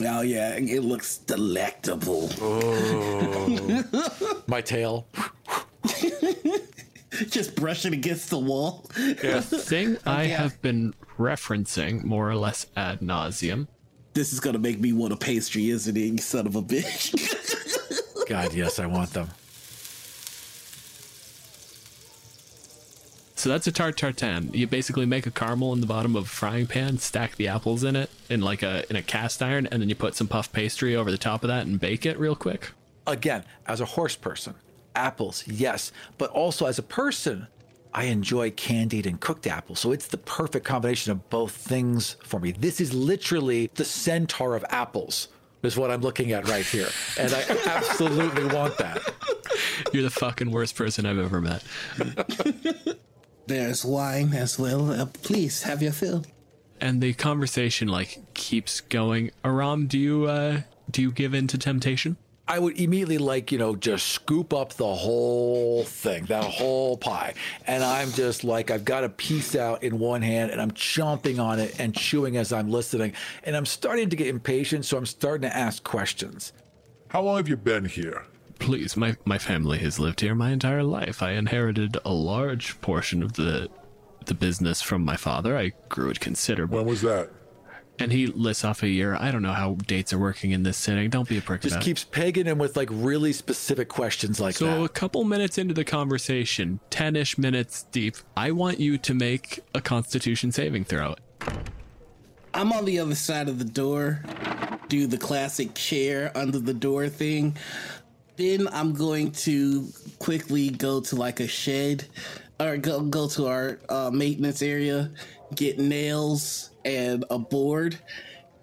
Oh 0.00 0.22
yeah, 0.22 0.54
it 0.56 0.82
looks 0.82 1.18
delectable. 1.18 2.28
Oh. 2.40 3.84
My 4.48 4.60
tail. 4.60 5.06
Just 7.28 7.54
brushing 7.54 7.92
against 7.92 8.30
the 8.30 8.38
wall. 8.38 8.86
Yeah. 8.96 9.40
The 9.40 9.58
thing 9.58 9.96
oh, 10.06 10.10
I 10.10 10.24
yeah. 10.24 10.36
have 10.38 10.60
been 10.62 10.94
referencing 11.18 12.04
more 12.04 12.28
or 12.28 12.36
less 12.36 12.66
ad 12.76 13.00
nauseum. 13.00 13.68
This 14.14 14.32
is 14.32 14.40
gonna 14.40 14.58
make 14.58 14.80
me 14.80 14.92
want 14.92 15.12
a 15.12 15.16
pastry, 15.16 15.70
isn't 15.70 15.96
it, 15.96 16.00
you 16.00 16.18
son 16.18 16.46
of 16.46 16.56
a 16.56 16.62
bitch? 16.62 17.14
God, 18.28 18.54
yes, 18.54 18.78
I 18.78 18.86
want 18.86 19.12
them. 19.12 19.28
So 23.36 23.50
that's 23.50 23.66
a 23.66 23.72
tarte 23.72 23.96
tatin. 23.96 24.54
You 24.54 24.66
basically 24.66 25.04
make 25.04 25.26
a 25.26 25.30
caramel 25.30 25.74
in 25.74 25.82
the 25.82 25.86
bottom 25.86 26.16
of 26.16 26.24
a 26.24 26.28
frying 26.28 26.66
pan, 26.66 26.98
stack 26.98 27.36
the 27.36 27.48
apples 27.48 27.84
in 27.84 27.94
it 27.94 28.08
in 28.30 28.40
like 28.40 28.62
a 28.62 28.88
in 28.88 28.96
a 28.96 29.02
cast 29.02 29.42
iron, 29.42 29.66
and 29.70 29.82
then 29.82 29.88
you 29.88 29.94
put 29.94 30.14
some 30.14 30.26
puff 30.26 30.50
pastry 30.52 30.96
over 30.96 31.10
the 31.10 31.18
top 31.18 31.44
of 31.44 31.48
that 31.48 31.66
and 31.66 31.78
bake 31.78 32.06
it 32.06 32.18
real 32.18 32.34
quick. 32.34 32.70
Again, 33.06 33.44
as 33.66 33.82
a 33.82 33.84
horse 33.84 34.16
person, 34.16 34.54
apples, 34.94 35.46
yes, 35.46 35.92
but 36.18 36.30
also 36.30 36.66
as 36.66 36.78
a 36.78 36.82
person, 36.82 37.46
I 37.92 38.04
enjoy 38.04 38.50
candied 38.50 39.06
and 39.06 39.20
cooked 39.20 39.46
apples. 39.46 39.80
So 39.80 39.92
it's 39.92 40.08
the 40.08 40.18
perfect 40.18 40.66
combination 40.66 41.12
of 41.12 41.30
both 41.30 41.52
things 41.52 42.16
for 42.24 42.40
me. 42.40 42.52
This 42.52 42.80
is 42.80 42.92
literally 42.92 43.70
the 43.74 43.84
centaur 43.84 44.56
of 44.56 44.64
apples, 44.68 45.28
is 45.62 45.76
what 45.76 45.90
I'm 45.90 46.00
looking 46.00 46.32
at 46.32 46.48
right 46.48 46.66
here. 46.66 46.88
And 47.18 47.32
I 47.32 47.42
absolutely 47.66 48.46
want 48.46 48.76
that. 48.78 49.00
You're 49.92 50.02
the 50.02 50.10
fucking 50.10 50.50
worst 50.50 50.74
person 50.74 51.06
I've 51.06 51.18
ever 51.18 51.40
met. 51.40 51.62
There's 53.46 53.84
wine 53.84 54.34
as 54.34 54.58
well. 54.58 54.90
Uh, 54.90 55.06
please 55.06 55.62
have 55.62 55.82
your 55.82 55.92
fill. 55.92 56.24
And 56.80 57.00
the 57.00 57.14
conversation 57.14 57.88
like 57.88 58.34
keeps 58.34 58.80
going. 58.80 59.30
Aram, 59.44 59.86
do 59.86 59.98
you 59.98 60.24
uh 60.24 60.62
do 60.90 61.02
you 61.02 61.12
give 61.12 61.34
in 61.34 61.46
to 61.48 61.58
temptation? 61.58 62.16
I 62.46 62.58
would 62.58 62.78
immediately 62.78 63.16
like, 63.16 63.52
you 63.52 63.58
know, 63.58 63.74
just 63.74 64.08
scoop 64.08 64.52
up 64.52 64.74
the 64.74 64.94
whole 64.94 65.84
thing, 65.84 66.26
that 66.26 66.44
whole 66.44 66.98
pie. 66.98 67.34
And 67.66 67.82
I'm 67.82 68.10
just 68.12 68.44
like, 68.44 68.70
I've 68.70 68.84
got 68.84 69.02
a 69.02 69.08
piece 69.08 69.56
out 69.56 69.82
in 69.82 69.98
one 69.98 70.20
hand 70.20 70.50
and 70.50 70.60
I'm 70.60 70.72
chomping 70.72 71.42
on 71.42 71.58
it 71.58 71.80
and 71.80 71.94
chewing 71.96 72.36
as 72.36 72.52
I'm 72.52 72.70
listening. 72.70 73.14
And 73.44 73.56
I'm 73.56 73.64
starting 73.64 74.10
to 74.10 74.16
get 74.16 74.26
impatient, 74.26 74.84
so 74.84 74.98
I'm 74.98 75.06
starting 75.06 75.48
to 75.48 75.56
ask 75.56 75.82
questions. 75.84 76.52
How 77.08 77.22
long 77.22 77.38
have 77.38 77.48
you 77.48 77.56
been 77.56 77.86
here? 77.86 78.26
Please, 78.58 78.96
my 78.96 79.16
my 79.24 79.38
family 79.38 79.78
has 79.78 79.98
lived 79.98 80.20
here 80.20 80.34
my 80.34 80.50
entire 80.50 80.82
life. 80.82 81.22
I 81.22 81.32
inherited 81.32 81.98
a 82.04 82.12
large 82.12 82.80
portion 82.80 83.22
of 83.22 83.34
the 83.34 83.68
the 84.26 84.34
business 84.34 84.82
from 84.82 85.04
my 85.04 85.16
father. 85.16 85.56
I 85.56 85.72
grew 85.88 86.10
it 86.10 86.20
considerably. 86.20 86.78
When 86.78 86.86
was 86.86 87.02
that? 87.02 87.30
And 87.98 88.10
he 88.10 88.26
lists 88.26 88.64
off 88.64 88.82
a 88.82 88.88
year. 88.88 89.14
I 89.14 89.30
don't 89.30 89.42
know 89.42 89.52
how 89.52 89.74
dates 89.86 90.12
are 90.12 90.18
working 90.18 90.50
in 90.50 90.64
this 90.64 90.76
setting. 90.76 91.10
Don't 91.10 91.28
be 91.28 91.38
a 91.38 91.40
prick 91.40 91.60
Just 91.60 91.76
about 91.76 91.82
it. 91.82 91.84
keeps 91.84 92.02
pegging 92.02 92.46
him 92.46 92.58
with 92.58 92.76
like 92.76 92.88
really 92.90 93.32
specific 93.32 93.88
questions 93.88 94.40
like 94.40 94.56
So 94.56 94.84
a 94.84 94.88
couple 94.88 95.22
minutes 95.24 95.58
into 95.58 95.74
the 95.74 95.84
conversation, 95.84 96.80
10-ish 96.90 97.38
minutes 97.38 97.84
deep, 97.92 98.16
I 98.36 98.50
want 98.50 98.80
you 98.80 98.98
to 98.98 99.14
make 99.14 99.60
a 99.74 99.80
constitution 99.80 100.50
saving 100.50 100.84
throw. 100.84 101.14
I'm 102.52 102.72
on 102.72 102.84
the 102.84 102.98
other 102.98 103.14
side 103.14 103.48
of 103.48 103.58
the 103.58 103.64
door, 103.64 104.22
do 104.88 105.06
the 105.06 105.18
classic 105.18 105.74
chair 105.74 106.30
under 106.36 106.58
the 106.58 106.74
door 106.74 107.08
thing. 107.08 107.56
Then 108.36 108.68
I'm 108.72 108.92
going 108.92 109.30
to 109.32 109.88
quickly 110.18 110.70
go 110.70 111.00
to 111.00 111.16
like 111.16 111.40
a 111.40 111.46
shed 111.46 112.06
or 112.60 112.76
go 112.76 113.00
go 113.00 113.28
to 113.28 113.46
our 113.46 113.78
uh, 113.88 114.10
maintenance 114.12 114.62
area, 114.62 115.10
get 115.54 115.78
nails 115.78 116.70
and 116.84 117.24
a 117.30 117.38
board, 117.38 117.98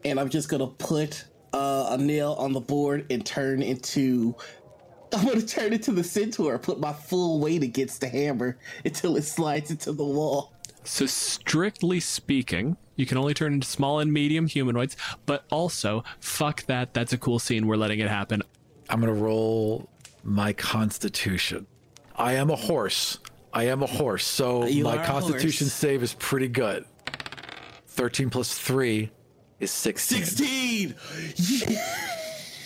and 0.06 0.20
I'm 0.20 0.30
just 0.30 0.50
gonna 0.50 0.68
put 0.68 1.26
uh, 1.54 1.90
a 1.92 1.98
nail 1.98 2.34
on 2.34 2.54
the 2.54 2.62
board 2.62 3.06
and 3.10 3.26
turn 3.26 3.62
into. 3.62 4.36
I'm 5.14 5.26
gonna 5.26 5.42
turn 5.42 5.74
into 5.74 5.92
the 5.92 6.04
centaur, 6.04 6.58
put 6.58 6.80
my 6.80 6.94
full 6.94 7.40
weight 7.40 7.64
against 7.64 8.00
the 8.00 8.08
hammer 8.08 8.58
until 8.86 9.18
it 9.18 9.24
slides 9.24 9.70
into 9.70 9.92
the 9.92 10.06
wall. 10.06 10.54
So 10.84 11.06
strictly 11.06 12.00
speaking, 12.00 12.78
you 12.96 13.06
can 13.06 13.18
only 13.18 13.34
turn 13.34 13.54
into 13.54 13.68
small 13.68 14.00
and 14.00 14.12
medium 14.12 14.48
humanoids, 14.48 14.96
but 15.26 15.44
also 15.52 16.04
fuck 16.20 16.64
that. 16.68 16.94
That's 16.94 17.14
a 17.14 17.18
cool 17.18 17.40
scene. 17.40 17.68
We're 17.68 17.76
letting 17.76 18.00
it 18.00 18.08
happen. 18.08 18.42
I'm 18.90 19.00
gonna 19.00 19.14
roll 19.14 19.90
my 20.24 20.54
constitution. 20.54 21.68
I 22.16 22.34
am 22.34 22.50
a 22.50 22.56
horse. 22.56 23.20
I 23.54 23.66
am 23.66 23.84
a 23.84 23.88
horse, 23.88 24.26
so 24.26 24.66
You 24.66 24.84
my 24.86 25.04
constitution 25.06 25.66
horse. 25.68 25.74
save 25.74 26.04
is 26.04 26.14
pretty 26.14 26.48
good. 26.48 26.86
13 27.88 28.30
plus 28.30 28.58
3 28.58 29.10
is 29.60 29.72
16. 29.72 30.24
16! 30.26 30.96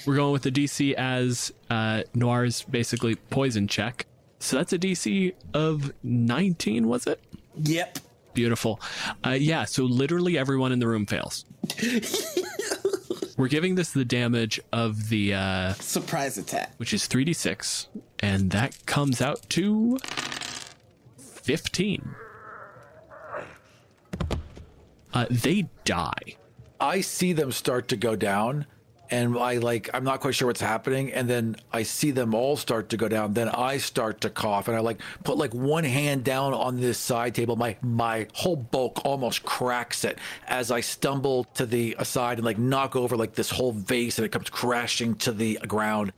We're 0.06 0.16
going 0.16 0.32
with 0.34 0.44
the 0.44 0.52
DC 0.52 0.94
as 0.94 1.52
uh, 1.70 2.03
Noir's 2.14 2.62
basically 2.64 3.16
poison 3.16 3.68
check. 3.68 4.06
So 4.40 4.57
that's 4.57 4.72
a 4.74 4.78
DC 4.78 5.34
of 5.56 5.91
19, 6.03 6.88
was 6.88 7.07
it? 7.07 7.20
Yep. 7.64 7.98
Beautiful. 8.36 8.80
Uh, 9.26 9.30
yeah, 9.32 9.64
so 9.66 9.84
literally 9.86 10.38
everyone 10.38 10.72
in 10.72 10.78
the 10.80 10.88
room 10.88 11.06
fails. 11.07 11.45
We're 13.38 13.48
giving 13.48 13.76
this 13.76 13.91
the 13.91 14.06
damage 14.06 14.60
of 14.72 15.10
the, 15.10 15.34
uh, 15.34 15.74
Surprise 15.74 16.38
attack. 16.38 16.74
which 16.78 16.94
is 16.94 17.03
3d6, 17.07 17.88
and 18.20 18.52
that 18.52 18.86
comes 18.86 19.22
out 19.22 19.41
to 19.49 19.98
15. 21.46 22.16
Uh, 25.14 25.26
they 25.30 25.68
die. 25.84 26.38
I 26.80 27.02
see 27.02 27.34
them 27.34 27.52
start 27.52 27.88
to 27.90 27.98
go 27.98 28.16
down 28.16 28.66
and 29.12 29.38
I 29.38 29.58
like 29.58 29.92
I'm 29.94 30.04
not 30.04 30.22
quite 30.22 30.34
sure 30.34 30.48
what's 30.48 30.60
happening 30.60 31.14
and 31.14 31.30
then 31.30 31.56
I 31.72 31.84
see 31.84 32.10
them 32.10 32.34
all 32.34 32.58
start 32.58 32.90
to 32.90 32.98
go 32.98 33.08
down 33.08 33.34
then 33.34 33.48
I 33.50 33.78
start 33.78 34.22
to 34.22 34.32
cough 34.32 34.68
and 34.68 34.76
I 34.76 34.80
like 34.80 35.00
put 35.24 35.38
like 35.38 35.54
one 35.54 35.84
hand 35.84 36.24
down 36.24 36.56
on 36.56 36.82
this 36.82 36.98
side 36.98 37.36
table 37.36 37.56
my 37.56 37.78
my 37.84 38.26
whole 38.34 38.56
bulk 38.56 39.06
almost 39.06 39.44
cracks 39.44 40.04
it 40.04 40.18
as 40.48 40.72
I 40.72 40.80
stumble 40.82 41.44
to 41.54 41.68
the 41.68 41.96
side 42.02 42.40
and 42.40 42.46
like 42.46 42.58
knock 42.58 42.96
over 42.96 43.16
like 43.16 43.36
this 43.36 43.52
whole 43.52 43.74
vase 43.74 44.18
and 44.18 44.26
it 44.26 44.32
comes 44.32 44.50
crashing 44.50 45.14
to 45.18 45.32
the 45.32 45.60
ground 45.68 46.12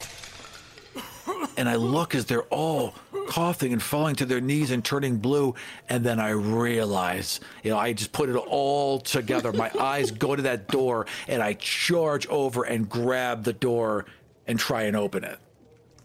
and 1.57 1.67
I 1.67 1.75
look 1.75 2.15
as 2.15 2.25
they're 2.25 2.43
all 2.43 2.93
coughing 3.27 3.73
and 3.73 3.81
falling 3.81 4.15
to 4.15 4.25
their 4.25 4.41
knees 4.41 4.71
and 4.71 4.83
turning 4.83 5.17
blue. 5.17 5.55
And 5.89 6.03
then 6.03 6.19
I 6.19 6.29
realize, 6.29 7.39
you 7.63 7.71
know, 7.71 7.77
I 7.77 7.93
just 7.93 8.11
put 8.11 8.29
it 8.29 8.35
all 8.35 8.99
together. 8.99 9.51
My 9.51 9.71
eyes 9.79 10.11
go 10.11 10.35
to 10.35 10.41
that 10.43 10.67
door 10.67 11.05
and 11.27 11.41
I 11.41 11.53
charge 11.53 12.27
over 12.27 12.63
and 12.63 12.89
grab 12.89 13.43
the 13.43 13.53
door 13.53 14.05
and 14.47 14.57
try 14.57 14.83
and 14.83 14.95
open 14.95 15.23
it. 15.23 15.39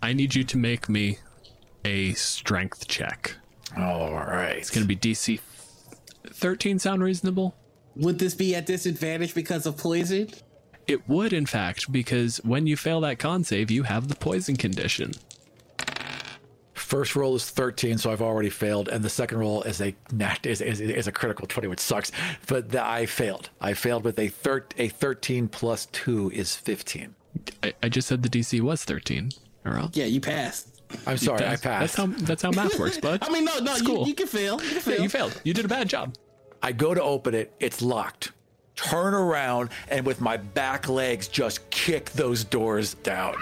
I 0.03 0.13
need 0.13 0.35
you 0.35 0.45
to 0.45 0.59
make 0.59 0.89
me 0.89 1.19
a 1.85 2.13
strength 2.15 2.89
check. 2.89 3.37
All 3.77 4.13
right. 4.13 4.57
It's 4.57 4.71
going 4.71 4.87
to 4.87 4.89
be 4.89 4.97
DC 4.97 5.41
13 6.29 6.79
sound 6.79 7.03
reasonable? 7.03 7.55
Would 7.97 8.19
this 8.19 8.35
be 8.35 8.55
at 8.55 8.67
disadvantage 8.67 9.35
because 9.35 9.67
of 9.67 9.77
poison? 9.77 10.29
It 10.87 11.09
would, 11.09 11.33
in 11.33 11.47
fact, 11.47 11.91
because 11.93 12.39
when 12.39 12.67
you 12.67 12.77
fail 12.77 13.01
that 13.03 13.19
con 13.19 13.45
save, 13.45 13.71
you 13.71 13.85
have 13.85 14.09
the 14.09 14.15
poison 14.17 14.57
condition. 14.57 15.13
First 16.75 17.17
roll 17.17 17.35
is 17.37 17.49
13, 17.49 17.97
so 17.99 18.11
I've 18.11 18.21
already 18.21 18.51
failed, 18.51 18.89
and 18.89 19.03
the 19.03 19.09
second 19.09 19.39
roll 19.39 19.63
is 19.63 19.81
a 19.81 19.95
nat 20.13 20.45
is, 20.45 20.61
is, 20.61 20.81
is 20.81 21.07
a 21.07 21.13
critical 21.13 21.47
20, 21.47 21.69
which 21.69 21.81
sucks. 21.81 22.13
But 22.47 22.71
the, 22.71 22.85
I 22.85 23.07
failed. 23.07 23.49
I 23.61 23.73
failed 23.75 24.05
with 24.05 24.19
a 24.19 24.29
thir- 24.29 24.67
a 24.77 24.89
13 24.89 25.49
plus 25.49 25.87
two 25.87 26.31
is 26.35 26.55
15. 26.57 27.15
I, 27.63 27.73
I 27.83 27.89
just 27.89 28.09
said 28.09 28.23
the 28.23 28.29
DC 28.29 28.61
was 28.61 28.85
13. 28.85 29.31
Or 29.65 29.79
else. 29.79 29.97
Yeah, 29.97 30.07
you 30.07 30.21
passed. 30.21 30.83
I'm 31.07 31.17
sorry, 31.17 31.39
I 31.45 31.55
That's- 31.57 31.61
passed. 31.63 31.97
That's 31.97 31.97
how 31.97 32.27
that's 32.27 32.43
how 32.43 32.51
math 32.51 32.79
works, 32.79 32.99
bud. 32.99 33.21
I 33.27 33.31
mean, 33.31 33.45
no, 33.47 33.59
no, 33.61 33.73
It's 33.73 33.81
you, 33.81 33.87
cool. 33.87 34.07
you 34.09 34.15
can 34.15 34.27
fail. 34.27 34.61
You 34.63 34.69
can 34.71 34.81
fail. 34.81 34.95
Yeah, 34.97 35.03
you 35.03 35.09
failed. 35.09 35.41
You 35.45 35.55
did 35.55 35.65
a 35.65 35.69
bad 35.69 35.89
job. 35.89 36.15
I 36.63 36.73
go 36.73 36.93
to 36.93 37.03
open 37.03 37.35
it, 37.35 37.55
it's 37.61 37.81
locked. 37.81 38.33
Turn 38.77 39.15
around 39.15 39.71
and 39.89 40.05
with 40.07 40.21
my 40.21 40.37
back 40.37 40.89
legs 40.89 41.29
just 41.29 41.69
kick 41.71 42.11
those 42.11 42.45
doors 42.45 42.95
down. 42.95 43.35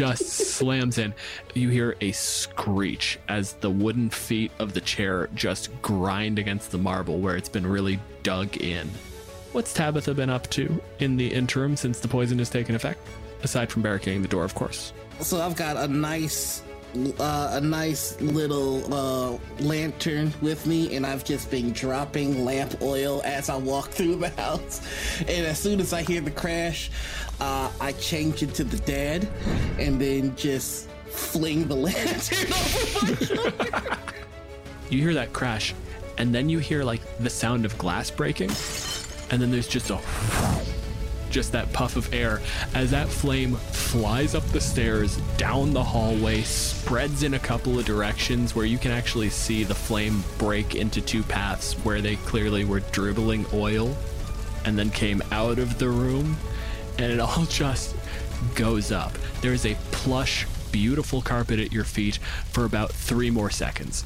just 0.00 0.28
slams 0.28 0.96
in. 0.96 1.12
You 1.52 1.68
hear 1.68 1.94
a 2.00 2.12
screech 2.12 3.18
as 3.28 3.52
the 3.54 3.68
wooden 3.68 4.08
feet 4.08 4.50
of 4.58 4.72
the 4.72 4.80
chair 4.80 5.28
just 5.34 5.70
grind 5.82 6.38
against 6.38 6.70
the 6.70 6.78
marble 6.78 7.18
where 7.18 7.36
it's 7.36 7.50
been 7.50 7.66
really 7.66 8.00
dug 8.22 8.56
in. 8.56 8.88
What's 9.52 9.74
Tabitha 9.74 10.14
been 10.14 10.30
up 10.30 10.48
to 10.50 10.80
in 11.00 11.16
the 11.16 11.26
interim 11.26 11.76
since 11.76 12.00
the 12.00 12.08
poison 12.08 12.38
has 12.38 12.48
taken 12.48 12.74
effect? 12.74 13.06
Aside 13.42 13.70
from 13.70 13.82
barricading 13.82 14.22
the 14.22 14.28
door, 14.28 14.44
of 14.44 14.54
course. 14.54 14.92
So 15.20 15.40
I've 15.40 15.56
got 15.56 15.76
a 15.76 15.88
nice, 15.88 16.62
uh, 17.18 17.50
a 17.52 17.60
nice 17.60 18.20
little 18.20 18.82
uh, 18.92 19.38
lantern 19.60 20.32
with 20.40 20.66
me, 20.66 20.96
and 20.96 21.06
I've 21.06 21.24
just 21.24 21.50
been 21.50 21.72
dropping 21.72 22.44
lamp 22.44 22.82
oil 22.82 23.22
as 23.24 23.48
I 23.48 23.56
walk 23.56 23.88
through 23.90 24.16
the 24.16 24.30
house. 24.30 24.80
And 25.20 25.46
as 25.46 25.58
soon 25.58 25.80
as 25.80 25.92
I 25.92 26.02
hear 26.02 26.20
the 26.20 26.30
crash, 26.30 26.90
uh, 27.40 27.70
I 27.80 27.92
change 27.92 28.42
into 28.42 28.64
the 28.64 28.78
dad, 28.78 29.28
and 29.78 30.00
then 30.00 30.34
just 30.36 30.88
fling 31.06 31.68
the 31.68 31.76
lantern 31.86 32.52
over 32.52 33.04
my 33.04 33.26
shoulder. 33.26 33.98
You 34.90 35.00
hear 35.00 35.14
that 35.14 35.32
crash, 35.32 35.74
and 36.18 36.34
then 36.34 36.48
you 36.48 36.58
hear 36.58 36.82
like 36.82 37.00
the 37.18 37.30
sound 37.30 37.64
of 37.64 37.76
glass 37.78 38.10
breaking, 38.10 38.50
and 39.30 39.40
then 39.40 39.50
there's 39.50 39.68
just 39.68 39.90
a 39.90 40.00
just 41.30 41.52
that 41.52 41.72
puff 41.72 41.96
of 41.96 42.12
air 42.12 42.40
as 42.74 42.90
that 42.90 43.08
flame 43.08 43.54
flies 43.54 44.34
up 44.34 44.44
the 44.48 44.60
stairs, 44.60 45.16
down 45.36 45.72
the 45.72 45.82
hallway, 45.82 46.42
spreads 46.42 47.22
in 47.22 47.34
a 47.34 47.38
couple 47.38 47.78
of 47.78 47.84
directions 47.84 48.54
where 48.54 48.66
you 48.66 48.78
can 48.78 48.90
actually 48.90 49.30
see 49.30 49.64
the 49.64 49.74
flame 49.74 50.22
break 50.38 50.74
into 50.74 51.00
two 51.00 51.22
paths 51.22 51.74
where 51.84 52.00
they 52.00 52.16
clearly 52.16 52.64
were 52.64 52.80
dribbling 52.80 53.46
oil 53.52 53.96
and 54.64 54.78
then 54.78 54.90
came 54.90 55.22
out 55.30 55.58
of 55.58 55.78
the 55.78 55.88
room, 55.88 56.36
and 56.98 57.12
it 57.12 57.20
all 57.20 57.44
just 57.48 57.96
goes 58.54 58.92
up. 58.92 59.12
There's 59.40 59.66
a 59.66 59.76
plush, 59.90 60.46
beautiful 60.72 61.22
carpet 61.22 61.58
at 61.58 61.72
your 61.72 61.84
feet 61.84 62.16
for 62.50 62.64
about 62.64 62.92
three 62.92 63.30
more 63.30 63.50
seconds. 63.50 64.04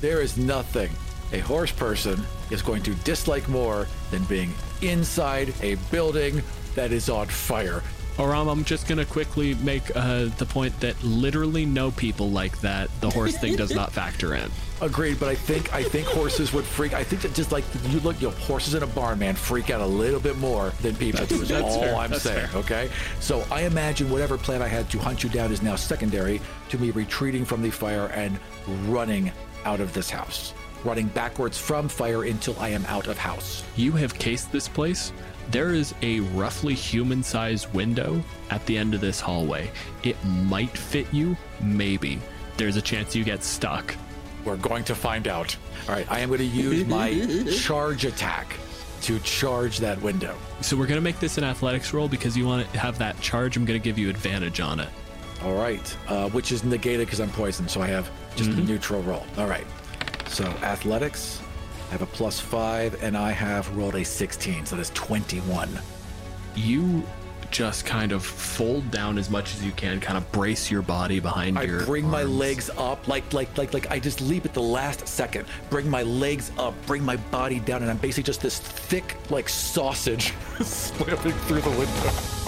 There 0.00 0.20
is 0.20 0.36
nothing 0.36 0.90
a 1.32 1.38
horse 1.38 1.72
person 1.72 2.22
is 2.50 2.62
going 2.62 2.82
to 2.82 2.94
dislike 2.96 3.48
more 3.48 3.86
than 4.10 4.24
being 4.24 4.52
inside 4.82 5.54
a 5.62 5.76
building 5.90 6.42
that 6.74 6.92
is 6.92 7.08
on 7.08 7.26
fire. 7.26 7.82
Aram, 8.18 8.48
I'm 8.48 8.64
just 8.64 8.86
gonna 8.86 9.04
quickly 9.04 9.54
make 9.56 9.94
uh, 9.96 10.26
the 10.36 10.44
point 10.44 10.78
that 10.80 11.02
literally 11.02 11.64
no 11.64 11.90
people 11.90 12.30
like 12.30 12.60
that. 12.60 12.90
The 13.00 13.08
horse 13.08 13.36
thing 13.38 13.56
does 13.56 13.74
not 13.74 13.92
factor 13.92 14.34
in. 14.34 14.50
Agreed, 14.82 15.20
but 15.20 15.28
I 15.28 15.34
think 15.34 15.72
I 15.72 15.82
think 15.82 16.06
horses 16.06 16.52
would 16.52 16.64
freak. 16.64 16.92
I 16.92 17.04
think 17.04 17.22
that 17.22 17.34
just 17.34 17.52
like 17.52 17.64
you 17.88 18.00
look, 18.00 18.20
you 18.20 18.28
know, 18.28 18.34
horses 18.34 18.74
in 18.74 18.82
a 18.82 18.86
barn, 18.86 19.18
man, 19.18 19.36
freak 19.36 19.70
out 19.70 19.80
a 19.80 19.86
little 19.86 20.20
bit 20.20 20.36
more 20.38 20.70
than 20.82 20.94
people 20.96 21.24
do. 21.26 21.40
Is 21.40 21.48
that's 21.48 21.62
all 21.62 21.80
fair, 21.80 21.94
I'm 21.94 22.10
that's 22.10 22.22
saying. 22.22 22.48
fair. 22.48 22.60
Okay, 22.60 22.90
so 23.20 23.44
I 23.50 23.62
imagine 23.62 24.10
whatever 24.10 24.36
plan 24.36 24.60
I 24.60 24.68
had 24.68 24.90
to 24.90 24.98
hunt 24.98 25.22
you 25.22 25.30
down 25.30 25.52
is 25.52 25.62
now 25.62 25.76
secondary 25.76 26.40
to 26.70 26.78
me 26.78 26.90
retreating 26.90 27.44
from 27.44 27.62
the 27.62 27.70
fire 27.70 28.06
and 28.08 28.38
running 28.86 29.32
out 29.64 29.80
of 29.80 29.92
this 29.92 30.10
house, 30.10 30.52
running 30.84 31.08
backwards 31.08 31.58
from 31.58 31.88
fire 31.88 32.24
until 32.24 32.58
I 32.58 32.68
am 32.70 32.84
out 32.86 33.06
of 33.06 33.18
house. 33.18 33.64
You 33.76 33.92
have 33.92 34.14
cased 34.14 34.52
this 34.52 34.68
place. 34.68 35.12
There 35.50 35.72
is 35.74 35.94
a 36.02 36.20
roughly 36.20 36.74
human 36.74 37.22
sized 37.22 37.72
window 37.74 38.22
at 38.50 38.64
the 38.66 38.78
end 38.78 38.94
of 38.94 39.00
this 39.00 39.20
hallway. 39.20 39.70
It 40.02 40.16
might 40.24 40.76
fit 40.76 41.06
you, 41.12 41.36
maybe. 41.60 42.20
There's 42.56 42.76
a 42.76 42.82
chance 42.82 43.16
you 43.16 43.24
get 43.24 43.42
stuck. 43.42 43.94
We're 44.44 44.56
going 44.56 44.84
to 44.84 44.94
find 44.94 45.28
out. 45.28 45.56
All 45.88 45.94
right, 45.94 46.10
I 46.10 46.20
am 46.20 46.28
going 46.28 46.38
to 46.38 46.44
use 46.44 46.86
my 46.86 47.10
charge 47.58 48.04
attack 48.04 48.56
to 49.02 49.18
charge 49.20 49.78
that 49.78 50.00
window. 50.02 50.36
So 50.60 50.76
we're 50.76 50.86
gonna 50.86 51.00
make 51.00 51.18
this 51.20 51.38
an 51.38 51.44
athletics 51.44 51.92
roll 51.92 52.08
because 52.08 52.36
you 52.36 52.46
want 52.46 52.70
to 52.70 52.78
have 52.78 52.98
that 52.98 53.20
charge. 53.20 53.56
I'm 53.56 53.64
gonna 53.64 53.78
give 53.78 53.98
you 53.98 54.10
advantage 54.10 54.60
on 54.60 54.80
it. 54.80 54.88
All 55.42 55.54
right, 55.54 55.96
uh, 56.08 56.28
which 56.30 56.52
is 56.52 56.64
negated 56.64 57.06
because 57.06 57.20
I'm 57.20 57.30
poisoned, 57.30 57.70
so 57.70 57.80
I 57.80 57.86
have 57.86 58.10
just 58.36 58.50
a 58.50 58.56
neutral 58.56 59.02
roll. 59.02 59.24
All 59.38 59.46
right, 59.46 59.66
so 60.30 60.44
athletics, 60.62 61.40
I 61.88 61.92
have 61.92 62.02
a 62.02 62.06
plus 62.06 62.38
five, 62.38 63.02
and 63.02 63.16
I 63.16 63.32
have 63.32 63.76
rolled 63.76 63.96
a 63.96 64.04
16, 64.04 64.66
so 64.66 64.76
that's 64.76 64.90
21. 64.90 65.68
You 66.54 67.02
just 67.50 67.84
kind 67.84 68.12
of 68.12 68.24
fold 68.24 68.88
down 68.92 69.18
as 69.18 69.28
much 69.28 69.54
as 69.54 69.64
you 69.64 69.72
can, 69.72 69.98
kind 69.98 70.16
of 70.16 70.30
brace 70.30 70.70
your 70.70 70.82
body 70.82 71.18
behind 71.18 71.58
I 71.58 71.64
your. 71.64 71.84
bring 71.84 72.06
my 72.08 72.22
legs 72.22 72.70
up, 72.78 73.08
like 73.08 73.32
like 73.32 73.58
like 73.58 73.74
like 73.74 73.90
I 73.90 73.98
just 73.98 74.20
leap 74.20 74.44
at 74.44 74.54
the 74.54 74.62
last 74.62 75.06
second. 75.08 75.46
Bring 75.68 75.90
my 75.90 76.04
legs 76.04 76.52
up, 76.58 76.74
bring 76.86 77.04
my 77.04 77.16
body 77.16 77.58
down, 77.58 77.82
and 77.82 77.90
I'm 77.90 77.98
basically 77.98 78.22
just 78.22 78.40
this 78.40 78.60
thick 78.60 79.16
like 79.30 79.48
sausage 79.48 80.32
slamming 80.60 81.32
through 81.32 81.60
the 81.62 81.70
window. 81.70 82.39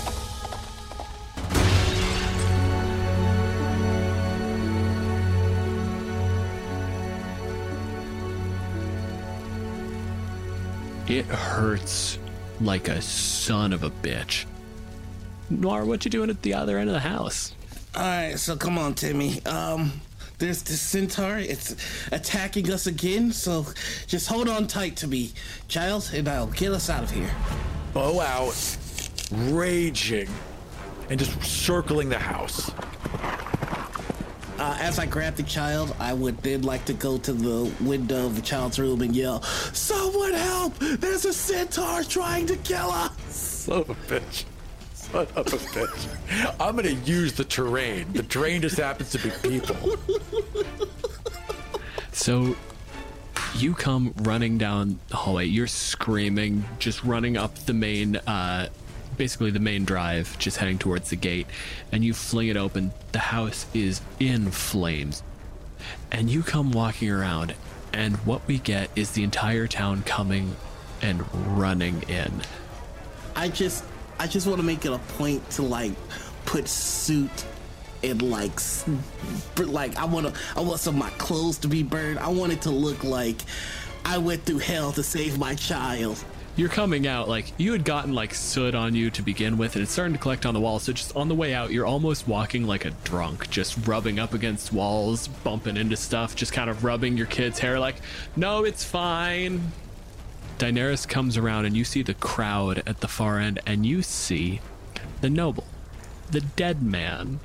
It 11.09 11.25
hurts 11.27 12.19
like 12.61 12.89
a 12.89 13.03
son 13.03 13.73
of 13.73 13.83
a 13.83 13.91
bitch. 13.91 14.45
Noir, 15.51 15.85
what 15.85 16.05
you 16.05 16.11
doing 16.11 16.31
at 16.31 16.43
the 16.43 16.55
other 16.55 16.79
end 16.79 16.89
of 16.89 16.95
the 16.95 17.01
house? 17.01 17.55
All 17.95 18.03
right, 18.03 18.39
so 18.39 18.57
come 18.57 18.79
on, 18.79 18.95
Timmy. 18.95 19.45
Um, 19.45 20.01
there's 20.39 20.63
this 20.63 20.81
centaur. 20.81 21.39
It's 21.39 21.77
attacking 22.11 22.71
us 22.73 22.87
again. 22.87 23.33
So 23.33 23.67
just 24.07 24.29
hold 24.29 24.49
on 24.49 24.67
tight 24.67 24.97
to 24.97 25.07
me, 25.07 25.33
child, 25.69 26.11
and 26.15 26.29
I'll 26.29 26.47
get 26.47 26.73
us 26.73 26.89
out 26.89 27.03
of 27.03 27.11
here. 27.11 27.31
Bow 27.93 28.21
out, 28.21 28.77
raging, 29.31 30.29
and 31.11 31.19
just 31.19 31.43
circling 31.43 32.09
the 32.09 32.19
house. 32.19 32.71
As 34.83 34.99
I 34.99 35.07
grab 35.07 35.37
the 35.37 35.45
child, 35.45 35.95
I 36.01 36.13
would 36.13 36.39
then 36.39 36.63
like 36.63 36.85
to 36.87 36.93
go 36.93 37.17
to 37.17 37.33
the 37.33 37.73
window 37.85 38.27
of 38.27 38.35
the 38.35 38.43
child's 38.43 38.81
room 38.81 39.01
and 39.01 39.15
yell, 39.15 39.41
"Someone 39.73 40.33
help! 40.33 40.77
There's 40.81 41.25
a 41.25 41.33
centaur 41.33 42.03
trying 42.03 42.47
to 42.49 42.57
kill 42.57 42.91
us!" 42.91 43.13
Son 43.29 43.83
of 43.83 43.91
a 43.91 43.95
bitch. 43.95 44.45
Son 44.93 45.29
of 45.37 45.47
a 45.47 45.57
bitch. 45.57 46.57
I'm 46.59 46.75
gonna 46.75 46.99
use 47.05 47.33
the 47.35 47.45
terrain. 47.45 48.13
The 48.13 48.25
terrain 48.25 48.61
just 48.61 48.77
happens 48.77 49.11
to 49.11 49.19
be 49.19 49.31
people. 49.49 49.77
So 52.11 52.57
you 53.55 53.75
come 53.75 54.13
running 54.23 54.59
down 54.59 54.99
the 55.11 55.17
hallway. 55.17 55.47
You're 55.47 55.69
screaming, 55.69 56.65
just 56.81 57.05
running 57.05 57.37
up 57.37 57.55
the 57.67 57.73
main, 57.73 58.17
uh, 58.17 58.69
basically 59.17 59.51
the 59.51 59.61
main 59.61 59.85
drive, 59.85 60.39
just 60.39 60.59
heading 60.59 60.79
towards 60.79 61.11
the 61.11 61.17
gate. 61.17 61.47
And 61.91 62.05
you 62.05 62.15
fling 62.15 62.49
it 62.49 62.57
open. 62.57 62.93
The 63.13 63.19
house 63.19 63.67
is 63.75 64.01
in 64.19 64.51
flames. 64.51 65.23
And 66.11 66.31
you 66.31 66.43
come 66.43 66.73
walking 66.73 67.11
around, 67.11 67.55
and 67.93 68.17
what 68.19 68.47
we 68.47 68.59
get 68.59 68.91
is 68.97 69.13
the 69.13 69.23
entire 69.23 69.67
town 69.67 70.03
coming 70.03 70.57
and 71.01 71.25
running 71.59 72.03
in. 72.05 72.43
I 73.35 73.49
just, 73.49 73.85
I 74.19 74.27
just 74.27 74.47
want 74.47 74.61
to 74.61 74.67
make 74.67 74.85
it 74.85 74.93
a 74.93 74.99
point 74.99 75.49
to 75.51 75.63
like 75.63 75.93
put 76.45 76.69
suit 76.69 77.47
and 78.03 78.23
like, 78.23 78.61
like 79.59 79.97
I 79.97 80.05
want 80.05 80.27
to, 80.27 80.41
I 80.57 80.61
want 80.61 80.81
some 80.81 80.95
of 80.95 81.01
my 81.01 81.11
clothes 81.11 81.59
to 81.59 81.69
be 81.69 81.83
burned. 81.83 82.19
I 82.19 82.29
want 82.29 82.53
it 82.53 82.63
to 82.63 82.71
look 82.71 83.05
like 83.05 83.41
I 84.05 84.19
went 84.19 84.45
through 84.45 84.59
hell 84.59 84.93
to 84.93 85.03
save 85.03 85.39
my 85.39 85.55
child. 85.55 86.23
You're 86.55 86.69
coming 86.69 87.07
out 87.07 87.31
like 87.31 87.51
you 87.57 87.73
had 87.73 87.83
gotten 87.83 88.13
like 88.13 88.35
soot 88.35 88.75
on 88.75 88.95
you 88.95 89.11
to 89.13 89.23
begin 89.23 89.57
with, 89.57 89.75
and 89.75 89.83
it's 89.83 89.93
starting 89.93 90.13
to 90.13 90.19
collect 90.19 90.45
on 90.45 90.53
the 90.53 90.61
wall. 90.61 90.79
So 90.79 90.93
just 90.93 91.17
on 91.17 91.29
the 91.29 91.35
way 91.35 91.55
out, 91.55 91.71
you're 91.71 91.87
almost 91.87 92.29
walking 92.29 92.67
like 92.67 92.85
a 92.85 92.91
drunk, 93.05 93.49
just 93.49 93.87
rubbing 93.87 94.19
up 94.19 94.35
against 94.35 94.71
walls, 94.71 95.29
bumping 95.29 95.79
into 95.79 95.97
stuff, 95.97 96.37
just 96.37 96.53
kind 96.53 96.69
of 96.69 96.85
rubbing 96.85 97.17
your 97.17 97.27
kid's 97.27 97.59
hair 97.59 97.81
like, 97.81 97.97
no, 98.37 98.65
it's 98.65 98.85
fine. 98.85 99.73
Daenerys 100.59 101.09
comes 101.09 101.39
around, 101.39 101.65
and 101.65 101.75
you 101.75 101.85
see 101.85 102.03
the 102.03 102.15
crowd 102.15 102.83
at 102.87 103.01
the 103.01 103.09
far 103.09 103.39
end, 103.39 103.59
and 103.67 103.87
you 103.87 104.03
see 104.03 104.61
the 105.23 105.31
noble, 105.31 105.65
the 106.31 106.43
dead 106.43 106.83
man, 106.83 107.41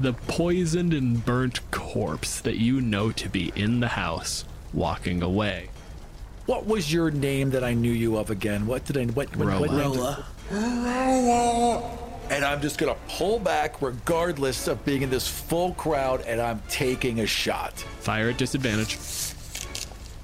the 0.00 0.12
poisoned 0.12 0.92
and 0.92 1.24
burnt 1.24 1.70
corpse 1.70 2.40
that 2.40 2.56
you 2.58 2.80
know 2.80 3.12
to 3.12 3.28
be 3.28 3.52
in 3.54 3.78
the 3.78 3.88
house, 3.88 4.44
walking 4.72 5.22
away. 5.22 5.68
What 6.52 6.66
was 6.66 6.92
your 6.92 7.10
name 7.10 7.48
that 7.52 7.64
I 7.64 7.72
knew 7.72 7.90
you 7.90 8.18
of 8.18 8.28
again? 8.28 8.66
What 8.66 8.84
did 8.84 8.98
I 8.98 9.06
what 9.06 9.34
what, 9.34 9.48
what 9.58 9.70
Roa. 9.70 9.78
name 9.78 9.92
did- 9.94 11.82
And 12.30 12.44
I'm 12.44 12.60
just 12.60 12.76
gonna 12.76 12.98
pull 13.08 13.38
back 13.38 13.80
regardless 13.80 14.68
of 14.68 14.84
being 14.84 15.00
in 15.00 15.08
this 15.08 15.26
full 15.26 15.72
crowd 15.72 16.20
and 16.26 16.42
I'm 16.42 16.60
taking 16.68 17.20
a 17.20 17.26
shot. 17.26 17.72
Fire 18.00 18.28
at 18.28 18.36
disadvantage. 18.36 18.98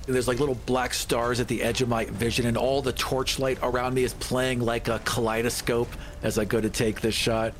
And 0.06 0.14
there's 0.14 0.28
like 0.28 0.38
little 0.38 0.59
black 0.66 0.92
stars 0.92 1.40
at 1.40 1.48
the 1.48 1.62
edge 1.62 1.80
of 1.80 1.88
my 1.88 2.05
vision, 2.05 2.44
and 2.44 2.59
all 2.59 2.82
the 2.82 2.92
torchlight 2.92 3.56
around 3.62 3.94
me 3.94 4.05
is 4.05 4.12
playing 4.12 4.60
like 4.60 4.88
a 4.88 4.98
kaleidoscope 5.06 5.88
as 6.22 6.38
I 6.38 6.44
go 6.44 6.60
to 6.60 6.68
take 6.68 7.00
this 7.00 7.14
shot. 7.14 7.55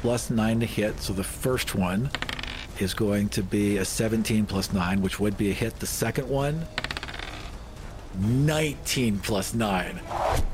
Plus 0.00 0.30
nine 0.30 0.60
to 0.60 0.66
hit, 0.66 0.98
so 1.02 1.12
the 1.12 1.22
first 1.24 1.74
one 1.74 2.10
is 2.78 2.94
going 2.94 3.28
to 3.28 3.42
be 3.42 3.76
a 3.76 3.84
17 3.84 4.46
plus 4.46 4.72
nine, 4.72 5.02
which 5.02 5.20
would 5.20 5.36
be 5.36 5.50
a 5.50 5.54
hit. 5.54 5.78
The 5.78 5.86
second 5.86 6.26
one, 6.26 6.66
19 8.18 9.18
plus 9.20 9.54
nine. 9.54 10.00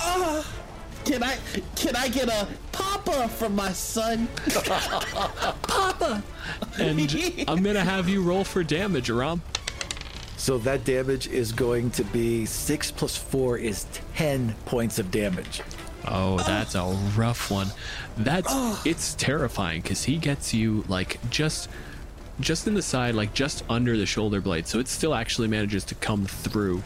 Ah, 0.00 0.46
can 1.04 1.22
I, 1.22 1.36
can 1.74 1.96
I 1.96 2.08
get 2.08 2.28
a 2.28 2.48
papa 2.72 3.28
from 3.28 3.54
my 3.54 3.72
son? 3.72 4.26
papa. 5.62 6.22
And 6.78 7.46
I'm 7.48 7.62
gonna 7.62 7.84
have 7.84 8.08
you 8.08 8.22
roll 8.22 8.44
for 8.44 8.62
damage, 8.62 9.10
Aram. 9.10 9.42
So 10.36 10.58
that 10.58 10.84
damage 10.84 11.26
is 11.28 11.50
going 11.50 11.90
to 11.92 12.04
be 12.04 12.44
six 12.46 12.90
plus 12.90 13.16
four 13.16 13.56
is 13.58 13.86
10 14.14 14.54
points 14.66 14.98
of 14.98 15.10
damage. 15.10 15.62
Oh, 16.06 16.38
that's 16.38 16.74
a 16.74 16.84
rough 17.16 17.50
one. 17.50 17.68
That's 18.16 18.48
ah. 18.50 18.80
it's 18.84 19.14
terrifying 19.14 19.80
because 19.80 20.04
he 20.04 20.18
gets 20.18 20.54
you 20.54 20.84
like 20.88 21.18
just 21.30 21.68
just 22.38 22.66
in 22.66 22.74
the 22.74 22.82
side, 22.82 23.14
like 23.14 23.34
just 23.34 23.64
under 23.68 23.96
the 23.96 24.06
shoulder 24.06 24.40
blade. 24.40 24.66
So 24.66 24.78
it 24.78 24.88
still 24.88 25.14
actually 25.14 25.48
manages 25.48 25.84
to 25.86 25.94
come 25.96 26.26
through. 26.26 26.82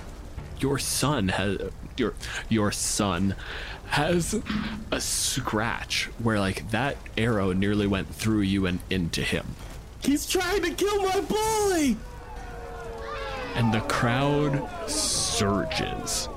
Your 0.61 0.79
son 0.79 1.29
has 1.29 1.59
your 1.97 2.15
your 2.49 2.71
son 2.73 3.35
has 3.87 4.41
a 4.93 5.01
scratch 5.01 6.09
where 6.19 6.39
like 6.39 6.71
that 6.71 6.97
arrow 7.19 7.53
nearly 7.53 7.87
went 7.87 8.15
through 8.15 8.43
you 8.43 8.67
and 8.67 8.79
into 8.89 9.23
him. 9.23 9.57
He's 10.03 10.27
trying 10.27 10.63
to 10.63 10.71
kill 10.71 11.03
my 11.03 11.21
boy. 11.21 11.97
and 13.55 13.75
the 13.75 13.81
crowd 13.81 14.69
surges. 14.89 16.29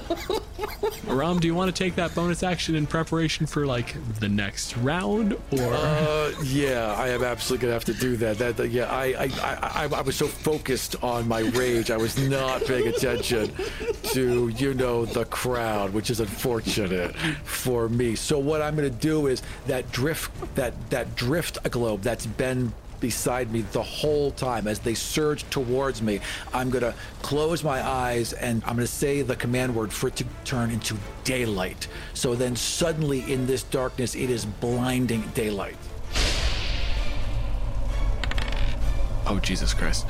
Ram, 1.06 1.38
do 1.38 1.46
you 1.46 1.54
want 1.54 1.74
to 1.74 1.84
take 1.84 1.94
that 1.96 2.14
bonus 2.14 2.42
action 2.42 2.74
in 2.74 2.86
preparation 2.86 3.46
for 3.46 3.66
like 3.66 3.94
the 4.20 4.28
next 4.28 4.76
round, 4.78 5.34
or 5.52 5.72
Uh, 5.74 6.32
yeah, 6.44 6.94
I 6.96 7.08
am 7.08 7.22
absolutely 7.24 7.62
gonna 7.66 7.72
have 7.74 7.84
to 7.86 7.94
do 7.94 8.16
that. 8.18 8.38
That, 8.38 8.56
that- 8.56 8.68
yeah, 8.70 8.90
I, 8.90 9.04
I, 9.06 9.24
I, 9.42 9.86
I, 9.86 9.98
I 9.98 10.00
was 10.02 10.16
so 10.16 10.26
focused 10.26 11.02
on 11.02 11.26
my 11.28 11.40
rage, 11.40 11.90
I 11.90 11.96
was 11.96 12.18
not 12.18 12.64
paying 12.64 12.88
attention 12.88 13.52
to, 14.12 14.48
you 14.48 14.74
know, 14.74 15.04
the 15.04 15.24
crowd, 15.26 15.92
which 15.92 16.10
is 16.10 16.20
unfortunate 16.20 17.14
for 17.44 17.88
me. 17.88 18.14
So 18.14 18.38
what 18.38 18.60
I'm 18.62 18.74
gonna 18.76 18.90
do 18.90 19.26
is 19.28 19.42
that 19.66 19.90
drift, 19.92 20.30
that 20.56 20.90
that 20.90 21.14
drift 21.16 21.58
globe 21.70 22.02
that's 22.02 22.26
been 22.26 22.72
beside 23.00 23.52
me 23.52 23.62
the 23.72 23.82
whole 23.82 24.30
time 24.30 24.66
as 24.66 24.78
they 24.80 24.94
surge 24.94 25.48
towards 25.50 26.02
me. 26.02 26.20
I'm 26.52 26.70
gonna 26.70 26.94
close 27.22 27.62
my 27.62 27.86
eyes 27.86 28.32
and 28.32 28.62
I'm 28.64 28.76
gonna 28.76 28.86
say 28.86 29.22
the 29.22 29.36
command 29.36 29.74
word 29.74 29.92
for 29.92 30.08
it 30.08 30.16
to 30.16 30.24
turn 30.44 30.70
into 30.70 30.96
daylight. 31.24 31.88
So 32.14 32.34
then 32.34 32.56
suddenly 32.56 33.30
in 33.32 33.46
this 33.46 33.62
darkness, 33.62 34.14
it 34.14 34.30
is 34.30 34.44
blinding 34.44 35.22
daylight. 35.34 35.76
oh 39.26 39.40
Jesus 39.40 39.74
Christ, 39.74 40.06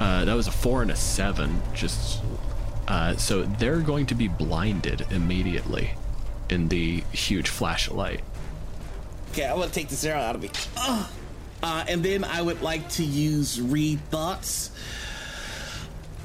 uh, 0.00 0.24
that 0.24 0.34
was 0.34 0.46
a 0.46 0.52
four 0.52 0.82
and 0.82 0.90
a 0.90 0.96
seven. 0.96 1.60
Just 1.74 2.22
uh, 2.88 3.16
so 3.16 3.42
they're 3.42 3.80
going 3.80 4.06
to 4.06 4.14
be 4.14 4.28
blinded 4.28 5.06
immediately 5.10 5.90
in 6.50 6.68
the 6.68 7.02
huge 7.12 7.48
flash 7.48 7.88
of 7.88 7.94
light. 7.94 8.20
Okay, 9.32 9.46
I'm 9.46 9.58
gonna 9.58 9.70
take 9.70 9.88
this 9.88 10.04
arrow 10.04 10.20
out 10.20 10.34
of 10.34 10.42
me. 10.42 10.50
Ugh. 10.76 11.06
Uh, 11.64 11.82
and 11.88 12.04
then 12.04 12.24
I 12.24 12.42
would 12.42 12.60
like 12.60 12.86
to 12.90 13.02
use 13.02 13.58
read 13.58 13.98
thoughts 14.10 14.70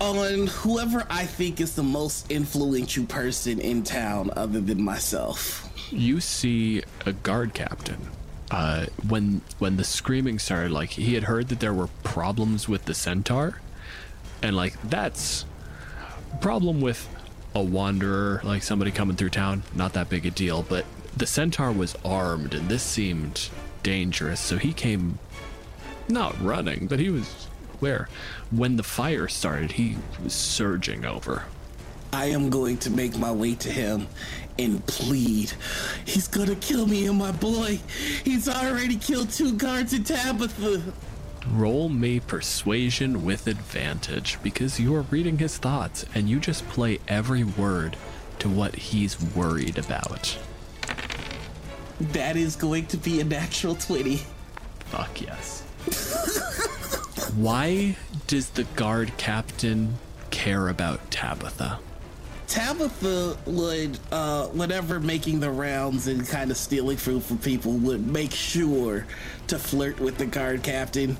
on 0.01 0.47
whoever 0.47 1.07
I 1.09 1.25
think 1.25 1.61
is 1.61 1.75
the 1.75 1.83
most 1.83 2.29
influential 2.29 3.05
person 3.05 3.61
in 3.61 3.83
town 3.83 4.31
other 4.35 4.59
than 4.59 4.81
myself. 4.81 5.69
you 5.91 6.19
see 6.19 6.83
a 7.05 7.13
guard 7.13 7.53
captain. 7.53 8.07
Uh, 8.51 8.87
when 9.07 9.39
when 9.59 9.77
the 9.77 9.83
screaming 9.85 10.39
started, 10.39 10.71
like 10.71 10.89
he 10.89 11.13
had 11.13 11.23
heard 11.23 11.47
that 11.47 11.61
there 11.61 11.73
were 11.73 11.87
problems 12.03 12.67
with 12.67 12.83
the 12.83 12.93
centaur, 12.93 13.61
and 14.41 14.57
like 14.57 14.81
that's 14.89 15.45
problem 16.41 16.81
with 16.81 17.07
a 17.55 17.63
wanderer, 17.63 18.41
like 18.43 18.61
somebody 18.63 18.91
coming 18.91 19.15
through 19.15 19.29
town, 19.29 19.63
not 19.73 19.93
that 19.93 20.09
big 20.09 20.25
a 20.25 20.31
deal. 20.31 20.63
But 20.63 20.85
the 21.15 21.27
centaur 21.27 21.71
was 21.71 21.95
armed, 22.03 22.53
and 22.53 22.67
this 22.67 22.83
seemed 22.83 23.49
dangerous, 23.83 24.39
so 24.39 24.57
he 24.57 24.73
came 24.73 25.19
not 26.09 26.39
running, 26.41 26.87
but 26.87 26.99
he 26.99 27.09
was 27.09 27.47
where 27.79 28.09
when 28.51 28.75
the 28.75 28.83
fire 28.83 29.27
started, 29.27 29.73
he 29.73 29.95
was 30.23 30.33
surging 30.33 31.05
over. 31.05 31.43
I 32.11 32.25
am 32.25 32.49
going 32.49 32.77
to 32.79 32.89
make 32.89 33.17
my 33.17 33.31
way 33.31 33.55
to 33.55 33.69
him 33.69 34.07
and 34.57 34.85
plead. 34.87 35.53
He's 36.05 36.27
gonna 36.27 36.55
kill 36.55 36.85
me 36.87 37.05
and 37.05 37.17
my 37.17 37.31
boy. 37.31 37.79
He's 38.23 38.49
already 38.49 38.97
killed 38.97 39.29
two 39.29 39.53
guards 39.53 39.93
in 39.93 40.03
Tabitha. 40.03 40.93
Roll 41.47 41.87
me 41.87 42.19
persuasion 42.19 43.23
with 43.23 43.47
advantage 43.47 44.37
because 44.43 44.79
you 44.79 44.93
are 44.95 45.03
reading 45.03 45.37
his 45.37 45.57
thoughts 45.57 46.05
and 46.13 46.27
you 46.27 46.39
just 46.39 46.67
play 46.67 46.99
every 47.07 47.43
word 47.43 47.95
to 48.39 48.49
what 48.49 48.75
he's 48.75 49.21
worried 49.21 49.77
about. 49.77 50.37
That 51.99 52.35
is 52.35 52.55
going 52.55 52.87
to 52.87 52.97
be 52.97 53.21
a 53.21 53.23
natural 53.23 53.75
20. 53.75 54.21
Fuck 54.85 55.21
yes. 55.21 55.63
Why 57.35 57.95
does 58.27 58.49
the 58.49 58.63
guard 58.75 59.17
captain 59.17 59.95
care 60.29 60.67
about 60.67 61.09
Tabitha? 61.11 61.79
Tabitha 62.47 63.37
would, 63.45 63.99
uh, 64.11 64.47
whenever 64.47 64.99
making 64.99 65.39
the 65.39 65.51
rounds 65.51 66.07
and 66.07 66.27
kind 66.27 66.49
of 66.49 66.57
stealing 66.57 66.97
food 66.97 67.23
from 67.23 67.37
people, 67.37 67.73
would 67.73 68.07
make 68.07 68.33
sure 68.33 69.05
to 69.47 69.59
flirt 69.59 69.99
with 69.99 70.17
the 70.17 70.25
guard 70.25 70.63
captain. 70.63 71.17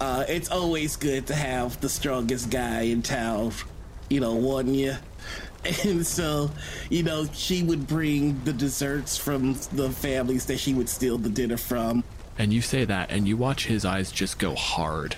Uh, 0.00 0.24
it's 0.28 0.50
always 0.50 0.96
good 0.96 1.26
to 1.28 1.34
have 1.34 1.80
the 1.80 1.88
strongest 1.88 2.50
guy 2.50 2.82
in 2.82 3.00
town, 3.00 3.52
you 4.10 4.20
know, 4.20 4.34
one 4.34 4.74
you. 4.74 4.96
And 5.84 6.06
so, 6.06 6.50
you 6.90 7.02
know, 7.02 7.26
she 7.32 7.64
would 7.64 7.88
bring 7.88 8.40
the 8.44 8.52
desserts 8.52 9.16
from 9.16 9.54
the 9.72 9.90
families 9.90 10.46
that 10.46 10.58
she 10.58 10.74
would 10.74 10.88
steal 10.88 11.18
the 11.18 11.28
dinner 11.28 11.56
from. 11.56 12.04
And 12.38 12.52
you 12.52 12.60
say 12.60 12.84
that, 12.84 13.10
and 13.10 13.26
you 13.26 13.36
watch 13.36 13.66
his 13.66 13.84
eyes 13.84 14.12
just 14.12 14.38
go 14.38 14.54
hard. 14.54 15.16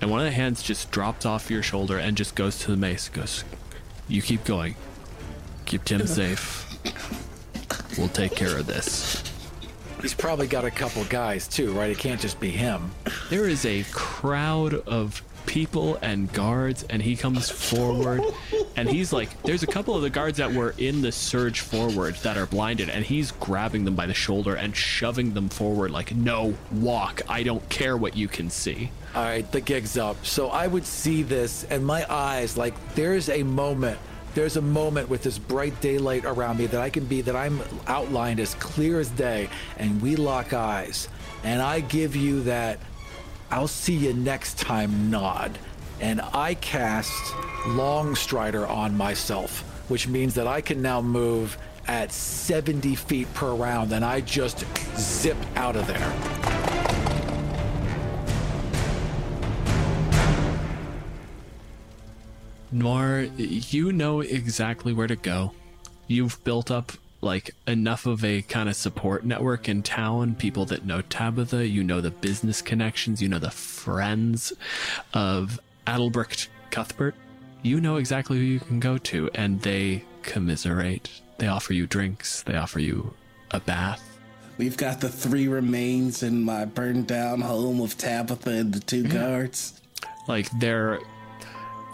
And 0.00 0.10
one 0.10 0.20
of 0.20 0.26
the 0.26 0.32
hands 0.32 0.62
just 0.62 0.90
drops 0.90 1.24
off 1.26 1.50
your 1.50 1.62
shoulder 1.62 1.98
and 1.98 2.16
just 2.16 2.34
goes 2.34 2.58
to 2.60 2.70
the 2.70 2.76
mace. 2.76 3.08
Goes, 3.08 3.44
You 4.06 4.22
keep 4.22 4.44
going. 4.44 4.76
Keep 5.64 5.84
Tim 5.84 6.06
safe. 6.06 6.66
We'll 7.98 8.08
take 8.08 8.34
care 8.36 8.56
of 8.58 8.66
this. 8.66 9.22
He's 10.00 10.14
probably 10.14 10.46
got 10.46 10.64
a 10.64 10.70
couple 10.70 11.04
guys 11.04 11.48
too, 11.48 11.72
right? 11.72 11.90
It 11.90 11.98
can't 11.98 12.20
just 12.20 12.38
be 12.38 12.50
him. 12.50 12.92
There 13.30 13.48
is 13.48 13.64
a 13.64 13.84
crowd 13.90 14.74
of 14.74 15.22
people 15.46 15.98
and 16.02 16.32
guards, 16.32 16.84
and 16.84 17.02
he 17.02 17.16
comes 17.16 17.50
forward, 17.50 18.22
and 18.78 18.88
he's 18.88 19.12
like, 19.12 19.42
there's 19.42 19.64
a 19.64 19.66
couple 19.66 19.96
of 19.96 20.02
the 20.02 20.10
guards 20.10 20.38
that 20.38 20.52
were 20.52 20.72
in 20.78 21.02
the 21.02 21.10
surge 21.10 21.60
forward 21.60 22.14
that 22.16 22.36
are 22.36 22.46
blinded, 22.46 22.88
and 22.88 23.04
he's 23.04 23.32
grabbing 23.32 23.84
them 23.84 23.96
by 23.96 24.06
the 24.06 24.14
shoulder 24.14 24.54
and 24.54 24.76
shoving 24.76 25.34
them 25.34 25.48
forward, 25.48 25.90
like, 25.90 26.14
no, 26.14 26.54
walk. 26.70 27.22
I 27.28 27.42
don't 27.42 27.68
care 27.68 27.96
what 27.96 28.16
you 28.16 28.28
can 28.28 28.50
see. 28.50 28.92
All 29.16 29.24
right, 29.24 29.50
the 29.50 29.60
gig's 29.60 29.98
up. 29.98 30.24
So 30.24 30.50
I 30.50 30.68
would 30.68 30.86
see 30.86 31.24
this, 31.24 31.64
and 31.64 31.84
my 31.84 32.06
eyes, 32.08 32.56
like, 32.56 32.74
there's 32.94 33.28
a 33.28 33.42
moment. 33.42 33.98
There's 34.34 34.56
a 34.56 34.62
moment 34.62 35.08
with 35.08 35.24
this 35.24 35.38
bright 35.38 35.80
daylight 35.80 36.24
around 36.24 36.58
me 36.58 36.66
that 36.66 36.80
I 36.80 36.90
can 36.90 37.04
be, 37.04 37.20
that 37.22 37.34
I'm 37.34 37.60
outlined 37.88 38.38
as 38.38 38.54
clear 38.54 39.00
as 39.00 39.10
day, 39.10 39.48
and 39.76 40.00
we 40.00 40.14
lock 40.14 40.52
eyes. 40.52 41.08
And 41.42 41.60
I 41.60 41.80
give 41.80 42.14
you 42.14 42.42
that, 42.42 42.78
I'll 43.50 43.66
see 43.66 43.94
you 43.94 44.12
next 44.12 44.56
time 44.56 45.10
nod. 45.10 45.58
And 46.00 46.20
I 46.32 46.54
cast 46.54 47.34
Long 47.66 48.14
Strider 48.14 48.66
on 48.66 48.96
myself, 48.96 49.62
which 49.88 50.06
means 50.06 50.34
that 50.34 50.46
I 50.46 50.60
can 50.60 50.80
now 50.80 51.00
move 51.00 51.58
at 51.88 52.12
70 52.12 52.94
feet 52.94 53.32
per 53.34 53.54
round, 53.54 53.92
and 53.92 54.04
I 54.04 54.20
just 54.20 54.64
zip 54.96 55.36
out 55.56 55.74
of 55.74 55.86
there. 55.86 56.14
Noir, 62.70 63.22
you 63.36 63.92
know 63.92 64.20
exactly 64.20 64.92
where 64.92 65.06
to 65.06 65.16
go. 65.16 65.52
You've 66.06 66.42
built 66.44 66.70
up 66.70 66.92
like 67.20 67.50
enough 67.66 68.06
of 68.06 68.24
a 68.24 68.42
kind 68.42 68.68
of 68.68 68.76
support 68.76 69.24
network 69.24 69.68
in 69.68 69.82
town, 69.82 70.34
people 70.34 70.64
that 70.66 70.84
know 70.84 71.00
Tabitha, 71.00 71.66
you 71.66 71.82
know 71.82 72.00
the 72.00 72.10
business 72.10 72.62
connections, 72.62 73.20
you 73.20 73.28
know 73.28 73.38
the 73.38 73.50
friends 73.50 74.52
of 75.14 75.58
Adelbrecht 75.88 76.48
Cuthbert. 76.70 77.14
You 77.62 77.80
know 77.80 77.96
exactly 77.96 78.36
who 78.36 78.44
you 78.44 78.60
can 78.60 78.78
go 78.78 78.98
to, 78.98 79.30
and 79.34 79.60
they 79.62 80.04
commiserate. 80.22 81.10
They 81.38 81.46
offer 81.46 81.72
you 81.72 81.86
drinks, 81.86 82.42
they 82.42 82.56
offer 82.56 82.78
you 82.78 83.14
a 83.50 83.60
bath. 83.60 84.18
We've 84.58 84.76
got 84.76 85.00
the 85.00 85.08
three 85.08 85.48
remains 85.48 86.22
in 86.22 86.42
my 86.42 86.66
burned 86.66 87.06
down 87.06 87.40
home 87.40 87.80
of 87.80 87.96
Tabitha 87.96 88.50
and 88.50 88.74
the 88.74 88.80
two 88.80 89.04
guards. 89.04 89.80
Like 90.26 90.50
they're 90.58 90.98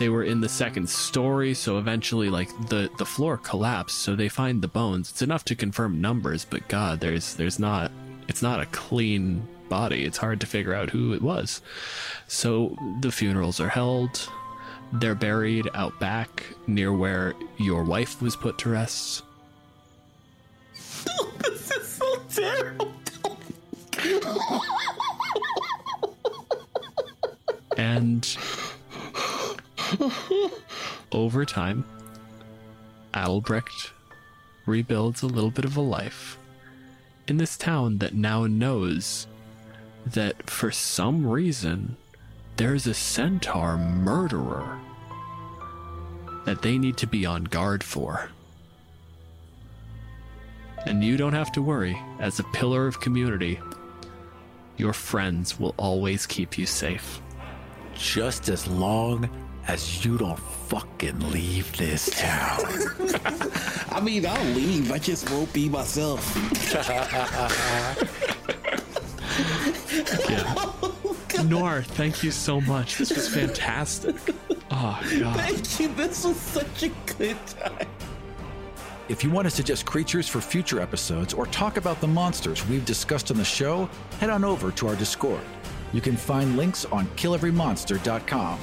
they 0.01 0.09
were 0.09 0.25
in 0.25 0.41
the 0.41 0.49
second 0.49 0.89
story, 0.89 1.55
so 1.55 1.79
eventually 1.79 2.31
like 2.31 2.49
the 2.69 2.91
the 2.99 3.07
floor 3.07 3.37
collapsed, 3.37 3.99
so 3.99 4.17
they 4.17 4.29
find 4.29 4.61
the 4.61 4.69
bones. 4.69 5.11
It's 5.11 5.23
enough 5.23 5.45
to 5.45 5.55
confirm 5.55 6.01
numbers, 6.01 6.45
but 6.45 6.67
god, 6.67 6.99
there's 6.99 7.35
there's 7.35 7.61
not 7.61 7.93
it's 8.27 8.43
not 8.43 8.61
a 8.61 8.67
clean 8.67 9.47
body. 9.69 10.05
It's 10.05 10.19
hard 10.19 10.41
to 10.41 10.47
figure 10.47 10.75
out 10.75 10.91
who 10.91 11.13
it 11.13 11.23
was. 11.23 11.61
So 12.27 12.77
the 13.01 13.13
funerals 13.13 13.61
are 13.61 13.69
held. 13.69 14.29
They're 14.93 15.15
buried 15.15 15.69
out 15.75 15.99
back 15.99 16.45
near 16.67 16.93
where 16.93 17.35
your 17.59 17.85
wife 17.85 18.23
was 18.23 18.37
put 18.37 18.59
to 18.59 18.71
rest. 18.71 19.23
this 21.39 21.71
is 21.71 21.89
so 21.89 22.23
terrible. 22.29 22.93
And 27.77 28.37
over 31.13 31.45
time, 31.45 31.85
Adelbrecht 33.13 33.91
rebuilds 34.67 35.23
a 35.23 35.27
little 35.27 35.51
bit 35.51 35.65
of 35.65 35.77
a 35.77 35.81
life 35.81 36.39
in 37.27 37.37
this 37.37 37.57
town 37.57 37.99
that 37.99 38.15
now 38.15 38.47
knows 38.47 39.27
that 40.07 40.49
for 40.51 40.71
some 40.71 41.27
reason 41.27 41.97
there's 42.57 42.87
a 42.87 42.95
centaur 42.95 43.77
murderer 43.77 44.79
that 46.45 46.63
they 46.63 46.79
need 46.79 46.97
to 46.99 47.07
be 47.07 47.25
on 47.27 47.45
guard 47.45 47.83
for. 47.83 48.31
And 50.87 51.03
you 51.03 51.17
don't 51.17 51.33
have 51.33 51.51
to 51.53 51.63
worry, 51.63 51.99
as 52.21 52.39
a 52.39 52.45
pillar 52.45 52.87
of 52.87 53.01
community, 53.01 53.59
your 54.77 54.93
friends 54.93 55.59
will 55.59 55.75
always 55.79 56.27
keep 56.27 56.59
you 56.59 56.67
safe. 56.67 57.21
Just 57.95 58.49
as 58.49 58.67
long 58.67 59.31
as 59.67 60.05
you 60.05 60.19
don't 60.19 60.39
fucking 60.39 61.31
leave 61.31 61.75
this 61.79 62.11
town. 62.11 62.61
I 63.91 64.01
mean, 64.03 64.27
I'll 64.27 64.45
leave. 64.53 64.93
I 64.93 64.99
just 64.99 65.31
won't 65.31 65.53
be 65.53 65.69
myself. 65.71 66.23
Yeah. 70.29 71.43
Noir, 71.45 71.83
thank 71.83 72.23
you 72.23 72.31
so 72.31 72.61
much. 72.61 72.97
This 72.99 73.15
was 73.15 73.29
fantastic. 73.29 74.17
Oh, 74.71 75.01
God. 75.21 75.37
Thank 75.37 75.81
you. 75.81 75.89
This 75.95 76.25
was 76.25 76.37
such 76.37 76.85
a 76.85 76.89
good 77.19 77.37
time. 77.47 77.87
If 79.09 79.23
you 79.23 79.31
want 79.31 79.47
to 79.47 79.51
suggest 79.51 79.85
creatures 79.85 80.27
for 80.29 80.41
future 80.41 80.81
episodes 80.81 81.35
or 81.35 81.47
talk 81.47 81.77
about 81.77 82.01
the 82.01 82.07
monsters 82.09 82.67
we've 82.69 82.85
discussed 82.87 83.31
on 83.31 83.37
the 83.37 83.45
show, 83.45 83.89
head 84.21 84.31
on 84.31 84.45
over 84.45 84.71
to 84.73 84.89
our 84.89 84.97
Discord. 84.97 85.41
You 85.93 86.01
can 86.01 86.17
find 86.17 86.57
links 86.57 86.85
on 86.87 87.07
killeverymonster.com 87.17 88.59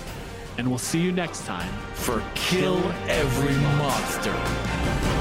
And 0.57 0.67
we'll 0.67 0.79
see 0.79 0.99
you 0.99 1.11
next 1.11 1.45
time. 1.45 1.71
for 1.93 2.23
Kill 2.35 2.77
Every 3.07 3.55
Monster. 3.77 5.20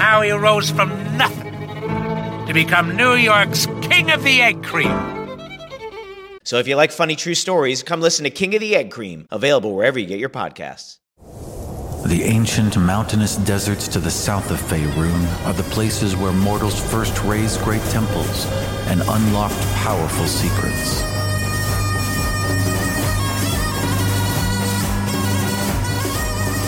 how 0.00 0.22
he 0.22 0.30
rose 0.30 0.70
from 0.70 0.88
nothing 1.16 1.52
to 2.46 2.52
become 2.54 2.96
New 2.96 3.14
York's 3.14 3.66
King 3.82 4.10
of 4.10 4.24
the 4.24 4.40
Egg 4.40 4.64
Cream. 4.64 4.88
So 6.42 6.58
if 6.58 6.66
you 6.66 6.74
like 6.74 6.90
funny 6.90 7.16
true 7.16 7.34
stories, 7.34 7.82
come 7.82 8.00
listen 8.00 8.24
to 8.24 8.30
King 8.30 8.54
of 8.54 8.60
the 8.60 8.74
Egg 8.74 8.90
Cream, 8.90 9.28
available 9.30 9.74
wherever 9.74 9.98
you 9.98 10.06
get 10.06 10.18
your 10.18 10.30
podcasts. 10.30 10.96
The 12.06 12.22
ancient 12.24 12.78
mountainous 12.78 13.36
deserts 13.36 13.86
to 13.88 14.00
the 14.00 14.10
south 14.10 14.50
of 14.50 14.58
Faerun 14.58 15.46
are 15.46 15.52
the 15.52 15.62
places 15.64 16.16
where 16.16 16.32
mortals 16.32 16.80
first 16.90 17.22
raised 17.22 17.60
great 17.60 17.82
temples 17.90 18.46
and 18.88 19.02
unlocked 19.02 19.60
powerful 19.76 20.26
secrets. 20.26 21.02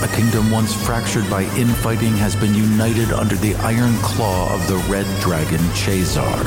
A 0.03 0.09
kingdom 0.09 0.51
once 0.51 0.74
fractured 0.74 1.31
by 1.31 1.43
infighting 1.57 2.16
has 2.16 2.35
been 2.35 2.55
united 2.55 3.12
under 3.12 3.37
the 3.37 3.55
iron 3.57 3.95
claw 3.99 4.53
of 4.53 4.66
the 4.66 4.77
red 4.91 5.07
dragon 5.20 5.61
Chazar. 5.77 6.43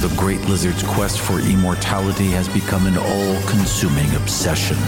The 0.00 0.14
great 0.16 0.40
lizard's 0.48 0.82
quest 0.82 1.20
for 1.20 1.40
immortality 1.40 2.30
has 2.30 2.48
become 2.48 2.86
an 2.86 2.96
all 2.96 3.42
consuming 3.42 4.14
obsession. 4.14 4.78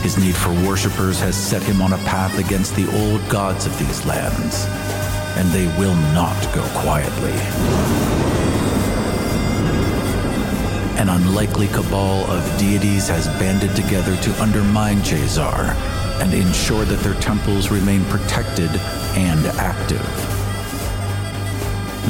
His 0.00 0.16
need 0.16 0.34
for 0.34 0.54
worshippers 0.66 1.20
has 1.20 1.36
set 1.36 1.62
him 1.62 1.82
on 1.82 1.92
a 1.92 1.98
path 1.98 2.38
against 2.38 2.74
the 2.74 2.86
old 2.98 3.28
gods 3.28 3.66
of 3.66 3.78
these 3.78 4.06
lands, 4.06 4.64
and 5.36 5.50
they 5.50 5.66
will 5.78 5.96
not 6.14 6.40
go 6.54 6.62
quietly. 6.80 8.35
An 10.98 11.10
unlikely 11.10 11.68
cabal 11.68 12.24
of 12.30 12.58
deities 12.58 13.06
has 13.08 13.28
banded 13.38 13.76
together 13.76 14.16
to 14.16 14.42
undermine 14.42 15.02
Jazar 15.02 15.74
and 16.22 16.32
ensure 16.32 16.86
that 16.86 17.00
their 17.00 17.20
temples 17.20 17.70
remain 17.70 18.02
protected 18.06 18.70
and 19.14 19.46
active. 19.58 20.06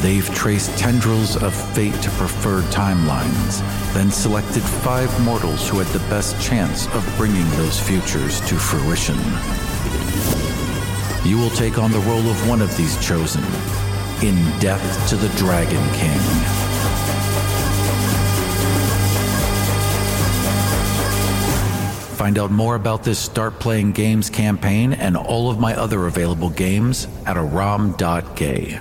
They've 0.03 0.33
traced 0.35 0.79
tendrils 0.79 1.37
of 1.43 1.53
fate 1.75 2.01
to 2.03 2.11
preferred 2.11 2.65
timelines, 2.67 3.61
then 3.93 4.13
selected 4.13 4.63
five 4.63 5.11
mortals 5.25 5.69
who 5.69 5.81
had 5.81 5.89
the 5.89 6.07
best 6.09 6.41
chance 6.41 6.87
of 6.95 7.15
bringing 7.17 7.49
those 7.57 7.81
futures 7.81 8.41
to 8.43 8.55
fruition. 8.55 9.19
You 11.29 11.39
will 11.39 11.51
take 11.51 11.77
on 11.77 11.91
the 11.91 11.99
role 12.01 12.31
of 12.31 12.49
one 12.49 12.63
of 12.63 12.77
these 12.77 12.97
chosen 13.05 13.43
in 14.23 14.37
Death 14.61 15.09
to 15.09 15.17
the 15.17 15.29
Dragon 15.37 15.83
King. 15.95 16.66
Find 22.17 22.39
out 22.39 22.51
more 22.51 22.77
about 22.77 23.05
this 23.05 23.19
Start 23.19 23.61
Playing 23.61 23.93
Games 23.93 24.31
campaign 24.31 24.95
and 24.95 25.19
all 25.19 25.51
of 25.51 25.61
my 25.61 25.75
other 25.77 26.07
available 26.07 26.49
games 26.49 27.07
at 27.27 27.37
aram.gay. 27.37 28.81